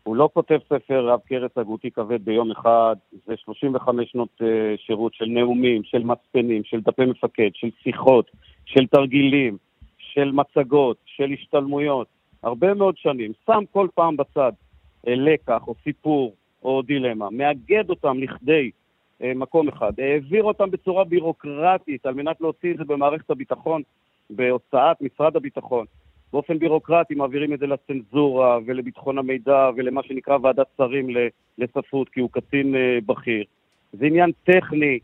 הוא 0.02 0.16
לא 0.16 0.28
כותב 0.34 0.58
ספר 0.68 1.06
רב 1.06 1.20
קרס 1.26 1.50
הגותי 1.56 1.90
כבד 1.90 2.24
ביום 2.24 2.50
אחד, 2.50 2.96
זה 3.26 3.34
35 3.36 4.10
שנות 4.10 4.28
uh, 4.40 4.44
שירות 4.86 5.14
של 5.14 5.24
נאומים, 5.24 5.84
של 5.84 6.02
מצפנים, 6.04 6.64
של 6.64 6.80
דפי 6.80 7.04
מפקד, 7.04 7.50
של 7.54 7.70
שיחות, 7.82 8.30
של 8.64 8.86
תרגילים, 8.86 9.56
של 9.98 10.32
מצגות, 10.32 10.96
של 11.04 11.30
השתלמויות, 11.32 12.06
הרבה 12.42 12.74
מאוד 12.74 12.96
שנים. 12.96 13.32
שם 13.46 13.62
כל 13.72 13.88
פעם 13.94 14.16
בצד 14.16 14.52
uh, 15.06 15.10
לקח 15.10 15.62
או 15.66 15.74
סיפור 15.84 16.34
או 16.62 16.82
דילמה, 16.82 17.30
מאגד 17.30 17.90
אותם 17.90 18.18
לכדי 18.18 18.70
uh, 18.70 19.24
מקום 19.34 19.68
אחד, 19.68 19.92
העביר 19.98 20.42
אותם 20.44 20.70
בצורה 20.70 21.04
בירוקרטית 21.04 22.06
על 22.06 22.14
מנת 22.14 22.40
להוציא 22.40 22.72
את 22.72 22.76
זה 22.76 22.84
במערכת 22.84 23.30
הביטחון, 23.30 23.82
בהוצאת 24.30 25.00
משרד 25.00 25.36
הביטחון. 25.36 25.86
באופן 26.32 26.58
בירוקרטי 26.58 27.14
מעבירים 27.14 27.54
את 27.54 27.58
זה 27.58 27.66
לצנזורה 27.66 28.58
ולביטחון 28.66 29.18
המידע 29.18 29.70
ולמה 29.76 30.00
שנקרא 30.04 30.38
ועדת 30.42 30.66
שרים 30.78 31.06
לספרות, 31.58 32.08
כי 32.08 32.20
הוא 32.20 32.30
קצין 32.32 32.74
אה, 32.74 32.98
בכיר. 33.06 33.44
זה 33.92 34.06
עניין 34.06 34.30
טכני, 34.44 34.98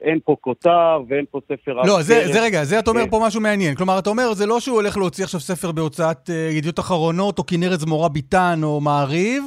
אין 0.00 0.18
פה 0.24 0.36
כותר 0.40 1.02
ואין 1.08 1.24
פה 1.30 1.40
ספר... 1.44 1.82
לא, 1.82 2.02
זה. 2.02 2.32
זה 2.32 2.42
רגע, 2.42 2.64
זה 2.64 2.78
אתה 2.78 2.90
אומר 2.90 3.04
כן. 3.04 3.10
פה 3.10 3.20
משהו 3.26 3.40
מעניין. 3.40 3.74
כלומר, 3.74 3.98
אתה 3.98 4.10
אומר, 4.10 4.34
זה 4.34 4.46
לא 4.46 4.60
שהוא 4.60 4.76
הולך 4.76 4.96
להוציא 4.96 5.24
עכשיו 5.24 5.40
ספר 5.40 5.72
בהוצאת 5.72 6.30
אה, 6.30 6.48
ידיעות 6.52 6.78
אחרונות, 6.78 7.38
או 7.38 7.46
כנרת 7.46 7.80
זמורה 7.80 8.08
ביטן, 8.08 8.60
או 8.62 8.80
מעריב. 8.80 9.44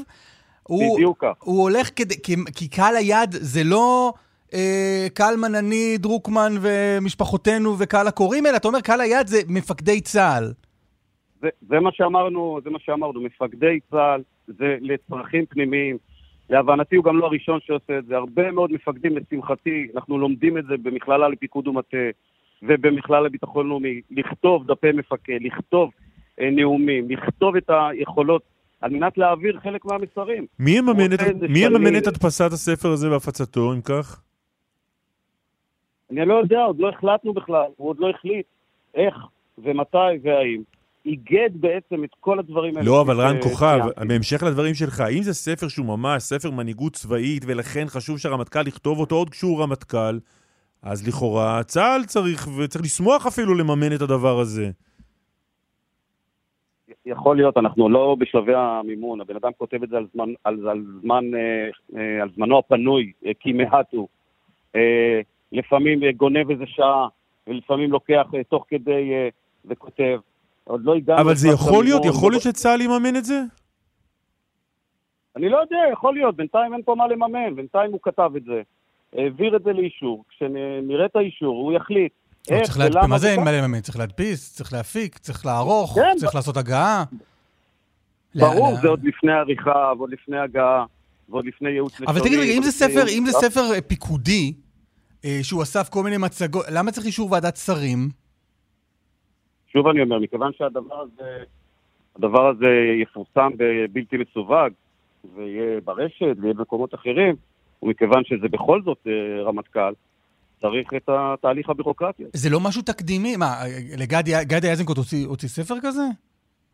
בדיוק 0.69 1.17
כך. 1.21 1.43
הוא 1.43 1.61
הולך 1.61 1.89
כדי, 1.95 2.21
כי, 2.23 2.35
כי 2.55 2.67
קהל 2.67 2.95
היד 2.95 3.31
זה 3.31 3.63
לא 3.63 4.13
אה, 4.53 5.07
קלמן, 5.13 5.55
אני, 5.55 5.97
דרוקמן 5.97 6.55
ומשפחותינו 6.61 7.75
וקהל 7.79 8.07
הקוראים, 8.07 8.45
אלא 8.45 8.57
אתה 8.57 8.67
אומר, 8.67 8.81
קהל 8.81 9.01
היד 9.01 9.27
זה 9.27 9.41
מפקדי 9.47 10.01
צה"ל. 10.01 10.53
זה, 11.41 11.49
זה 11.69 11.79
מה 11.79 11.89
שאמרנו, 11.91 12.59
זה 12.63 12.69
מה 12.69 12.79
שאמרנו, 12.79 13.21
מפקדי 13.21 13.79
צה"ל, 13.91 14.21
זה 14.47 14.77
לצרכים 14.81 15.45
פנימיים. 15.45 15.97
להבנתי 16.49 16.95
הוא 16.95 17.05
גם 17.05 17.17
לא 17.17 17.25
הראשון 17.25 17.59
שעושה 17.65 17.97
את 17.97 18.05
זה. 18.05 18.17
הרבה 18.17 18.51
מאוד 18.51 18.71
מפקדים, 18.71 19.17
לשמחתי, 19.17 19.87
אנחנו 19.95 20.17
לומדים 20.17 20.57
את 20.57 20.65
זה 20.65 20.77
במכללה 20.77 21.27
לפיקוד 21.29 21.67
ומטה 21.67 21.97
ובמכללה 22.63 23.21
לביטחון 23.21 23.67
לאומי, 23.67 24.01
לכתוב 24.11 24.67
דפי 24.67 24.91
מפקד, 24.91 25.37
לכתוב 25.41 25.91
אה, 26.39 26.49
נאומים, 26.51 27.09
לכתוב 27.11 27.55
את 27.55 27.69
היכולות 27.69 28.41
על 28.81 28.91
מנת 28.91 29.17
להעביר 29.17 29.59
חלק 29.59 29.85
מהמסרים. 29.85 30.45
מי 30.59 30.71
יממן 30.71 31.13
את- 31.13 31.19
מי 31.49 31.59
יממן. 31.59 31.95
את 31.97 32.07
הדפסת 32.07 32.51
הספר 32.51 32.89
הזה 32.89 33.11
והפצתו, 33.11 33.73
אם 33.73 33.81
כך? 33.81 34.21
אני 36.11 36.25
לא 36.25 36.33
יודע, 36.33 36.63
עוד 36.63 36.79
לא 36.79 36.89
החלטנו 36.89 37.33
בכלל, 37.33 37.65
הוא 37.77 37.89
עוד 37.89 37.99
לא 37.99 38.09
החליט 38.09 38.45
איך 38.95 39.15
ומתי 39.57 39.97
והאם. 40.23 40.61
איגד 41.09 41.49
בעצם 41.53 42.03
את 42.03 42.09
כל 42.19 42.39
הדברים 42.39 42.77
האלה. 42.77 42.87
לא, 42.89 43.01
אבל 43.01 43.21
רן 43.21 43.41
כוכב. 43.41 43.79
בהמשך 44.07 44.43
לדברים 44.43 44.73
שלך, 44.73 44.99
האם 44.99 45.23
זה 45.23 45.33
ספר 45.33 45.67
שהוא 45.67 45.85
ממש 45.85 46.23
ספר 46.23 46.51
מנהיגות 46.51 46.93
צבאית, 46.93 47.43
ולכן 47.47 47.85
חשוב 47.87 48.17
שהרמטכ"ל 48.17 48.67
יכתוב 48.67 48.99
אותו 48.99 49.15
עוד 49.15 49.29
כשהוא 49.29 49.63
רמטכ"ל, 49.63 50.19
אז 50.83 51.07
לכאורה 51.07 51.63
צה"ל 51.63 52.05
צריך, 52.05 52.47
וצריך 52.57 52.85
לשמוח 52.85 53.27
אפילו 53.27 53.55
לממן 53.55 53.95
את 53.95 54.01
הדבר 54.01 54.39
הזה. 54.39 54.69
יכול 57.05 57.35
להיות, 57.35 57.57
אנחנו 57.57 57.89
לא 57.89 58.15
בשלבי 58.19 58.53
המימון, 58.55 59.21
הבן 59.21 59.35
אדם 59.35 59.51
כותב 59.57 59.83
את 59.83 59.89
זה 59.89 59.97
על, 59.97 60.07
זמן, 60.13 60.29
על, 60.43 60.67
על, 60.69 60.83
זמן, 61.01 61.23
אה, 61.35 61.99
אה, 61.99 62.21
על 62.21 62.29
זמנו 62.35 62.59
הפנוי, 62.59 63.11
אה, 63.25 63.31
כי 63.39 63.53
מעט 63.53 63.93
הוא. 63.93 64.07
לפעמים 65.51 65.99
גונב 66.17 66.49
איזה 66.49 66.63
שעה, 66.67 67.07
ולפעמים 67.47 67.91
לוקח 67.91 68.27
תוך 68.49 68.65
כדי 68.67 69.11
וכותב. 69.65 70.19
עוד 70.69 70.81
לא 70.83 70.95
הגענו... 70.95 71.21
אבל 71.21 71.35
זה 71.35 71.47
יכול 71.49 71.83
להיות, 71.83 72.05
יכול 72.05 72.23
לא- 72.23 72.31
להיות 72.31 72.43
שצה"ל 72.43 72.81
יממן 72.81 73.15
את 73.15 73.25
זה? 73.25 73.41
אני 75.35 75.49
לא 75.49 75.57
יודע, 75.57 75.77
יכול 75.93 76.13
להיות, 76.13 76.35
בינתיים 76.35 76.73
אין 76.73 76.81
פה 76.85 76.95
מה 76.95 77.07
לממן, 77.07 77.55
בינתיים 77.55 77.91
הוא 77.91 77.99
כתב 78.03 78.29
את 78.37 78.43
זה, 78.43 78.61
העביר 79.13 79.55
את 79.55 79.63
זה 79.63 79.73
לאישור, 79.73 80.23
כשנראה 80.29 81.05
את 81.05 81.15
האישור 81.15 81.55
הוא 81.63 81.73
יחליט 81.73 82.11
איך 82.49 82.63
צריך 82.65 82.77
להדפיס, 82.79 82.95
ולמה 82.95 83.07
מה 83.07 83.17
זה 83.17 83.31
אין. 83.31 83.43
מה 83.43 83.51
לממן? 83.51 83.81
צריך 83.81 83.97
להדפיס, 83.99 84.55
צריך 84.55 84.73
להפיק, 84.73 85.17
צריך 85.17 85.45
לערוך, 85.45 85.95
כן, 85.95 86.17
צריך 86.17 86.35
לעשות 86.35 86.57
הגעה. 86.57 87.03
ברור, 88.35 88.69
לה- 88.73 88.75
זה 88.81 88.87
עוד 88.87 89.03
לפני 89.03 89.31
עריכה, 89.31 89.91
ועוד 89.97 90.09
לפני 90.13 90.39
הגעה, 90.39 90.85
ועוד 91.29 91.45
לפני 91.45 91.69
ייעוץ 91.69 91.93
לשוני. 91.93 92.09
אבל 92.11 92.19
תגיד 92.19 92.39
רגע, 92.39 92.51
אם 92.51 92.63
זה 92.63 92.71
ספר, 92.71 93.05
אם 93.09 93.23
זה. 93.25 93.31
ספר 93.31 93.73
אה, 93.73 93.81
פיקודי, 93.81 94.53
אה, 95.25 95.39
שהוא 95.43 95.63
אסף 95.63 95.89
כל 95.89 96.03
מיני 96.03 96.17
מצגות, 96.17 96.65
למה 96.71 96.91
צריך 96.91 97.05
אישור 97.07 97.31
ועדת 97.31 97.57
שרים? 97.57 98.09
שוב 99.73 99.87
אני 99.87 100.01
אומר, 100.01 100.19
מכיוון 100.19 100.51
שהדבר 100.57 101.01
הזה, 101.01 101.43
הדבר 102.15 102.47
הזה 102.47 102.67
יפורסם 103.01 103.51
בבלתי 103.57 104.17
מסווג, 104.17 104.69
ויהיה 105.35 105.81
ברשת, 105.85 106.35
ויהיה 106.41 106.53
במקומות 106.53 106.93
אחרים, 106.93 107.35
ומכיוון 107.83 108.23
שזה 108.25 108.47
בכל 108.47 108.81
זאת 108.85 108.97
אה, 109.07 109.43
רמטכ"ל, 109.43 109.93
צריך 110.61 110.93
את 110.97 111.09
התהליך 111.09 111.69
הבירוקרטי. 111.69 112.23
זה 112.33 112.49
לא 112.49 112.59
משהו 112.59 112.81
תקדימי? 112.81 113.35
מה, 113.37 113.55
לגדי 113.97 114.31
גדי 114.43 114.69
איזנקוט 114.69 114.97
הוציא 114.97 115.27
הוציא 115.27 115.49
ספר 115.49 115.75
כזה? 115.81 116.01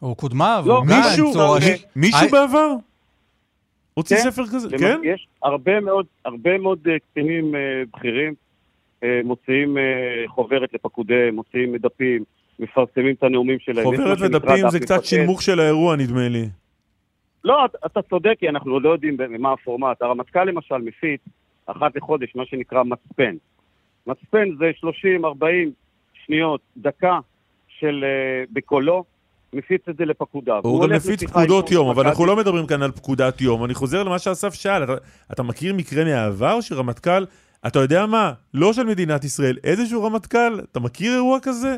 או 0.01 0.15
קודמיו? 0.15 0.63
לא, 0.67 0.77
או 0.77 0.81
גנץ, 0.81 1.05
מישהו, 1.09 1.41
או... 1.41 1.55
אה, 1.55 1.75
מישהו 1.95 2.19
אה, 2.25 2.31
בעבר? 2.31 2.69
הוציא 3.93 4.17
כן, 4.17 4.31
ספר 4.31 4.45
כזה? 4.47 4.67
למע- 4.69 4.77
כן? 4.79 4.99
יש 5.03 5.27
הרבה 5.43 5.79
מאוד, 5.79 6.05
הרבה 6.25 6.57
מאוד 6.57 6.79
אה, 6.89 6.99
קצינים 6.99 7.55
אה, 7.55 7.59
בכירים 7.93 8.33
אה, 9.03 9.19
מוציאים 9.23 9.77
אה, 9.77 9.83
חוברת 10.27 10.73
לפקודי, 10.73 11.31
מוציאים 11.33 11.75
דפים, 11.75 12.23
מפרסמים 12.59 13.15
את 13.17 13.23
הנאומים 13.23 13.59
שלהם. 13.59 13.83
חוברת 13.85 14.17
ודפים 14.21 14.69
זה 14.69 14.79
קצת 14.79 14.95
מפקד. 14.95 15.05
שינמוך 15.05 15.41
של 15.41 15.59
האירוע, 15.59 15.95
נדמה 15.95 16.27
לי. 16.29 16.49
לא, 17.43 17.65
אתה, 17.65 17.77
אתה 17.85 18.01
צודק, 18.01 18.33
כי 18.39 18.49
אנחנו 18.49 18.73
עוד 18.73 18.83
לא 18.83 18.89
יודעים 18.89 19.17
מה 19.39 19.53
הפורמט. 19.53 20.01
הרמטכ"ל 20.01 20.43
למשל 20.43 20.75
מפיץ 20.77 21.21
אחת 21.65 21.95
לחודש 21.95 22.35
מה 22.35 22.43
שנקרא 22.45 22.83
מצפן. 22.83 23.35
מצפן 24.07 24.47
זה 24.59 24.71
30-40 24.83 25.45
שניות, 26.25 26.61
דקה 26.77 27.19
של 27.79 28.03
uh, 28.03 28.49
בקולו, 28.53 29.03
מפיץ 29.53 29.81
את 29.89 29.97
זה 29.97 30.05
לפקודיו. 30.05 30.59
הוא 30.63 30.81
גם 30.83 30.89
הולך 30.89 31.05
מפיץ 31.05 31.23
פקודות 31.23 31.71
יום, 31.71 31.89
אבל 31.89 32.07
אנחנו. 32.07 32.25
לא 32.25 32.35
מדברים 32.35 32.67
כאן 32.67 32.81
על 32.81 32.91
פקודת 32.91 33.41
יום. 33.41 33.65
אני 33.65 33.73
חוזר 33.73 34.03
למה 34.03 34.19
שאסף 34.19 34.53
שאל. 34.53 34.83
אתה- 34.83 34.93
אתה 35.31 35.43
מכיר 35.43 35.73
מקרה 35.73 36.03
מהעבר 36.03 36.61
שרמטכ"ל, 36.61 37.25
אתה 37.67 37.79
יודע 37.79 38.05
מה? 38.05 38.33
לא 38.53 38.73
של 38.73 38.83
מדינת 38.83 39.23
ישראל, 39.23 39.57
איזשהו 39.63 40.03
רמטכ"ל, 40.03 40.59
אתה 40.71 40.79
מכיר 40.79 41.13
אירוע 41.13 41.39
כזה? 41.41 41.77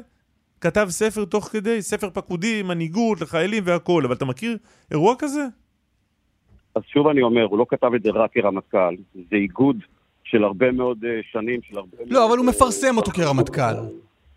כתב 0.61 0.87
ספר 0.89 1.25
תוך 1.25 1.45
כדי, 1.45 1.81
ספר 1.81 2.09
פקודי, 2.09 2.63
מנהיגות 2.63 3.21
לחיילים 3.21 3.63
והכול, 3.65 4.05
אבל 4.05 4.15
אתה 4.15 4.25
מכיר 4.25 4.57
אירוע 4.91 5.15
כזה? 5.19 5.45
אז 6.75 6.81
שוב 6.93 7.07
אני 7.07 7.21
אומר, 7.21 7.43
הוא 7.43 7.57
לא 7.59 7.65
כתב 7.69 7.91
את 7.95 8.03
זה 8.03 8.09
רק 8.09 8.33
כרמטכ"ל, 8.33 8.95
זה 9.15 9.35
איגוד 9.35 9.77
של 10.23 10.43
הרבה 10.43 10.71
מאוד 10.71 10.97
uh, 11.03 11.07
שנים, 11.31 11.59
של 11.61 11.77
הרבה 11.77 11.97
מאוד... 11.99 12.11
לא, 12.11 12.27
אבל 12.29 12.37
הוא 12.37 12.45
אה, 12.45 12.51
מפרסם 12.51 12.97
אותו 12.97 13.11
כרמטכ"ל. 13.11 13.75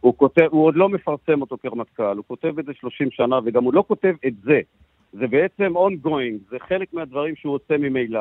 הוא 0.00 0.14
כותב, 0.16 0.46
הוא 0.50 0.64
עוד 0.66 0.76
לא 0.76 0.88
מפרסם 0.88 1.40
אותו 1.40 1.56
כרמטכ"ל, 1.62 2.16
הוא 2.16 2.24
כותב 2.26 2.58
את 2.58 2.64
זה 2.64 2.72
30 2.80 3.08
שנה, 3.10 3.38
וגם 3.44 3.64
הוא 3.64 3.74
לא 3.74 3.84
כותב 3.88 4.12
את 4.26 4.32
זה. 4.44 4.60
זה 5.12 5.26
בעצם 5.26 5.72
ongoing, 5.76 6.50
זה 6.50 6.56
חלק 6.68 6.94
מהדברים 6.94 7.34
שהוא 7.36 7.54
עושה 7.54 7.76
ממילא. 7.78 8.20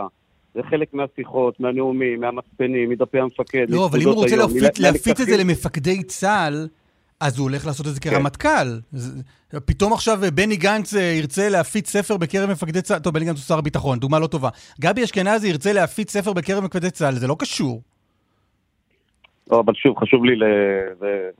זה 0.56 0.62
חלק 0.70 0.94
מהשיחות, 0.94 1.60
מהנאומים, 1.60 2.22
מהמצפנים, 2.22 2.90
מדפי 2.90 3.20
המפקד. 3.20 3.66
לא, 3.70 3.86
אבל 3.86 4.02
אם 4.02 4.08
הוא 4.08 4.16
רוצה 4.16 4.36
היום, 4.36 4.50
להפיץ- 4.52 4.80
מ- 4.80 4.84
להפיץ 4.84 5.20
את 5.22 5.28
זה. 5.28 5.38
למפקדי 5.38 6.04
צה"ל, 6.04 6.68
אז 7.20 7.38
הוא 7.40 7.50
הולך 7.50 7.66
לעשות 7.66 7.88
את 7.88 7.94
זה 7.94 8.00
כן. 8.00 8.10
כרמטכ"ל. 8.10 8.80
זה- 8.92 9.22
פתאום 9.66 9.94
עכשיו 9.94 10.24
אה, 10.24 10.32
בני 10.32 10.56
גנץ 10.56 10.94
אה, 10.94 11.02
ירצה 11.02 11.50
להפיץ 11.50 11.90
ספר 11.90 12.18
בקרב 12.18 12.50
מפקדי 12.52 12.82
צה"ל, 12.82 13.00
טוב, 13.00 13.14
בני 13.14 13.26
גנץ 13.26 13.36
הוא 13.38 13.44
שר 13.44 13.58
הביטחון, 13.58 14.00
דוגמה 14.00 14.20
לא 14.20 14.28
טובה. 14.28 14.50
גבי 14.82 15.04
אשכנזי 15.04 15.48
ירצה 15.48 15.74
להפיץ 15.74 16.12
ספר 16.12 16.34
בקרב 16.34 16.64
מפקדי 16.64 16.92
צה"ל, 16.92 17.16
זה 17.16 17.28
לא 17.28 17.36
קשור. 17.40 17.82
לא, 19.52 19.60
אבל 19.60 19.74
שוב, 19.74 19.98
חשוב 20.00 20.26
לי, 20.26 20.36
ל... 20.36 20.44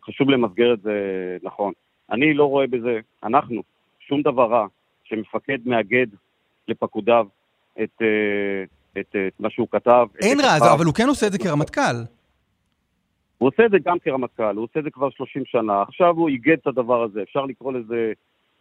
חשוב 0.06 0.30
למסגר 0.30 0.74
את 0.74 0.82
זה 0.82 0.92
נכון. 1.44 1.72
אני 2.12 2.34
לא 2.34 2.46
רואה 2.46 2.68
בזה, 2.68 3.00
אנחנו, 3.24 3.62
שום 4.08 4.22
דבר 4.22 4.46
רע 4.52 4.66
שמפקד 5.04 5.58
מאגד 5.66 6.08
לפקודיו 6.68 7.26
את, 7.84 8.02
אה, 8.02 8.64
את, 9.02 9.16
אה, 9.16 9.28
את 9.28 9.34
מה 9.40 9.50
שהוא 9.50 9.68
כתב. 9.72 10.08
את 10.20 10.24
אין 10.24 10.40
רע. 10.40 10.74
אבל 10.74 10.86
הוא 10.86 10.94
כן 10.94 11.08
עושה 11.08 11.28
את 11.28 11.32
זה 11.32 11.38
כרמטכ"ל. 11.38 12.19
הוא 13.40 13.48
עושה 13.48 13.66
את 13.66 13.72
זה 13.72 13.78
גם 13.86 14.00
כרמטכ"ל, 14.00 14.56
הוא 14.56 14.64
עושה 14.64 14.80
את 14.80 14.84
זה 14.84 14.90
כבר 14.92 15.10
30 15.10 15.46
שנה. 15.46 15.82
עכשיו 15.82 16.16
הוא 16.16 16.30
איגד 16.30 16.58
את 16.62 16.68
הדבר 16.68 17.04
הזה, 17.04 17.24
אפשר 17.24 17.46
לקרוא 17.46 17.74
לזה 17.74 18.14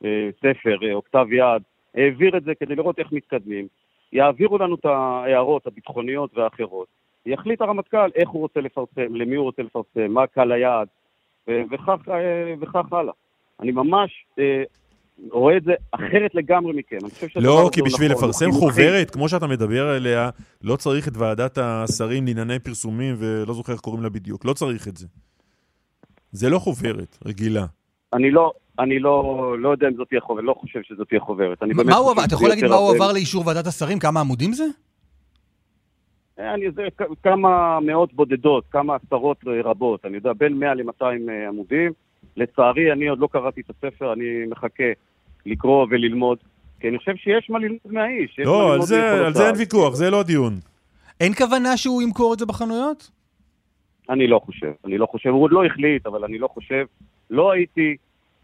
אה, 0.04 0.28
ספר 0.38 0.78
אה, 0.82 0.94
או 0.94 1.04
כתב 1.04 1.26
יד. 1.32 1.62
העביר 1.94 2.36
את 2.36 2.44
זה 2.44 2.54
כדי 2.54 2.74
לראות 2.74 2.98
איך 2.98 3.12
מתקדמים. 3.12 3.66
יעבירו 4.12 4.58
לנו 4.58 4.74
את 4.74 4.84
ההערות 4.84 5.66
הביטחוניות 5.66 6.38
והאחרות. 6.38 6.86
יחליט 7.26 7.60
הרמטכ"ל 7.60 8.10
איך 8.14 8.28
הוא 8.28 8.40
רוצה 8.42 8.60
לפרסם, 8.60 9.14
למי 9.14 9.36
הוא 9.36 9.44
רוצה 9.44 9.62
לפרסם, 9.62 10.12
מה 10.12 10.26
קהל 10.26 10.52
היעד, 10.52 10.88
וכך, 11.48 12.08
אה, 12.08 12.54
וכך 12.60 12.92
הלאה. 12.92 13.12
אני 13.60 13.72
ממש 13.72 14.24
אה, 14.38 14.62
רואה 15.30 15.56
את 15.56 15.64
זה 15.64 15.72
אחרת 15.90 16.34
לגמרי 16.34 16.72
מכם. 16.72 16.96
אני 17.02 17.10
חושב 17.10 17.28
שהדבר 17.28 17.48
לא, 17.48 17.70
כי 17.72 17.82
בשביל 17.82 18.12
נכון, 18.12 18.24
לפרסם. 18.24 18.52
חוברת, 18.52 19.10
כמו 19.10 19.28
שאתה 19.28 19.46
מדבר 19.46 19.88
עליה, 19.88 20.30
לא 20.62 20.76
צריך 20.76 21.08
את 21.08 21.16
ועדת 21.16 21.58
השרים 21.58 22.26
לענייני 22.26 22.58
פרסומים, 22.58 23.14
ולא 23.18 23.54
זוכר 23.54 23.72
איך 23.72 23.80
קוראים 23.80 24.02
לה 24.02 24.08
בדיוק. 24.08 24.44
לא 24.44 24.52
צריך 24.52 24.88
את 24.88 24.96
זה. 24.96 25.06
זה 26.32 26.50
לא 26.50 26.58
חוברת 26.58 27.18
רגילה. 27.26 27.66
אני 28.12 28.30
לא, 28.30 28.52
אני 28.78 28.98
לא, 28.98 29.56
לא 29.58 29.68
יודע 29.68 29.88
אם 29.88 29.94
זאת 29.94 30.08
תהיה 30.08 30.20
חוברת, 30.20 30.44
לא 30.44 30.54
חושב 30.60 30.80
שזאת 30.82 31.08
תהיה 31.08 31.20
חוברת. 31.20 31.62
אני 31.62 31.74
באמת 31.74 31.88
מה 31.88 31.96
הוא 31.96 32.04
חושב 32.04 32.18
עבר? 32.18 32.24
אתה 32.26 32.34
יכול 32.34 32.48
להגיד 32.48 32.64
מה 32.64 32.74
הוא 32.74 32.94
עבר 32.94 33.12
לאישור 33.12 33.46
ועדת 33.46 33.66
השרים? 33.66 33.98
כמה 33.98 34.20
עמודים 34.20 34.52
זה? 34.52 34.64
אה, 36.38 36.54
אני 36.54 36.64
יודע 36.64 36.82
כמה 37.22 37.80
מאות 37.80 38.12
בודדות, 38.14 38.64
כמה 38.70 38.96
עשרות 38.96 39.36
אה, 39.46 39.62
רבות, 39.64 40.04
אני 40.04 40.16
יודע, 40.16 40.32
בין 40.32 40.52
100 40.52 40.74
ל-200 40.74 41.02
אה, 41.02 41.48
עמודים. 41.48 41.92
לצערי, 42.36 42.92
אני 42.92 43.08
עוד 43.08 43.18
לא 43.18 43.28
קראתי 43.32 43.60
את 43.60 43.70
הספר, 43.70 44.12
אני 44.12 44.24
מחכה 44.50 44.84
לקרוא 45.50 45.86
וללמוד, 45.90 46.38
כי 46.80 46.88
אני 46.88 46.98
חושב 46.98 47.16
שיש 47.16 47.50
מה 47.50 47.58
ללמוד 47.58 47.78
מהאיש. 47.84 48.30
יש 48.38 48.46
מה 48.46 48.52
לא, 48.52 48.74
על 48.74 48.82
זה- 48.82 49.26
על 49.26 49.34
זה 49.34 49.46
אין. 49.46 49.54
ויכוח, 49.58 49.94
זה 49.94 50.10
לא 50.10 50.20
הדיון. 50.20 50.54
אין 51.20 51.34
כוונה 51.34 51.76
שהוא 51.76 52.02
ימכור 52.02 52.34
את 52.34 52.38
זה 52.38 52.46
בחנויות? 52.46 53.10
אני 54.10 54.26
לא 54.26 54.40
חושב, 54.44 54.72
אני 54.84 54.98
לא 54.98 55.06
חושב, 55.06 55.28
הוא 55.28 55.42
עוד 55.42 55.52
לא 55.52 55.64
החליט, 55.64 56.06
אבל 56.06 56.24
אני 56.24 56.38
לא 56.38 56.48
חושב, 56.48 56.84
לא 57.30 57.52
הייתי, 57.52 57.96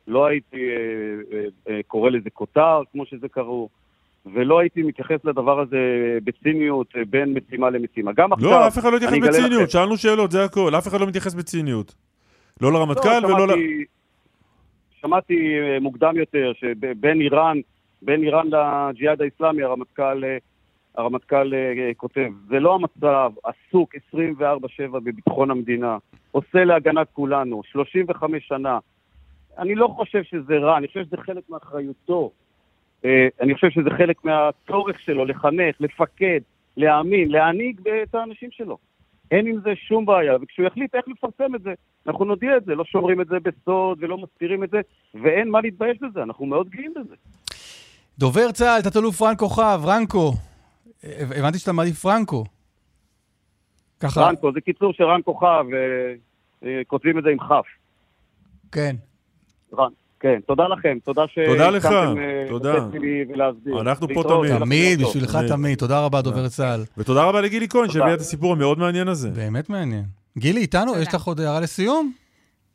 לא 0.08 0.26
הייתי 0.26 0.56
אה, 0.56 1.36
אה, 1.38 1.44
אה, 1.74 1.80
קורא 1.86 2.10
לזה 2.10 2.30
כותר, 2.30 2.82
כמו 2.92 3.06
שזה 3.06 3.28
קראו, 3.28 3.68
ולא 4.34 4.58
הייתי 4.60 4.82
מתייחס 4.82 5.18
לדבר 5.24 5.60
הזה 5.60 5.78
בציניות 6.24 6.86
אה, 6.96 7.02
בין 7.10 7.34
משימה 7.34 7.70
למשימה. 7.70 8.12
גם 8.12 8.32
עכשיו, 8.32 8.50
לא, 8.50 8.66
אף 8.66 8.78
אחד 8.78 8.88
לא 8.90 8.96
מתייחס 8.96 9.12
אני 9.12 9.20
אגלה 9.20 9.30
לכם- 9.30 9.42
בציניות, 9.42 9.70
שאלנו 9.70 9.96
שאלות, 9.96 10.30
זה 10.30 10.44
הכל. 10.44 10.74
אף 10.78 10.88
אחד 10.88 11.00
לא 11.00 11.06
מתייחס 11.06 11.34
בציניות. 11.34 11.94
לא 12.60 12.72
לרמטכ"ל 12.72 13.18
לא, 13.18 13.26
ולא 13.26 13.46
ל... 13.48 13.50
שמעתי- 13.50 13.84
שמעתי 15.04 15.58
אה, 15.58 15.80
מוקדם 15.80 16.16
יותר 16.16 16.52
שבין 16.60 17.20
איראן, 17.20 17.60
בין 18.02 18.22
איראן 18.22 18.46
לג'יהאד 18.46 19.20
האיסלאמי, 19.20 19.62
הרמטכ"ל, 19.62 20.24
אה, 20.24 20.36
הרמטכ"ל 20.94 21.54
אה, 21.54 21.94
כותב, 21.96 22.30
זה 22.48 22.60
לא 22.60 22.74
המצב, 22.74 23.32
עסוק 23.44 23.94
24/7 23.94 24.40
בביטחון 24.92 25.50
המדינה, 25.50 25.98
עושה 26.32 26.64
להגנת 26.64 27.06
כולנו, 27.12 27.62
35 27.64 28.48
שנה. 28.48 28.78
אני 29.58 29.74
לא 29.74 29.88
חושב 29.88 30.22
שזה 30.22 30.58
רע, 30.58 30.76
אני 30.76 30.88
חושב 30.88 31.04
שזה 31.04 31.16
חלק 31.16 31.50
מאחריותו. 31.50 32.30
אני 33.40 33.54
חושב 33.54 33.70
שזה 33.70 33.90
חלק 33.90 34.24
מהצורך 34.24 35.00
שלו 35.00 35.24
לחנך, 35.24 35.76
לפקד, 35.80 36.40
להאמין, 36.76 37.30
להנהיג 37.30 37.80
את 38.02 38.14
האנשים 38.14 38.50
שלו. 38.50 38.78
אין 39.30 39.46
עם 39.46 39.60
זה 39.64 39.70
שום 39.76 40.06
בעיה, 40.06 40.36
וכשהוא 40.42 40.66
יחליט 40.66 40.94
איך 40.94 41.04
לפרסם 41.08 41.54
את 41.54 41.62
זה, 41.62 41.74
אנחנו 42.06 42.24
נודיע 42.24 42.56
את 42.56 42.64
זה, 42.64 42.74
לא 42.74 42.84
שומרים 42.84 43.20
את 43.20 43.26
זה 43.26 43.36
בסוד 43.42 43.98
ולא 44.00 44.18
מסתירים 44.18 44.64
את 44.64 44.70
זה, 44.70 44.80
ואין 45.14 45.50
מה 45.50 45.60
להתבייש 45.60 45.98
בזה, 46.00 46.22
אנחנו 46.22 46.46
מאוד 46.46 46.68
גאים 46.68 46.94
בזה. 46.94 47.14
דובר 48.18 48.52
צה"ל, 48.52 48.82
תת-אלוף 48.82 49.22
רן 49.22 49.34
כוכב, 49.38 49.80
רנקו. 49.84 50.32
אה, 51.04 51.22
הבנתי 51.38 51.58
שאתה 51.58 51.72
מעדיף 51.72 52.00
פרנקו. 52.00 52.44
ככה, 54.00 54.20
רנקו, 54.20 54.52
זה 54.52 54.60
קיצור 54.60 54.92
של 54.92 55.04
רן 55.04 55.20
כוכב, 55.24 55.64
אה, 55.72 56.14
אה, 56.64 56.82
כותבים 56.86 57.18
את 57.18 57.24
זה 57.24 57.30
עם 57.30 57.38
כף. 57.38 57.66
כן. 58.72 58.96
רן, 59.72 59.92
כן, 60.24 60.40
תודה 60.46 60.68
לכם, 60.68 60.98
תודה 61.04 61.22
ש... 61.28 61.38
תודה 61.46 61.70
לך, 61.70 61.86
אה, 61.86 62.44
תודה. 62.48 62.72
לתת 62.76 63.00
לי 63.00 63.24
ולהסביר. 63.28 63.80
אנחנו 63.80 64.08
פה 64.14 64.22
תמיד. 64.22 64.58
תמיד. 64.58 65.02
בשבילך 65.02 65.38
תמיד. 65.48 65.78
תודה 65.78 66.04
רבה, 66.04 66.22
דובר 66.22 66.48
צה"ל. 66.48 66.84
ותודה 66.98 67.24
רבה 67.24 67.40
לגילי 67.40 67.68
כהן 67.68 67.86
תודה. 67.86 67.92
שהביאה 67.92 68.14
את 68.14 68.20
הסיפור 68.20 68.52
המאוד 68.52 68.78
מעניין 68.78 69.08
הזה. 69.08 69.30
באמת 69.30 69.70
מעניין. 69.70 70.04
גילי, 70.38 70.60
איתנו? 70.60 70.98
יש 70.98 71.14
לך 71.14 71.24
עוד 71.24 71.40
הערה 71.40 71.60
לסיום? 71.60 72.12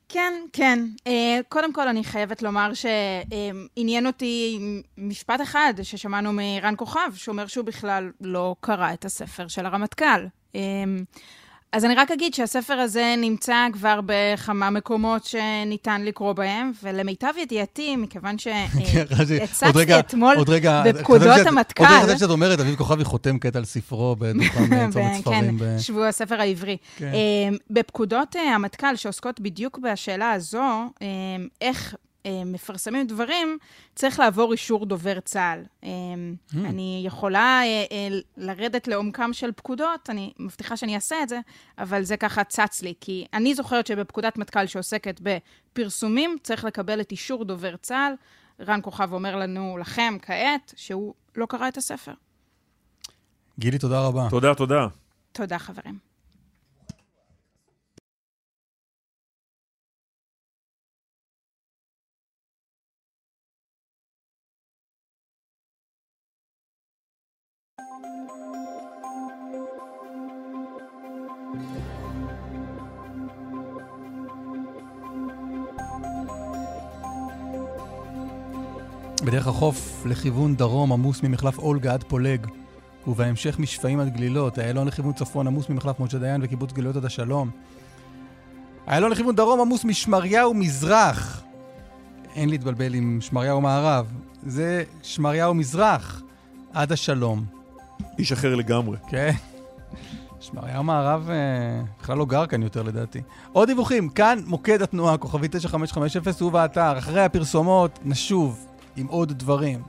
כן, 0.10 0.34
כן. 0.54 0.80
Uh, 0.98 1.12
קודם 1.50 1.74
כל, 1.74 1.88
אני 1.88 2.04
חייבת 2.04 2.42
לומר 2.42 2.72
שעניין 2.74 4.08
אותי 4.08 4.60
משפט 4.98 5.42
אחד 5.42 5.74
ששמענו 5.84 6.34
מרן 6.34 6.74
כוכב, 6.78 7.10
שאומר 7.16 7.48
שהוא 7.48 7.66
בכלל 7.66 8.12
לא 8.22 8.56
קרא 8.60 8.94
את 8.94 9.06
הספר 9.06 9.48
של 9.48 9.66
הרמטכ"ל. 9.66 10.26
אז 11.74 11.86
אני 11.86 11.96
רק 11.96 12.12
אגיד 12.12 12.34
שהספר 12.34 12.74
הזה 12.74 13.16
נמצא 13.18 13.68
כבר 13.74 14.00
בכמה 14.06 14.70
מקומות 14.70 15.26
שניתן 15.26 16.02
לקרוא 16.02 16.34
בהם, 16.34 16.72
ולמיטב 16.84 17.34
ידיעתי, 17.42 17.96
מכיוון 17.96 18.36
כן, 18.92 19.06
עוד 19.20 19.28
שהצצתי 19.28 19.70
רגע- 19.76 20.00
אתמול 20.00 20.36
עוד 20.38 20.50
רגע- 20.50 20.84
בפקודות 20.86 21.48
המטכ"ל, 21.48 21.84
עוד 21.84 21.92
רגע 21.94 22.02
חשבתי 22.04 22.20
שאת 22.20 22.30
אומרת, 22.30 22.60
אביב 22.60 22.76
כוכבי 22.76 23.04
חותם 23.04 23.40
קטע 23.40 23.60
על 23.60 23.66
ספרו 23.66 24.16
בדוכן 24.20 24.74
אה, 24.74 24.88
צומת 24.92 25.14
ספרים. 25.22 25.60
כן, 25.60 25.80
שבוע 25.80 26.08
הספר 26.08 26.42
העברי. 26.42 26.78
כן. 26.98 27.06
אה, 27.14 27.58
בפקודות 27.70 28.36
אה, 28.36 28.56
המטכ"ל, 28.56 28.96
שעוסקות 28.96 29.40
בדיוק 29.40 29.80
בשאלה 29.80 30.32
הזו, 30.32 30.62
אה, 31.02 31.08
איך 31.62 31.94
אה, 31.94 32.09
מפרסמים 32.28 33.08
דברים, 33.08 33.58
צריך 33.96 34.20
לעבור 34.20 34.52
אישור 34.52 34.86
דובר 34.86 35.20
צה"ל. 35.20 35.64
אה, 35.84 35.90
Hmm. 36.52 36.58
אני 36.58 37.02
יכולה 37.06 37.62
אה, 37.64 37.86
אה, 37.92 38.20
לרדת 38.38 38.88
לעומקם 38.88 39.34
של 39.34 39.52
פקודות, 39.52 40.10
אני 40.10 40.34
מבטיחה 40.40 40.78
שאני 40.78 40.96
אעשה 40.96 41.24
את 41.24 41.30
זה, 41.30 41.40
אבל 41.78 42.04
זה 42.04 42.18
ככה 42.18 42.44
צץ 42.44 42.82
לי, 42.82 42.94
כי 43.02 43.26
אני 43.34 43.56
זוכרת 43.56 43.88
שבפקודת 43.88 44.38
מטכ"ל 44.38 44.66
שעוסקת 44.66 45.22
בפרסומים, 45.24 46.38
צריך 46.44 46.64
לקבל 46.64 47.02
את 47.02 47.12
אישור 47.12 47.46
דובר 47.46 47.76
צה"ל. 47.76 48.14
רן 48.68 48.80
כוכב 48.84 49.14
אומר 49.14 49.36
לנו, 49.36 49.78
לכם 49.78 50.18
כעת, 50.22 50.74
שהוא 50.76 51.14
לא 51.36 51.46
קרא 51.46 51.68
את 51.68 51.78
הספר. 51.78 52.14
גילי, 53.60 53.78
תודה 53.78 54.02
רבה. 54.02 54.28
תודה, 54.30 54.56
תודה. 54.56 54.88
תודה, 55.32 55.60
חברים. 55.60 56.09
בדרך 79.30 79.48
החוף 79.48 80.06
לכיוון 80.06 80.56
דרום 80.56 80.94
עמוס 80.94 81.24
ממחלף 81.24 81.60
אולגה 81.60 81.94
עד 81.94 82.04
פולג, 82.04 82.48
ובהמשך 83.08 83.60
משפעים 83.60 84.00
עד 84.00 84.14
גלילות, 84.14 84.60
איילון 84.60 84.88
לכיוון 84.88 85.14
צפון 85.14 85.48
עמוס 85.48 85.70
ממחלף 85.70 86.00
משה 86.00 86.18
דיין 86.18 86.42
וקיבוץ 86.44 86.72
גלילות 86.72 86.96
עד 86.96 87.06
השלום. 87.06 87.50
איילון 88.88 89.12
לכיוון 89.12 89.36
דרום 89.36 89.62
עמוס 89.62 89.86
משמריהו 89.86 90.54
מזרח. 90.54 91.44
אין 92.36 92.50
להתבלבל 92.50 92.94
עם 92.94 93.18
שמריהו 93.22 93.62
מערב, 93.62 94.12
זה 94.44 94.84
שמריהו 95.04 95.54
מזרח 95.54 96.22
עד 96.74 96.92
השלום. 96.92 97.59
איש 98.20 98.32
אחר 98.32 98.56
לגמרי. 98.56 98.98
כן. 99.10 99.32
שמריהו 100.40 100.84
מערב 100.84 101.30
אה, 101.30 101.82
בכלל 102.02 102.18
לא 102.18 102.26
גר 102.26 102.46
כאן 102.46 102.64
יותר 102.64 102.84
לדעתי. 102.84 103.22
עוד 103.52 103.68
דיווחים, 103.68 104.10
כאן 104.10 104.40
מוקד 104.46 104.82
התנועה, 104.82 105.18
כוכבי 105.18 105.48
9550 105.48 106.48
ובאתר. 106.48 106.98
אחרי 106.98 107.22
הפרסומות 107.22 108.00
נשוב 108.06 108.66
עם 108.96 109.08
עוד 109.08 109.32
דברים. 109.32 109.82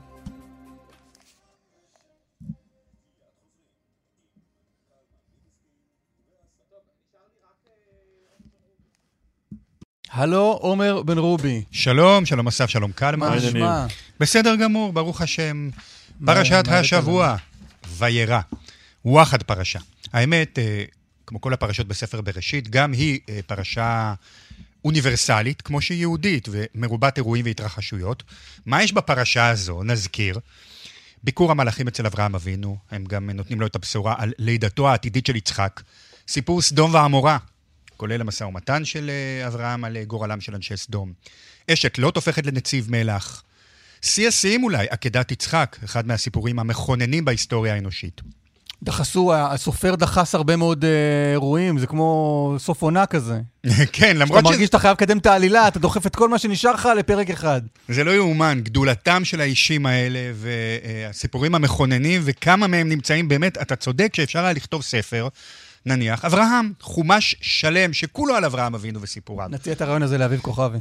הלו, 10.12 10.58
עומר 10.60 11.02
בן 11.02 11.18
רובי. 11.18 11.64
שלום, 11.70 12.26
שלום 12.26 12.48
אסף, 12.48 12.66
שלום 12.66 12.92
קלמן. 12.92 13.28
מה 13.28 13.36
נשמע? 13.36 13.86
בסדר 14.20 14.56
גמור, 14.56 14.92
ברוך 14.92 15.20
השם. 15.20 15.70
פרשת 16.26 16.64
השבוע, 16.68 17.36
וירא. 18.00 18.40
וואחד 19.04 19.42
פרשה. 19.42 19.78
האמת, 20.12 20.58
אה, 20.58 20.84
כמו 21.26 21.40
כל 21.40 21.52
הפרשות 21.52 21.88
בספר 21.88 22.20
בראשית, 22.20 22.68
גם 22.68 22.92
היא 22.92 23.20
אה, 23.28 23.40
פרשה 23.46 24.14
אוניברסלית, 24.84 25.62
כמו 25.62 25.80
שהיא 25.80 26.00
יהודית 26.00 26.48
ומרובת 26.50 27.16
אירועים 27.16 27.44
והתרחשויות. 27.44 28.22
מה 28.66 28.82
יש 28.82 28.92
בפרשה 28.92 29.48
הזו? 29.48 29.82
נזכיר. 29.82 30.38
ביקור 31.22 31.50
המלאכים 31.50 31.88
אצל 31.88 32.06
אברהם 32.06 32.34
אבינו, 32.34 32.76
הם 32.90 33.04
גם 33.04 33.30
נותנים 33.30 33.60
לו 33.60 33.66
את 33.66 33.76
הבשורה 33.76 34.14
על 34.18 34.32
לידתו 34.38 34.88
העתידית 34.88 35.26
של 35.26 35.36
יצחק. 35.36 35.80
סיפור 36.28 36.62
סדום 36.62 36.94
ועמורה, 36.94 37.38
כולל 37.96 38.20
המשא 38.20 38.44
ומתן 38.44 38.84
של 38.84 39.10
אה, 39.10 39.46
אברהם 39.46 39.84
על 39.84 40.04
גורלם 40.04 40.40
של 40.40 40.54
אנשי 40.54 40.76
סדום. 40.76 41.12
אשת 41.70 41.98
לוט 41.98 42.16
הופכת 42.16 42.46
לנציב 42.46 42.90
מלח. 42.90 43.42
שיא 44.02 44.28
השיאים 44.28 44.64
אולי, 44.64 44.86
עקדת 44.90 45.32
יצחק, 45.32 45.76
אחד 45.84 46.06
מהסיפורים 46.06 46.58
המכוננים 46.58 47.24
בהיסטוריה 47.24 47.74
האנושית. 47.74 48.20
דחסו, 48.82 49.34
הסופר 49.34 49.94
דחס 49.94 50.34
הרבה 50.34 50.56
מאוד 50.56 50.84
אה, 50.84 50.90
אירועים, 51.32 51.78
זה 51.78 51.86
כמו 51.86 52.54
סוף 52.58 52.82
עונה 52.82 53.06
כזה. 53.06 53.40
כן, 53.92 54.16
למרות 54.16 54.44
מרגיש 54.44 54.66
שאתה 54.66 54.78
חייב 54.78 54.92
לקדם 54.92 55.18
את 55.18 55.26
העלילה, 55.26 55.68
אתה 55.68 55.78
דוחף 55.78 56.06
את 56.06 56.16
כל 56.16 56.28
מה 56.28 56.38
שנשאר 56.38 56.72
לך 56.72 56.88
לפרק 56.98 57.30
אחד. 57.30 57.60
זה 57.88 58.04
לא 58.04 58.10
יאומן, 58.10 58.60
גדולתם 58.62 59.24
של 59.24 59.40
האישים 59.40 59.86
האלה 59.86 60.18
והסיפורים 60.34 61.54
המכוננים 61.54 62.20
וכמה 62.24 62.66
מהם 62.66 62.88
נמצאים 62.88 63.28
באמת, 63.28 63.58
אתה 63.62 63.76
צודק 63.76 64.12
שאפשר 64.14 64.38
היה 64.38 64.52
לכתוב 64.52 64.82
ספר, 64.82 65.28
נניח, 65.86 66.24
אברהם, 66.24 66.72
חומש 66.80 67.36
שלם 67.40 67.92
שכולו 67.92 68.34
על 68.34 68.44
אברהם 68.44 68.74
אבינו 68.74 69.02
וסיפוריו. 69.02 69.48
נציע 69.48 69.72
את 69.72 69.80
הרעיון 69.80 70.02
הזה 70.02 70.18
לאביב 70.18 70.40
כוכבי. 70.40 70.78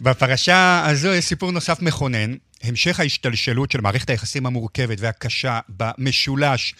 בפרשה 0.00 0.86
הזו 0.86 1.08
יש 1.08 1.24
סיפור 1.24 1.50
נוסף 1.50 1.82
מכונן, 1.82 2.34
המשך 2.62 3.00
ההשתלשלות 3.00 3.70
של 3.70 3.80
מערכת 3.80 4.10
היחסים 4.10 4.46
המורכבת 4.46 5.00
והקשה 5.00 5.60
במשולש, 5.68 6.74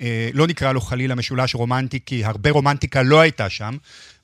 אה, 0.00 0.30
לא 0.32 0.46
נקרא 0.46 0.72
לו 0.72 0.80
חלילה 0.80 1.14
משולש 1.14 1.54
רומנטי, 1.54 1.98
כי 2.06 2.24
הרבה 2.24 2.50
רומנטיקה 2.50 3.02
לא 3.02 3.20
הייתה 3.20 3.50
שם, 3.50 3.76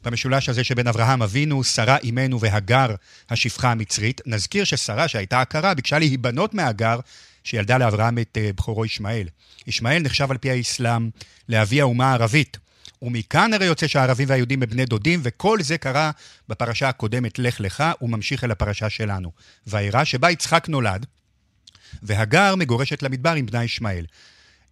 במשולש 0.04 0.48
הזה 0.48 0.64
שבין 0.64 0.86
אברהם 0.86 1.22
אבינו, 1.22 1.64
שרה 1.64 1.96
אימנו 1.96 2.40
והגר, 2.40 2.94
השפחה 3.30 3.70
המצרית. 3.70 4.20
נזכיר 4.26 4.64
ששרה, 4.64 5.08
שהייתה 5.08 5.40
עקרה, 5.40 5.74
ביקשה 5.74 5.98
להיבנות 5.98 6.54
מהגר, 6.54 6.98
שילדה 7.44 7.78
לאברהם 7.78 8.18
את 8.18 8.38
אה, 8.40 8.50
בכורו 8.56 8.84
ישמעאל. 8.84 9.28
ישמעאל 9.66 10.02
נחשב 10.02 10.30
על 10.30 10.38
פי 10.38 10.50
האסלאם 10.50 11.10
לאבי 11.48 11.80
האומה 11.80 12.10
הערבית. 12.10 12.58
ומכאן 13.02 13.54
הרי 13.54 13.66
יוצא 13.66 13.86
שהערבים 13.86 14.28
והיהודים 14.28 14.62
הם 14.62 14.68
בני 14.68 14.84
דודים, 14.84 15.20
וכל 15.22 15.62
זה 15.62 15.78
קרה 15.78 16.10
בפרשה 16.48 16.88
הקודמת, 16.88 17.38
לך 17.38 17.60
לך, 17.60 17.84
וממשיך 18.02 18.44
אל 18.44 18.50
הפרשה 18.50 18.90
שלנו. 18.90 19.30
וירא 19.66 20.04
שבה 20.04 20.30
יצחק 20.30 20.68
נולד, 20.68 21.06
והגר 22.02 22.54
מגורשת 22.56 23.02
למדבר 23.02 23.34
עם 23.34 23.46
בנה 23.46 23.64
ישמעאל. 23.64 24.06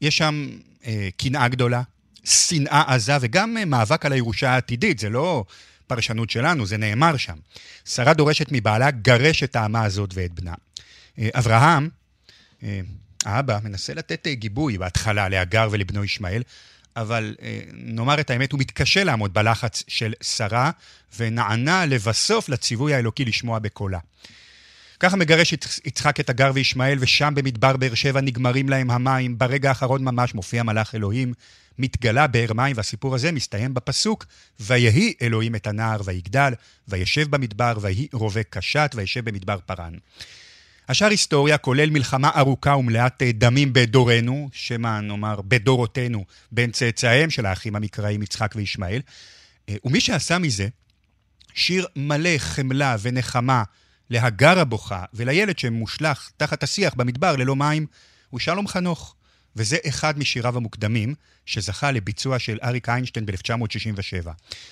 יש 0.00 0.16
שם 0.16 0.48
אה, 0.86 1.08
קנאה 1.16 1.48
גדולה, 1.48 1.82
שנאה 2.24 2.94
עזה, 2.94 3.16
וגם 3.20 3.56
אה, 3.56 3.64
מאבק 3.64 4.06
על 4.06 4.12
הירושה 4.12 4.50
העתידית, 4.50 4.98
זה 4.98 5.08
לא 5.08 5.44
פרשנות 5.86 6.30
שלנו, 6.30 6.66
זה 6.66 6.76
נאמר 6.76 7.16
שם. 7.16 7.36
שרה 7.84 8.14
דורשת 8.14 8.46
מבעלה, 8.50 8.90
גרש 8.90 9.42
את 9.42 9.56
האמה 9.56 9.84
הזאת 9.84 10.10
ואת 10.14 10.32
בנה. 10.32 10.54
אה, 11.18 11.28
אברהם, 11.34 11.88
אה, 12.62 12.80
האבא, 13.24 13.58
מנסה 13.64 13.94
לתת 13.94 14.26
אה, 14.26 14.34
גיבוי 14.34 14.78
בהתחלה 14.78 15.28
להגר 15.28 15.68
ולבנו 15.70 16.04
ישמעאל, 16.04 16.42
אבל 16.96 17.34
אה, 17.42 17.60
נאמר 17.72 18.20
את 18.20 18.30
האמת, 18.30 18.52
הוא 18.52 18.60
מתקשה 18.60 19.04
לעמוד 19.04 19.34
בלחץ 19.34 19.82
של 19.88 20.12
שרה, 20.22 20.70
ונענה 21.18 21.86
לבסוף 21.86 22.48
לציווי 22.48 22.94
האלוקי 22.94 23.24
לשמוע 23.24 23.58
בקולה. 23.58 23.98
ככה 25.00 25.16
מגרש 25.16 25.52
יצ- 25.52 25.80
יצחק 25.84 26.20
את 26.20 26.30
הגר 26.30 26.50
וישמעאל, 26.54 26.98
ושם 27.00 27.32
במדבר 27.36 27.76
באר 27.76 27.94
שבע 27.94 28.20
נגמרים 28.20 28.68
להם 28.68 28.90
המים. 28.90 29.38
ברגע 29.38 29.68
האחרון 29.68 30.04
ממש 30.04 30.34
מופיע 30.34 30.62
מלאך 30.62 30.94
אלוהים, 30.94 31.34
מתגלה 31.78 32.26
באר 32.26 32.52
מים, 32.52 32.76
והסיפור 32.76 33.14
הזה 33.14 33.32
מסתיים 33.32 33.74
בפסוק, 33.74 34.26
ויהי 34.60 35.14
אלוהים 35.22 35.54
את 35.54 35.66
הנער 35.66 36.00
ויגדל, 36.04 36.52
וישב 36.88 37.30
במדבר, 37.30 37.78
ויהי 37.80 38.08
רובה 38.12 38.42
קשת, 38.42 38.90
וישב 38.94 39.24
במדבר 39.24 39.58
פרן. 39.66 39.94
השאר 40.88 41.08
היסטוריה 41.08 41.58
כולל 41.58 41.90
מלחמה 41.90 42.30
ארוכה 42.36 42.76
ומלאת 42.76 43.22
אה, 43.22 43.32
דמים 43.32 43.72
בדורנו, 43.72 44.48
שמא 44.52 45.00
נאמר 45.00 45.40
בדורותינו, 45.48 46.24
בין 46.52 46.70
צאצאיהם 46.70 47.30
של 47.30 47.46
האחים 47.46 47.76
המקראיים 47.76 48.22
יצחק 48.22 48.52
וישמעאל. 48.56 49.00
אה, 49.68 49.74
ומי 49.84 50.00
שעשה 50.00 50.38
מזה 50.38 50.68
שיר 51.54 51.86
מלא 51.96 52.38
חמלה 52.38 52.96
ונחמה 53.02 53.62
להגר 54.10 54.58
הבוכה 54.58 55.04
ולילד 55.14 55.58
שמושלך 55.58 56.30
תחת 56.36 56.62
השיח 56.62 56.94
במדבר 56.94 57.36
ללא 57.36 57.56
מים, 57.56 57.86
הוא 58.30 58.40
שלום 58.40 58.68
חנוך. 58.68 59.14
וזה 59.56 59.76
אחד 59.88 60.18
משיריו 60.18 60.56
המוקדמים, 60.56 61.14
שזכה 61.46 61.90
לביצוע 61.90 62.38
של 62.38 62.58
אריק 62.62 62.88
איינשטיין 62.88 63.26
ב-1967. 63.26 64.28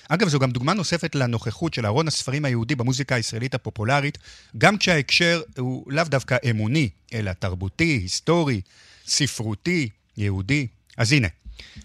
אגב, 0.09 0.27
זו 0.27 0.39
גם 0.39 0.51
דוגמה 0.51 0.73
נוספת 0.73 1.15
לנוכחות 1.15 1.73
של 1.73 1.85
ארון 1.85 2.07
הספרים 2.07 2.45
היהודי 2.45 2.75
במוזיקה 2.75 3.15
הישראלית 3.15 3.55
הפופולרית, 3.55 4.17
גם 4.57 4.77
כשההקשר 4.77 5.41
הוא 5.57 5.91
לאו 5.91 6.03
דווקא 6.03 6.37
אמוני, 6.49 6.89
אלא 7.13 7.31
תרבותי, 7.33 7.99
היסטורי, 8.03 8.61
ספרותי, 9.07 9.89
יהודי. 10.17 10.67
אז 10.97 11.11
הנה, 11.11 11.27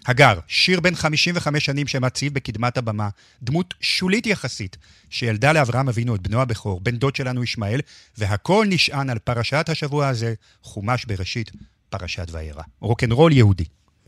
הגר, 0.05 0.39
שיר 0.47 0.79
בן 0.79 0.95
55 0.95 1.65
שנים 1.65 1.87
שמציב 1.87 2.33
בקדמת 2.33 2.77
הבמה, 2.77 3.09
דמות 3.43 3.73
שולית 3.81 4.27
יחסית, 4.27 4.77
שילדה 5.09 5.53
לאברהם 5.53 5.89
אבינו 5.89 6.15
את 6.15 6.21
בנו 6.21 6.41
הבכור, 6.41 6.79
בן 6.79 6.97
דוד 6.97 7.15
שלנו 7.15 7.43
ישמעאל, 7.43 7.79
והכל 8.17 8.65
נשען 8.69 9.09
על 9.09 9.19
פרשת 9.19 9.65
השבוע 9.69 10.07
הזה, 10.07 10.33
חומש 10.61 11.05
בראשית, 11.05 11.51
פרשת 11.89 12.27
וירא. 12.31 12.61
רוקנרול 12.81 13.31
יהודי. 13.33 13.65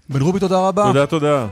בן 0.09 0.21
רובי, 0.21 0.39
תודה 0.39 0.67
רבה. 0.67 0.83
תודה, 0.83 1.05
תודה. 1.07 1.47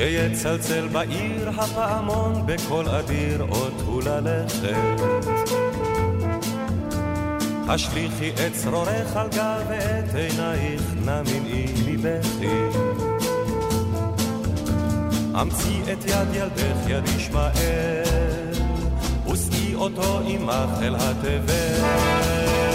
כשיצלצל 0.00 0.88
בעיר 0.88 1.48
הפעמון 1.48 2.42
בקול 2.46 2.88
אדיר 2.88 3.46
הוא 3.86 4.02
ללכת. 4.02 5.00
השליכי 7.68 8.30
את 8.30 8.52
צרורך 8.52 9.16
על 9.16 9.28
גב 9.28 9.62
ואת 9.68 10.14
עינייך 10.14 10.82
נמנעי 10.96 11.66
מבכי. 11.86 12.78
אמצי 15.42 15.80
את 15.92 16.04
יד 16.04 16.34
ילדך 16.34 16.88
יד 16.88 17.08
ישמעאל, 17.16 18.52
ושאי 19.32 19.74
אותו 19.74 20.20
עמך 20.24 20.82
אל 20.82 20.96
התבל. 20.96 22.69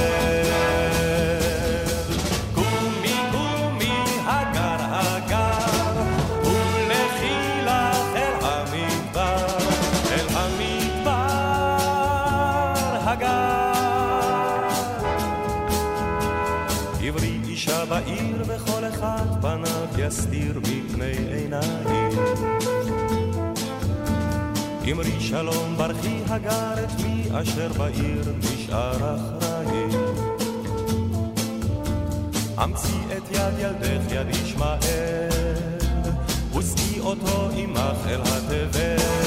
בעיר 17.95 18.43
וכל 18.47 18.85
אחד 18.85 19.25
פניו 19.41 19.87
יסתיר 19.97 20.59
מפני 20.59 21.13
עיניים. 21.33 22.11
אמרי 24.91 25.19
שלום 25.19 25.75
ברכי 25.77 26.19
הגר 26.29 26.83
את 26.83 27.01
מי 27.01 27.23
אשר 27.33 27.67
בעיר 27.77 28.33
נשאר 28.37 29.15
אחראי. 29.15 29.85
אמצי 32.63 32.97
את 33.17 33.31
יד 33.31 33.59
ילדך 33.59 34.11
יד 34.11 34.29
ישמעאל, 34.29 35.29
ושאי 36.57 36.99
אותו 36.99 37.49
עמך 37.55 38.07
אל 38.07 38.21
התבל. 38.21 39.24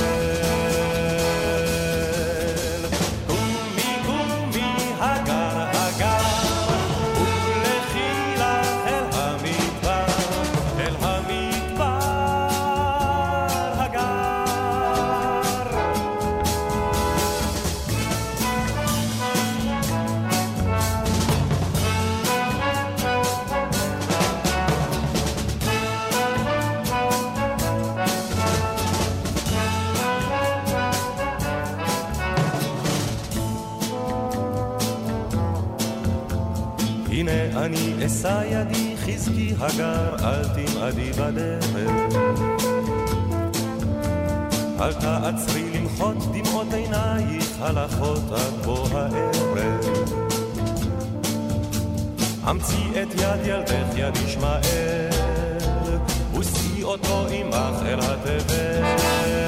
אשא 38.09 38.43
ידי 38.51 38.95
חזקי 38.97 39.55
הגר, 39.61 40.17
אל 40.25 40.45
תמעדי 40.45 41.11
בדרך. 41.13 41.65
אל 44.81 44.93
תעצרי 44.93 45.71
למחות 45.75 46.17
דמעות 46.33 46.73
עינייך, 46.73 47.61
הלכות 47.61 48.33
עד 48.33 48.65
בוא 48.65 48.89
הערב. 48.93 49.85
אמצי 52.51 53.03
את 53.03 53.15
יד 53.15 53.47
ילדך, 53.47 53.97
יד 53.97 54.17
ישמעאל, 54.17 55.09
ושאי 56.39 56.83
אותו 56.83 57.27
עמך 57.31 57.83
אל 57.87 57.99
התבל. 58.01 59.48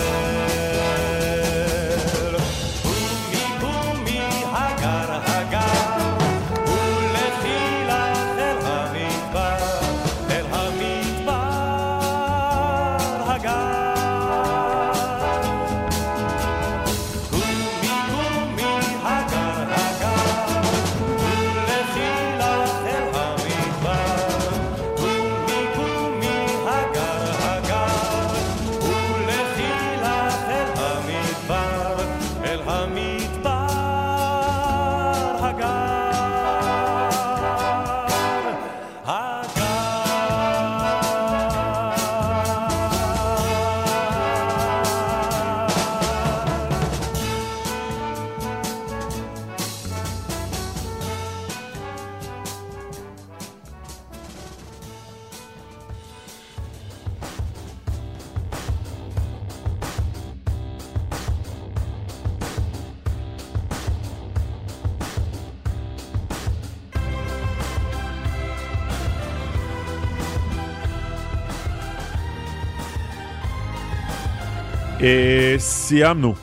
סיימנו. 75.91 76.35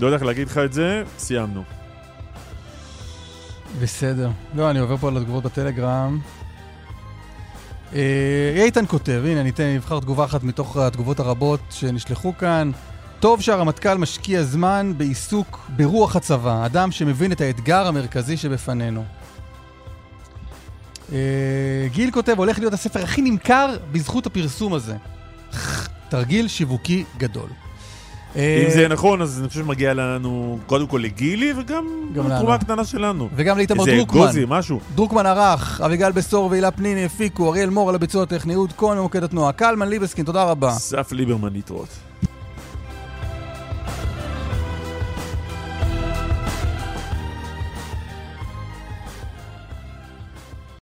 לא 0.00 0.06
יודע 0.06 0.16
איך 0.16 0.24
להגיד 0.24 0.48
לך 0.48 0.58
את 0.58 0.72
זה, 0.72 1.02
סיימנו. 1.18 1.62
בסדר. 3.80 4.30
לא, 4.54 4.70
אני 4.70 4.78
עובר 4.78 4.96
פה 4.96 5.08
על 5.08 5.16
התגובות 5.16 5.44
בטלגרם. 5.44 6.18
אה, 7.94 8.52
איתן 8.56 8.84
כותב, 8.86 9.22
הנה, 9.26 9.40
אני 9.40 9.50
אתן, 9.50 9.76
אבחר 9.76 10.00
תגובה 10.00 10.24
אחת 10.24 10.42
מתוך 10.42 10.76
התגובות 10.76 11.20
הרבות 11.20 11.60
שנשלחו 11.70 12.36
כאן. 12.38 12.70
טוב 13.20 13.40
שהרמטכ"ל 13.40 13.94
משקיע 13.94 14.42
זמן 14.42 14.92
בעיסוק 14.96 15.70
ברוח 15.76 16.16
הצבא, 16.16 16.66
אדם 16.66 16.90
שמבין 16.90 17.32
את 17.32 17.40
האתגר 17.40 17.86
המרכזי 17.86 18.36
שבפנינו. 18.36 19.04
אה, 21.12 21.86
גיל 21.92 22.10
כותב, 22.10 22.34
הולך 22.38 22.58
להיות 22.58 22.72
הספר 22.72 23.02
הכי 23.02 23.22
נמכר 23.22 23.76
בזכות 23.92 24.26
הפרסום 24.26 24.74
הזה. 24.74 24.96
תרגיל 26.08 26.48
שיווקי 26.48 27.04
גדול. 27.18 27.48
אה, 28.38 28.62
אם 28.66 28.70
זה 28.70 28.78
יהיה 28.78 28.88
נכון, 28.88 29.22
אז 29.22 29.40
אני 29.40 29.48
חושב 29.48 29.60
שמגיע 29.60 29.94
לנו, 29.94 30.58
קודם 30.66 30.86
כל 30.86 31.00
לגילי, 31.04 31.52
וגם 31.58 31.86
לנו. 32.14 32.52
הקטנה 32.52 32.84
שלנו. 32.84 33.28
וגם 33.36 33.56
לאיתמר 33.56 33.80
איזה 33.80 33.96
דרוקמן. 33.96 34.22
אגוזי, 34.22 34.44
משהו. 34.48 34.80
דרוקמן 34.94 35.26
ערך, 35.26 35.80
אביגל 35.80 36.12
בשור 36.12 36.50
והילה 36.50 36.70
פניני 36.70 37.04
הפיקו, 37.04 37.48
אריאל 37.50 37.70
מור 37.70 37.88
על 37.88 37.94
הביצוע 37.94 38.22
הטכני, 38.22 38.54
אהוד 38.54 38.72
כהן 38.76 38.98
ממוקד 38.98 39.22
התנועה, 39.22 39.52
קלמן 39.52 39.88
ליבסקין, 39.88 40.24
תודה 40.24 40.44
רבה. 40.44 40.70
אסף 40.70 41.12
ליברמן 41.12 41.52
להתראות. 41.52 42.07